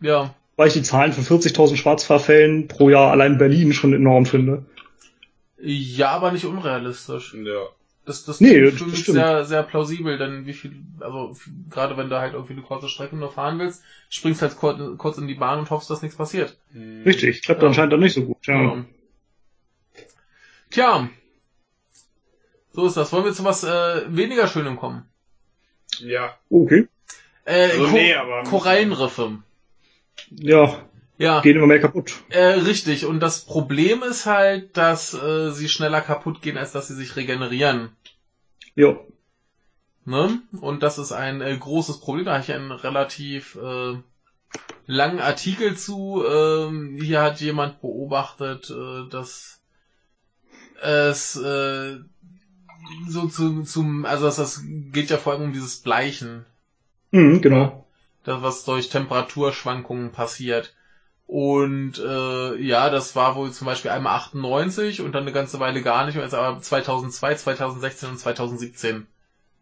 [0.00, 0.34] Äh, ja.
[0.56, 4.64] Weil ich die Zahlen von 40.000 Schwarzfahrfällen pro Jahr allein in Berlin schon enorm finde.
[5.64, 7.34] Ja, aber nicht unrealistisch.
[7.34, 7.66] Ja.
[8.04, 9.18] Das, das Nee, klingt das für mich stimmt.
[9.18, 11.36] sehr, sehr plausibel, denn wie viel, also
[11.70, 15.18] gerade wenn du halt irgendwie eine kurze Strecke nur fahren willst, springst halt kurz, kurz
[15.18, 16.56] in die Bahn und hoffst, dass nichts passiert.
[16.72, 17.02] Hm.
[17.04, 17.68] Richtig, klappt Ja.
[17.68, 18.44] anscheinend dann nicht so gut.
[18.46, 18.60] Ja.
[18.60, 18.84] Ja.
[20.70, 21.08] Tja.
[22.72, 23.12] So ist das.
[23.12, 25.04] Wollen wir zu was äh, weniger Schönem kommen?
[25.98, 26.36] Ja.
[26.50, 26.88] Okay.
[27.44, 29.38] Äh, Also Ko nee, aber- Korallenriffe.
[30.30, 30.84] Ja,
[31.18, 32.14] Ja, gehen immer mehr kaputt.
[32.30, 33.04] äh, richtig.
[33.06, 37.16] Und das Problem ist halt, dass äh, sie schneller kaputt gehen, als dass sie sich
[37.16, 37.90] regenerieren.
[38.74, 38.96] Ja.
[40.04, 40.40] Ne?
[40.60, 42.24] Und das ist ein äh, großes Problem.
[42.24, 43.96] Da habe ich einen relativ äh,
[44.86, 46.24] langen Artikel zu.
[46.26, 49.60] Ähm, hier hat jemand beobachtet, äh, dass
[50.82, 51.98] es äh,
[53.06, 56.44] so zu, zum, also das, das geht ja vor allem um dieses Bleichen,
[57.12, 57.86] Mhm, genau.
[58.24, 60.74] das was durch Temperaturschwankungen passiert.
[61.32, 65.80] Und äh, ja, das war wohl zum Beispiel einmal 98 und dann eine ganze Weile
[65.80, 69.06] gar nicht, und jetzt aber 2002, 2016 und 2017.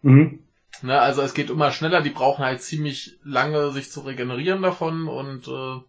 [0.02, 0.40] Mhm.
[0.82, 5.06] Ne, also es geht immer schneller, die brauchen halt ziemlich lange, sich zu regenerieren davon
[5.06, 5.80] und äh,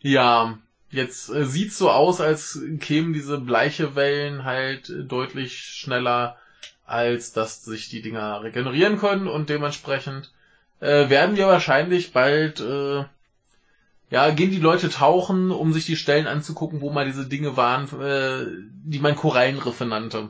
[0.00, 0.56] ja,
[0.88, 6.38] jetzt äh, sieht's so aus, als kämen diese bleiche Wellen halt deutlich schneller,
[6.86, 10.32] als dass sich die Dinger regenerieren können und dementsprechend
[10.80, 13.04] äh, werden wir wahrscheinlich bald äh,
[14.10, 17.84] ja, gehen die Leute tauchen, um sich die Stellen anzugucken, wo mal diese Dinge waren,
[18.00, 18.46] äh,
[18.84, 20.28] die man Korallenriffe nannte.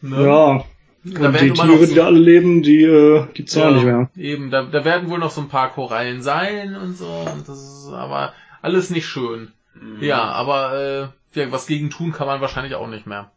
[0.00, 0.24] Ne?
[0.24, 0.64] Ja.
[1.02, 3.70] Da Und werden die Tiere, so- die da alle leben, die äh, gibt's ja.
[3.70, 4.10] nicht mehr.
[4.16, 7.58] Eben, da, da werden wohl noch so ein paar Korallen sein und so, und das
[7.58, 9.50] ist aber alles nicht schön.
[9.74, 10.02] Mhm.
[10.02, 13.30] Ja, aber äh, ja, was gegen tun kann man wahrscheinlich auch nicht mehr.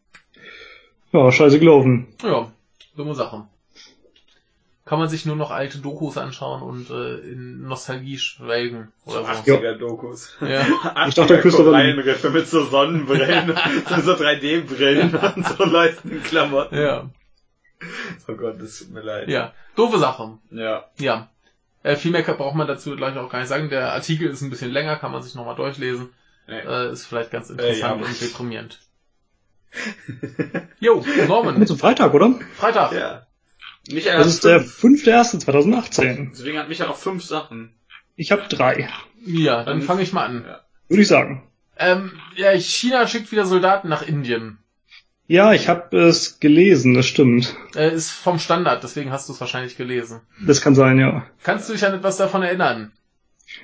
[1.14, 2.07] Ja, scheiße gelaufen.
[2.22, 2.51] Ja,
[2.97, 3.43] dumme Sache.
[4.85, 9.51] Kann man sich nur noch alte Dokus anschauen und äh, in Nostalgie schwelgen oder so.
[9.53, 10.35] 80er Dokus.
[10.41, 10.65] Ja.
[11.07, 11.39] Ich dachte.
[11.39, 13.55] Korallenriffe mit so Sonnenbrillen,
[13.89, 16.77] so, so 3D-Brillen und so leuchtenden Klamotten.
[16.77, 17.10] Ja,
[18.27, 19.27] Oh Gott, das tut mir leid.
[19.30, 19.53] ja.
[19.76, 20.38] Doofe Sache.
[20.51, 20.85] Ja.
[20.99, 21.30] Ja.
[21.81, 23.69] Äh, viel mehr braucht man dazu gleich auch gar nicht sagen.
[23.69, 26.10] Der Artikel ist ein bisschen länger, kann man sich nochmal durchlesen.
[26.47, 26.60] Nee.
[26.60, 28.07] Äh, ist vielleicht ganz Äh, interessant ja.
[28.07, 28.80] und deprimierend.
[30.80, 31.65] Jo, Norman.
[31.65, 32.34] zum Freitag, oder?
[32.55, 32.91] Freitag.
[32.93, 33.26] ja.
[33.91, 35.03] Michael Das ist der fünf.
[35.05, 36.30] 5.1.2018.
[36.31, 37.73] Deswegen hat Michael noch fünf Sachen.
[38.15, 38.89] Ich habe drei,
[39.26, 40.45] Ja, dann fange ich mal an.
[40.47, 40.61] Ja.
[40.88, 41.43] würde ich sagen.
[41.77, 44.60] Ähm, ja, China schickt wieder Soldaten nach Indien.
[45.26, 47.55] Ja, ich habe es gelesen, das stimmt.
[47.76, 50.22] Äh, ist vom Standard, deswegen hast du es wahrscheinlich gelesen.
[50.45, 51.26] Das kann sein, ja.
[51.43, 52.91] Kannst du dich an etwas davon erinnern?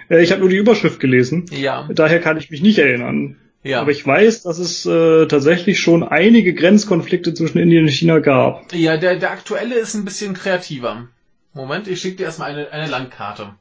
[0.09, 1.45] Äh, ich habe nur die Überschrift gelesen.
[1.51, 1.87] Ja.
[1.91, 3.37] Daher kann ich mich nicht erinnern.
[3.63, 3.81] Ja.
[3.81, 8.73] Aber ich weiß, dass es äh, tatsächlich schon einige Grenzkonflikte zwischen Indien und China gab.
[8.73, 11.07] Ja, der, der aktuelle ist ein bisschen kreativer.
[11.53, 13.55] Moment, ich schicke dir erstmal eine, eine Landkarte.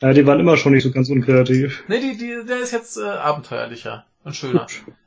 [0.00, 1.84] Ja, die waren immer schon nicht so ganz unkreativ.
[1.86, 4.66] Ne, die, die, der ist jetzt äh, abenteuerlicher und schöner.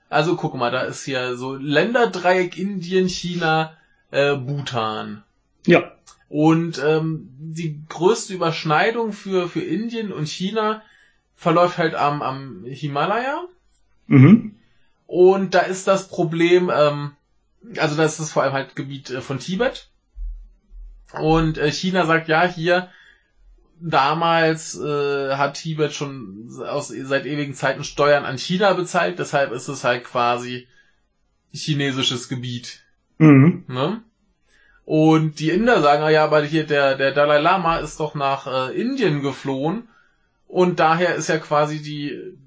[0.10, 3.76] Also guck mal, da ist hier so Länderdreieck Indien, China,
[4.12, 5.24] äh, Bhutan.
[5.66, 5.92] Ja.
[6.30, 10.84] Und ähm, die größte Überschneidung für, für Indien und China
[11.36, 13.46] verläuft halt am, am Himalaya.
[14.08, 14.56] Mhm.
[15.08, 17.12] Und da ist das Problem, ähm,
[17.78, 19.90] also das ist vor allem halt Gebiet äh, von Tibet.
[21.14, 22.90] Und äh, China sagt, ja, hier,
[23.80, 29.68] damals äh, hat Tibet schon aus, seit ewigen Zeiten Steuern an China bezahlt, deshalb ist
[29.68, 30.68] es halt quasi
[31.52, 32.82] chinesisches Gebiet.
[33.18, 33.66] Mhm.
[33.68, 34.02] Ne?
[34.86, 38.80] Und die Inder sagen, ja, aber hier der, der Dalai Lama ist doch nach äh,
[38.80, 39.88] Indien geflohen
[40.48, 42.38] und daher ist ja quasi die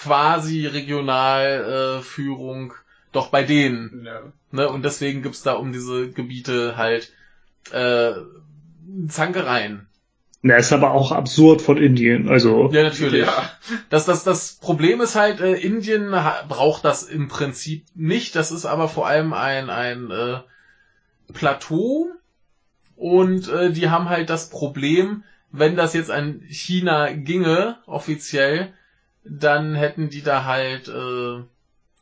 [0.00, 2.72] quasi Regionalführung äh, Führung
[3.12, 4.04] doch bei denen.
[4.04, 4.22] Ja.
[4.52, 4.68] Ne?
[4.68, 7.12] Und deswegen gibt's da um diese Gebiete halt
[7.72, 8.12] äh,
[9.08, 9.86] Zankereien.
[10.42, 12.30] Na, ist aber auch absurd von Indien.
[12.30, 13.26] Also, Ja, natürlich.
[13.26, 13.50] Ja.
[13.90, 16.14] Das, das, das Problem ist halt, äh, Indien
[16.48, 18.34] braucht das im Prinzip nicht.
[18.36, 20.38] Das ist aber vor allem ein, ein äh,
[21.34, 22.08] Plateau.
[22.96, 28.72] Und äh, die haben halt das Problem, wenn das jetzt an China ginge, offiziell,
[29.24, 31.42] dann hätten die da halt, äh,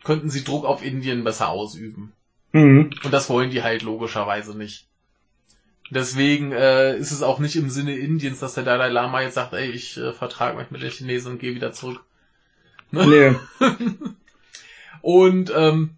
[0.05, 2.13] könnten sie Druck auf Indien besser ausüben.
[2.53, 2.91] mhm.
[3.03, 4.87] Und das wollen die halt logischerweise nicht.
[5.91, 9.55] Deswegen äh, ist es auch nicht im Sinne Indiens, dass der Dalai Lama jetzt sagt,
[9.55, 12.01] ey, ich äh, vertrage mich mit den Chinesen und gehe wieder zurück.
[12.91, 13.35] nee.
[15.01, 15.97] Und ähm,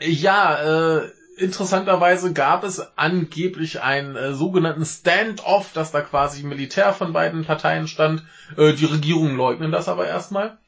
[0.00, 1.10] ja, äh,
[1.42, 7.88] interessanterweise gab es angeblich einen äh, sogenannten Stand-off, dass da quasi Militär von beiden Parteien
[7.88, 8.22] stand.
[8.56, 10.58] Äh, die Regierungen leugnen das aber erstmal.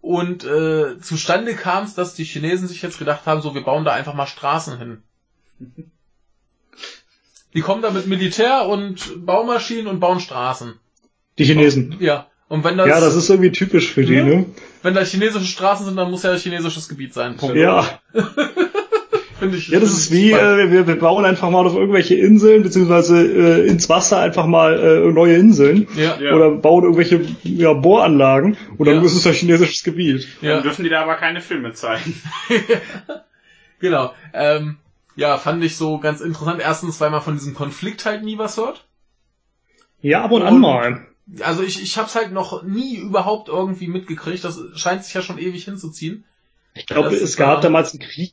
[0.00, 3.84] Und äh, zustande kam es, dass die Chinesen sich jetzt gedacht haben, so wir bauen
[3.84, 5.02] da einfach mal Straßen hin.
[7.54, 10.74] Die kommen da mit Militär und Baumaschinen und bauen Straßen.
[11.38, 11.96] Die Chinesen.
[11.98, 12.26] Ja.
[12.48, 14.46] Und wenn das, Ja, das ist irgendwie typisch für die, ne?
[14.82, 17.36] wenn da chinesische Straßen sind, dann muss ja chinesisches Gebiet sein.
[17.36, 17.56] Punkt.
[17.56, 18.00] Ja.
[19.38, 22.62] Finde ich, Ja, das ist wie, äh, wir, wir bauen einfach mal auf irgendwelche Inseln,
[22.62, 25.86] beziehungsweise äh, ins Wasser einfach mal äh, neue Inseln.
[25.96, 26.34] ja, Ja.
[26.34, 29.02] Oder bauen irgendwelche ja, Bohranlagen und dann Ja.
[29.02, 30.26] ist es ja chinesisches Gebiet.
[30.40, 32.20] Dann ja, dürfen die da aber keine Filme zeigen.
[33.80, 34.12] genau.
[34.32, 34.76] Ähm,
[35.16, 36.60] ja, fand ich so ganz interessant.
[36.60, 38.84] Erstens, weil man von diesem Konflikt halt nie was hört.
[40.00, 41.04] Ja, ab und Und- an mal.
[41.40, 44.42] Also ich, ich hab's halt noch nie überhaupt irgendwie mitgekriegt.
[44.44, 46.24] Das scheint sich ja schon ewig hinzuziehen.
[46.74, 48.32] Ich glaube, es gab damals einen Krieg.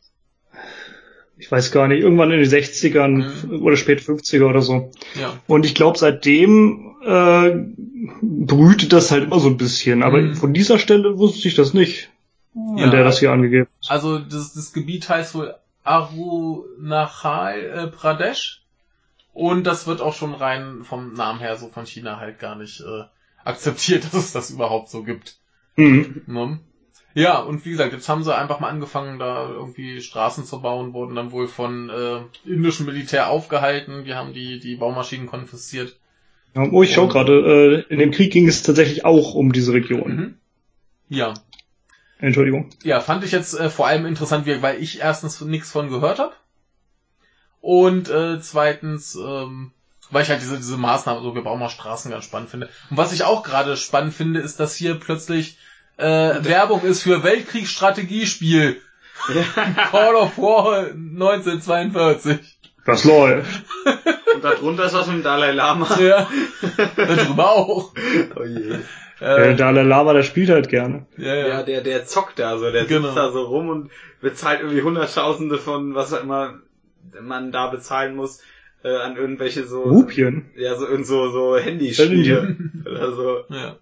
[1.45, 3.61] Ich weiß gar nicht, irgendwann in den 60ern Mhm.
[3.61, 4.89] oder spät 50er oder so.
[5.13, 5.39] Ja.
[5.45, 7.51] Und ich glaube, seitdem äh,
[8.23, 10.01] brütet das halt immer so ein bisschen.
[10.01, 10.33] Aber Mhm.
[10.33, 12.09] von dieser Stelle wusste ich das nicht,
[12.55, 12.85] Ja.
[12.85, 13.91] an der das hier angegeben ist.
[13.91, 15.53] Also das, das Gebiet heißt wohl
[15.83, 18.61] Arunachal äh, Pradesh.
[19.33, 22.79] Und das wird auch schon rein vom Namen her so von China halt gar nicht
[22.81, 23.03] äh,
[23.43, 25.37] akzeptiert, dass es das überhaupt so gibt.
[25.75, 26.21] Mhm.
[26.25, 26.59] Ne?
[27.15, 30.91] Ja, und wie gesagt, jetzt haben sie einfach mal angefangen, da irgendwie Straßen zu bauen,
[30.91, 35.97] wurden dann wohl von äh, indischem Militär aufgehalten, die haben die, die Baumaschinen konfisziert.
[36.55, 40.15] Oh, ich schau gerade, äh, in dem Krieg ging es tatsächlich auch um diese Region.
[40.15, 40.37] Mhm.
[41.07, 41.33] Ja,
[42.19, 42.69] Entschuldigung.
[42.83, 46.33] ja, fand ich jetzt äh, vor allem interessant, weil ich erstens nichts von gehört habe.
[47.61, 49.71] Und äh, zweitens, ähm,
[50.11, 52.69] weil ich halt diese, diese Maßnahme, so wir bauen mal Straßen ganz spannend finde.
[52.89, 55.57] Und was ich auch gerade spannend finde, ist, dass hier plötzlich
[55.97, 58.77] äh, Werbung ist für Weltkriegsstrategiespiel.
[59.91, 62.39] Call of War 1942.
[62.85, 63.63] Das läuft.
[64.35, 65.87] Und darunter ist was mit dem Dalai Lama.
[65.99, 66.29] Ja,
[66.95, 67.93] darüber auch.
[68.35, 68.75] Oh je.
[69.21, 71.07] Der Äh, Dalai Lama, der spielt halt gerne.
[71.17, 71.63] ja, Ja, ja.
[71.63, 73.07] der, der zockt da so, der Genau.
[73.07, 73.91] sitzt da so rum und
[74.21, 76.59] bezahlt irgendwie Hunderttausende von, was auch immer
[77.21, 78.41] man da bezahlen muss,
[78.83, 80.51] äh, an irgendwelche so, Rupien.
[80.57, 83.37] ja, so, irgend so, so Handyspiele oder so.
[83.49, 83.77] ja.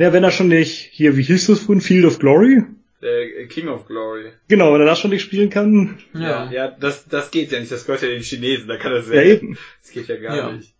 [0.00, 2.64] Ja, wenn er schon nicht, hier, wie hieß das von Field of Glory?
[3.02, 4.32] Der King of Glory.
[4.48, 6.50] Genau, wenn er das schon nicht spielen kann, Ja.
[6.50, 9.20] Ja, das, das geht ja nicht, das gehört ja den Chinesen, da kann das ja
[9.20, 9.58] eben.
[9.82, 10.52] Das geht ja gar Ja.
[10.52, 10.72] nicht.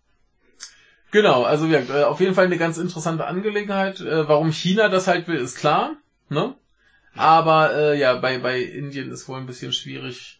[1.11, 3.99] Genau, also ja, äh, auf jeden Fall eine ganz interessante Angelegenheit.
[4.01, 5.97] Äh, warum China das halt will, ist klar.
[6.29, 6.55] Ne?
[7.15, 10.39] Aber äh, ja, bei, bei Indien ist wohl ein bisschen schwierig,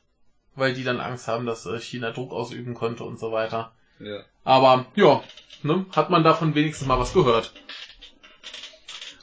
[0.56, 3.74] weil die dann Angst haben, dass äh, China Druck ausüben könnte und so weiter.
[4.00, 4.22] Ja.
[4.44, 5.22] Aber ja,
[5.62, 7.54] ne, hat man davon wenigstens mal was gehört.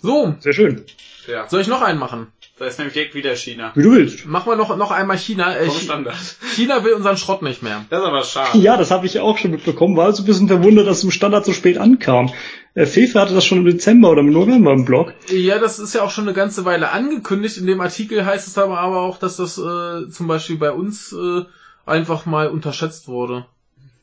[0.02, 0.84] So, Sehr schön.
[1.26, 1.48] Ja.
[1.48, 2.28] soll ich noch einen machen?
[2.58, 3.70] Da ist nämlich direkt wieder China.
[3.76, 4.26] Wie du willst.
[4.26, 5.54] Machen wir noch, noch einmal China.
[5.56, 6.16] Äh, Vom Chi- Standard.
[6.54, 7.84] China will unseren Schrott nicht mehr.
[7.90, 8.58] Das ist aber schade.
[8.58, 9.96] Ja, das habe ich auch schon mitbekommen.
[9.96, 12.32] War also ein bisschen verwundert, dass es im Standard so spät ankam.
[12.74, 15.14] Äh, Fefe hatte das schon im Dezember oder im November im Blog.
[15.30, 17.58] Ja, das ist ja auch schon eine ganze Weile angekündigt.
[17.58, 21.12] In dem Artikel heißt es aber, aber auch, dass das äh, zum Beispiel bei uns
[21.12, 21.42] äh,
[21.86, 23.46] einfach mal unterschätzt wurde.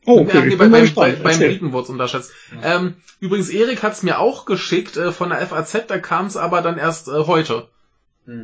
[0.05, 0.45] Oh, Ja, okay.
[0.49, 1.39] nee, bei, bin mal beim, bei, beim.
[1.39, 2.31] Briten wurde es unterschätzt.
[2.63, 6.61] Ähm, übrigens, Erik hat's mir auch geschickt äh, von der FAZ, da kam es aber
[6.61, 7.67] dann erst äh, heute.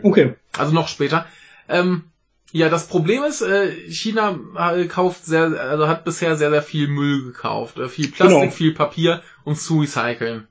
[0.04, 0.36] Okay.
[0.58, 1.26] Also noch später.
[1.68, 2.06] Ähm,
[2.52, 6.88] ja, das Problem ist, äh, China äh, kauft sehr, also hat bisher sehr, sehr viel
[6.88, 7.78] Müll gekauft.
[7.78, 8.52] Äh, viel Plastik, Genau.
[8.52, 10.48] viel Papier, um zu recyceln.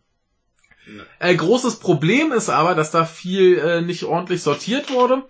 [1.18, 5.22] Äh, großes Problem ist aber, dass da viel äh, nicht ordentlich sortiert wurde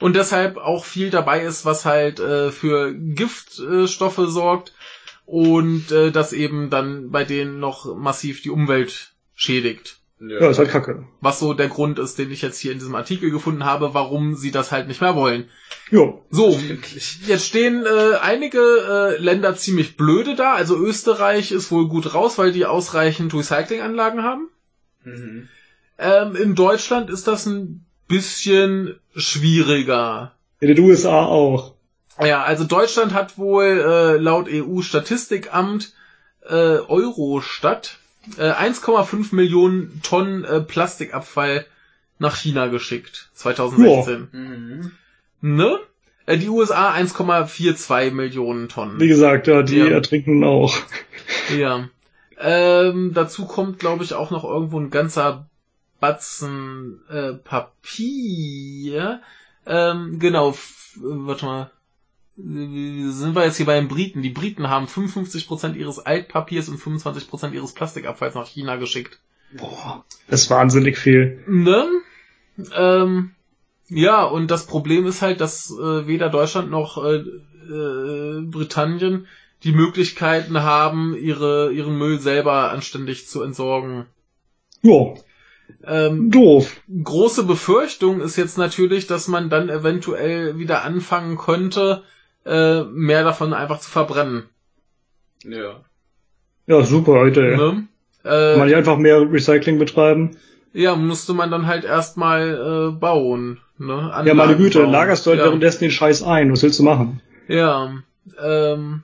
[0.00, 4.74] und deshalb auch viel dabei ist, was halt äh, für Giftstoffe sorgt
[5.28, 9.98] und äh, das eben dann bei denen noch massiv die Umwelt schädigt.
[10.20, 11.04] Ja, ist halt kacke.
[11.20, 14.34] Was so der Grund ist, den ich jetzt hier in diesem Artikel gefunden habe, warum
[14.34, 15.48] sie das halt nicht mehr wollen.
[15.90, 16.24] Jo.
[16.30, 16.58] So,
[17.26, 20.54] jetzt stehen äh, einige äh, Länder ziemlich blöde da.
[20.54, 24.48] Also Österreich ist wohl gut raus, weil die ausreichend Recyclinganlagen haben.
[25.04, 25.48] Mhm.
[25.98, 30.32] Ähm, in Deutschland ist das ein bisschen schwieriger.
[30.60, 31.74] In den USA auch.
[32.20, 35.92] Ja, also Deutschland hat wohl äh, laut EU-Statistikamt
[36.44, 37.98] äh, Eurostat
[38.36, 41.64] äh, 1,5 Millionen Tonnen äh, Plastikabfall
[42.18, 43.30] nach China geschickt.
[43.34, 44.28] 2016.
[44.32, 44.92] Mhm.
[45.40, 45.78] Ne?
[46.26, 48.98] Äh, die USA 1,42 Millionen Tonnen.
[49.00, 49.86] Wie gesagt, ja, die Ja.
[49.88, 50.76] ertrinken auch.
[51.56, 51.88] Ja.
[52.38, 55.46] Ähm, dazu kommt, glaube ich, auch noch irgendwo ein ganzer
[56.00, 59.20] Batzen äh, Papier.
[59.66, 60.54] Ähm, genau,
[60.96, 61.70] warte mal.
[62.38, 64.22] Äh, Sind wir jetzt hier bei den Briten?
[64.22, 69.18] Die Briten haben 55% ihres Altpapiers und 25% ihres Plastikabfalls nach China geschickt.
[69.52, 71.42] Boah, das ist wahnsinnig viel.
[71.46, 71.86] Ne?
[72.74, 73.30] Ähm,
[73.88, 79.26] ja, und das Problem ist halt, dass äh, weder Deutschland noch äh, äh, Britannien
[79.64, 84.06] die Möglichkeiten haben, ihre, ihren Müll selber anständig zu entsorgen.
[84.82, 85.18] Jo.
[85.84, 86.80] Ähm, Doof.
[87.02, 92.04] große Befürchtung ist jetzt natürlich, dass man dann eventuell wieder anfangen könnte,
[92.44, 94.44] äh, mehr davon einfach zu verbrennen.
[95.44, 95.80] Ja.
[96.66, 97.40] Ja, super, Leute.
[97.42, 97.86] Ne?
[98.22, 100.36] Kann man Äh, nicht einfach mehr Recycling betreiben?
[100.74, 103.58] ja, musste man dann halt erstmal äh, bauen.
[103.78, 104.12] Ne?
[104.24, 104.92] Ja, meine Güte, bauen.
[104.92, 105.46] lagerst du halt ja.
[105.46, 106.52] währenddessen den Scheiß ein.
[106.52, 107.20] Was willst du machen?
[107.48, 107.94] Ja,
[108.40, 109.02] ähm,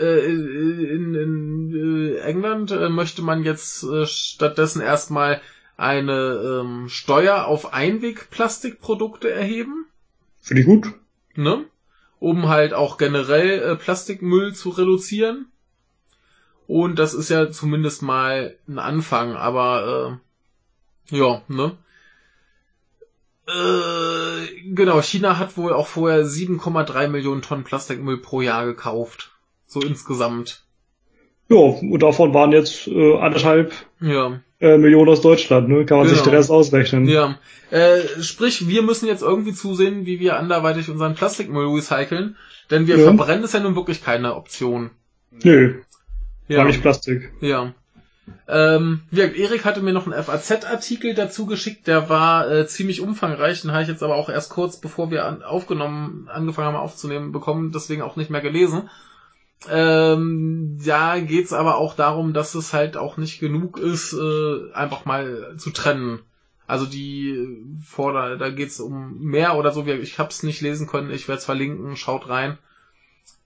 [0.00, 5.40] äh, in, in äh, England äh, möchte man jetzt äh, stattdessen erstmal
[5.76, 9.86] eine ähm, Steuer auf Einwegplastikprodukte erheben,
[10.40, 10.86] Finde ich gut.
[11.34, 11.64] ne?
[12.24, 15.52] Um halt auch generell äh, Plastikmüll zu reduzieren.
[16.66, 20.18] Und das ist ja zumindest mal ein Anfang, aber
[21.10, 21.76] äh, ja, ne?
[23.46, 29.32] Äh, genau, China hat wohl auch vorher 7,3 Millionen Tonnen Plastikmüll pro Jahr gekauft.
[29.66, 30.64] So insgesamt.
[31.50, 34.40] Ja, und davon waren jetzt äh, anderthalb Ja.
[34.64, 35.84] Äh, Millionen aus Deutschland, ne?
[35.84, 36.30] Kann man sich Genau.
[36.30, 37.06] den Rest ausrechnen.
[37.06, 37.38] Ja.
[37.70, 42.36] Äh, sprich, wir müssen jetzt irgendwie zusehen, wie wir anderweitig unseren Plastikmüll recyceln,
[42.70, 43.04] denn wir Ja.
[43.04, 44.90] verbrennen ist ja nun wirklich keine Option.
[45.30, 45.74] Nö,
[46.48, 46.58] Ja.
[46.58, 47.30] war nicht Plastik.
[47.40, 47.72] Ja.
[48.48, 53.00] Ähm, wie gesagt, Erik hatte mir noch einen FAZ-Artikel dazu geschickt, der war äh, ziemlich
[53.02, 56.76] umfangreich, den habe ich jetzt aber auch erst kurz bevor wir an, aufgenommen, angefangen haben
[56.76, 58.88] aufzunehmen, bekommen, deswegen auch nicht mehr gelesen.
[59.68, 65.04] Ähm, da geht's aber auch darum, dass es halt auch nicht genug ist, äh, einfach
[65.06, 66.20] mal zu trennen.
[66.66, 69.86] Also die äh, Vorder, da geht's um mehr oder so.
[69.86, 72.58] wie- Ich hab's nicht lesen können, ich werde es verlinken, schaut rein.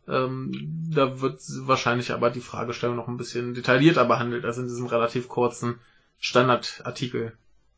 [0.08, 0.50] Ähm,
[0.92, 5.28] da wird wahrscheinlich aber die Fragestellung noch ein bisschen detaillierter behandelt als in diesem relativ
[5.28, 5.78] kurzen
[6.18, 7.32] Standardartikel.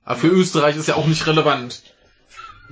[0.04, 1.82] Aber für Österreich ist ja auch nicht relevant.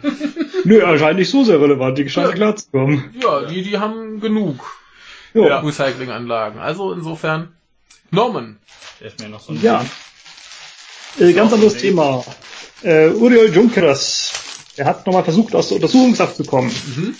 [0.65, 1.99] Nö, anscheinend nicht so sehr relevant.
[1.99, 2.35] Die scheinen Ja.
[2.35, 3.13] klar zu kommen.
[3.21, 4.61] Ja, die, die haben genug
[5.35, 5.61] Ja.
[5.61, 6.61] Recyclinganlagen.
[6.61, 7.55] Also insofern,
[8.11, 8.59] Norman.
[9.01, 9.85] Der ist mir noch so ein Ja.
[11.19, 11.89] Äh, ganz anderes okay.
[11.89, 12.25] Thema.
[12.83, 14.33] Äh, Uriel Junkeras,
[14.77, 16.71] der hat nochmal versucht, aus der Untersuchungshaft zu kommen.
[16.71, 17.15] Mhm.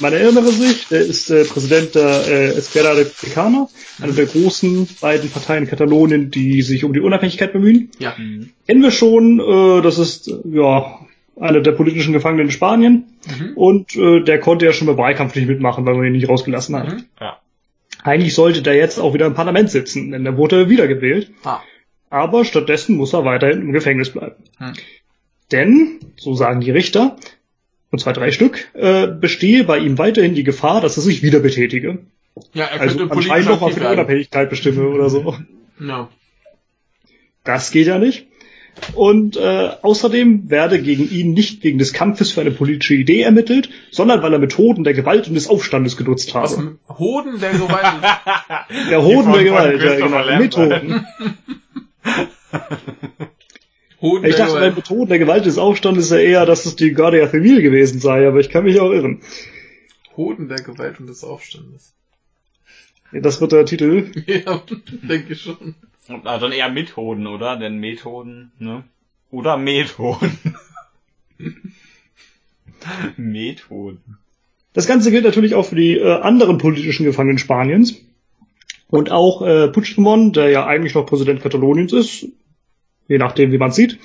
[0.00, 3.68] Man erinnere sich, der ist äh, Präsident der äh, Esquerra Republicana,
[4.00, 7.90] einer der großen beiden Parteien in Katalonien, die sich um die Unabhängigkeit bemühen.
[7.98, 8.14] Ja.
[8.18, 8.50] Mhm.
[8.66, 10.98] Kennen wir schon, äh, das ist ja
[11.38, 13.04] einer der politischen Gefangenen in Spanien
[13.38, 13.56] Mhm.
[13.56, 16.76] und äh, der konnte ja schon beim Wahlkampf nicht mitmachen, weil man ihn nicht rausgelassen
[16.76, 16.92] hat.
[16.92, 17.04] Mhm.
[17.20, 17.38] Ja.
[18.02, 21.30] Eigentlich sollte der jetzt auch wieder im Parlament sitzen, denn der wurde wiedergewählt.
[21.44, 21.60] Ah.
[22.10, 24.36] Aber stattdessen muss er weiterhin im Gefängnis bleiben.
[24.58, 24.74] Hm.
[25.50, 27.16] Denn, so sagen die Richter,
[27.90, 31.40] und zwar drei Stück, äh, bestehe bei ihm weiterhin die Gefahr, dass er sich wieder
[31.40, 31.98] betätige.
[32.52, 33.86] Ja, er Also anscheinend nochmal für die.
[33.86, 35.34] Unabhängigkeit bestimme oder so.
[35.80, 36.08] Ja.
[37.42, 38.26] Das geht ja nicht.
[38.94, 43.70] Und äh, außerdem werde gegen ihn nicht wegen des Kampfes für eine politische Idee ermittelt,
[43.90, 46.78] sondern weil er Methoden der Gewalt und des Aufstandes genutzt Was habe.
[46.88, 47.84] Hoden der Gewalt.
[48.90, 50.38] Der Hoden der Gewalt, ja, genau.
[50.38, 51.06] Methoden.
[54.00, 54.70] Hoden Ich dachte, bei.
[54.70, 58.40] Methoden der Gewalt des Aufstandes ja eher, dass es die Guardia Civil gewesen sei, aber
[58.40, 59.22] ich kann mich auch irren.
[60.16, 61.94] Hoden der Gewalt und des Aufstandes.
[63.12, 64.10] Ja, Das wird der Titel.
[64.26, 64.62] Ja,
[65.02, 65.74] denke ich schon.
[66.08, 67.56] Ah, dann eher Methoden, oder?
[67.56, 68.84] Denn Methoden, ne?
[69.30, 70.56] Oder Methoden.
[73.16, 74.18] Methoden.
[74.74, 77.94] Das Ganze gilt natürlich auch für die äh, anderen politischen Gefangenen Spaniens.
[78.88, 82.28] Und auch äh, Puigdemont, der ja eigentlich noch Präsident Kataloniens ist,
[83.08, 83.98] je nachdem wie man sieht,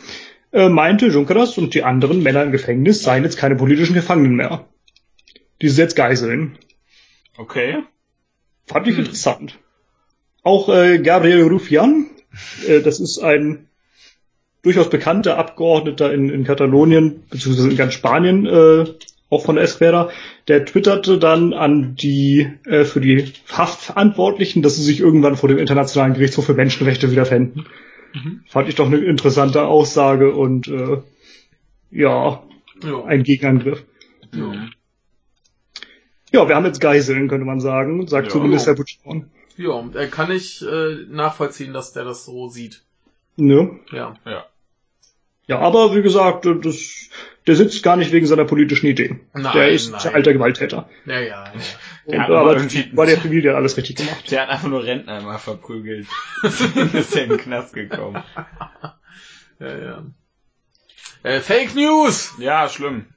[0.51, 4.65] äh, meinte, Junqueras und die anderen Männer im Gefängnis seien jetzt keine politischen Gefangenen mehr.
[5.61, 6.57] Die sind jetzt Geiseln.
[7.37, 7.83] Okay.
[8.65, 9.03] Fand ich Hm.
[9.03, 9.59] interessant.
[10.43, 12.05] Auch äh, Gabriel Rufián,
[12.67, 13.67] äh, das ist ein
[14.61, 18.85] durchaus bekannter Abgeordneter in, in Katalonien, beziehungsweise in ganz Spanien, äh,
[19.29, 20.09] auch von der Esquerra,
[20.47, 25.59] der twitterte dann an die äh, für die Haftverantwortlichen, dass sie sich irgendwann vor dem
[25.59, 27.67] Internationalen Gerichtshof für Menschenrechte wiederfänden.
[28.13, 28.41] Mhm.
[28.47, 30.97] Fand ich doch eine interessante Aussage und äh,
[31.91, 32.43] ja,
[32.83, 33.03] Ja.
[33.05, 33.83] ein Gegenangriff.
[34.33, 34.67] ja.
[36.31, 38.33] Ja, wir haben jetzt Geiseln, könnte man sagen, sagt Ja.
[38.33, 39.25] zumindest Herr Puigdemont.
[39.59, 42.81] Ja, äh, kann ich äh, nachvollziehen, dass der das so sieht.
[43.35, 43.77] Ne?
[43.91, 44.15] Ja.
[44.25, 44.45] Ja.
[45.47, 47.09] Ja, aber wie gesagt, das,
[47.45, 49.19] der sitzt gar nicht wegen seiner politischen Idee.
[49.33, 50.01] Nein, der ist nein.
[50.01, 50.87] ein alter Gewalttäter.
[51.05, 51.51] Ja, ja, ja.
[52.05, 52.55] Und, Der hat aber
[52.93, 54.31] bei der Familie hat alles richtig gemacht.
[54.31, 56.07] Der hat einfach nur Rentner immer verprügelt.
[56.93, 58.23] ist der in den Knast gekommen.
[59.59, 60.03] ja, ja.
[61.23, 62.33] Äh, Fake News!
[62.39, 63.07] Ja, schlimm.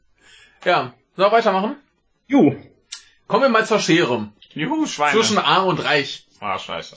[0.65, 1.77] Ja, so weitermachen.
[2.27, 2.57] Jo,
[3.33, 4.29] Kommen wir mal zur Schere.
[4.53, 5.13] Juhu, Schweine.
[5.13, 6.27] Zwischen Arm und Reich.
[6.43, 6.97] Ah, scheiße.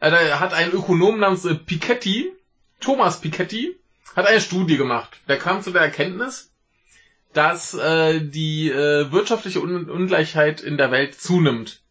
[0.00, 2.32] Äh, da hat ein Ökonom namens äh, Piketty,
[2.80, 3.78] Thomas Piketty,
[4.16, 5.16] hat eine Studie gemacht.
[5.28, 6.50] Der kam zu der Erkenntnis,
[7.32, 11.82] dass äh, die äh, wirtschaftliche Un Ungleichheit in der Welt zunimmt.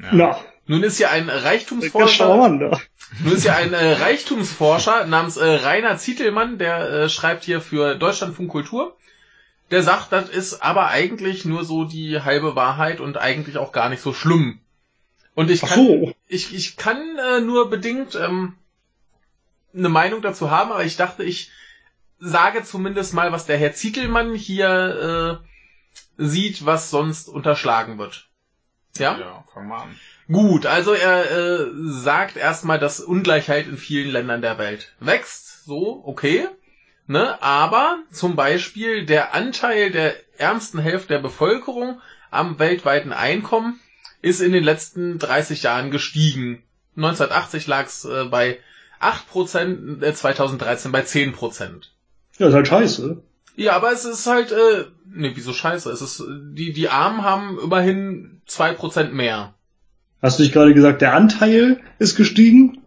[0.00, 0.08] Ja.
[0.10, 2.26] na, Nun ist ja ein Reichtumsforscher,
[3.22, 7.94] nun ist ja ein äh, Reichtumsforscher namens äh, Rainer Zietelmann, der äh, schreibt hier für
[7.94, 8.96] Deutschlandfunk Kultur.
[9.70, 13.90] Der sagt, das ist aber eigentlich nur so die halbe Wahrheit und eigentlich auch gar
[13.90, 14.58] nicht so schlimm.
[15.38, 16.12] Und ich kann, so.
[16.26, 18.56] ich, ich kann äh, nur bedingt ähm,
[19.72, 21.52] eine Meinung dazu haben, aber ich dachte, ich
[22.18, 25.40] sage zumindest mal, was der Herr Zietelmann hier
[26.18, 28.28] äh, sieht, was sonst unterschlagen wird.
[28.96, 29.16] Ja?
[29.16, 30.00] Ja, fang mal an.
[30.26, 35.64] Gut, also er äh, sagt erstmal, dass Ungleichheit in vielen Ländern der Welt wächst.
[35.64, 36.48] So, okay.
[37.06, 37.40] Ne?
[37.40, 42.00] Aber zum Beispiel der Anteil der ärmsten Hälfte der Bevölkerung
[42.32, 43.78] am weltweiten Einkommen
[44.22, 46.62] ist in den letzten 30 Jahren gestiegen.
[46.96, 48.58] 1980 lag es äh, bei
[49.00, 51.84] 8%, äh, 2013 bei 10%.
[52.38, 53.22] Ja, ist halt scheiße.
[53.56, 55.90] Ja, aber es ist halt, äh, nee, wieso scheiße?
[55.90, 59.54] Es ist, die, die Armen haben immerhin 2% mehr.
[60.22, 62.82] Hast du nicht gerade gesagt, der Anteil ist gestiegen?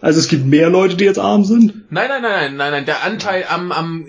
[0.00, 1.90] Also es gibt mehr Leute, die jetzt arm sind?
[1.90, 4.06] Nein, nein, nein, nein, nein, nein, der Anteil am, am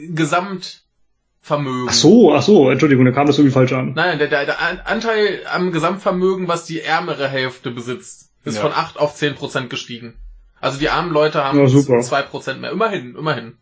[1.46, 1.88] Gesamtvermögen.
[1.90, 3.94] Ach so, ach so, Entschuldigung, da kam das irgendwie falsch an.
[3.94, 8.62] Nein, der, der, der An- Anteil am Gesamtvermögen, was die ärmere Hälfte besitzt, ist Ja.
[8.62, 10.16] von 8 auf 10 Prozent gestiegen.
[10.60, 12.00] Also die armen Leute haben Ja, super.
[12.00, 12.72] 2 Prozent mehr.
[12.72, 13.54] Immerhin, immerhin.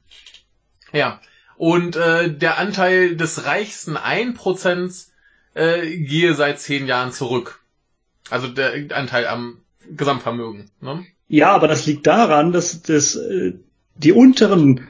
[0.93, 1.19] Ja.
[1.57, 5.11] Und äh, der Anteil des reichsten 1 Prozents
[5.53, 7.59] äh, gehe seit 10 Jahren zurück.
[8.29, 9.57] Also der Anteil am
[9.89, 10.69] Gesamtvermögen.
[10.81, 11.05] Ne?
[11.27, 13.53] Ja, aber das liegt daran, dass, dass äh,
[13.95, 14.87] die unteren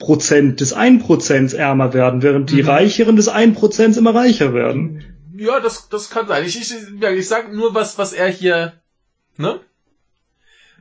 [0.00, 2.68] Prozent des 1% ärmer werden, während die Mhm.
[2.68, 5.04] reicheren des 1% immer reicher werden.
[5.36, 6.44] Ja, das, das kann sein.
[6.44, 8.72] Ich, ich, ich sag nur was, was er hier,
[9.36, 9.60] ne?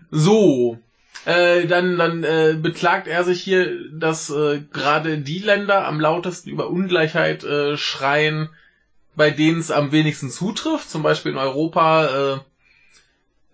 [0.10, 0.80] So.
[1.26, 6.50] Äh, dann dann äh, beklagt er sich hier, dass äh, gerade die Länder am lautesten
[6.50, 8.50] über Ungleichheit äh, schreien,
[9.18, 10.90] bei denen es am wenigsten zutrifft.
[10.90, 12.40] Zum Beispiel in Europa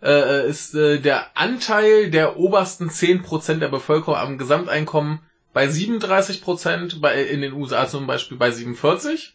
[0.04, 5.20] äh, äh, ist äh, der Anteil der obersten 10% der Bevölkerung am Gesamteinkommen
[5.56, 9.30] bei 37%, bei, in den USA zum Beispiel bei 47%.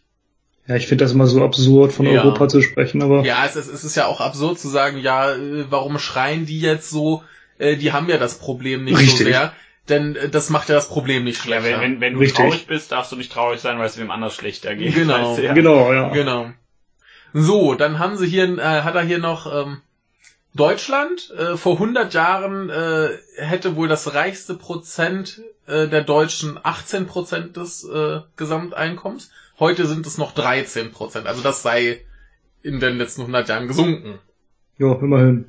[0.67, 2.21] Ja, ich finde das immer so absurd, von Ja.
[2.21, 5.33] Europa zu sprechen, aber Ja, es ist, es ist ja auch absurd zu sagen, ja,
[5.33, 7.23] äh, warum schreien die jetzt so?
[7.57, 9.25] Äh, Die haben ja das Problem nicht so Richtig.
[9.25, 9.51] sehr,
[9.89, 11.81] denn äh, das macht ja das Problem nicht Ja, schlechter.
[11.81, 12.37] wenn, wenn, wenn du Richtig.
[12.37, 14.93] traurig bist, darfst du nicht traurig sein, weil es dem anders schlechter geht.
[14.93, 15.13] Genau.
[15.31, 15.53] Weißt du, ja.
[15.53, 16.09] genau, ja.
[16.09, 16.51] Genau.
[17.33, 19.81] So, dann haben sie hier, äh, hat er hier noch ähm,
[20.53, 21.31] Deutschland.
[21.31, 27.57] Äh, vor 100 Jahren äh, hätte wohl das reichste Prozent äh, der Deutschen 18 Prozent
[27.57, 29.31] des äh, Gesamteinkommens.
[29.59, 31.27] Heute sind es noch 13 Prozent.
[31.27, 32.01] Also das sei
[32.63, 34.19] in den letzten 100 Jahren gesunken.
[34.77, 35.45] Ja, immerhin.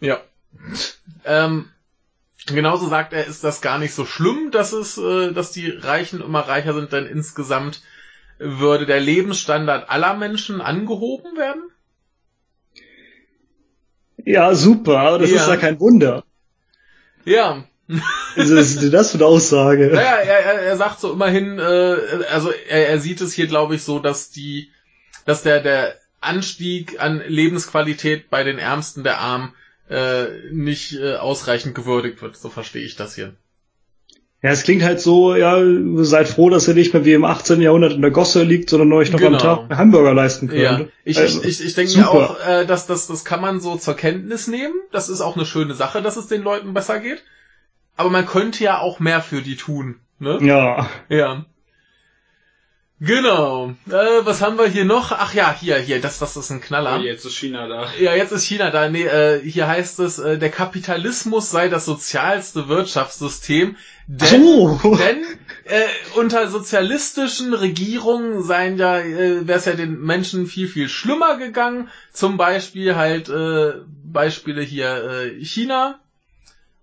[0.00, 0.20] Ja.
[1.24, 1.68] Ähm,
[2.46, 6.20] genauso sagt er, ist das gar nicht so schlimm, dass es, äh, dass die Reichen
[6.20, 7.82] immer reicher sind, denn insgesamt
[8.38, 11.62] würde der Lebensstandard aller Menschen angehoben werden.
[14.24, 15.42] Ja, super, aber das Ja.
[15.42, 16.24] ist ja kein Wunder.
[17.24, 17.64] Ja.
[18.36, 19.90] Also, Was ist denn das für eine Aussage?
[19.92, 21.96] Naja, er, er, er sagt so immerhin, äh,
[22.30, 24.70] also er, er sieht es hier, glaube ich, so, dass die,
[25.26, 29.52] dass der, der Anstieg an Lebensqualität bei den Ärmsten der Armen
[29.90, 32.36] äh, nicht äh, ausreichend gewürdigt wird.
[32.36, 33.34] So verstehe ich das hier.
[34.42, 35.56] Ja, es klingt halt so, ja,
[36.02, 37.60] seid froh, dass ihr nicht mehr wie im 18.
[37.60, 39.38] Jahrhundert in der Gosse liegt, sondern euch noch Genau.
[39.38, 40.60] am Tag einen Hamburger leisten könnt.
[40.60, 43.60] Ja, ich, Also, ich, ich, ich denke mir auch, äh, dass das, das kann man
[43.60, 44.74] so zur Kenntnis nehmen.
[44.90, 47.22] Das ist auch eine schöne Sache, dass es den Leuten besser geht.
[47.96, 49.96] Aber man könnte ja auch mehr für die tun.
[50.18, 50.38] Ne?
[50.42, 50.88] Ja.
[51.08, 51.44] Ja.
[53.04, 53.74] Genau.
[53.88, 55.10] Äh, was haben wir hier noch?
[55.10, 56.98] Ach ja, hier, hier, das, das ist ein Knaller.
[57.00, 57.88] Oh, jetzt ist China da.
[57.98, 58.88] Ja, jetzt ist China da.
[58.88, 63.76] Nee, äh, hier heißt es, äh, der Kapitalismus sei das sozialste Wirtschaftssystem,
[64.06, 64.78] denn, So.
[64.94, 65.24] denn
[65.64, 71.38] äh, unter sozialistischen Regierungen seien ja, äh, wäre es ja den Menschen viel, viel schlimmer
[71.38, 71.88] gegangen.
[72.12, 75.98] Zum Beispiel halt äh, Beispiele hier äh, China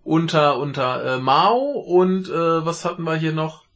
[0.04, 3.69] unter unter äh, Mao und äh, was hatten wir hier noch?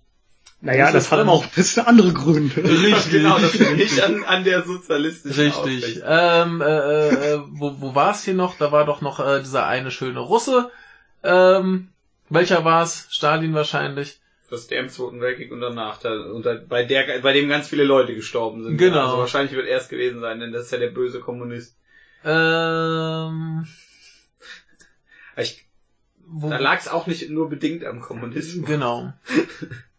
[0.65, 2.55] Naja, Das das hat aber auch ein bisschen andere Gründe.
[2.63, 3.11] Richtig.
[3.11, 5.83] genau, das finde ich an, an der sozialistischen Richtig.
[5.83, 6.03] Ausrichtung.
[6.07, 8.57] Ähm, äh, äh, wo, wo war es hier noch?
[8.57, 10.71] Da war doch noch äh, dieser eine schöne Russe.
[11.21, 11.89] Ähm,
[12.29, 13.07] welcher war's?
[13.09, 14.19] Stalin wahrscheinlich.
[14.49, 17.67] Das der im Zweiten Weltkrieg und danach, da, und da, bei der, bei dem ganz
[17.67, 18.77] viele Leute gestorben sind.
[18.77, 19.05] Genau.
[19.05, 21.75] Also wahrscheinlich wird er es gewesen sein, denn das ist ja der böse Kommunist.
[22.23, 23.67] Ähm,
[25.35, 25.65] Ich,
[26.25, 28.65] wo, da lag es auch nicht nur bedingt am Kommunismus.
[28.65, 29.11] Genau.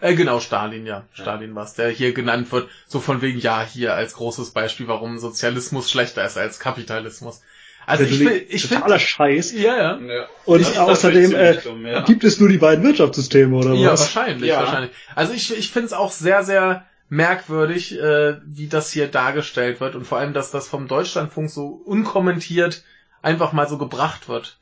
[0.00, 1.04] Äh, genau, Stalin, ja.
[1.12, 2.68] Stalin war's, der hier genannt wird.
[2.86, 7.42] So von wegen, ja, hier als großes Beispiel, warum Sozialismus schlechter ist als Kapitalismus.
[7.86, 8.76] Also ich, bin- ich finde...
[8.82, 9.52] totaler Scheiß.
[9.52, 9.98] Ja, ja.
[9.98, 10.26] Ja.
[10.44, 12.02] Und Das ist außerdem äh, dumm, ja.
[12.02, 14.00] gibt es nur die beiden Wirtschaftssysteme oder Ja, was?
[14.00, 14.60] wahrscheinlich, Ja.
[14.60, 14.92] wahrscheinlich.
[15.14, 19.96] Also ich, ich finde es auch sehr, sehr merkwürdig, äh, wie das hier dargestellt wird
[19.96, 22.84] und vor allem, dass das vom Deutschlandfunk so unkommentiert
[23.22, 24.58] einfach mal so gebracht wird.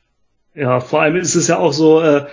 [0.55, 2.27] Ja, vor allem ist es ja auch so, äh,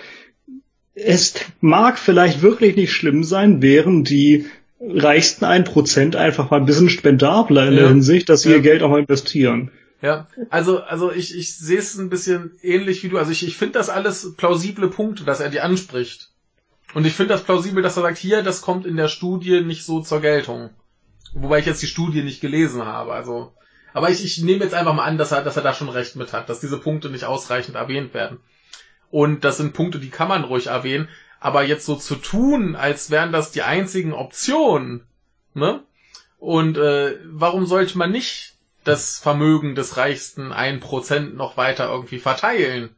[0.96, 4.46] es mag vielleicht wirklich nicht schlimm sein, wären die
[4.80, 7.80] reichsten ein Prozent einfach mal ein bisschen spendabler in Ja.
[7.80, 8.56] der Hinsicht, dass sie Ja.
[8.56, 9.70] ihr Geld auch mal investieren.
[10.02, 13.18] Ja, also, also ich, ich sehe es ein bisschen ähnlich wie du.
[13.18, 16.30] Also ich, ich finde das alles plausible Punkte, dass er die anspricht.
[16.94, 19.84] Und ich finde das plausibel, dass er sagt, hier, das kommt in der Studie nicht
[19.84, 20.70] so zur Geltung.
[21.34, 23.52] Wobei ich jetzt die Studie nicht gelesen habe, also.
[23.92, 26.16] Aber ich, ich nehme jetzt einfach mal an, dass er, dass er da schon recht
[26.16, 28.38] mit hat, dass diese Punkte nicht ausreichend erwähnt werden.
[29.10, 31.08] Und das sind Punkte, die kann man ruhig erwähnen.
[31.40, 35.02] Aber jetzt so zu tun, als wären das die einzigen Optionen,
[35.54, 35.82] ne?
[36.38, 38.54] Und äh, warum sollte man nicht
[38.84, 42.90] das Vermögen des reichsten 1% noch weiter irgendwie verteilen?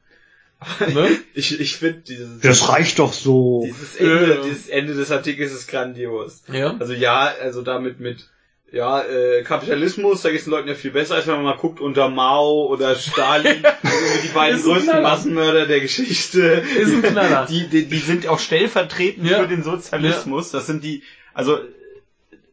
[0.92, 1.08] Ne?
[1.34, 3.62] Ich, ich finde dieses, Das reicht doch so.
[3.64, 4.42] dieses, Ende, Ja.
[4.42, 6.42] dieses Ende des Artikels ist grandios.
[6.52, 6.76] Ja.
[6.78, 8.28] Also ja, also damit mit
[8.70, 11.80] ja, äh, Kapitalismus, da geht's den Leuten ja viel besser, als wenn man mal guckt
[11.80, 15.02] unter Mao oder Stalin, irgendwie die beiden größten.
[15.02, 16.62] Massenmörder der Geschichte.
[16.78, 17.46] Ist ein Knaller.
[17.46, 19.40] Die, die, die sind auch stellvertretend Ja.
[19.40, 20.50] für den Sozialismus.
[20.50, 21.58] Das sind die, also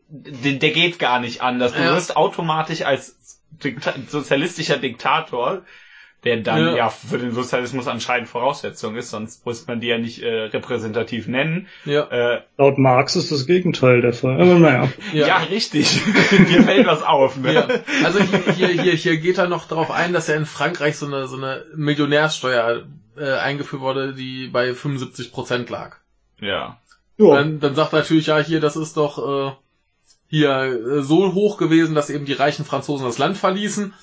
[0.07, 1.73] der, der geht gar nicht anders.
[1.73, 1.93] Du Ja.
[1.95, 3.17] wirst automatisch als
[3.63, 5.63] Dikta sozialistischer Diktator,
[6.25, 6.75] der dann Ja.
[6.75, 6.89] ja.
[6.89, 11.67] für den Sozialismus anscheinend Voraussetzung ist, sonst muss man die ja nicht äh, repräsentativ nennen.
[11.85, 12.03] Ja.
[12.09, 14.41] Äh, Laut Marx ist das Gegenteil der Fall.
[14.41, 14.89] Aber naja.
[15.13, 15.37] ja.
[15.37, 16.01] richtig.
[16.31, 17.53] Dir fällt was auf, ne?
[17.53, 17.67] Ja.
[18.03, 21.05] Also hier, hier, hier, hier geht er noch darauf ein, dass ja in Frankreich so
[21.05, 22.83] eine, so eine Millionärsteuer
[23.17, 25.97] äh, eingeführt wurde, die bei 75% lag.
[26.41, 26.77] ja.
[27.17, 27.35] Ja.
[27.35, 29.19] Dann, dann sagt er natürlich, ja, hier, das ist doch
[29.49, 29.55] äh,
[30.27, 33.93] hier äh, so hoch gewesen, dass eben die reichen Franzosen das Land verließen.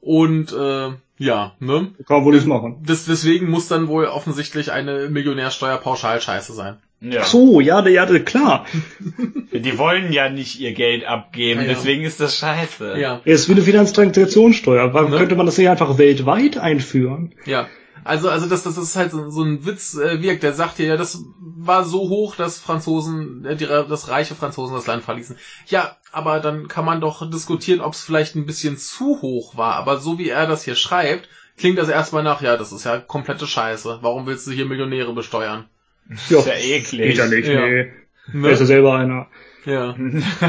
[0.00, 1.92] Und äh, ja, ne?
[2.06, 2.82] Kann wohl nicht machen.
[2.86, 6.76] Das, deswegen muss dann wohl offensichtlich eine Millionärsteuer pauschal scheiße sein.
[7.00, 7.20] ja.
[7.22, 8.66] Ach so, ja, ja, klar.
[9.52, 11.72] Die wollen ja nicht ihr Geld abgeben, Ja, ja.
[11.74, 12.98] deswegen ist das scheiße.
[12.98, 14.92] Ja, Es ist wie eine Finanztransaktionssteuer.
[14.94, 15.16] Warum Ne?
[15.18, 17.32] könnte man das nicht einfach weltweit einführen?
[17.46, 17.66] ja.
[18.06, 20.42] Also, also das, das ist halt so, so ein Witz, äh, wirkt.
[20.42, 21.22] Der sagt hier, ja, das
[21.58, 25.36] war so hoch, dass Franzosen, äh, die, dass reiche Franzosen das Land verließen.
[25.66, 29.74] Ja, aber dann kann man doch diskutieren, ob es vielleicht ein bisschen zu hoch war.
[29.74, 31.28] Aber so wie er das hier schreibt,
[31.58, 33.98] klingt das erstmal nach, ja, das ist ja komplette Scheiße.
[34.02, 35.64] Warum willst du hier Millionäre besteuern?
[36.30, 37.08] Ja, Ist ja eklig.
[37.08, 37.66] geht ja nicht, Ja.
[37.66, 37.92] nee.
[38.32, 39.26] Er ist ja selber einer.
[39.64, 39.96] Ja.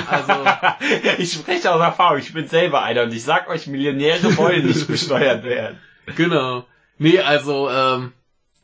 [0.08, 0.34] Also,
[1.18, 4.88] ich spreche aus Erfahrung, ich bin selber einer und ich sag euch, Millionäre wollen nicht
[4.88, 5.80] besteuert werden.
[6.16, 6.66] genau.
[6.98, 8.14] Nee, also, ähm,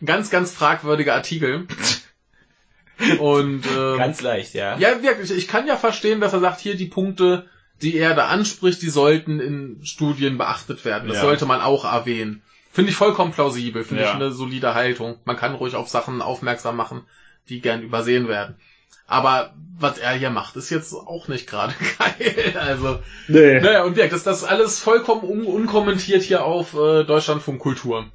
[0.05, 1.67] ganz, ganz fragwürdiger Artikel.
[3.19, 4.77] Und, ähm, Ganz leicht, ja.
[4.77, 5.31] Ja, wirklich.
[5.31, 7.47] Ich kann ja verstehen, dass er sagt, hier die Punkte,
[7.81, 11.07] die er da anspricht, die sollten in Studien beachtet werden.
[11.07, 11.23] Das Ja.
[11.23, 12.43] sollte man auch erwähnen.
[12.71, 13.83] Finde ich vollkommen plausibel.
[13.83, 14.09] Finde Ja.
[14.09, 15.17] ich eine solide Haltung.
[15.25, 17.05] Man kann ruhig auf Sachen aufmerksam machen,
[17.49, 18.55] die gern übersehen werden.
[19.05, 22.53] Aber was er hier macht, ist jetzt auch nicht gerade geil.
[22.57, 23.59] Also, Nee.
[23.59, 28.05] naja, und wirkt, das, das alles vollkommen un unkommentiert hier auf äh, Deutschlandfunk Kultur.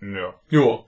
[0.00, 0.34] Ja.
[0.50, 0.84] Jo.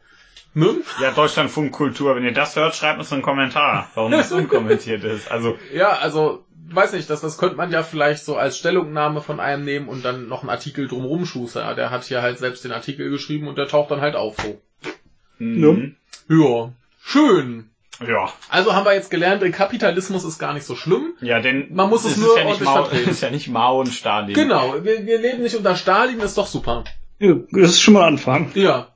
[0.55, 0.77] Ne?
[1.01, 5.31] Ja, Deutschlandfunk Kultur, wenn ihr das hört, schreibt uns einen Kommentar, warum das unkommentiert ist.
[5.31, 9.39] Also, Ja, also, weiß nicht, das, das könnte man ja vielleicht so als Stellungnahme von
[9.39, 11.67] einem nehmen und dann noch einen Artikel drumrum schustern.
[11.69, 14.37] Ja, Der hat hier halt selbst den Artikel geschrieben und der taucht dann halt auf
[14.41, 14.61] so.
[15.39, 15.95] mhm.
[16.29, 16.73] Ja,
[17.03, 17.71] schön.
[18.07, 18.33] ja.
[18.49, 21.15] Also haben wir jetzt gelernt, der Kapitalismus ist gar nicht so schlimm.
[21.21, 23.11] Ja, denn Man muss es ist nur ja nicht ordentlich Mao, vertreten.
[23.11, 24.35] ist ja nicht Mao und Stalin.
[24.35, 26.83] Genau, wir, wir leben nicht unter Stalin, ist doch super.
[27.21, 28.51] Ja, Das ist schon mal ein Anfang.
[28.55, 28.89] Ja.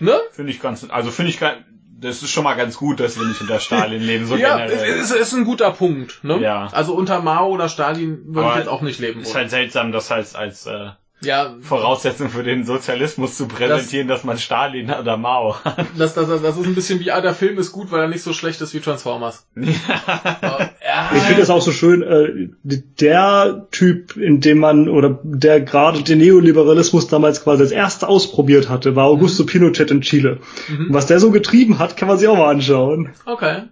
[0.00, 0.18] Ne?
[0.32, 1.58] Finde ich ganz, also finde ich ganz,
[1.98, 4.98] das ist schon mal ganz gut, dass wir nicht unter Stalin leben, so ja, generell.
[4.98, 6.22] ist, ist ein guter Punkt.
[6.22, 6.38] Ne?
[6.40, 6.68] Ja.
[6.72, 9.36] Also unter Mao oder Stalin würde ich jetzt auch nicht leben ist wollen.
[9.36, 10.90] halt seltsam, das als, als äh,
[11.24, 15.86] ja, Voraussetzung für den Sozialismus zu präsentieren, dass man Stalin oder Mao hat.
[15.98, 18.08] das, das, das, das ist ein bisschen wie, ah, der Film ist gut, weil er
[18.08, 19.46] nicht so schlecht ist wie Transformers.
[19.56, 25.60] ja, Ich finde das auch so schön, äh, der Typ, in dem man, oder der
[25.60, 30.40] gerade den Neoliberalismus damals quasi als erster ausprobiert hatte, war Augusto Pinochet in Chile.
[30.68, 30.88] Mhm.
[30.90, 33.10] Was der so getrieben hat, kann man sich auch mal anschauen.
[33.26, 33.62] Okay.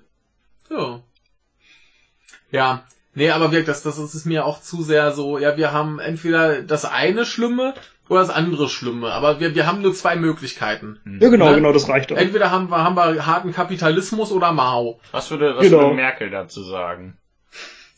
[0.70, 1.01] Ja.
[2.51, 2.85] Ja.
[3.14, 6.62] Nee, aber wirklich, das, das ist mir auch zu sehr so, ja, wir haben entweder
[6.62, 7.74] das eine Schlimme
[8.09, 10.98] oder das andere Schlimme, aber wir, wir haben nur zwei Möglichkeiten.
[11.20, 11.56] Ja, genau, Ne?
[11.56, 12.16] genau, das reicht auch.
[12.16, 14.98] Entweder haben wir, haben wir harten Kapitalismus oder Mao.
[15.12, 15.80] Was würde, was Genau.
[15.82, 17.18] würde Merkel dazu sagen?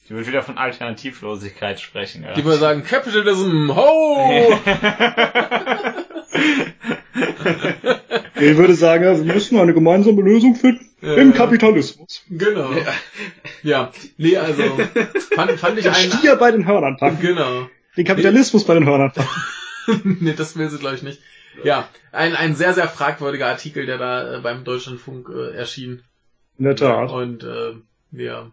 [0.09, 2.35] Die würde wieder von Alternativlosigkeit sprechen, ja.
[2.35, 4.59] Die würde sagen, Capitalism, ho!
[8.37, 11.33] Ich würde sagen, ja, wir müssen eine gemeinsame Lösung finden Ja, im.
[11.33, 12.23] Kapitalismus.
[12.29, 12.71] genau.
[13.63, 13.93] Ja.
[14.17, 14.63] Nee, also,
[15.35, 17.21] fand, fand ich Den einen, Stier bei den Hörnern packen.
[17.21, 17.69] genau.
[17.97, 19.31] Den Kapitalismus bei den Hörnern packen.
[20.21, 21.21] nee, das will sie, glaube ich, nicht.
[21.63, 26.03] Ja, ein, ein sehr, sehr fragwürdiger Artikel, der da äh, beim Deutschlandfunk äh, erschien.
[26.59, 27.11] In der Tat.
[27.13, 27.75] Und äh,
[28.11, 28.51] ja.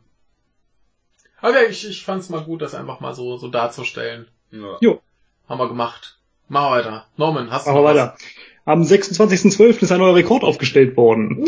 [1.39, 4.27] Aber ja, ich, ich fand's mal gut, das einfach mal so, so darzustellen.
[4.51, 4.77] Ja.
[4.81, 5.01] Jo.
[5.49, 6.19] Haben wir gemacht.
[6.51, 7.05] Machen wir weiter.
[7.15, 8.17] Norman, hast du noch weiter.
[8.65, 9.83] Am 26.12.
[9.83, 11.47] ist ein neuer Rekord aufgestellt worden.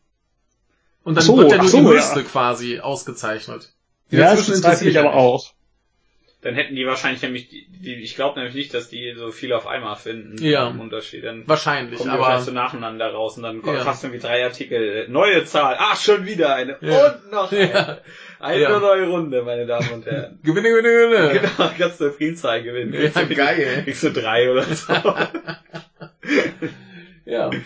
[1.04, 1.90] Und dann so, wird ja nur so, die ja.
[1.92, 3.74] höchste quasi ausgezeichnet.
[4.12, 5.20] Die Ja, das interessiert aber ja nicht.
[5.20, 5.54] auch.
[6.42, 9.52] Dann hätten die wahrscheinlich nämlich, die, die, ich glaube nämlich nicht, dass die so viel
[9.52, 10.42] auf einmal finden.
[10.42, 10.70] Ja.
[10.70, 11.26] Im Unterschied.
[11.26, 13.84] Dann Wahrscheinlich, kommen die wahrscheinlich so aber nacheinander raus und dann Ja.
[13.84, 15.08] fast irgendwie drei Artikel.
[15.10, 15.76] Neue Zahl.
[15.78, 16.78] Ach, schon wieder eine.
[16.80, 17.08] Ja.
[17.08, 17.70] Und noch eine.
[17.70, 17.98] Ja.
[18.40, 18.80] Eine Ja.
[18.80, 20.40] neue Runde, meine Damen und Herren.
[20.44, 21.40] Gewinne, gewinne, gewinne.
[21.42, 22.94] Genau, kannst du Primzahl gewinnen.
[22.94, 23.82] Ja, Kriegst du- geil.
[23.84, 24.94] Kriegst du drei oder so.
[27.26, 27.52] Ja.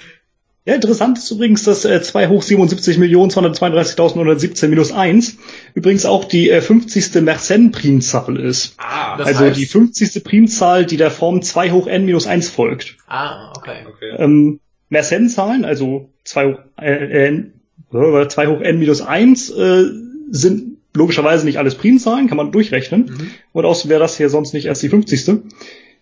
[0.65, 5.37] Ja, interessant ist übrigens, dass äh, 2 hoch 77.232.917 minus 1
[5.73, 7.21] übrigens auch die äh, 50.
[7.21, 8.75] Mersenne-Primzahl ist.
[8.77, 10.23] ah, Das also heißt- die 50.
[10.23, 12.97] Primzahl, die der Form 2 hoch n minus 1 folgt.
[13.07, 13.85] Ah, okay.
[13.87, 14.11] okay.
[14.17, 14.59] Ähm,
[14.89, 17.53] Mersenne-Zahlen, also 2 hoch, äh, n,
[17.91, 19.83] äh, 2 hoch n minus 1, äh,
[20.29, 23.05] sind logischerweise nicht alles Primzahlen, kann man durchrechnen.
[23.05, 23.31] Mhm.
[23.51, 25.41] Und außerdem wäre das hier sonst nicht erst die 50.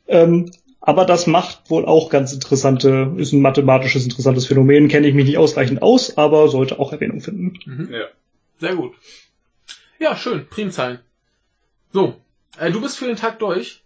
[0.07, 0.51] Ähm,
[0.81, 5.25] aber das macht wohl auch ganz interessante, ist ein mathematisches interessantes Phänomen, kenne ich mich
[5.25, 7.59] nicht ausreichend aus, aber sollte auch Erwähnung finden.
[7.65, 7.93] Mhm.
[7.93, 8.05] Ja.
[8.59, 8.93] Sehr gut.
[9.99, 10.47] Ja, schön.
[10.47, 10.99] Primzahlen.
[11.93, 12.15] So.
[12.59, 13.83] Äh, du bist für den Tag durch.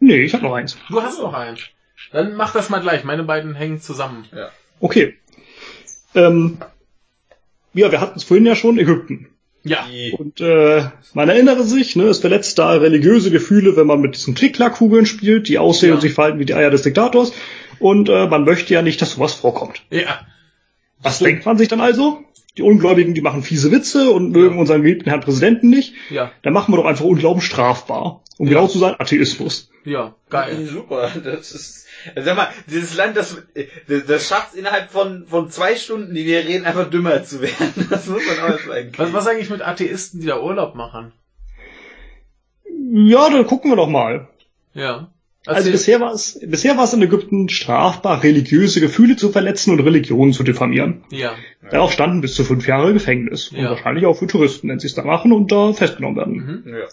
[0.00, 0.78] Nee, ich habe noch eins.
[0.88, 1.58] Du hast noch einen.
[2.12, 3.04] Dann mach das mal gleich.
[3.04, 4.26] Meine beiden hängen zusammen.
[4.80, 5.18] Okay.
[6.14, 6.58] Ähm,
[7.74, 9.28] ja, wir hatten es vorhin ja schon, Ägypten.
[9.64, 9.86] Ja.
[10.18, 14.34] Und äh, man erinnere sich, ne, es verletzt da religiöse Gefühle, wenn man mit diesen
[14.34, 15.94] Klick-Klack-Kugeln spielt, die aussehen Ja.
[15.96, 17.32] und sich verhalten wie die Eier des Diktators.
[17.78, 19.82] Und äh, man möchte ja nicht, dass sowas vorkommt.
[19.90, 20.20] Ja.
[21.00, 21.28] Was Stimmt.
[21.28, 22.24] denkt man sich dann also?
[22.58, 24.60] Die Ungläubigen, die machen fiese Witze und mögen Ja.
[24.60, 25.94] unseren geliebten Herrn Präsidenten nicht.
[26.10, 26.32] Ja.
[26.42, 28.22] Dann machen wir doch einfach Unglauben strafbar.
[28.36, 28.54] Um Ja.
[28.54, 29.70] genau zu sein, Atheismus.
[29.84, 30.14] Ja.
[30.28, 30.66] Geil.
[30.66, 31.86] Super, das ist,
[32.16, 33.36] sag mal, dieses Land, das,
[33.86, 37.86] das schafft es innerhalb von, von zwei Stunden, die wir reden, einfach dümmer zu werden.
[37.90, 41.12] Das muss man auch mal Was, was eigentlich mit Atheisten, die da Urlaub machen?
[42.92, 44.28] Ja, dann gucken wir doch mal.
[44.74, 45.10] Ja.
[45.48, 45.72] Also Erzähl.
[45.72, 50.32] bisher war es, bisher war es in Ägypten strafbar, religiöse Gefühle zu verletzen und Religionen
[50.32, 51.04] zu diffamieren.
[51.10, 51.34] Ja.
[51.70, 53.48] Darauf standen bis zu fünf Jahre Gefängnis.
[53.48, 53.70] Und Ja.
[53.70, 56.34] wahrscheinlich auch für Touristen, wenn sie es da machen und da festgenommen werden.
[56.64, 56.74] Mhm.
[56.74, 56.84] Ja.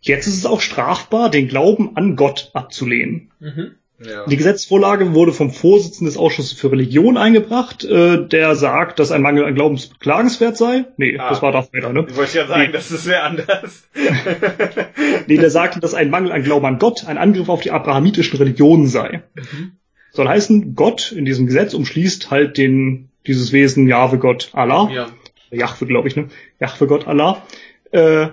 [0.00, 3.30] Jetzt ist es auch strafbar, den Glauben an Gott abzulehnen.
[3.40, 3.72] Mhm.
[4.00, 4.26] Ja.
[4.26, 9.22] Die Gesetzvorlage wurde vom Vorsitzenden des Ausschusses für Religion eingebracht, äh, der sagt, dass ein
[9.22, 10.84] Mangel an Glauben beklagenswert sei.
[10.96, 11.30] Nee, Ah.
[11.30, 12.06] das war Darth Vader, ne?
[12.08, 13.88] Ich wollte ja sagen, das ist sehr anders.
[15.26, 18.38] Nee, der sagte, dass ein Mangel an Glauben an Gott ein Angriff auf die abrahamitischen
[18.38, 19.22] Religionen sei.
[19.34, 19.72] Mhm.
[20.12, 24.88] Soll heißen, Gott in diesem Gesetz umschließt halt den, dieses Wesen Jahwe Gott Allah.
[24.92, 25.06] Ja.
[25.50, 26.28] Jahwe, glaube ich, ne?
[26.60, 27.42] Jahwe Gott Allah.
[27.90, 28.28] Äh,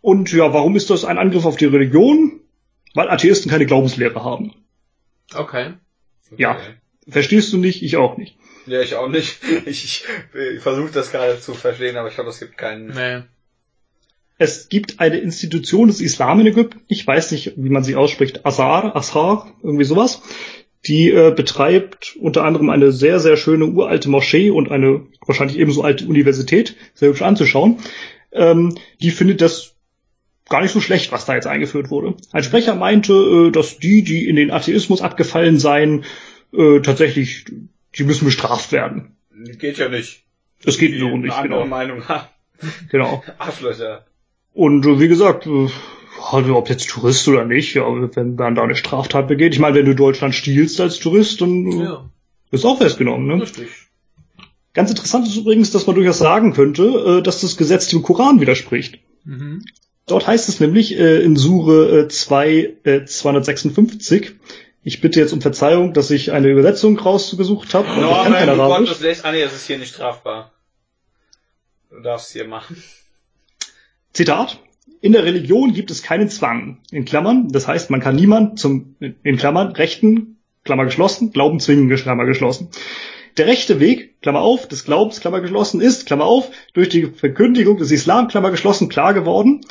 [0.00, 2.40] und ja, warum ist das ein Angriff auf die Religion?
[2.94, 4.52] Weil Atheisten keine Glaubenslehre haben.
[5.34, 5.74] Okay.
[6.36, 6.58] Ja.
[7.08, 7.82] Verstehst du nicht?
[7.82, 8.36] Ich auch nicht.
[8.66, 9.38] Ja, ich auch nicht.
[9.66, 10.04] Ich, ich,
[10.54, 12.88] ich versuche das gerade zu verstehen, aber ich glaube, es gibt keinen.
[12.88, 13.22] Nee.
[14.38, 18.44] Es gibt eine Institution des Islam in Ägypten, ich weiß nicht, wie man sie ausspricht,
[18.44, 20.20] Azhar, Azhar, irgendwie sowas.
[20.86, 25.82] Die äh, betreibt unter anderem eine sehr, sehr schöne uralte Moschee und eine wahrscheinlich ebenso
[25.82, 27.78] alte Universität, sehr hübsch anzuschauen.
[28.30, 29.75] Ähm, die findet das
[30.48, 32.14] gar nicht so schlecht, was da jetzt eingeführt wurde.
[32.32, 36.04] Ein Sprecher meinte, äh, dass die, die in den Atheismus abgefallen seien,
[36.52, 37.46] äh, tatsächlich,
[37.96, 39.16] die müssen bestraft werden.
[39.58, 40.22] Geht ja nicht.
[40.62, 41.66] Das geht so nicht, andere genau.
[41.66, 42.28] Meinung haben.
[42.90, 43.22] genau.
[43.38, 44.06] Arschlöcher.
[44.52, 45.68] Und äh, wie gesagt, äh,
[46.30, 47.84] also ob jetzt Tourist oder nicht, ja,
[48.16, 49.52] wenn man da eine Straftat begeht.
[49.52, 52.10] Ich meine, wenn du Deutschland stiehlst als Tourist, dann äh, Ja,
[52.50, 53.26] bist du auch festgenommen.
[53.26, 53.42] Ne?
[53.42, 53.68] richtig.
[54.72, 58.40] Ganz interessant ist übrigens, dass man durchaus sagen könnte, äh, dass das Gesetz dem Koran
[58.40, 58.98] widerspricht.
[59.24, 59.64] Mhm.
[60.06, 64.34] Dort heißt es nämlich äh, in Sure äh, 2, äh, 256,
[64.84, 67.88] ich bitte jetzt um Verzeihung, dass ich eine Übersetzung rausgesucht habe.
[67.88, 68.76] Norman, Arabisch.
[68.76, 69.24] konntest lässt.
[69.24, 70.52] Ah nee, das ist hier nicht strafbar.
[71.90, 72.80] Du darfst hier machen.
[74.12, 74.60] Zitat.
[75.00, 76.78] In der Religion gibt es keinen Zwang.
[76.92, 77.48] In Klammern.
[77.50, 82.68] Das heißt, man kann niemand zum, in Klammern, Rechten, Klammer geschlossen, Glauben zwingen, Klammer geschlossen.
[83.38, 87.76] Der rechte Weg, Klammer auf, des Glaubens, Klammer geschlossen, ist, Klammer auf, durch die Verkündigung
[87.76, 89.62] des Islam, Klammer geschlossen, klar geworden,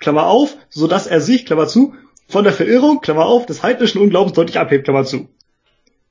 [0.00, 1.94] Klammer auf, so dass er sich, Klammer zu,
[2.28, 5.28] von der Verirrung, Klammer auf, des heidnischen Unglaubens deutlich abhebt, Klammer zu.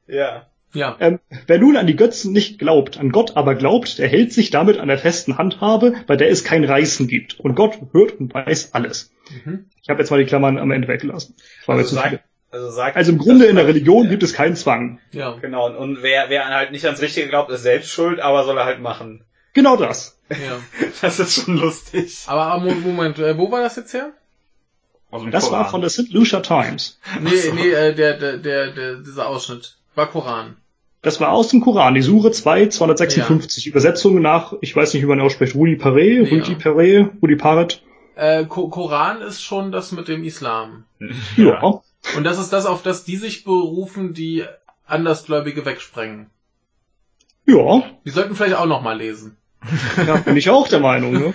[0.08, 0.46] Ja.
[0.74, 0.98] Ja.
[1.00, 4.52] Ähm, wer nun an die Götzen nicht glaubt, an Gott aber glaubt, der hält sich
[4.52, 7.40] damit an der festen Handhabe, bei der es kein Reißen gibt.
[7.40, 9.12] Und Gott hört und weiß alles.
[9.46, 9.66] Mhm.
[9.82, 11.36] Ich habe jetzt mal die Klammern am Ende weggelassen.
[11.60, 12.18] Das war mir Also zu viele.
[12.18, 12.96] sag, also sag.
[12.96, 15.00] Also im Grunde in der Religion gibt es keinen Zwang.
[15.12, 15.38] Ja.
[15.42, 18.58] Genau, und, und wer, wer halt nicht ans Richtige glaubt, ist selbst schuld, aber soll
[18.58, 19.24] er halt machen.
[19.54, 20.18] Genau das.
[20.30, 20.60] Ja.
[21.02, 22.24] Das ist schon lustig.
[22.28, 24.12] Aber aber Mo- Moment, äh, wo war das jetzt her?
[25.32, 25.72] Das war Koran.
[25.72, 26.12] von der St.
[26.12, 27.00] Lucia Times.
[27.22, 29.78] Nee, nee, äh, der, der, der, der, dieser Ausschnitt.
[29.96, 30.58] War Koran.
[31.02, 33.66] Das war aus dem Koran, die Sure 2, 256.
[33.68, 36.30] Übersetzung nach, ich weiß nicht, wie man ausspricht, Rudi Paré, Ja.
[36.38, 37.82] Rudi Paré, Rudi Paret.
[38.16, 40.84] Äh, Ko Koran ist schon das mit dem Islam.
[41.38, 41.82] Ja.
[42.18, 44.44] Und das ist das, auf das die sich berufen, die
[44.86, 46.30] Andersgläubige wegsprengen.
[47.46, 49.38] Ja, Die sollten vielleicht auch noch mal lesen.
[50.06, 51.14] da bin ich auch der Meinung.
[51.14, 51.34] Ne?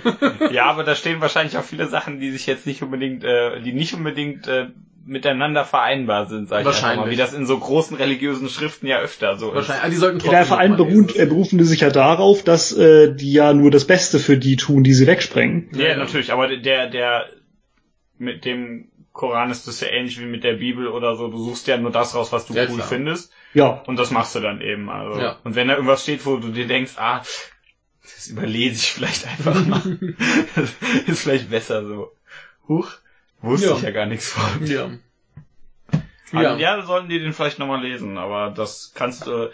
[0.51, 3.73] Ja, aber da stehen wahrscheinlich auch viele Sachen, die sich jetzt nicht unbedingt, äh, die
[3.73, 4.69] nicht unbedingt äh,
[5.07, 7.05] miteinander vereinbar sind, sag ich Wahrscheinlich.
[7.05, 7.11] mal.
[7.11, 9.85] Wie das in so großen religiösen Schriften ja öfter so Wahrscheinlich.
[9.85, 11.21] Ah, die sollten trotzdem der Verein noch mal beruhen, lesen.
[11.21, 14.57] äh, berufen die sich ja darauf, dass äh, die ja nur das Beste für die
[14.57, 15.69] tun, die sie wegsprengen.
[15.71, 15.79] ist.
[15.81, 17.27] Ja, natürlich, aber der, der
[18.17, 21.29] mit dem Koran ist das ja ähnlich wie mit der Bibel oder so.
[21.29, 22.89] Du suchst ja nur das raus, was du Ja, cool klar.
[22.89, 23.31] findest.
[23.53, 24.89] Ja, Und das machst du dann eben.
[24.89, 25.21] Also.
[25.21, 25.37] Ja.
[25.45, 27.21] Und wenn da irgendwas steht, wo du dir denkst, ah,
[28.05, 29.99] das überlese ich vielleicht einfach mal.
[30.55, 30.73] das
[31.07, 32.13] ist vielleicht besser so.
[32.69, 32.91] Huch,
[33.41, 33.77] wusste Ja.
[33.77, 34.67] ich ja gar nichts von.
[34.67, 34.91] Ja.
[36.33, 36.43] Ja.
[36.43, 36.57] Ja.
[36.57, 39.51] ja, sollten die den vielleicht nochmal lesen, aber das kannst du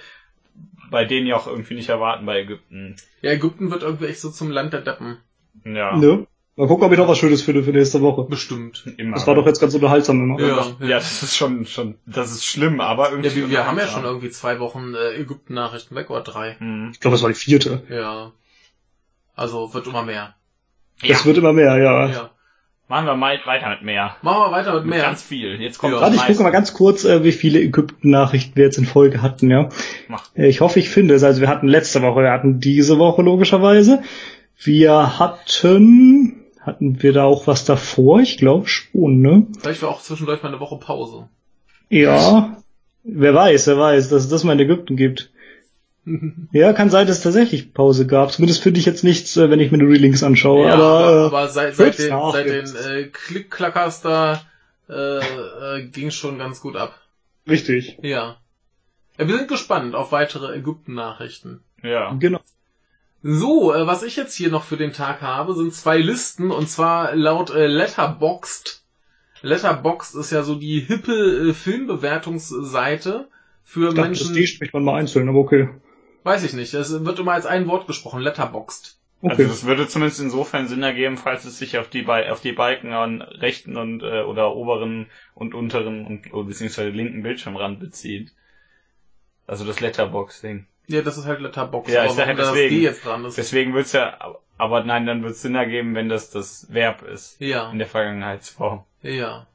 [0.90, 2.96] bei denen ja auch irgendwie nicht erwarten bei Ägypten.
[3.22, 5.18] ja, Ägypten wird irgendwie echt so zum Land der Deppen.
[5.64, 6.26] Ja, ne?
[6.56, 8.24] Mal gucken, ob ich noch was Schönes finde für nächste Woche.
[8.24, 8.84] Bestimmt.
[8.98, 9.14] immer.
[9.14, 10.40] Das war doch jetzt ganz unterhaltsam immer.
[10.40, 10.66] Ja.
[10.80, 13.28] ja, das ist schon, schon, das ist schlimm, aber irgendwie.
[13.28, 16.56] Ja, wir, wir haben ja schon irgendwie zwei Wochen äh, Ägypten-Nachrichten weg oder drei.
[16.58, 16.90] Hm.
[16.92, 17.82] Ich glaube, das war die vierte.
[17.88, 18.32] Ja.
[19.40, 20.34] Also wird immer mehr.
[21.06, 22.06] Das wird immer mehr, ja.
[22.08, 22.30] Ja.
[22.88, 24.16] Machen wir mal weiter mit mehr.
[24.20, 25.02] Machen wir weiter mit Mit mehr.
[25.02, 25.58] ganz viel.
[25.60, 26.00] Jetzt kommt Ja.
[26.02, 29.50] Warte, ich gucke mal ganz kurz, äh, wie viele Ägypten-Nachrichten wir jetzt in Folge hatten,
[29.50, 29.70] ja.
[30.08, 30.24] Mach.
[30.34, 31.22] Äh, Ich hoffe, ich finde es.
[31.22, 34.02] Also wir hatten letzte Woche, wir hatten diese Woche logischerweise.
[34.62, 38.20] Wir hatten, hatten wir da auch was davor?
[38.20, 39.46] Ich glaube schon, ne?
[39.58, 41.28] Vielleicht war auch zwischendurch mal eine Woche Pause.
[41.88, 42.58] Ja.
[43.04, 45.29] Wer weiß, wer weiß, dass es das mal in Ägypten gibt.
[46.52, 48.32] Ja, kann sein, dass es tatsächlich Pause gab.
[48.32, 50.66] Zumindest finde ich jetzt nichts, äh, wenn ich mir die Relinks anschaue.
[50.66, 54.42] ja, aber, aber, äh, aber seit, seit den, seit den äh, Klick-Klackers da
[54.88, 56.98] äh, äh, ging schon ganz gut ab.
[57.48, 57.98] richtig.
[58.02, 58.36] Ja.
[59.18, 59.28] ja.
[59.28, 61.60] Wir sind gespannt auf weitere Ägypten-Nachrichten.
[61.82, 62.14] Ja.
[62.18, 62.40] Genau.
[63.22, 66.68] So, äh, was ich jetzt hier noch für den Tag habe, sind zwei Listen und
[66.68, 68.82] zwar laut äh, Letterboxd.
[69.42, 73.28] Letterboxd ist ja so die hippe äh, Filmbewertungsseite
[73.62, 74.28] für Ich dachte, Menschen.
[74.28, 75.68] das D spricht man mal einzeln, aber okay.
[76.22, 76.74] Weiß ich nicht.
[76.74, 78.20] Es wird immer als ein Wort gesprochen.
[78.20, 78.96] Letterboxd.
[79.22, 79.32] Okay.
[79.32, 82.52] Also das würde zumindest insofern Sinn ergeben, falls es sich auf die, Bal- auf die
[82.52, 88.32] Balken an rechten und äh, oder oberen und unteren und oder beziehungsweise linken Bildschirmrand bezieht.
[89.46, 90.66] Also das Letterbox-Ding.
[90.86, 91.92] Ja, das ist halt Letterboxd.
[91.92, 92.76] Ja, ich aber sag ja warum da das deswegen.
[92.76, 93.36] D jetzt dran ist.
[93.38, 97.70] Deswegen wird's ja, aber nein, dann wird's Sinn ergeben, wenn das das Verb ist Ja,
[97.70, 98.84] in der Vergangenheitsform.
[99.02, 99.46] ja.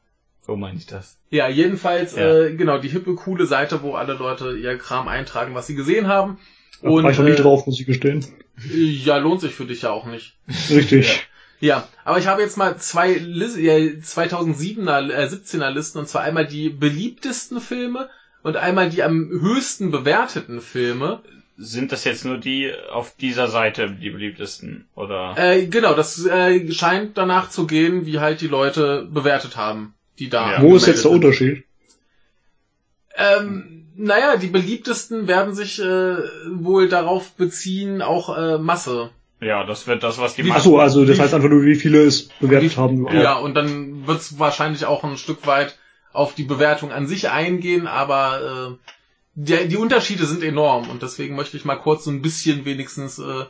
[0.42, 1.18] So meine ich das.
[1.32, 2.44] Ja, jedenfalls, Ja.
[2.44, 6.06] Äh, genau, die hippe, coole Seite, wo alle Leute ihr Kram eintragen, was sie gesehen
[6.08, 6.38] haben.
[6.82, 8.26] Da war ich noch äh, nie drauf, muss ich gestehen.
[8.74, 10.36] Ja, lohnt sich für dich ja auch nicht.
[10.70, 11.28] Richtig.
[11.60, 16.24] Ja, aber ich habe jetzt mal zwei Lis ja, 2007er, äh, 17er Listen und zwar
[16.24, 18.10] einmal die beliebtesten Filme
[18.44, 21.22] und einmal die am höchsten bewerteten Filme.
[21.58, 25.36] Sind das jetzt nur die auf dieser Seite die beliebtesten oder?
[25.38, 30.30] Äh, genau, das äh, scheint danach zu gehen, wie halt die Leute bewertet haben, die
[30.30, 30.54] da.
[30.54, 30.62] Ja.
[30.62, 31.12] Wo ist jetzt der.
[31.12, 31.64] Unterschied?
[33.16, 36.16] Ähm, naja, die beliebtesten werden sich äh,
[36.52, 39.10] wohl darauf beziehen, auch äh, Masse.
[39.42, 41.76] Ja, das wird das, was die Wie- Ach so, also das heißt einfach nur, wie
[41.76, 43.08] viele es bewertet Wie- haben.
[43.14, 45.78] Ja, und dann wird es wahrscheinlich auch ein Stück weit
[46.14, 48.90] auf die Bewertung an sich eingehen, aber äh,
[49.36, 53.20] der, die Unterschiede sind enorm und deswegen möchte ich mal kurz so ein bisschen wenigstens
[53.20, 53.46] äh,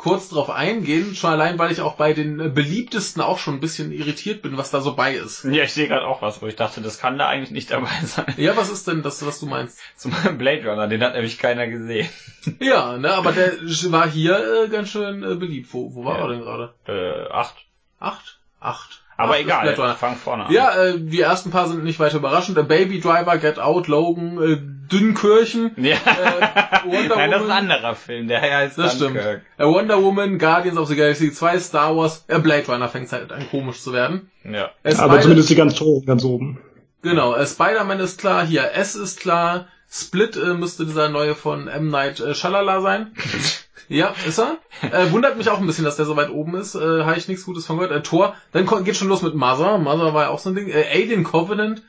[0.00, 3.60] kurz drauf eingehen, schon allein, weil ich auch bei den äh, beliebtesten auch schon ein
[3.60, 5.44] bisschen irritiert bin, was da so bei ist.
[5.44, 7.90] Ja, ich sehe gerade auch was, wo ich dachte, das kann da eigentlich nicht dabei
[8.04, 8.32] sein.
[8.38, 9.78] Ja, was ist denn das, was du meinst?
[9.96, 12.08] Zum Blade Runner, den hat nämlich keiner gesehen.
[12.58, 13.52] Ja, ne, aber der
[13.90, 15.68] war hier äh, ganz schön äh, beliebt.
[15.74, 16.24] Wo, wo war Ja.
[16.24, 16.74] er denn gerade?
[16.86, 17.66] Äh, acht.
[17.98, 18.40] Acht?
[18.58, 18.99] Acht.
[19.24, 19.94] Aber ist egal, Blade Runner.
[19.94, 20.52] fang vorne an.
[20.52, 22.56] Ja, äh, die ersten paar sind nicht weiter überraschend.
[22.56, 24.58] Der Baby Driver, Get Out, Logan, äh,
[24.90, 25.96] Dünnkirchen, Ja.
[25.96, 27.70] Äh, Wonder Nein, das ist ein Woman.
[27.70, 29.42] anderer Film, der heißt Das Dunkirk.
[29.58, 33.30] äh, Wonder Woman, Guardians of the Galaxy 2, Star Wars, äh, Blade Runner fängt halt
[33.32, 34.30] an komisch zu werden.
[34.44, 34.70] Ja.
[34.82, 36.58] Äh, Aber zumindest die ganz hohen, ganz oben.
[37.02, 41.66] Genau, äh, Spider-Man ist klar, hier S ist klar, Split äh, müsste dieser neue von
[41.68, 41.88] M.
[41.88, 43.12] Night äh, Shalala sein.
[43.90, 44.58] ja, ist er.
[44.82, 46.74] Äh, wundert mich auch ein bisschen, dass der so weit oben ist.
[46.76, 47.92] Äh, Habe ich nichts Gutes von gehört.
[47.92, 49.78] Äh, Tor, dann geht schon los mit Mother.
[49.78, 50.68] Mother war ja auch so ein Ding.
[50.68, 51.82] Äh, Alien Covenant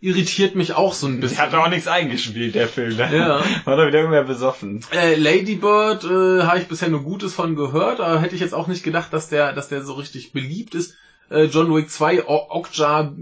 [0.00, 1.38] irritiert mich auch so ein Der bisschen.
[1.38, 2.96] hat auch nichts eingespielt, der Film.
[2.96, 3.16] Ne?
[3.16, 3.40] Ja.
[3.64, 4.84] War doch wieder irgendwer besoffen.
[4.92, 8.54] Äh, Lady Bird äh, habe ich bisher nur Gutes von gehört, aber hätte ich jetzt
[8.54, 10.94] auch nicht gedacht, dass der, dass der so richtig beliebt ist.
[11.30, 13.12] Äh, John Wick 2, o Okja,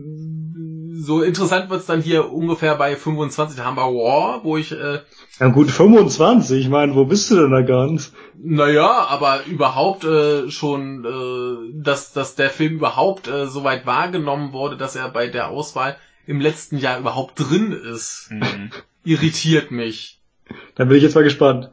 [0.98, 3.56] so interessant wird's dann hier ungefähr bei 25.
[3.56, 5.00] Da haben wir War, wo ich, äh,
[5.40, 8.12] Ja gut, 25, ich meine, wo bist du denn da ganz?
[8.42, 14.52] naja, aber überhaupt äh, schon, äh, dass, dass der Film überhaupt äh, so weit wahrgenommen
[14.52, 15.96] wurde, dass er bei der Auswahl
[16.26, 18.70] im letzten Jahr überhaupt drin ist, Mhm.
[19.04, 20.20] irritiert mich.
[20.74, 21.70] Da bin ich jetzt mal gespannt.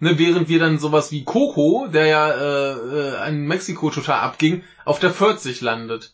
[0.00, 4.62] Ne, während wir dann sowas wie Coco, der ja äh, äh, in Mexiko total abging,
[4.84, 6.12] auf der 40 landet.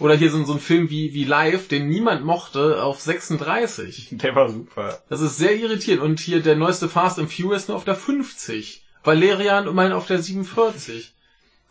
[0.00, 4.08] Oder hier so, so ein Film wie, wie Live, den niemand mochte, auf 36.
[4.12, 4.98] Der war super.
[5.08, 6.02] Das ist sehr irritierend.
[6.02, 8.82] Und hier der neueste Fast and Furious nur auf der 50.
[9.04, 11.12] Valerian immerhin auf der 47.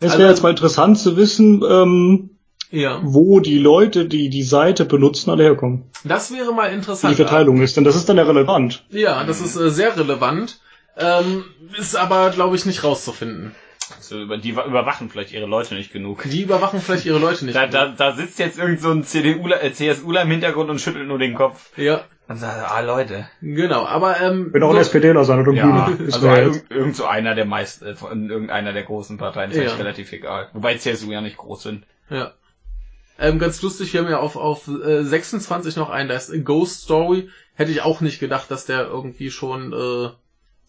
[0.00, 2.30] Es Also- wäre jetzt mal interessant zu wissen, ähm,
[2.70, 3.00] Ja.
[3.02, 5.84] wo die Leute, die die Seite benutzen, alle herkommen.
[6.04, 7.12] Das wäre mal Wie interessant.
[7.12, 8.84] die Verteilung ist, denn das ist dann ja relevant.
[8.90, 10.60] Ja, das ist äh, sehr relevant.
[10.96, 11.44] Ähm,
[11.78, 13.54] ist aber, glaube ich, nicht rauszufinden.
[14.00, 16.22] So, über, die überwachen vielleicht ihre Leute nicht genug.
[16.24, 17.54] Die überwachen vielleicht ihre Leute nicht.
[17.54, 17.96] Da, genug.
[17.96, 21.18] da, da sitzt jetzt irgend so ein CDU, äh, CSUler im Hintergrund und schüttelt nur
[21.18, 21.76] den Kopf.
[21.76, 23.28] Ja, Und sagt, ah Leute.
[23.40, 23.84] genau.
[23.86, 26.00] Aber ähm, Wenn auch ein so- SPDler sein oder ein Ja, Grüner.
[26.08, 29.56] Ist also mir irgend, so einer der meisten, äh, von irgendeiner der großen Parteien ist
[29.56, 29.62] Ja.
[29.64, 30.48] eigentlich relativ egal.
[30.52, 31.84] Wobei CSU ja nicht groß sind.
[32.10, 32.32] Ja.
[33.18, 36.82] Ähm, ganz lustig, wir haben ja auf, auf äh, 26 noch einen, da ist Ghost
[36.82, 37.28] Story.
[37.54, 40.08] Hätte ich auch nicht gedacht, dass der irgendwie schon äh,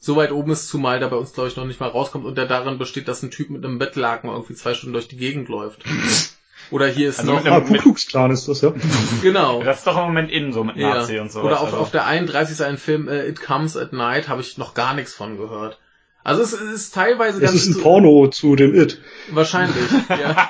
[0.05, 2.37] so weit oben ist, zumal der bei uns, glaube ich, noch nicht mal rauskommt und
[2.37, 5.47] der darin besteht, dass ein Typ mit einem Bettlaken irgendwie zwei Stunden durch die Gegend
[5.47, 5.83] läuft.
[6.71, 7.43] Oder hier ist Also noch...
[7.43, 8.73] mit Ah, einem- Ku Klux Klan ist das, ja.
[9.21, 9.63] genau.
[9.63, 10.95] Das ist doch im Moment innen so mit Ja.
[10.95, 11.41] Nazi und so.
[11.41, 11.77] Oder auf, also.
[11.77, 14.93] auf der 31 ist ein Film, äh, It Comes at Night, habe ich noch gar
[14.93, 15.79] nichts von gehört.
[16.25, 17.65] Also es ist teilweise Das ganz...
[17.67, 19.01] ist ein Porno zu dem It.
[19.31, 19.75] Wahrscheinlich,
[20.09, 20.49] ja.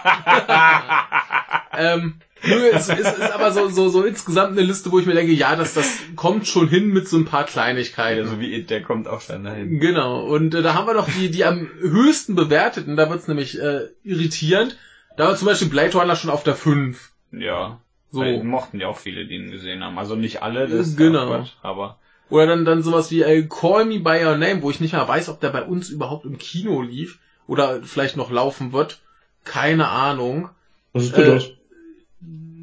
[1.78, 2.16] ähm,
[2.46, 5.32] nö, es, es ist aber so, so, so insgesamt eine Liste, wo ich mir denke,
[5.34, 8.26] ja, das, das kommt schon hin mit so ein paar Kleinigkeiten.
[8.26, 9.80] ja, so wie It, der kommt auch dann dahin.
[9.80, 13.60] Genau, und äh, da haben wir noch die, die am höchsten bewerteten, da wird's nämlich
[13.60, 14.78] äh, irritierend.
[15.18, 17.12] Da war zum Beispiel Blade Runner schon auf der 5.
[17.32, 17.80] Ja.
[18.12, 18.20] So.
[18.22, 19.98] Weil mochten ja auch viele, die ihn gesehen haben.
[19.98, 21.24] Also nicht alle, das ist Genau.
[21.26, 21.98] auch Quatsch, aber
[22.30, 25.08] Oder dann, dann sowas wie äh, Call Me By Your Name, wo ich nicht mal
[25.08, 29.02] weiß, ob der bei uns überhaupt im Kino lief oder vielleicht noch laufen wird.
[29.46, 30.50] Keine Ahnung.
[30.94, 31.50] Was ist denn Äh, das?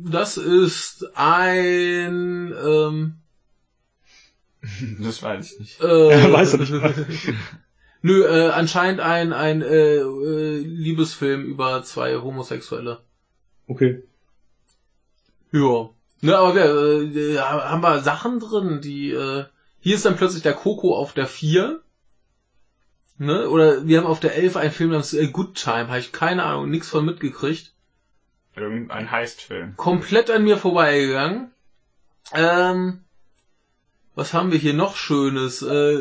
[0.05, 3.15] Das ist ein ähm,
[5.01, 5.81] das weiß ich nicht.
[5.81, 5.85] äh,
[6.33, 6.73] Weiß er nicht.
[8.03, 13.01] Nö, äh, anscheinend ein ein äh, äh, Liebesfilm über zwei Homosexuelle.
[13.67, 14.03] Okay.
[15.53, 15.91] Ja.
[16.23, 19.45] Ne, aber wir, äh, haben wir Sachen drin, die äh,
[19.81, 21.81] hier ist dann plötzlich der Coco auf der 4.
[23.19, 23.49] Ne?
[23.49, 26.45] Oder wir haben auf der 11 einen Film namens äh, Good Time, habe ich keine
[26.45, 27.73] Ahnung, nix von mitgekriegt.
[28.57, 29.75] Irgendein Heistfilm.
[29.77, 31.51] komplett an mir vorbeigegangen.
[32.33, 33.01] Ähm,
[34.15, 35.63] was haben wir hier noch Schönes?
[35.63, 35.95] Äh,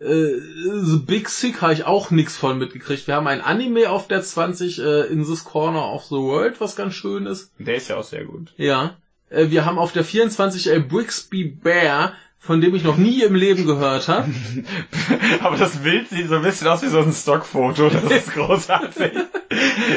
[0.00, 0.40] äh,
[0.84, 3.06] The Big Sick habe ich auch nix von mitgekriegt.
[3.06, 6.76] Wir haben ein Anime auf der 20, äh, In This Corner of the World, was
[6.76, 7.52] ganz schön ist.
[7.58, 8.52] Der ist ja auch sehr gut.
[8.56, 8.96] Ja.
[9.30, 13.34] Äh, wir haben auf der 24 äh, Brixby Bear, von dem ich noch nie im
[13.34, 14.28] Leben gehört habe.
[15.40, 17.88] Aber das Bild sieht so ein bisschen aus wie so ein Stockfoto.
[17.88, 19.12] Das ist großartig.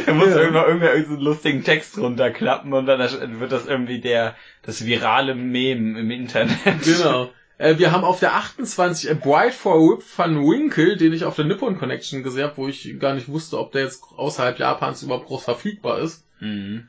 [0.05, 0.37] Da muss Ja.
[0.37, 2.99] irgendwann irgendwer irgendeinen lustigen Text runterklappen und dann
[3.39, 6.55] wird das irgendwie der, das virale Meme im Internet.
[6.85, 7.29] Genau.
[7.57, 11.35] Äh, wir haben auf der 28 A Bright for Whip van Winkle, den ich auf
[11.35, 15.03] der Nippon Connection gesehen habe, wo ich gar nicht wusste, ob der jetzt außerhalb Japans
[15.03, 16.23] überhaupt groß verfügbar ist.
[16.39, 16.87] Mhm.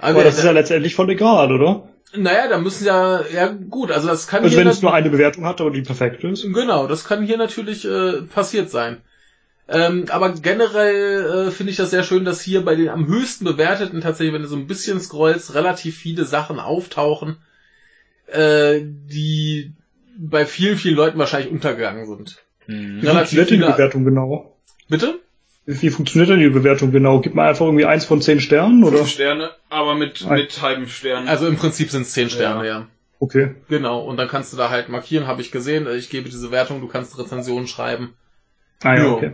[0.00, 1.88] Aber das ist ja letztendlich voll egal, oder?
[2.18, 5.10] Naja, da müssen ja, ja gut, also das kann Also hier wenn es nur eine
[5.10, 6.42] Bewertung hat, aber die perfekt ist.
[6.52, 8.98] genau, das kann hier natürlich äh, passiert sein.
[9.68, 13.44] Ähm, aber generell äh, finde ich das sehr schön, dass hier bei den am höchsten
[13.44, 17.38] bewerteten tatsächlich, wenn du so ein bisschen scrollst, relativ viele Sachen auftauchen,
[18.28, 19.72] äh, die
[20.18, 22.42] bei vielen, vielen Leuten wahrscheinlich untergegangen sind.
[22.66, 23.02] Hm.
[23.02, 24.56] Wie Relativ die viele- Bewertung genau?
[24.88, 25.18] Bitte?
[25.66, 27.20] Wie funktioniert denn die Bewertung genau?
[27.20, 28.98] Gibt man einfach irgendwie eins von zehn Sternen oder?
[28.98, 31.26] Fünf Sterne, aber mit, mit halbem Stern.
[31.26, 32.86] Also im Prinzip sind es 10 Sterne, ja.
[33.18, 33.56] Okay.
[33.68, 36.80] Genau, und dann kannst du da halt markieren, habe ich gesehen, ich gebe diese Wertung,
[36.80, 38.14] du kannst Rezensionen schreiben.
[38.82, 39.32] Ah ja, okay.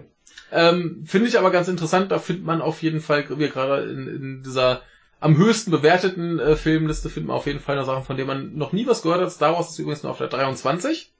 [0.52, 4.06] Ähm, Finde ich aber ganz interessant, da findet man auf jeden Fall, wie gerade in,
[4.06, 4.82] in dieser
[5.20, 8.56] am höchsten bewerteten äh, Filmliste findet man auf jeden Fall eine Sache, von der man
[8.56, 9.30] noch nie was gehört hat.
[9.30, 11.11] Star Wars ist übrigens nur auf der 23.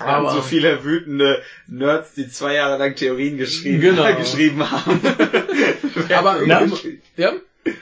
[0.00, 4.04] Haben so viele wütende Nerds, die zwei Jahre lang Theorien geschrieben, Genau.
[4.18, 5.00] geschrieben haben.
[6.14, 6.62] Aber Na,
[7.16, 7.32] ja,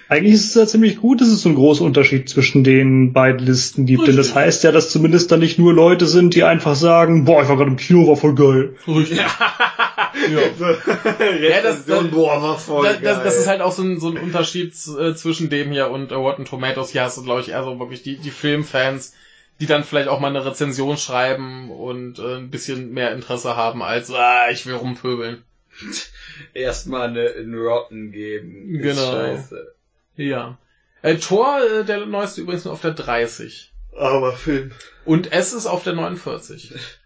[0.08, 3.44] Eigentlich ist es ja ziemlich gut, dass es so einen großen Unterschied zwischen den beiden
[3.46, 4.06] Listen gibt.
[4.06, 4.42] Denn das Richtig.
[4.42, 7.56] heißt ja, dass zumindest dann nicht nur Leute sind, die einfach sagen, boah, ich war
[7.56, 8.76] gerade im Kino, war voll geil.
[8.88, 9.20] richtig.
[10.58, 13.40] so, Rezension, das- boah, war voll Das, das, das geil.
[13.42, 16.44] ist halt auch so ein, so ein Unterschied äh, zwischen dem hier und äh, Rotten
[16.44, 16.90] Tomatoes.
[16.90, 19.12] Hier hast du, glaube ich, eher so wirklich die, die Filmfans,
[19.60, 23.82] die dann vielleicht auch mal eine Rezension schreiben und äh, ein bisschen mehr Interesse haben
[23.82, 25.44] als, ah, ich will rumpöbeln.
[26.54, 28.78] Erstmal eine, einen Rotten geben.
[28.78, 29.12] Genau.
[29.12, 29.74] Scheiße.
[30.16, 30.58] Ja.
[31.02, 33.72] Äh, Thor, äh, der neueste übrigens nur auf der 30.
[33.96, 34.72] Aber Film.
[35.04, 36.74] Und S ist auf der 49.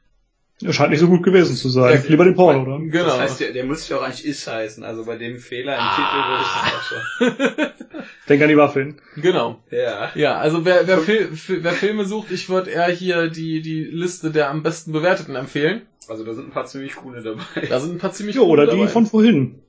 [0.61, 2.03] Er scheint nicht so gut gewesen zu sein.
[2.03, 2.78] Ja, Lieber den Porno, oder?
[2.85, 3.05] Genau.
[3.05, 4.83] Das heißt, der, der muss ja auch eigentlich Is heißen.
[4.83, 8.03] Also bei dem Fehler im Titel würde ich das auch schon.
[8.28, 9.01] Denk an die Waffeln.
[9.17, 9.62] genau.
[9.70, 10.11] Ja.
[10.17, 13.85] Ja, also wer, wer, Fil Fi- wer Filme sucht, ich würde eher hier die, die
[13.85, 15.83] Liste der am besten bewerteten empfehlen.
[16.09, 17.67] Also da sind ein paar ziemlich coole dabei.
[17.69, 18.93] Da sind ein paar ziemlich Jo, oder gute die dabei.
[18.93, 19.61] von vorhin.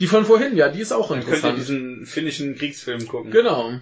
[0.00, 1.58] Die von vorhin, ja, die ist auch Dann könnt ihr interessant.
[1.58, 3.30] diesen finnischen Kriegsfilm gucken.
[3.32, 3.72] Genau.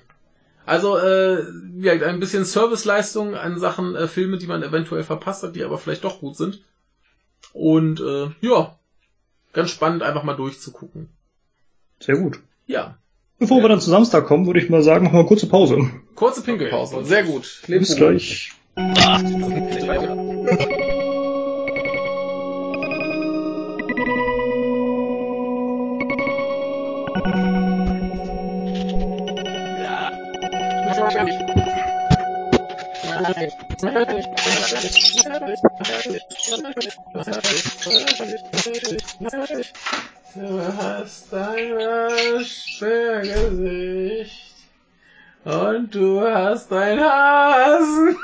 [0.68, 1.44] Also, äh,
[1.80, 5.78] ja, ein bisschen Serviceleistung an Sachen äh, Filme, die man eventuell verpasst hat, die aber
[5.78, 6.62] vielleicht doch gut sind.
[7.52, 8.78] Und äh, ja,
[9.52, 11.08] ganz spannend, einfach mal durchzugucken.
[12.00, 12.40] Sehr gut.
[12.66, 12.98] Ja,
[13.38, 15.78] Bevor wir dann zu Samstag kommen, würde ich mal sagen, machen wir eine kurze Pause.
[16.16, 17.04] kurze Pinkelpause.
[17.04, 17.62] Sehr gut.
[17.68, 18.52] Bis gleich.
[33.28, 33.34] Du
[40.78, 44.54] hast ein Sperrgesicht
[45.44, 48.18] und du hast ein Hasengesicht.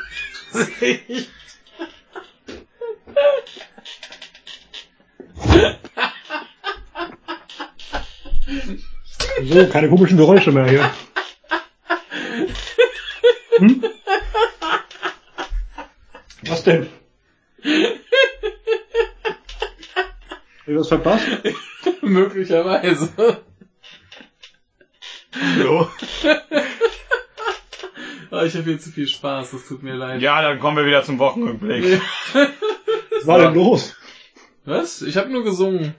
[9.42, 10.90] So, keine komischen Geräusche mehr hier.
[13.58, 13.93] Hm?
[16.48, 16.88] Was denn?
[20.60, 21.26] Hab ich was verpasst?
[22.02, 23.08] Möglicherweise.
[25.58, 25.88] So.
[28.30, 30.20] Oh, ich habe hier zu viel Spaß, das tut mir leid.
[30.20, 32.00] Ja, dann kommen wir wieder zum Wochenrückblick.
[32.32, 33.94] Was war denn los?
[34.64, 35.02] Was?
[35.02, 35.94] Ich habe nur gesungen.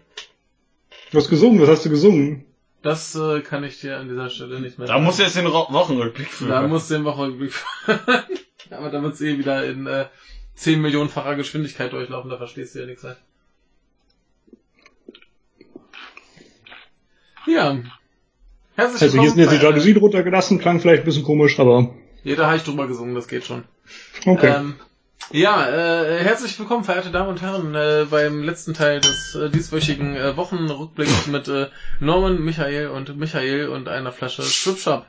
[1.11, 2.45] Du hast gesungen, was hast du gesungen?
[2.81, 5.67] Das äh, kann ich dir an dieser Stelle nicht mehr Da muss jetzt den Ro
[5.71, 6.51] Wochenrückblick führen.
[6.51, 7.53] Da muss den Wochenrückblick
[8.71, 10.05] Aber da wird's eh wieder in äh,
[10.55, 13.17] 10 Millionenfacher Geschwindigkeit durchlaufen, da verstehst du ja nichts mehr.
[17.47, 17.77] Ja.
[18.75, 21.93] Herzlich Also hier sind jetzt die äh, Jalousien runtergelassen, klang vielleicht ein bisschen komisch, aber
[22.23, 23.63] Ja, da habe ich drüber gesungen, das geht schon.
[24.25, 24.53] okay.
[24.57, 24.75] Ähm,
[25.31, 30.15] ja, äh, herzlich willkommen, verehrte Damen und Herren, äh, beim letzten Teil des äh, dieswöchigen
[30.15, 31.67] äh, Wochenrückblicks mit äh,
[31.99, 35.05] Norman, Michael und Michael und einer Flasche Stripshop.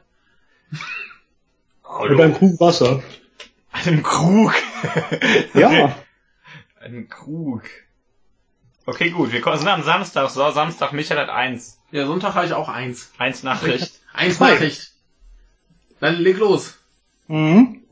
[2.09, 3.03] Mit einem Krug Wasser.
[3.85, 4.55] Einem Krug.
[5.55, 5.95] Ja,
[6.81, 7.63] Ein Krug.
[8.87, 9.33] Okay, gut.
[9.33, 10.31] Wir kommen- sind am Samstag.
[10.31, 11.79] So, Samstag, Michael hat eins.
[11.91, 13.11] Ja, Sonntag habe ich auch eins.
[13.19, 13.93] Eins Nachricht.
[14.15, 14.41] Eins.
[14.41, 14.93] Nachricht.
[16.01, 16.79] Dann leg los.
[17.29, 17.83] mhm.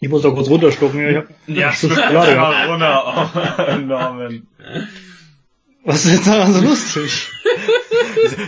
[0.00, 1.00] Ich muss doch kurz runterschlucken.
[1.00, 3.64] Ja, ich hab Ja, Schokolade mal runter.
[3.74, 4.46] Oh, Norman.
[5.84, 7.28] Was ist jetzt daran so lustig?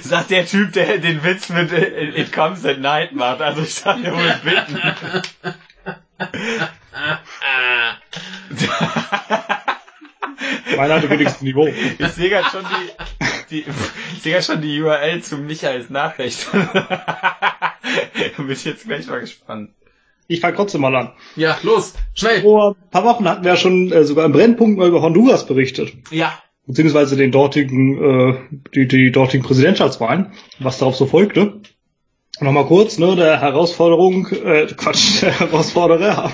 [0.03, 3.41] Sagt der Typ, der den Witz mit äh, It Comes at Night macht.
[3.41, 4.81] Also ich sag dir wohl bitten.
[10.77, 11.67] Meiner hatte wenigstens Niveau.
[11.67, 12.91] Ich sehe gerade schon die,
[13.51, 13.65] die,
[14.15, 16.47] ich sehe schon die URL zu Michaels Nachricht.
[18.37, 19.71] Bin ich jetzt gleich mal gespannt.
[20.27, 21.13] Ich fange trotzdem mal an.
[21.35, 22.43] Ja, los, schnell.
[22.43, 25.45] Vor ein paar Wochen hatten wir ja schon äh, sogar im Brennpunkt mal über Honduras
[25.45, 25.93] berichtet.
[26.13, 26.39] Ja.
[26.67, 28.39] Beziehungsweise den dortigen, äh,
[28.75, 31.61] die, die dortigen Präsidentschaftswahlen, was darauf so folgte.
[32.41, 36.33] Nochmal kurz, ne, der Herausforderung, äh, Quatsch, der Herausforderer,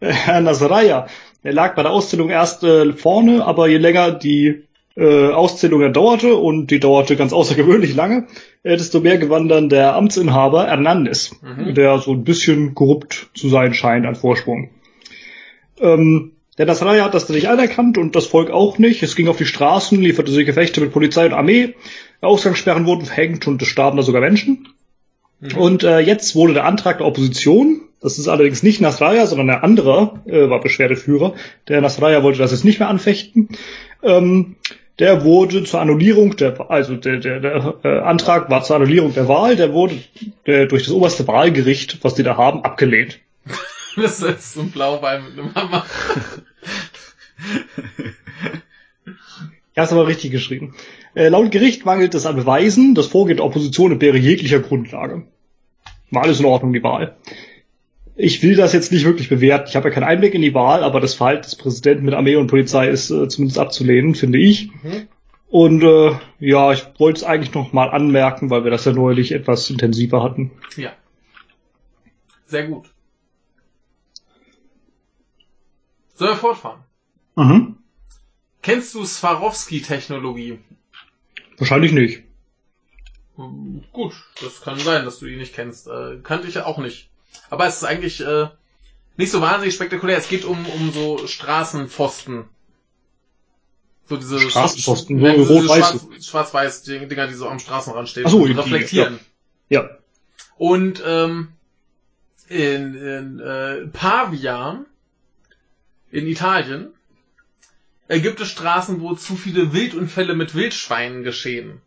[0.00, 1.06] äh, Herr Nasrallah,
[1.44, 4.64] der lag bei der Auszählung erst äh, vorne, aber je länger die
[4.96, 8.26] äh, Auszählung dauerte, und die dauerte ganz außergewöhnlich lange,
[8.62, 11.74] äh, desto mehr gewann dann der Amtsinhaber Hernandez, Mhm.
[11.74, 14.70] der so ein bisschen korrupt zu sein scheint an Vorsprung.
[15.80, 19.02] Ähm, Der Nasrallah hat das nicht anerkannt und das Volk auch nicht.
[19.02, 21.74] Es ging auf die Straßen, lieferte sich Gefechte mit Polizei und Armee.
[22.20, 24.68] Ausgangssperren wurden verhängt und es starben da sogar Menschen.
[25.42, 25.58] Mhm.
[25.58, 29.62] Und äh, jetzt wurde der Antrag der Opposition, das ist allerdings nicht Nasrallah, sondern ein
[29.62, 31.34] anderer äh, war Beschwerdeführer.
[31.68, 33.48] Der Nasrallah wollte das jetzt nicht mehr anfechten.
[34.02, 34.56] Ähm,
[34.98, 39.26] der wurde zur Annullierung der, also der, der, der äh, Antrag war zur Annullierung der
[39.26, 39.98] Wahl, der wurde
[40.44, 43.18] äh, durch das oberste Wahlgericht, was die da haben, abgelehnt.
[43.94, 45.84] Das ist ein Blaubein mit einem Hammer.
[49.76, 50.74] Ja, ist aber richtig geschrieben.
[51.14, 55.26] Äh, laut Gericht mangelt es an Beweisen, das Vorgehen der Opposition entbehre jeglicher Grundlage.
[56.10, 57.16] War alles in Ordnung, die Wahl.
[58.14, 59.68] Ich will das jetzt nicht wirklich bewerten.
[59.68, 62.36] Ich habe ja keinen Einblick in die Wahl, aber das Verhalten des Präsidenten mit Armee
[62.36, 64.70] und Polizei ist äh, zumindest abzulehnen, finde ich.
[64.82, 65.08] Mhm.
[65.48, 69.32] Und äh, ja, ich wollte es eigentlich noch mal anmerken, weil wir das ja neulich
[69.32, 70.50] etwas intensiver hatten.
[70.76, 70.92] Ja.
[72.46, 72.86] Sehr gut.
[76.14, 76.80] Sollen wir fortfahren?
[77.36, 77.76] Mhm.
[78.62, 80.58] Kennst du Swarovski-Technologie?
[81.62, 82.24] Wahrscheinlich nicht.
[83.36, 85.86] Hm, Gut, das kann sein, dass du die nicht kennst.
[85.86, 87.08] Äh, kannte ich ja auch nicht.
[87.50, 88.48] Aber es ist eigentlich äh,
[89.16, 90.16] nicht so wahnsinnig spektakulär.
[90.18, 92.46] Es geht um, um so Straßenpfosten.
[94.08, 95.78] So diese Straßenpfosten, so rot-weiß.
[96.00, 99.20] Schwarz- Schwarz-weiß Dinger, die so am Straßenrand stehen Ach so, und die- reflektieren.
[99.68, 99.88] Ja.
[100.58, 101.52] Und ähm,
[102.48, 104.84] in, in äh, Pavia
[106.10, 106.92] in Italien
[108.18, 111.80] gibt es Straßen, wo zu viele Wildunfälle mit Wildschweinen geschehen.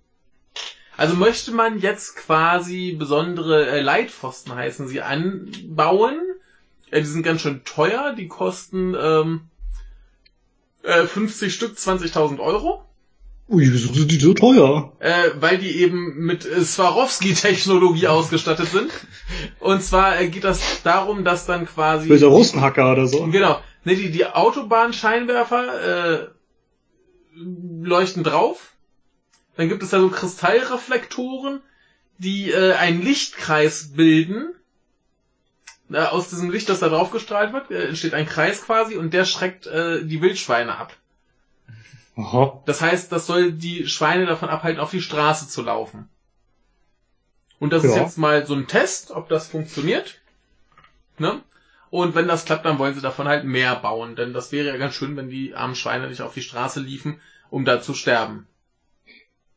[0.98, 6.20] Also möchte man jetzt quasi besondere äh, Leitpfosten heißen sie anbauen.
[6.90, 9.42] Äh, die sind ganz schön teuer, die kosten ähm,
[10.84, 12.86] äh, 50 Stück 20.000 Euro.
[13.48, 14.94] Ui, wieso sind die so teuer?
[15.00, 18.92] Äh, weil die eben mit äh, Swarovski-Technologie ausgestattet sind.
[19.60, 22.08] Und zwar äh, geht das darum, dass dann quasi...
[22.08, 23.28] Böser Russenhacker oder so.
[23.28, 23.60] Genau.
[23.86, 26.28] Ne, die, die Autobahnscheinwerfer äh,
[27.36, 28.74] leuchten drauf.
[29.58, 31.62] Dann gibt es da so Kristallreflektoren,
[32.18, 34.54] die äh, einen Lichtkreis bilden.
[35.92, 39.14] Äh, aus diesem Licht, das da drauf gestrahlt wird, äh, entsteht ein Kreis quasi und
[39.14, 40.96] der schreckt äh, die Wildschweine ab.
[42.18, 42.62] Aha.
[42.66, 46.10] Das heißt, das soll die Schweine davon abhalten, auf die Straße zu laufen.
[47.60, 48.02] Und das ist Ja.
[48.04, 50.20] jetzt mal so ein Test, ob das funktioniert.
[51.18, 51.42] Ne?
[51.90, 54.16] Und wenn das klappt, dann wollen sie davon halt mehr bauen.
[54.16, 57.20] Denn das wäre ja ganz schön, wenn die armen Schweine nicht auf die Straße liefen,
[57.50, 58.48] um da zu sterben.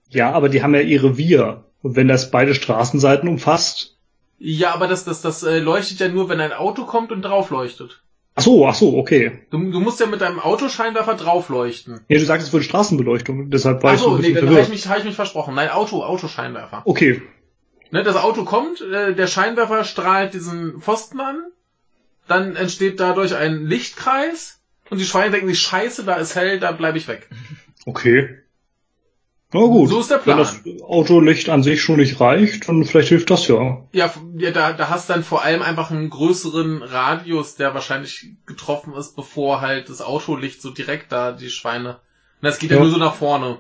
[0.09, 1.65] Ja, aber die haben ja ihre Wir.
[1.83, 3.97] Und wenn das beide Straßenseiten umfasst.
[4.39, 7.51] Ja, aber das, das, das äh, leuchtet ja nur, wenn ein Auto kommt und drauf
[7.51, 8.03] leuchtet.
[8.39, 9.41] Ach so, ach so, okay.
[9.51, 12.05] Du, du musst ja mit deinem Autoscheinwerfer drauf leuchten.
[12.09, 14.61] Ja, du sagst es die Straßenbeleuchtung, deshalb war ich so Achso, ein nee, dann habe
[14.61, 15.57] ich, mich, hab ich mich versprochen.
[15.57, 16.83] Nein, Auto, Autoscheinwerfer.
[16.85, 17.21] Okay.
[17.91, 21.47] Ne, das Auto kommt, äh, der Scheinwerfer strahlt diesen Pfosten an,
[22.29, 26.73] dann entsteht dadurch ein Lichtkreis und die Schweine denken sich, scheiße, da ist hell, da
[26.73, 27.29] bleibe ich weg.
[27.87, 28.39] Okay.
[29.53, 29.89] Na gut.
[29.89, 30.39] So ist der Wenn Plan.
[30.39, 33.83] das Autolicht an sich schon nicht reicht, dann vielleicht hilft das ja.
[33.93, 34.13] Ja,
[34.53, 39.63] da, da hast dann vor allem einfach einen größeren Radius, der wahrscheinlich getroffen ist, bevor
[39.63, 41.95] halt das Autolicht so direkt da die Schweine.
[41.95, 41.99] Und
[42.43, 42.83] das geht ja, Ja.
[42.83, 43.59] nur so nach vorne.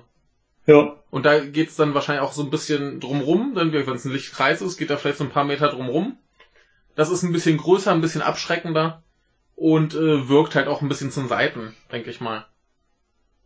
[0.66, 0.96] Ja.
[1.10, 4.60] Und da geht's dann wahrscheinlich auch so ein bisschen drumrum, dann wenn es ein Lichtkreis
[4.60, 6.18] ist, geht da vielleicht so ein paar Meter drumrum.
[6.98, 9.04] Das ist ein bisschen größer, ein bisschen abschreckender
[9.54, 12.44] und äh, wirkt halt auch ein bisschen zum Seiten, denke ich mal.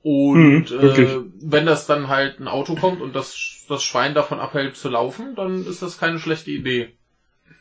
[0.02, 1.08] Und wirklich.
[1.10, 4.88] äh, wenn das dann halt ein Auto kommt und das, das Schwein davon abhält zu
[4.88, 6.92] laufen, dann ist das keine schlechte Idee.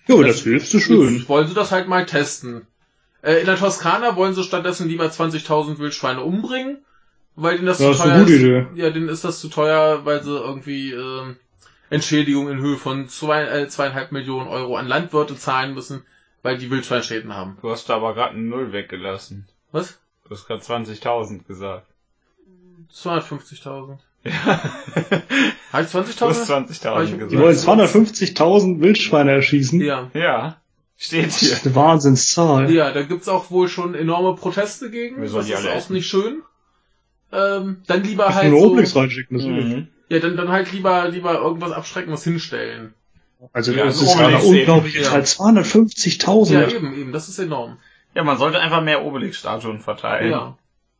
[0.08, 1.28] Ja, Das- das hilft so schön.
[1.28, 2.66] Wollen sie das halt mal testen.
[3.22, 6.78] Äh, in der Toskana wollen sie stattdessen lieber 20.000 Wildschweine umbringen,
[7.36, 8.66] weil denen das, zu das ist teuer gute Idee.
[8.76, 11.36] Ja, denen ist das zu teuer, weil sie irgendwie ähm,
[11.92, 16.04] Entschädigung in Höhe von zwei, äh, zweieinhalb Millionen Euro an Landwirte zahlen müssen,
[16.42, 17.58] weil die Wildschweinschäden haben.
[17.62, 19.48] Du hast da aber gerade eine Null weggelassen.
[19.72, 20.00] Was?
[20.24, 21.86] Du hast gerade 20.000 gesagt.
[22.94, 23.98] 250.000.
[24.24, 24.32] Ja.
[25.74, 25.98] Habe ich Du
[26.28, 26.68] hast 20.000?
[26.68, 27.38] 20.000 Die gesagt.
[27.42, 29.82] wollen 250.000 Wildschweine erschießen.
[29.82, 30.12] Ja.
[30.14, 30.58] Ja.
[30.96, 31.52] Steht Das hier.
[31.54, 32.70] ist eine Wahnsinnszahl.
[32.72, 35.16] Ja, da gibt's auch wohl schon enorme Proteste gegen.
[35.18, 35.94] Wir Das ist alle auch essen.
[35.94, 36.44] nicht schön.
[37.32, 39.48] Ähm, dann lieber Ich halt nur so, reinschicken, das.
[39.48, 39.88] Mhm.
[40.12, 42.94] Ja, dann, dann halt lieber, lieber irgendwas Abschreckendes hinstellen.
[43.54, 44.96] Also Ja, das so ist gerade unglaublich.
[44.96, 45.12] Ja.
[45.12, 46.54] Halt 250.000.
[46.54, 47.78] Ja, eben, eben, das ist enorm.
[48.14, 50.32] Ja, man sollte einfach mehr Obelix-Statuen verteilen.
[50.32, 50.58] Ja.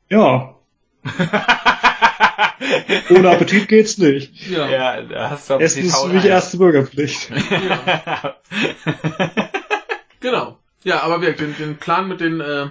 [0.08, 0.56] ja.
[3.10, 4.34] Ohne Appetit geht's nicht.
[4.50, 4.70] Ja.
[4.70, 6.30] ja, da hast du Essen ist nämlich ein.
[6.30, 7.30] erste Bürgerpflicht.
[7.52, 8.36] ja.
[10.22, 10.58] Genau.
[10.84, 12.68] Ja, aber wirklich, den, den Plan mit den äh,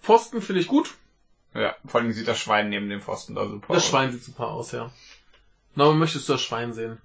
[0.00, 0.94] Pfosten finde ich gut.
[1.54, 3.88] ja, vor allem sieht das Schwein neben dem Pfosten da super Das aus.
[3.88, 4.90] Schwein sieht super aus, ja.
[5.74, 6.98] Na, aber möchtest du das Schwein sehen?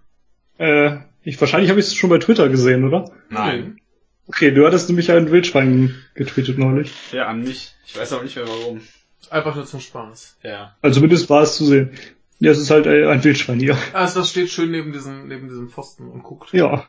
[0.58, 3.12] Äh, ich, wahrscheinlich habe ich es schon bei Twitter gesehen, oder?
[3.30, 3.80] Nein.
[4.28, 6.92] Okay, du hattest nämlich ein Wildschwein getweetet neulich.
[7.12, 7.76] Ja, an mich.
[7.86, 8.82] Ich weiß auch nicht mehr warum.
[9.30, 10.38] Einfach nur zum Spaß.
[10.44, 10.76] Ja.
[10.82, 11.92] Also zumindest war es zu sehen.
[12.40, 13.78] Ja, es ist halt äh, ein Wildschwein hier.
[13.94, 16.52] Also das steht schön neben diesem, neben diesem Pfosten und guckt.
[16.54, 16.88] Ja,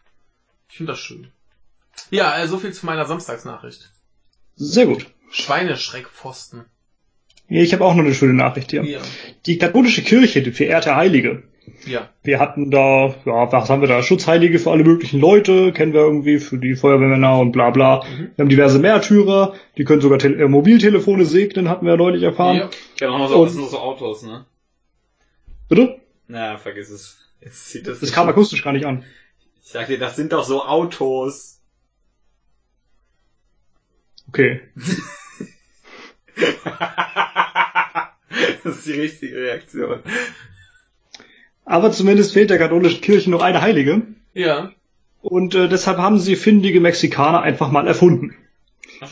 [0.69, 1.29] Ich finde das schön.
[2.11, 3.91] Ja, äh, so viel zu meiner Samstagsnachricht.
[4.57, 5.07] sehr gut.
[5.31, 6.65] Schweineschreckpfosten.
[7.49, 8.85] Ja, ich habe auch noch eine schöne Nachricht hier.
[8.85, 9.01] Ja.
[9.47, 11.43] Die katholische Kirche, die verehrte Heilige.
[11.87, 12.11] Ja.
[12.23, 14.03] Wir hatten da, ja, was haben wir da?
[14.03, 18.05] Schutzheilige für alle möglichen Leute, kennen wir irgendwie, für die Feuerwehrmänner und bla bla.
[18.05, 18.31] Mhm.
[18.35, 22.23] Wir haben diverse Märtyrer, die können sogar Tele äh, Mobiltelefone segnen, hatten wir ja neulich
[22.23, 22.71] erfahren.
[23.01, 23.09] ja.
[23.09, 24.47] Noch so, das sind so Autos, ne?
[25.69, 26.01] Bitte?
[26.29, 27.19] Na, vergiss es.
[27.41, 29.05] Jetzt sieht das Das kam akustisch gar nicht an.
[29.63, 31.61] Ich sag dir, das sind doch so Autos.
[34.29, 34.61] Okay.
[38.65, 40.03] das ist die richtige Reaktion.
[41.67, 44.03] Aber zumindest fehlt der katholischen Kirche noch eine Heilige.
[44.33, 44.71] Ja.
[45.21, 48.35] Und äh, deshalb haben sie findige Mexikaner einfach mal erfunden.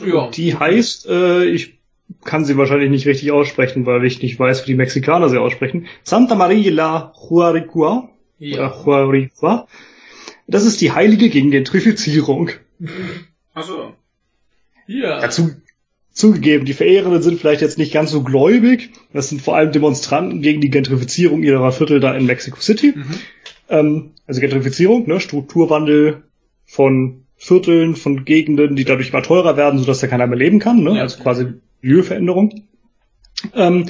[0.07, 0.31] Ja.
[0.31, 1.79] Die heißt, äh, ich
[2.25, 5.89] kann sie wahrscheinlich nicht richtig aussprechen, weil ich nicht weiß, wie die Mexikaner sie aussprechen.
[6.05, 8.09] Santa Maria la Juaricua.
[8.39, 8.73] Ja.
[8.73, 9.67] Juaricua.
[10.47, 12.51] Das ist die Heilige gegen Gentrifizierung.
[13.53, 13.95] Achso.
[14.87, 15.21] Ja.
[15.21, 15.51] Dazu
[16.15, 18.91] zugegeben, die Verehrenden sind vielleicht jetzt nicht ganz so gläubig.
[19.13, 22.95] Das sind vor allem Demonstranten gegen die Gentrifizierung ihrer Viertel da in Mexico City.
[22.97, 23.15] Mhm.
[23.69, 26.23] Ähm, also Gentrifizierung, ne, Strukturwandel
[26.65, 30.83] von Vierteln, von Gegenden, die dadurch immer teurer werden, sodass da keiner mehr leben kann,
[30.83, 30.97] ne?
[30.97, 31.03] Ja.
[31.03, 31.47] also quasi
[31.83, 32.63] Milieuveränderung.
[33.55, 33.87] Ähm,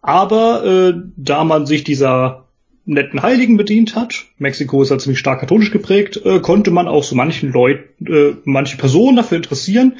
[0.00, 2.46] aber äh, da man sich dieser
[2.86, 7.04] netten Heiligen bedient hat, Mexiko ist ja ziemlich stark katholisch geprägt, äh, konnte man auch
[7.04, 9.96] so manchen Leuten, äh, manche Personen dafür interessieren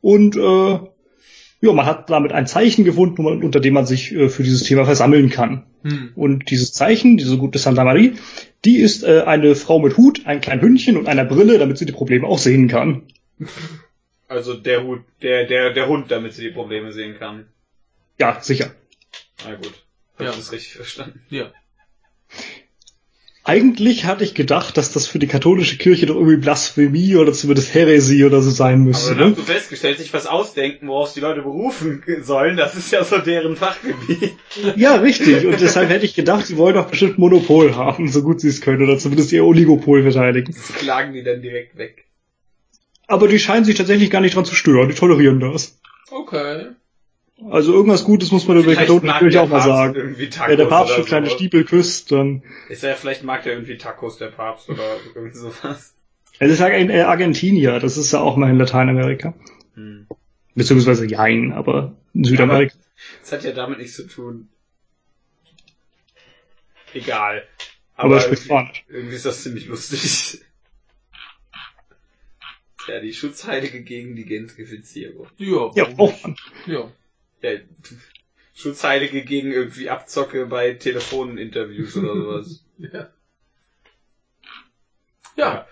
[0.00, 0.78] und äh,
[1.62, 4.84] ja, man hat damit ein Zeichen gefunden, unter dem man sich äh, für dieses Thema
[4.84, 5.64] versammeln kann.
[5.84, 6.10] Hm.
[6.14, 8.14] Und dieses Zeichen, diese gute Santa Marie,
[8.64, 11.86] die ist äh, eine Frau mit Hut, ein kleines Hündchen und einer Brille, damit sie
[11.86, 13.02] die Probleme auch sehen kann.
[14.28, 17.48] Also der Hut, der, der, der Hund, damit sie die Probleme sehen kann.
[18.18, 18.70] Ja, sicher.
[19.46, 19.74] Na gut.
[20.16, 20.30] Hab Ja.
[20.30, 21.20] ich das richtig verstanden?
[21.28, 21.52] Ja.
[23.44, 27.74] Eigentlich hatte ich gedacht, dass das für die katholische Kirche doch irgendwie Blasphemie oder zumindest
[27.74, 29.10] Häresie oder so sein Aber müsste.
[29.16, 29.36] dann Ne?
[29.36, 33.18] hast du festgestellt, sich was ausdenken, woraus die Leute berufen sollen, das ist ja so
[33.18, 34.34] deren Fachgebiet.
[34.76, 35.44] Ja, richtig.
[35.44, 38.60] Und deshalb hätte ich gedacht, sie wollen doch bestimmt Monopol haben, so gut sie es
[38.60, 40.54] können, oder zumindest ihr Oligopol verteidigen.
[40.54, 42.04] Das klagen die dann direkt weg.
[43.08, 45.80] Aber die scheinen sich tatsächlich gar nicht dran zu stören, die tolerieren das.
[46.12, 46.66] Okay.
[47.50, 49.94] Also irgendwas Gutes muss man über mag Kirche der auch mal sagen.
[49.94, 51.34] Irgendwie Tacos Wenn der Papst so kleine so.
[51.34, 55.94] Stiefel küsst, dann Ist ja, vielleicht mag der irgendwie Tacos, der Papst, oder irgendwie sowas.
[56.38, 59.34] Es ist ja ein äh, Argentinier, das ist ja auch mal in Lateinamerika.
[59.74, 60.06] Hm.
[60.54, 62.74] Beziehungsweise Jein, aber in Südamerika.
[63.20, 64.48] Das hat ja damit nichts zu tun.
[66.94, 67.44] Egal.
[67.96, 70.42] Aber er spricht irgendwie, irgendwie ist das ziemlich lustig.
[72.88, 75.28] Ja, die Schutzheilige gegen die Gentrifizierung.
[75.38, 75.70] Ja.
[75.74, 76.36] Ja, man.
[76.66, 76.90] Ja.
[77.42, 77.50] Ja,
[78.54, 82.64] Schutzheilige gegen irgendwie Abzocke bei Telefoninterviews oder sowas.
[82.78, 83.10] Ja.
[85.36, 85.66] Ja.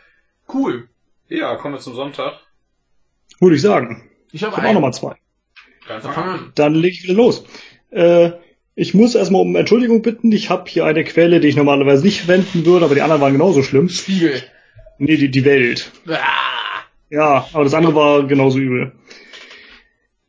[0.52, 0.88] Cool.
[1.28, 2.34] Ja, kommen wir zum Sonntag.
[3.40, 4.08] Würde ich sagen.
[4.30, 5.16] Ich habe habe auch nochmal zwei.
[5.88, 6.52] Dann Dann fang an.
[6.54, 7.44] Dann lege ich wieder los.
[7.90, 8.32] Äh,
[8.76, 10.30] ich muss erstmal um Entschuldigung bitten.
[10.30, 13.32] Ich habe hier eine Quelle, die ich normalerweise nicht verwenden würde, aber die anderen waren
[13.32, 13.88] genauso schlimm.
[13.88, 14.42] Spiegel.
[14.98, 15.90] Nee, die, die Welt.
[16.06, 16.84] Ah.
[17.08, 18.92] Ja, aber das andere war genauso übel.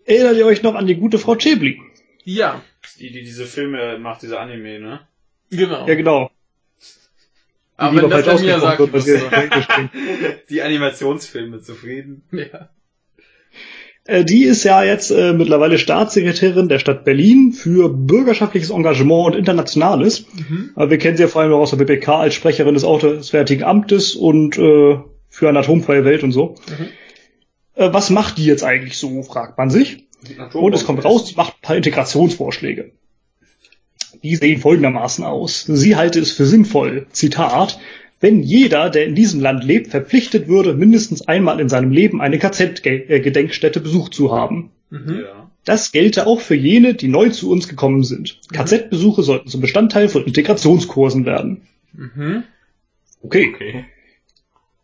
[0.05, 1.79] Erinnert ihr euch noch an die gute Frau Chebli?
[2.23, 2.61] Ja.
[2.99, 5.01] Die, die diese Filme macht, diese Anime, ne?
[5.49, 5.87] Genau.
[5.87, 6.31] Ja, genau.
[7.77, 9.91] Aber Die wenn das bei mir sagt, wird, klingt.
[10.49, 12.23] Die Animationsfilme zufrieden.
[12.31, 12.69] ja.
[14.05, 19.35] Äh, Die ist ja jetzt äh, mittlerweile Staatssekretärin der Stadt Berlin für bürgerschaftliches Engagement und
[19.35, 20.25] Internationales.
[20.33, 20.71] Mhm.
[20.75, 23.63] Aber wir kennen sie ja vor allem noch aus der BPK als Sprecherin des Auswärtigen
[23.63, 24.97] Amtes und äh,
[25.29, 26.55] für eine atomfreie Welt und so.
[26.67, 26.87] Mhm.
[27.75, 30.07] Äh, was macht die jetzt eigentlich so, fragt man sich.
[30.53, 32.91] Und es kommt raus, sie macht ein paar Integrationsvorschläge.
[34.23, 35.63] Die sehen folgendermaßen aus.
[35.63, 37.79] Sie halte es für sinnvoll, Zitat,
[38.19, 42.37] wenn jeder, der in diesem Land lebt, verpflichtet würde, mindestens einmal in seinem Leben eine
[42.37, 44.69] KZ-Gedenkstätte besucht zu haben.
[44.91, 45.21] Mhm.
[45.25, 45.51] Ja.
[45.65, 48.39] Das gelte auch für jene, die neu zu uns gekommen sind.
[48.53, 51.61] KZ-Besuche sollten zum Bestandteil von Integrationskursen werden.
[51.93, 52.43] Mhm.
[53.23, 53.51] Okay.
[53.53, 53.85] Okay.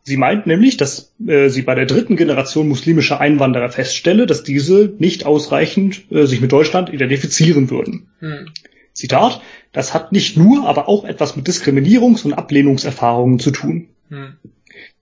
[0.08, 4.94] Sie meint nämlich, dass äh, sie bei der dritten Generation muslimischer Einwanderer feststelle, dass diese
[5.00, 8.08] nicht ausreichend äh, sich mit Deutschland identifizieren würden.
[8.22, 8.48] Mhm.
[8.94, 9.42] Zitat,
[9.74, 13.90] das hat nicht nur, aber auch etwas mit Diskriminierungs- und Ablehnungserfahrungen zu tun.
[14.08, 14.38] Mhm.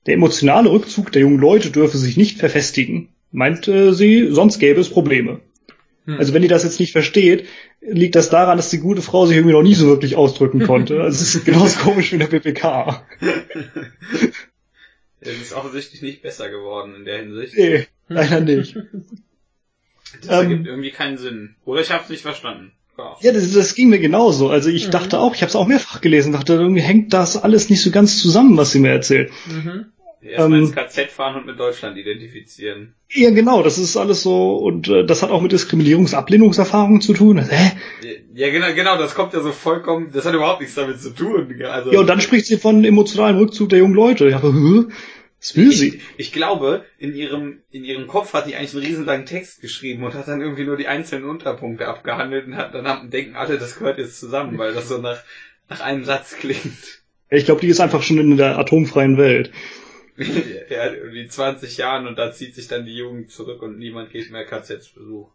[0.07, 4.89] Der emotionale Rückzug der jungen Leute dürfe sich nicht verfestigen, meinte sie, sonst gäbe es
[4.89, 5.39] Probleme.
[6.07, 6.15] Mhm.
[6.15, 7.45] Also wenn ihr das jetzt nicht versteht,
[7.79, 11.03] liegt das daran, dass die gute Frau sich irgendwie noch nie so wirklich ausdrücken konnte.
[11.03, 13.05] Also es ist genauso komisch wie in der PPK.
[15.25, 17.55] Es ist offensichtlich nicht besser geworden in der Hinsicht.
[17.57, 18.75] Nee, leider nicht.
[20.21, 20.51] Das Ähm.
[20.51, 21.55] ergibt irgendwie keinen Sinn.
[21.65, 22.71] Oder ich habe es nicht verstanden.
[22.97, 23.17] Ja.
[23.19, 24.49] Ja, das, das ging mir genauso.
[24.49, 24.91] Also ich Mhm.
[24.91, 27.91] dachte auch, ich habe es auch mehrfach gelesen, dachte, irgendwie hängt das alles nicht so
[27.91, 29.31] ganz zusammen, was sie mir erzählt.
[29.47, 29.87] Mhm.
[30.21, 30.65] Erstmal Ähm.
[30.65, 32.93] ins KZ fahren und mit Deutschland identifizieren.
[33.11, 37.37] Ja, genau, das ist alles so, und äh, das hat auch mit Diskriminierungsablehnungserfahrungen zu tun.
[37.47, 37.71] Hä?
[38.33, 41.61] Ja, genau, genau, das kommt ja so vollkommen, das hat überhaupt nichts damit zu tun.
[41.65, 44.29] Also, Ja, und dann spricht sie von emotionalem Rückzug der jungen Leute.
[44.29, 44.53] Ja, aber,
[45.53, 50.03] ich, ich glaube, in ihrem, in ihrem Kopf hat die eigentlich einen riesenlangen Text geschrieben
[50.03, 53.57] und hat dann irgendwie nur die einzelnen Unterpunkte abgehandelt und hat, dann haben, denken alle,
[53.57, 55.21] das gehört jetzt zusammen, weil das so nach,
[55.69, 57.03] nach einem Satz klingt.
[57.29, 59.51] Ich glaube, die ist einfach schon in der atomfreien Welt.
[60.17, 64.31] ja, irgendwie 20 Jahren und da zieht sich dann die Jugend zurück und niemand geht
[64.31, 65.29] mehr KZ-Besuch.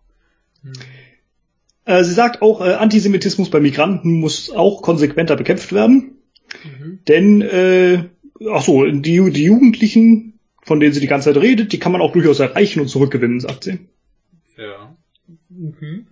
[1.84, 6.18] Äh, sie sagt auch, äh, Antisemitismus bei Migranten muss auch konsequenter bekämpft werden.
[6.64, 7.00] Mhm.
[7.06, 8.04] Denn, äh,
[8.52, 12.00] ach so, die, die Jugendlichen, von denen sie die ganze Zeit redet, die kann man
[12.00, 13.78] auch durchaus erreichen und zurückgewinnen, sagt sie.
[14.56, 14.94] Ja,
[15.48, 16.06] Mhm.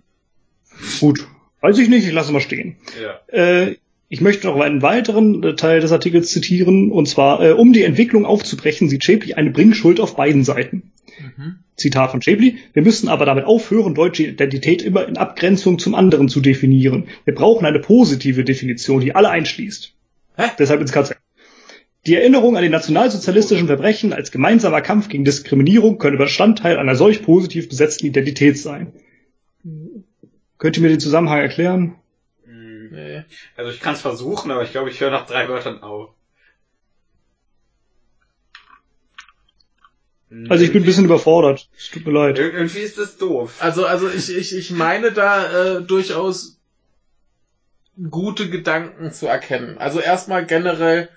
[0.99, 1.27] Gut,
[1.61, 2.75] weiß ich nicht, ich lasse mal stehen.
[3.01, 3.19] ja.
[3.33, 3.75] Äh,
[4.11, 7.83] ich möchte noch einen weiteren äh, Teil des Artikels zitieren, und zwar, äh, um die
[7.83, 10.91] Entwicklung aufzubrechen, sieht Shapley eine Bringschuld auf beiden Seiten.
[11.19, 11.59] Mhm.
[11.75, 16.27] Zitat von Shapley, wir müssen aber damit aufhören, deutsche Identität immer in Abgrenzung zum anderen
[16.27, 17.07] zu definieren.
[17.25, 19.93] Wir brauchen eine positive Definition, die alle einschließt.
[20.37, 20.43] Hä?
[20.57, 21.18] Deshalb ins KZ.
[22.05, 27.23] Die Erinnerung an die nationalsozialistischen Verbrechen als gemeinsamer Kampf gegen Diskriminierung können Bestandteil einer solch
[27.23, 28.93] positiv besetzten Identität sein.
[30.57, 31.95] Könnt ihr mir den Zusammenhang erklären?
[32.45, 32.89] Hm.
[32.91, 33.23] Nee.
[33.57, 36.09] Also ich kann es versuchen, aber ich glaube, ich höre nach drei Wörtern auf.
[40.47, 41.69] Also ich bin ein bisschen überfordert.
[41.75, 42.37] Es tut mir leid.
[42.37, 43.55] Ir irgendwie ist das doof.
[43.59, 46.59] Also, also ich, ich, ich meine da äh, durchaus
[48.09, 49.77] gute Gedanken zu erkennen.
[49.79, 51.09] Also erstmal generell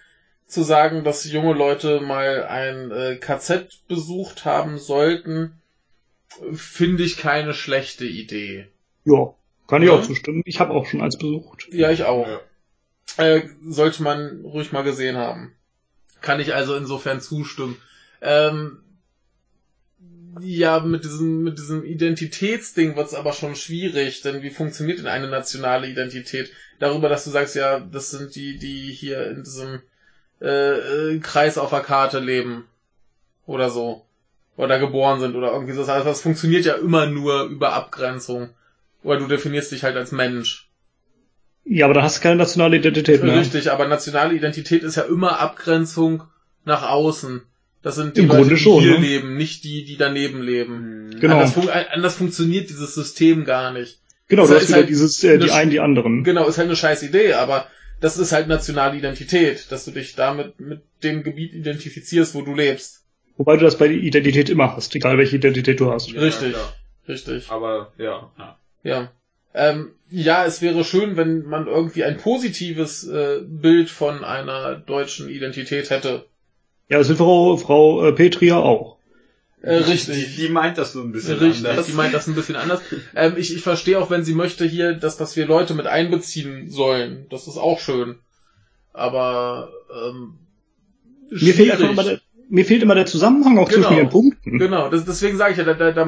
[0.47, 5.61] zu sagen, dass junge Leute mal ein äh, KZ besucht haben sollten,
[6.53, 8.67] finde ich keine schlechte Idee.
[9.05, 9.35] Ja,
[9.67, 9.95] kann ich Ja.
[9.95, 10.43] auch zustimmen.
[10.45, 11.69] Ich habe auch schon eins besucht.
[11.73, 12.27] Ja, ich auch.
[12.27, 12.41] Ja.
[13.25, 15.55] Äh, sollte man ruhig mal gesehen haben.
[16.21, 17.77] Kann ich also insofern zustimmen.
[18.21, 18.79] Ähm,
[20.41, 25.29] ja, mit diesem, mit diesem Identitätsding wird's aber schon schwierig, denn wie funktioniert denn eine
[25.29, 26.51] nationale Identität?
[26.79, 29.83] Darüber, dass du sagst, ja, das sind die, die hier in diesem
[30.43, 32.65] äh, äh, Kreis auf der Karte leben.
[33.47, 34.05] Oder so.
[34.57, 35.83] Oder geboren sind oder irgendwie so.
[35.85, 38.51] Also das funktioniert ja immer nur über Abgrenzung.
[39.03, 40.69] Oder du definierst dich halt als Mensch.
[41.65, 43.37] Ja, aber dann hast du keine nationale Identität mehr.
[43.37, 46.25] Richtig, aber nationale Identität ist ja immer Abgrenzung
[46.65, 47.43] nach außen.
[47.83, 49.07] Das sind die Im Leute, die schon, hier ne?
[49.07, 51.11] leben, nicht die, die daneben leben.
[51.13, 51.21] Hm.
[51.21, 51.35] Genau.
[51.35, 53.99] Anders, fun anders funktioniert dieses System gar nicht.
[54.29, 56.25] Genau, Ist du hast ist wieder halt dieses, äh, die eine- einen, die anderen.
[56.25, 57.67] Genau, ist halt eine scheiß Idee, aber
[58.03, 62.55] das ist halt nationale Identität, dass du dich damit mit dem Gebiet identifizierst, wo du
[62.55, 63.05] lebst.
[63.37, 66.11] Wobei du das bei der Identität immer hast, egal welche Identität du hast.
[66.11, 66.53] Ja, Richtig.
[66.53, 66.75] klar.
[67.09, 67.51] Richtig.
[67.51, 68.59] Aber ja, ja.
[68.83, 69.13] Ja.
[69.55, 75.29] Ähm, ja, es wäre schön, wenn man irgendwie ein positives äh, Bild von einer deutschen
[75.29, 76.27] Identität hätte.
[76.89, 78.99] Ja, das will Frau, Frau äh, Petria auch.
[79.63, 80.35] Äh, richtig.
[80.37, 81.87] Die, die meint das so ein bisschen Richtig, anders.
[81.87, 82.81] die meint das ein bisschen anders.
[83.15, 86.69] Ähm, ich, ich verstehe auch, wenn sie möchte hier, dass, dass wir Leute mit einbeziehen
[86.69, 87.27] sollen.
[87.31, 88.17] Das ist auch schön.
[88.93, 90.35] Aber ähm,
[91.31, 93.87] Mir fehlt immer der, mir fehlt immer der Zusammenhang auch Genau.
[93.87, 94.59] zwischen den Punkten.
[94.59, 96.07] Genau, das, deswegen sage ich ja, da, da, da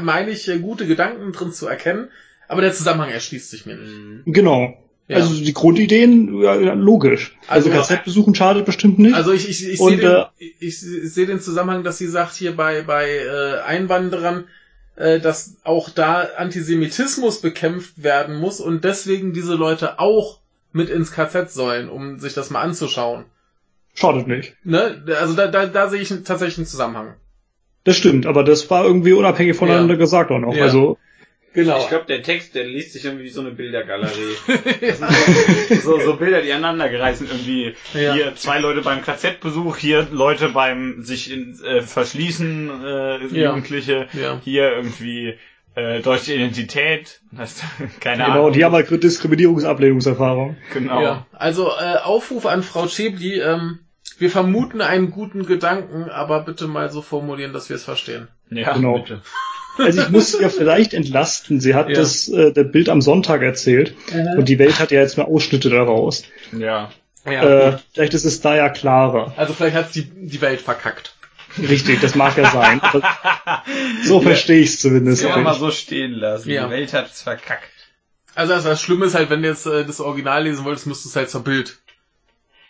[0.00, 2.08] meine ich äh, gute Gedanken drin zu erkennen,
[2.46, 4.22] aber der Zusammenhang erschließt sich mir nicht.
[4.26, 4.76] Genau.
[5.08, 5.16] Ja.
[5.18, 7.36] Also die Grundideen, ja, logisch.
[7.46, 9.14] Also, Also- KZ besuchen schadet bestimmt nicht.
[9.14, 12.56] Also ich, ich, ich sehe den, ich, ich sehe den Zusammenhang, dass sie sagt hier
[12.56, 14.44] bei, bei äh, Einwanderern,
[14.96, 20.40] äh, dass auch da Antisemitismus bekämpft werden muss und deswegen diese Leute auch
[20.72, 23.24] mit ins KZ sollen, um sich das mal anzuschauen.
[23.94, 24.54] Schadet nicht.
[24.64, 25.04] Ne?
[25.18, 27.14] Also da, da, da sehe ich tatsächlich einen Zusammenhang.
[27.84, 30.00] Das stimmt, aber das war irgendwie unabhängig voneinander Ja.
[30.00, 30.54] gesagt auch noch.
[30.54, 30.64] Ja.
[30.64, 30.98] Also,
[31.56, 31.78] Genau.
[31.80, 34.36] Ich glaube, der Text, der liest sich irgendwie wie so eine Bildergalerie.
[34.82, 34.94] ja.
[35.82, 37.30] so, so Bilder, die aneinandergereiht sind.
[37.32, 38.12] Irgendwie Ja.
[38.12, 43.48] hier zwei Leute beim KZ-Besuch, hier Leute beim sich in, äh, verschließen, äh, Ja.
[43.48, 44.40] Jugendliche, Ja.
[44.44, 45.34] hier irgendwie
[45.74, 47.20] äh, deutsche Identität.
[47.32, 47.62] Das,
[48.00, 48.52] keine genau, Ahnung.
[48.52, 50.56] die haben halt Diskriminierungsablehnungserfahrung.
[50.72, 51.02] genau.
[51.02, 53.80] Ja, also äh, Aufruf an Frau Schäbli, ähm,
[54.18, 58.28] wir vermuten einen guten Gedanken, aber bitte mal so formulieren, dass wir es verstehen.
[58.50, 58.98] Ja, Genau.
[59.00, 59.20] bitte.
[59.78, 61.60] Also ich muss sie ja vielleicht entlasten.
[61.60, 61.94] Sie hat Ja.
[61.96, 63.94] das äh, der Bild am Sonntag erzählt
[64.36, 66.24] und die Welt hat ja jetzt nur Ausschnitte daraus.
[66.56, 66.90] Ja.
[67.24, 67.68] Ja.
[67.70, 69.32] Äh, vielleicht ist es da ja klarer.
[69.36, 71.14] Also vielleicht hat die, die Welt verkackt.
[71.58, 72.80] Richtig, das mag ja sein.
[72.82, 73.02] Aber
[74.04, 75.22] so verstehe ich es zumindest.
[75.24, 76.50] Das kann man mal so stehen lassen.
[76.50, 76.66] Ja.
[76.66, 77.70] Die Welt hat es verkackt.
[78.34, 81.06] Also das, das Schlimme ist halt, wenn du jetzt äh, das Original lesen wolltest, müsstest
[81.06, 81.78] du es halt zur Bild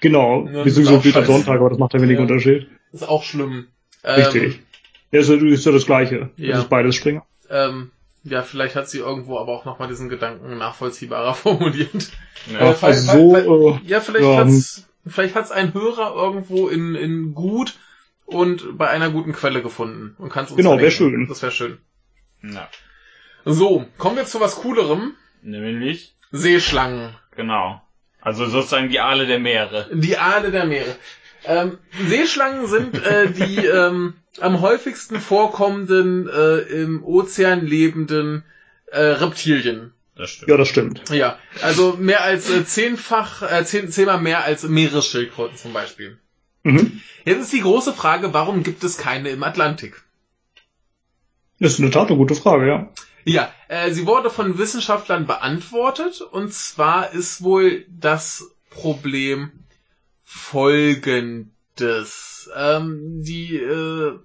[0.01, 1.25] Genau, Ja, beziehungsweise gilt am.
[1.25, 2.23] Sonntag, aber das macht ja wenig Ja.
[2.23, 2.69] Unterschied.
[2.93, 3.67] Ist auch schlimm.
[4.05, 4.61] Ähm, Richtig.
[5.13, 6.31] Ja, ist ja, ist ja das Gleiche.
[6.37, 6.53] Ja.
[6.55, 7.25] Das ist beides Springer.
[7.49, 7.91] Ähm,
[8.25, 12.11] ja, vielleicht hat sie irgendwo aber auch nochmal diesen Gedanken nachvollziehbarer formuliert.
[12.53, 12.71] Ja.
[12.71, 16.95] Äh, fall- also so, äh, Ja, vielleicht Ja, hat's, vielleicht hat's ein Hörer irgendwo in,
[16.97, 17.75] in gut
[18.25, 21.21] und bei einer guten Quelle gefunden und kann's uns Genau, wär verlinken.
[21.21, 21.29] schön.
[21.29, 21.79] Das wäre schön.
[22.43, 22.69] Ja.
[23.45, 25.13] So, kommen wir zu was Coolerem.
[25.43, 27.15] Nämlich, Seeschlangen.
[27.37, 27.81] genau.
[28.21, 29.89] Also sozusagen die Aale der Meere.
[29.93, 30.97] Die Aale der Meere.
[31.45, 31.79] Ähm,
[32.09, 38.45] Seeschlangen sind äh, die ähm, am häufigsten vorkommenden äh, im Ozean lebenden
[38.87, 39.93] äh, Reptilien.
[40.17, 40.51] Das stimmt.
[40.51, 41.11] ja, das stimmt.
[41.11, 46.19] Ja, also mehr als äh, zehnfach, äh, zehn, zehnmal mehr als Meeresschildkröten zum Beispiel.
[46.63, 47.03] Mhm.
[47.25, 50.03] Jetzt ist die große Frage, warum gibt es keine im Atlantik?
[51.61, 52.89] Das ist in der Tat eine gute Frage, ja.
[53.25, 59.51] Ja, äh, sie wurde von Wissenschaftlern beantwortet und zwar ist wohl das Problem
[61.77, 62.51] folgendes.
[62.57, 64.19] Ähm, die äh,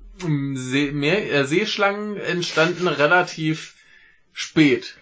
[0.56, 3.76] See Meer äh, Seeschlangen entstanden relativ
[4.34, 4.98] spät.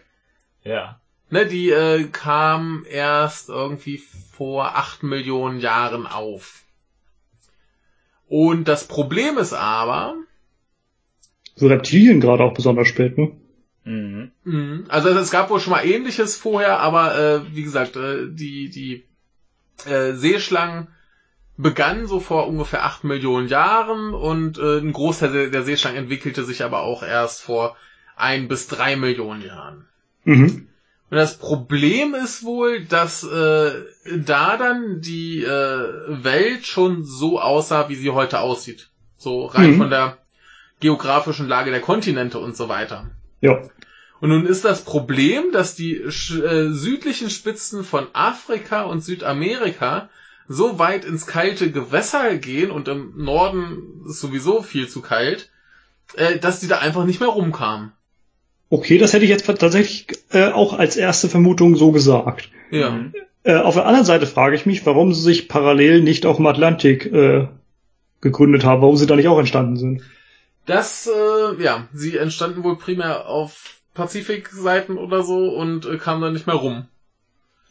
[0.63, 0.99] Ja.
[1.29, 6.63] Ne, die äh, kam erst irgendwie vor acht Millionen Jahren auf.
[8.27, 10.15] Und das Problem ist aber,
[11.55, 13.31] So Reptilien gerade auch besonders spät, ne?
[13.83, 14.31] Mhm.
[14.43, 14.85] Mhm.
[14.87, 19.03] Also es gab wohl schon mal ähnliches vorher, aber äh, wie gesagt, äh, die, die
[19.89, 20.89] äh, Seeschlangen
[21.59, 26.45] begannen so vor ungefähr acht Millionen Jahren und äh, ein Großteil der, der Seeschlangen entwickelte
[26.45, 27.75] sich aber auch erst vor
[28.15, 29.85] ein bis drei Millionen Jahren.
[30.23, 30.69] Mhm.
[31.09, 33.71] Und das Problem ist wohl, dass äh,
[34.17, 38.89] da dann die äh, Welt schon so aussah, wie sie heute aussieht.
[39.17, 39.77] So rein Mhm.
[39.77, 40.17] von der
[40.79, 43.09] geografischen Lage der Kontinente und so weiter.
[43.41, 43.59] Ja.
[44.21, 50.09] Und nun ist das Problem, dass die äh, südlichen Spitzen von Afrika und Südamerika
[50.49, 55.51] so weit ins kalte Gewässer gehen und im Norden ist sowieso viel zu kalt,
[56.15, 57.91] äh, dass die da einfach nicht mehr rumkamen.
[58.71, 62.49] Okay, das hätte ich jetzt tatsächlich äh, auch als erste Vermutung so gesagt.
[62.71, 62.89] Ja.
[62.89, 63.13] Mhm.
[63.43, 66.47] Äh, auf der anderen Seite frage ich mich, warum sie sich parallel nicht auch im
[66.47, 67.47] Atlantik äh,
[68.19, 70.01] gegründet haben, warum sie da nicht auch entstanden sind.
[70.65, 76.33] Das, äh, ja, sie entstanden wohl primär auf Pazifikseiten oder so und äh, kamen dann
[76.33, 76.87] nicht mehr rum.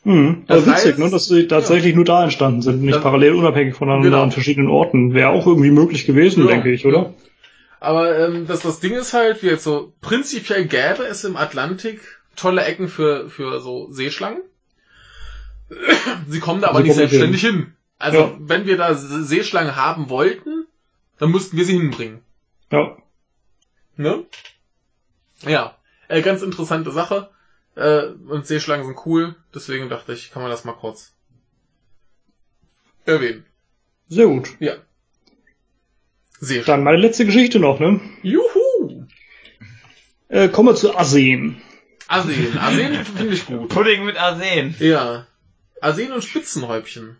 [0.09, 0.45] Mhm.
[0.47, 3.35] Das Also witzig, heißt- ne, dass sie tatsächlich nur da entstanden sind, nicht Das- parallel
[3.35, 4.23] unabhängig voneinander Genau.
[4.23, 5.13] an verschiedenen Orten.
[5.13, 7.13] Wäre auch irgendwie möglich gewesen, Ja, denke ich, oder?
[7.81, 12.01] Aber ähm, das, das Ding ist halt, wie jetzt so, prinzipiell gäbe es im Atlantik
[12.37, 14.41] tolle Ecken für, für so Seeschlangen.
[16.29, 17.75] Sie kommen da aber Sie nicht selbstständig hin.
[17.99, 18.33] Also, Ja.
[18.39, 20.67] wenn wir da Se- Seeschlangen haben wollten,
[21.19, 22.21] dann müssten wir sie hinbringen.
[22.73, 22.97] Ja.
[23.97, 24.25] Ne?
[25.47, 25.75] Ja,
[26.09, 27.29] äh, ganz interessante Sache.
[27.79, 31.15] Äh, und Seeschlangen sind cool, deswegen dachte ich, kann man das mal kurz
[33.07, 33.47] erwähnen.
[34.09, 34.49] Sehr gut.
[34.59, 34.75] Ja.
[36.41, 36.67] Seeschlangen.
[36.67, 38.01] Dann meine letzte Geschichte noch, ne?
[38.23, 39.07] Juhu!
[40.27, 41.63] Äh, kommen wir zu Arsen.
[42.09, 42.59] Arsen.
[42.59, 43.69] Arsen finde ich gut.
[43.69, 44.75] Pudding mit Arsen.
[44.81, 45.29] Ja.
[45.81, 47.17] Arsen und Spitzenhäubchen.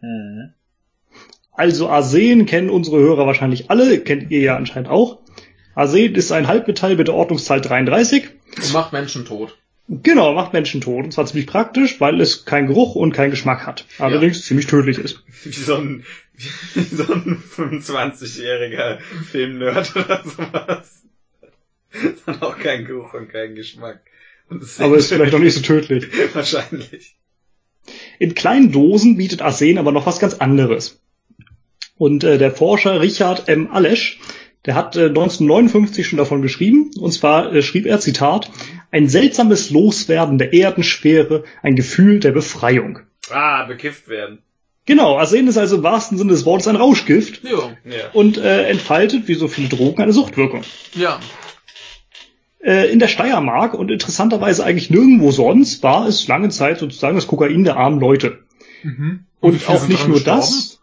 [0.00, 0.54] Mhm.
[1.52, 5.18] Also Arsen kennen unsere Hörer wahrscheinlich alle, kennt ihr ja anscheinend auch.
[5.74, 8.30] Arsen ist ein Halbmetall mit der Ordnungszahl 33.
[8.56, 9.58] Und macht Menschen tot.
[9.88, 11.04] Genau, macht Menschen tot.
[11.04, 13.86] Und zwar ziemlich praktisch, weil es keinen Geruch und keinen Geschmack hat.
[13.98, 15.22] Allerdings ziemlich tödlich ist.
[15.44, 16.04] Wie so ein,
[16.74, 18.98] wie so ein 25-jähriger
[19.30, 21.02] Filmnerd oder sowas.
[22.26, 24.02] Dann auch kein Geruch und kein Geschmack.
[24.50, 26.06] Und es Aber ist vielleicht noch nicht so tödlich.
[26.34, 27.16] Wahrscheinlich.
[28.18, 31.00] In kleinen Dosen bietet Arsen aber noch was ganz anderes.
[31.96, 33.70] Und äh, der Forscher Richard M.
[33.70, 34.20] Alesch,
[34.66, 36.90] der hat äh, 1959 schon davon geschrieben.
[36.98, 38.50] Und zwar äh, schrieb er, Zitat,
[38.90, 43.00] ein seltsames Loswerden der Erdenschwere, ein Gefühl der Befreiung.
[43.30, 44.38] Ah, bekifft werden.
[44.86, 47.76] Genau, Arsen ist also im wahrsten Sinne des Wortes ein Rauschgift Ja.
[47.84, 48.10] Ja.
[48.14, 50.62] und äh, entfaltet, wie so viele Drogen, eine Suchtwirkung.
[50.94, 51.20] Ja.
[52.60, 57.26] Äh, in der Steiermark und interessanterweise eigentlich nirgendwo sonst war es lange Zeit sozusagen das
[57.26, 58.38] Kokain der armen Leute.
[58.82, 59.26] Mhm.
[59.40, 60.40] Und, viele auch nicht nur gestorben?
[60.40, 60.80] das.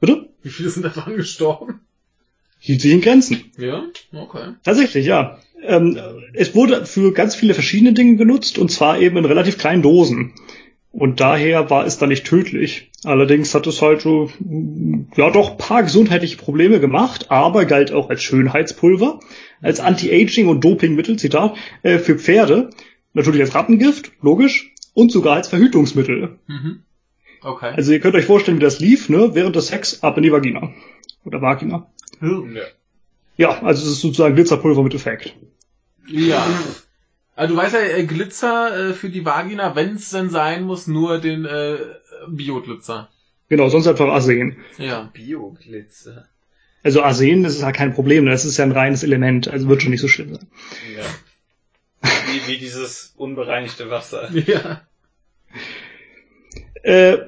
[0.00, 0.28] Bitte?
[0.42, 1.80] Wie viele sind daran gestorben?
[2.58, 3.44] Hielt sich in Grenzen.
[3.56, 4.54] Ja, okay.
[4.64, 5.38] Tatsächlich, ja.
[5.62, 5.98] Ähm,
[6.34, 10.32] es wurde für ganz viele verschiedene Dinge genutzt und zwar eben in relativ kleinen Dosen.
[10.90, 12.90] Und daher war es dann nicht tödlich.
[13.04, 14.30] Allerdings hat es halt so,
[15.16, 19.20] ja doch paar gesundheitliche Probleme gemacht, aber galt auch als Schönheitspulver,
[19.60, 22.70] als Anti-Aging und Dopingmittel, Zitat, äh, für Pferde,
[23.12, 26.38] natürlich als Rattengift, logisch, und sogar als Verhütungsmittel.
[26.46, 26.82] Mhm.
[27.42, 27.72] Okay.
[27.76, 29.30] Also ihr könnt euch vorstellen, wie das lief, ne?
[29.34, 30.72] Während des Sex ab in die Vagina.
[31.24, 31.88] Oder Vagina.
[32.20, 32.62] Ja.
[33.36, 35.34] Ja, also es ist sozusagen Glitzerpulver mit Effekt.
[36.06, 36.44] ja.
[37.36, 40.88] Also du weißt ja, äh, Glitzer äh, für die Vagina, wenn es denn sein muss,
[40.88, 41.78] nur den äh,
[42.26, 43.08] Bioglitzer.
[43.48, 44.56] Genau, sonst einfach Arsen.
[44.76, 45.08] Ja.
[45.12, 46.26] Bioglitzer.
[46.82, 49.82] Also Arsen, das ist halt kein Problem, das ist ja ein reines Element, also wird
[49.82, 50.48] schon nicht so schlimm sein.
[50.96, 51.04] Ja.
[52.26, 54.30] Wie, wie dieses unbereinigte Wasser.
[54.32, 54.82] Ja.
[56.82, 57.18] Äh,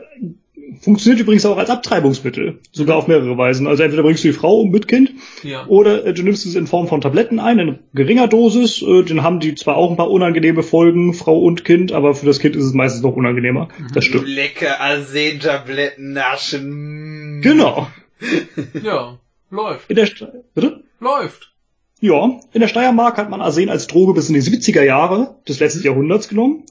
[0.81, 3.67] funktioniert übrigens auch als Abtreibungsmittel, sogar auf mehrere Weisen.
[3.67, 5.67] Also entweder bringst du die Frau um mit Kind Ja.
[5.67, 8.83] oder äh, du nimmst es in Form von Tabletten ein, in geringer Dosis.
[8.83, 12.27] Äh, dann haben die zwar auch ein paar unangenehme Folgen, Frau und Kind, aber für
[12.27, 13.69] das Kind ist es meistens noch unangenehmer.
[13.95, 14.29] Das stimmt.
[14.29, 17.41] Lecker Arsen-Tabletten naschen.
[17.43, 17.87] Genau.
[18.83, 19.19] Ja.
[19.51, 19.89] Läuft.
[19.91, 20.83] In der St Bitte?
[21.01, 21.53] Läuft.
[22.01, 25.59] Ja, in der Steiermark hat man Arsen als Droge bis in die 70er Jahre des
[25.61, 26.65] letzten Jahrhunderts genommen.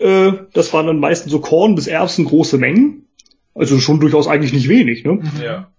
[0.00, 3.06] Äh, das waren dann meistens so Korn bis Erbsen große Mengen.
[3.54, 5.20] Also schon durchaus eigentlich nicht wenig, ne?
[5.42, 5.70] Ja.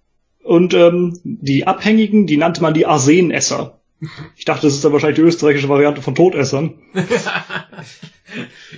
[0.44, 3.80] Und ähm, die Abhängigen, die nannte man die Arsenesser.
[4.36, 6.76] Ich dachte, das ist dann wahrscheinlich die österreichische Variante von Todessern.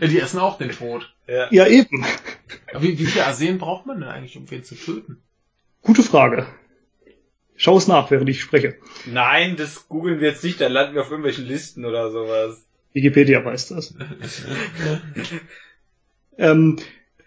[0.02, 1.14] Ja, die essen auch den Tod.
[1.28, 1.48] Ja.
[1.52, 2.04] Ja, eben.
[2.72, 5.22] Aber wie, wie viel Arsen braucht man denn eigentlich, um wen zu töten?
[5.84, 6.48] Gute Frage.
[7.56, 8.76] Schau es nach, während ich spreche.
[9.06, 12.66] Nein, das googeln wir jetzt nicht, dann landen wir auf irgendwelchen Listen oder sowas.
[12.94, 13.96] Wikipedia weiß das.
[16.38, 16.78] ähm,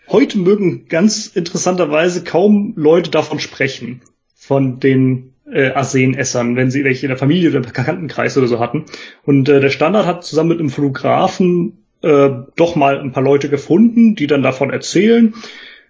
[0.08, 4.02] heute mögen ganz interessanterweise kaum Leute davon sprechen,
[4.34, 8.58] von den äh, Arsenessern, wenn sie welche in der Familie oder im Bekanntenkreis oder so
[8.58, 8.84] hatten.
[9.24, 13.48] Und äh, der Standard hat zusammen mit einem Fotografen äh, doch mal ein paar Leute
[13.48, 15.34] gefunden, die dann davon erzählen,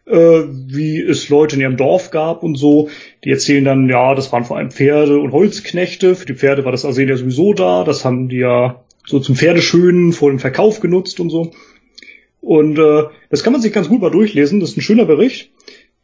[0.07, 2.89] äh, wie es Leute in ihrem Dorf gab und so.
[3.25, 6.15] Die erzählen dann, ja, das waren vor allem Pferde und Holzknechte.
[6.15, 7.85] Für die Pferde war das Arsen ja sowieso da.
[7.85, 11.53] Das haben die ja so zum Pferdeschönen vor dem Verkauf genutzt und so.
[12.41, 14.61] Und äh, das kann man sich ganz gut mal durchlesen.
[14.61, 15.51] Das ist ein schöner Bericht.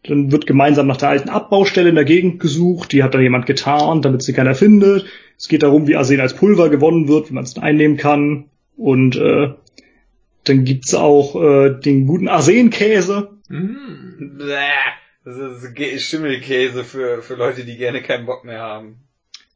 [0.05, 2.93] Dann wird gemeinsam nach der alten Abbaustelle in der Gegend gesucht.
[2.93, 5.07] Die hat dann jemand getarnt, damit sie keiner findet.
[5.39, 8.47] Es geht darum, wie Arsen als Pulver gewonnen wird, wie man es einnehmen kann.
[8.77, 9.51] Und äh,
[10.45, 13.31] dann gibt's auch äh, den guten Arsenkäse.
[13.49, 14.39] Mm.
[14.39, 14.57] Bäh.
[15.25, 19.05] Das ist Schimmelkäse für, für Leute, die gerne keinen Bock mehr haben.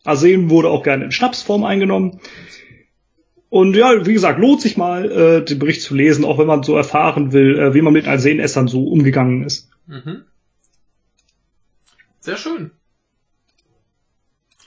[0.04, 2.20] Arsen wurde auch gerne in Schnapsform eingenommen.
[3.48, 6.62] Und ja, wie gesagt, lohnt sich mal, äh, den Bericht zu lesen, auch wenn man
[6.62, 9.70] so erfahren will, äh, wie man mit Arsenessern so umgegangen ist.
[9.86, 10.24] Mhm.
[12.20, 12.72] Sehr schön.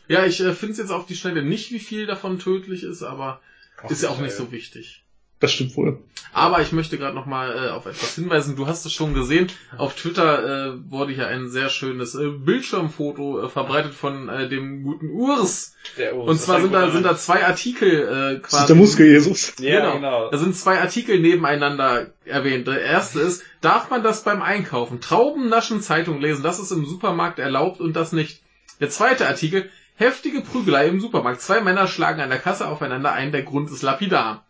[0.07, 3.03] Ja, ich äh, finde es jetzt auf die Schnelle nicht, wie viel davon tödlich ist,
[3.03, 3.41] aber
[3.89, 5.03] ist ja auch nicht so wichtig.
[5.39, 5.99] Das stimmt wohl.
[6.33, 8.55] Aber ich möchte gerade noch mal äh, auf etwas hinweisen.
[8.57, 9.47] Du hast es schon gesehen.
[9.77, 14.83] Auf Twitter äh, wurde hier ein sehr schönes äh, Bildschirmfoto äh, verbreitet von äh, dem
[14.83, 15.75] guten Urs.
[15.97, 18.63] Der Urs Und zwar sind da sind da zwei Artikel äh, Das quasi.
[18.63, 19.53] ist der Muskel-Jesus.
[19.59, 19.93] Ja, genau.
[19.95, 20.29] genau.
[20.29, 22.67] Da sind zwei Artikel nebeneinander erwähnt.
[22.67, 24.99] Der erste ist, darf man das beim Einkaufen?
[25.01, 28.43] Trauben naschen, Zeitung lesen, das ist im Supermarkt erlaubt und das nicht.
[28.81, 31.41] Der zweite Artikel, heftige Prügelei im Supermarkt.
[31.41, 34.45] Zwei Männer schlagen an der Kasse aufeinander ein, der Grund ist lapidar.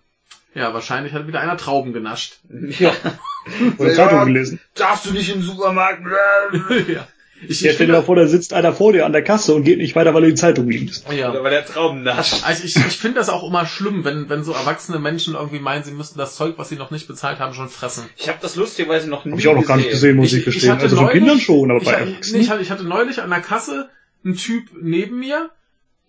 [0.56, 2.40] Ja, wahrscheinlich hat wieder einer Trauben genascht.
[2.80, 2.92] Ja.
[3.78, 4.60] Oder Zeitung gelesen.
[4.76, 6.02] Darfst du nicht den Supermarkt?
[6.88, 7.08] ja.
[7.48, 9.56] Ich, Ja, ich stell dir mal vor, da sitzt einer vor dir an der Kasse
[9.56, 11.10] und geht nicht weiter, weil du die Zeitung liest.
[11.10, 11.30] ja.
[11.32, 12.44] Oder weil der Trauben nascht.
[12.44, 15.84] Also ich, ich finde das auch immer schlimm, wenn, wenn so erwachsene Menschen irgendwie meinen,
[15.86, 18.10] sie müssten das Zeug, was sie noch nicht bezahlt haben, schon fressen.
[18.18, 20.44] Ich habe das lustigerweise noch nie Hab ich auch noch gar nicht gesehen, muss ich,
[20.44, 20.72] gestehen.
[20.74, 22.42] hatte Also von neulich- Kindern schon, aber ich, bei nee, Erwachsenen.
[22.42, 23.90] ich, hatte, ich hatte neulich an der Kasse
[24.26, 25.50] einen Typ neben mir,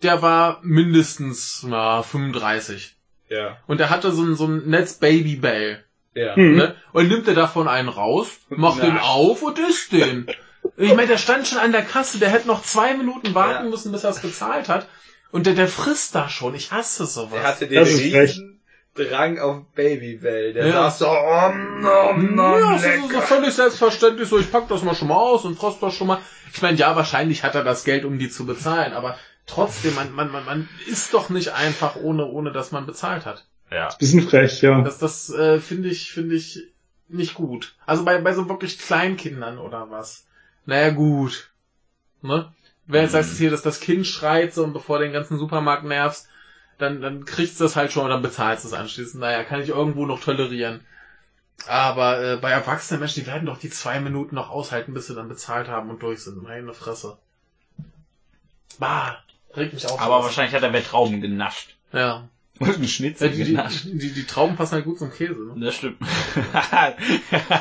[0.03, 2.95] der war mindestens na, 35.
[3.31, 5.83] Ja, Und der hatte so ein, so ein Netz Baby Bell.
[6.13, 6.35] ja.
[6.35, 6.55] Hm.
[6.57, 6.75] Ne?
[6.91, 10.27] Und nimmt er davon einen raus, macht den auf und isst den.
[10.75, 13.69] Ich meine, der stand schon an der Kasse, der hätte noch zwei Minuten warten Ja.
[13.69, 14.87] müssen, bis er es bezahlt hat.
[15.31, 16.55] Und der, der frisst da schon.
[16.55, 17.31] Ich hasse sowas.
[17.31, 18.59] Der hatte den Das ist riesen
[18.95, 20.51] Drang auf Babybell.
[20.51, 20.73] Der Ja.
[20.73, 24.83] saß so, om, nom, nom, ja, das ist so völlig selbstverständlich so, ich pack das
[24.83, 26.19] mal schon mal aus und frost das schon mal.
[26.53, 29.17] Ich meine, ja, wahrscheinlich hat er das Geld, um die zu bezahlen, aber
[29.51, 33.45] trotzdem, man, man, man, man isst doch nicht einfach ohne, ohne dass man bezahlt hat.
[33.69, 33.89] Ja.
[33.99, 34.81] Bisschen frech, ja.
[34.81, 36.67] Das, das äh, finde ich, finde ich
[37.07, 37.75] nicht gut.
[37.85, 40.25] Also bei, bei so wirklich Kleinkindern oder was.
[40.65, 41.51] Naja, gut.
[42.21, 42.51] Ne?
[42.87, 45.85] Wenn jetzt sagst hier, dass das Kind schreit so und bevor du den ganzen Supermarkt
[45.85, 46.27] nervst,
[46.77, 49.21] dann, dann kriegst du das halt schon und dann bezahlst du es anschließend.
[49.21, 50.81] Naja, kann ich irgendwo noch tolerieren.
[51.67, 55.15] Aber äh, bei erwachsenen Menschen, die werden doch die zwei Minuten noch aushalten, bis sie
[55.15, 56.41] dann bezahlt haben und durch sind.
[56.41, 57.17] Meine Fresse.
[58.79, 59.17] Bah,
[59.55, 59.99] regt mich auf.
[59.99, 60.25] Aber sowas.
[60.25, 61.75] wahrscheinlich hat er mehr Trauben genascht.
[61.93, 62.27] Ja.
[62.59, 63.85] Und einen ja Schnitzel die, die, genascht.
[63.85, 65.33] die, die Trauben passen halt gut zum Käse.
[65.33, 65.65] Ne?
[65.65, 65.97] Das stimmt.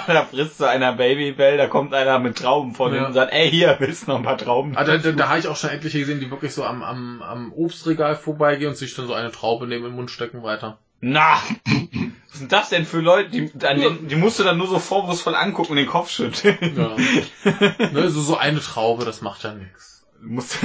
[0.07, 3.07] da frisst so einer Babybell, da kommt einer mit Trauben von Ja.
[3.07, 4.77] und sagt, ey, hier, willst du noch ein paar Trauben?
[4.77, 7.23] Ah, da, da, da habe ich auch schon etliche gesehen, die wirklich so am, am,
[7.23, 10.79] am Obstregal vorbeigehen und sich dann so eine Traube neben den Mund stecken weiter.
[11.01, 13.31] Na, was sind das denn für Leute?
[13.31, 16.77] Die, den, die musst du dann nur so vorwurfsvoll angucken und den Kopf schütteln.
[16.77, 17.51] Ja.
[17.93, 20.00] ne, so, so eine Traube, das macht ja nix.
[20.23, 20.59] Du musst,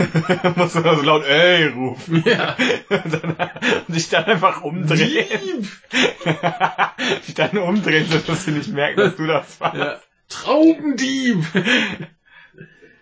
[0.58, 2.24] musst du so laut, ey, rufen.
[2.26, 2.58] Ja.
[2.90, 3.36] Und, dann,
[3.88, 5.70] und dich dann einfach umdrehen.
[7.28, 9.78] dich dann umdrehen, sodass sie nicht merken, dass du das warst.
[9.78, 10.00] ja.
[10.28, 11.38] Traubendieb!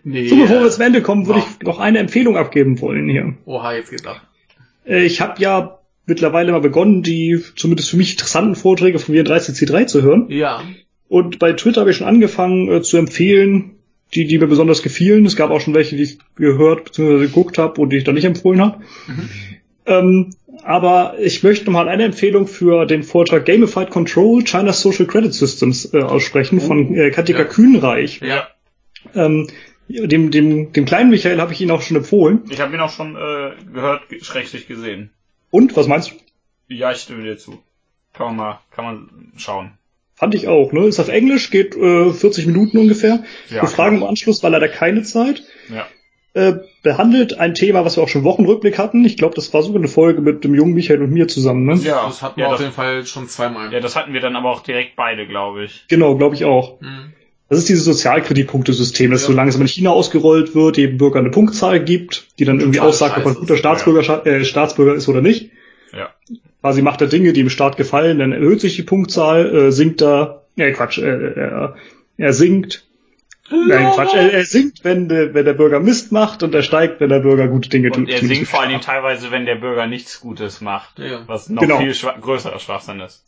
[0.04, 0.28] nee.
[0.28, 3.34] So, bevor wir äh, zum Ende kommen, würde ich noch eine Empfehlung abgeben wollen hier.
[3.46, 4.20] Oha, jetzt geht's ab.
[4.86, 9.24] Äh, Ich habe ja mittlerweile mal begonnen, die zumindest für mich interessanten Vorträge von mir
[9.24, 10.26] 30C3 zu hören.
[10.28, 10.62] Ja.
[11.08, 13.73] Und bei Twitter habe ich schon angefangen äh, zu empfehlen,
[14.14, 15.24] die, die mir besonders gefielen.
[15.26, 17.18] Es gab auch schon welche, die ich gehört bzw.
[17.18, 18.82] geguckt habe und die ich dann nicht empfohlen habe.
[19.86, 25.34] Ähm, aber ich möchte nochmal eine Empfehlung für den Vortrag Gamified Control China's Social Credit
[25.34, 27.44] Systems äh, aussprechen von äh, Katika Ja.
[27.44, 28.20] Kühnreich.
[28.20, 28.48] Ja.
[29.14, 29.48] Ähm,
[29.88, 32.42] dem, dem, dem kleinen Michael habe ich ihn auch schon empfohlen.
[32.48, 35.10] Ich habe ihn auch schon äh, gehört, ge- schrägstrich gesehen.
[35.50, 36.14] Und, was meinst du?
[36.74, 37.58] Ja, ich stimme dir zu.
[38.14, 39.72] Kann man mal, kann man schauen.
[40.16, 40.86] Fand ich auch, ne?
[40.86, 43.24] Ist auf Englisch, geht äh, 40 Minuten ungefähr.
[43.50, 44.10] Ja, Für Fragen im klar.
[44.10, 45.42] Anschluss war leider keine Zeit.
[45.72, 45.86] Ja.
[46.34, 49.04] Äh, behandelt ein Thema, was wir auch schon Wochenrückblick hatten.
[49.04, 51.74] Ich glaube, das war sogar eine Folge mit dem jungen Michael und mir zusammen, ne?
[51.82, 53.72] Ja, Das hatten wir ja, auf jeden Fall schon zweimal.
[53.72, 55.84] ja, das hatten wir dann aber auch direkt beide, glaube ich.
[55.88, 56.80] Genau, glaube ich auch.
[56.80, 57.12] Mhm.
[57.48, 59.26] Das ist dieses Sozialkreditpunktesystem, das Ja.
[59.28, 63.18] so langsam in China ausgerollt wird, jedem Bürger eine Punktzahl gibt, die dann irgendwie aussagt,
[63.18, 63.54] ob er ein guter
[64.26, 65.50] äh, Staatsbürger ist oder nicht.
[65.92, 66.10] Ja.
[66.64, 70.00] Quasi macht er Dinge, die dem Staat gefallen, dann erhöht sich die Punktzahl, äh, sinkt
[70.00, 71.02] er, äh, Quatsch, äh,
[71.34, 71.76] er,
[72.16, 72.86] er sinkt,
[73.50, 77.00] nein, Quatsch, er, er sinkt, wenn, der- wenn der Bürger Mist macht und er steigt,
[77.00, 77.98] wenn der Bürger gute Dinge tut.
[77.98, 80.98] Und er singt vor allen Dingen im teilweise, wenn der Bürger nichts Gutes macht.
[81.00, 81.20] Ja.
[81.26, 81.80] Was noch Genau.
[81.80, 83.24] viel schwa größerer Schwachsinn ist.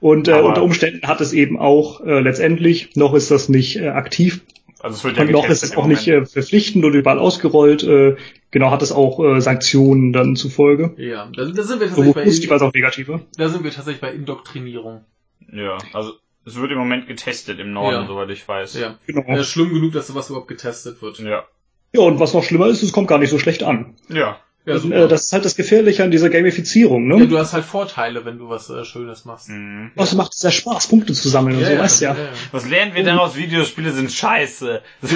[0.00, 3.90] Und äh, unter Umständen hat es eben auch äh, letztendlich, noch ist das nicht äh,
[3.90, 4.40] aktiv,
[4.82, 7.82] Also es wird ja noch ist es auch nicht äh, verpflichtend und überall ausgerollt.
[7.82, 8.16] Äh,
[8.50, 10.94] genau, hat es auch äh, Sanktionen dann zufolge.
[10.96, 13.20] Ja, da, da sind wir Sowohl tatsächlich bei, positiv als auch negative.
[13.36, 15.04] da sind wir tatsächlich bei Indoktrinierung.
[15.52, 16.12] Ja, also
[16.46, 18.06] es wird im Moment getestet im Norden, Ja.
[18.06, 18.78] soweit ich weiß.
[18.78, 18.98] Ja.
[19.06, 19.22] Genau.
[19.28, 21.18] Äh, schlimm genug, dass sowas überhaupt getestet wird.
[21.18, 21.44] Ja.
[21.92, 23.96] Ja, und was noch schlimmer ist, es kommt gar nicht so schlecht an.
[24.08, 24.38] Ja.
[24.70, 27.06] Ja, Und, äh, das ist halt das Gefährliche an dieser Gamifizierung.
[27.08, 27.18] Ne?
[27.20, 29.48] ja, du hast halt Vorteile, wenn du was äh, Schönes machst.
[29.48, 29.90] Mhm.
[29.94, 32.16] Was macht es ja Spaß, Punkte zu sammeln und so, weißt du ja.
[32.52, 33.36] Was lernen wir daraus?
[33.36, 34.82] Videospiele sind scheiße.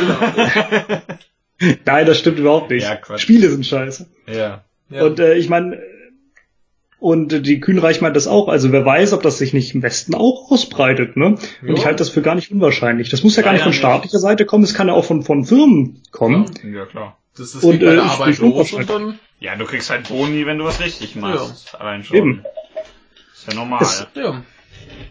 [1.86, 2.84] Nein, das stimmt überhaupt nicht.
[2.86, 3.18] Ja.
[3.18, 4.06] Spiele sind scheiße.
[4.26, 4.64] ja.
[4.90, 5.04] Ja.
[5.06, 5.80] Und äh, ich meine,
[7.00, 10.14] und die Kühnreich meint das auch, also wer weiß, ob das sich nicht im Westen
[10.14, 11.26] auch ausbreitet, ne?
[11.26, 11.74] Und Ja.
[11.74, 13.08] ich halte das für gar nicht unwahrscheinlich.
[13.08, 15.22] Das muss ja gar nicht Leider von staatlicher Seite kommen, es kann ja auch von,
[15.22, 16.50] von Firmen kommen.
[16.70, 17.16] Ja, klar.
[17.36, 19.90] das ist und, geht bei äh, der ich- Arbeit los und dann, Ja, du kriegst
[19.90, 21.74] halt Boni, wenn du was richtig machst.
[21.74, 22.16] Allein schon.
[22.16, 22.44] Eben.
[23.34, 23.82] Ist ja normal.
[23.82, 24.42] Es- ja.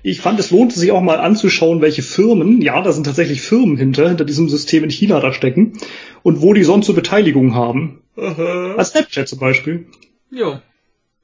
[0.02, 3.78] Ich fand, es lohnt sich auch mal anzuschauen, welche Firmen, ja, da sind tatsächlich Firmen
[3.78, 5.78] hinter, hinter diesem System in China da stecken
[6.24, 8.02] und wo die sonst so Beteiligung haben.
[8.16, 9.88] Als Snapchat zum Beispiel.
[10.30, 10.62] Ja.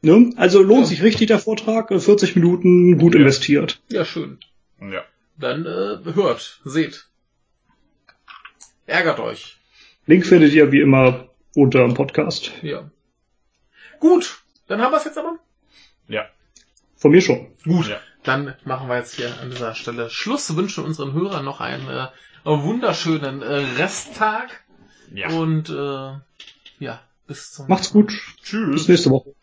[0.02, 0.32] Ne?
[0.38, 0.86] Also lohnt Ja.
[0.88, 3.22] sich richtig der Vortrag, äh, 40 Minuten gut Ja.
[3.22, 3.82] investiert.
[3.90, 4.38] Ja, schön.
[4.82, 5.04] ja.
[5.38, 7.08] Dann äh, hört, seht.
[8.86, 9.58] Ärgert euch.
[10.06, 11.29] Link findet ihr wie immer
[11.60, 12.52] unter dem Podcast.
[12.62, 12.90] Ja.
[14.00, 15.38] Gut, dann haben wir es jetzt aber.
[16.08, 16.26] Ja.
[16.96, 17.48] Von mir schon.
[17.64, 17.88] Gut.
[17.88, 18.00] Ja.
[18.24, 20.56] Dann machen wir jetzt hier an dieser Stelle Schluss.
[20.56, 22.08] Wünschen unseren Hörern noch einen äh,
[22.46, 24.64] wunderschönen äh, Resttag.
[25.14, 25.30] Ja.
[25.30, 28.14] Und äh, ja, bis zum Macht's gut.
[28.44, 28.88] Tschüss.
[28.88, 29.34] Bis nächste Woche.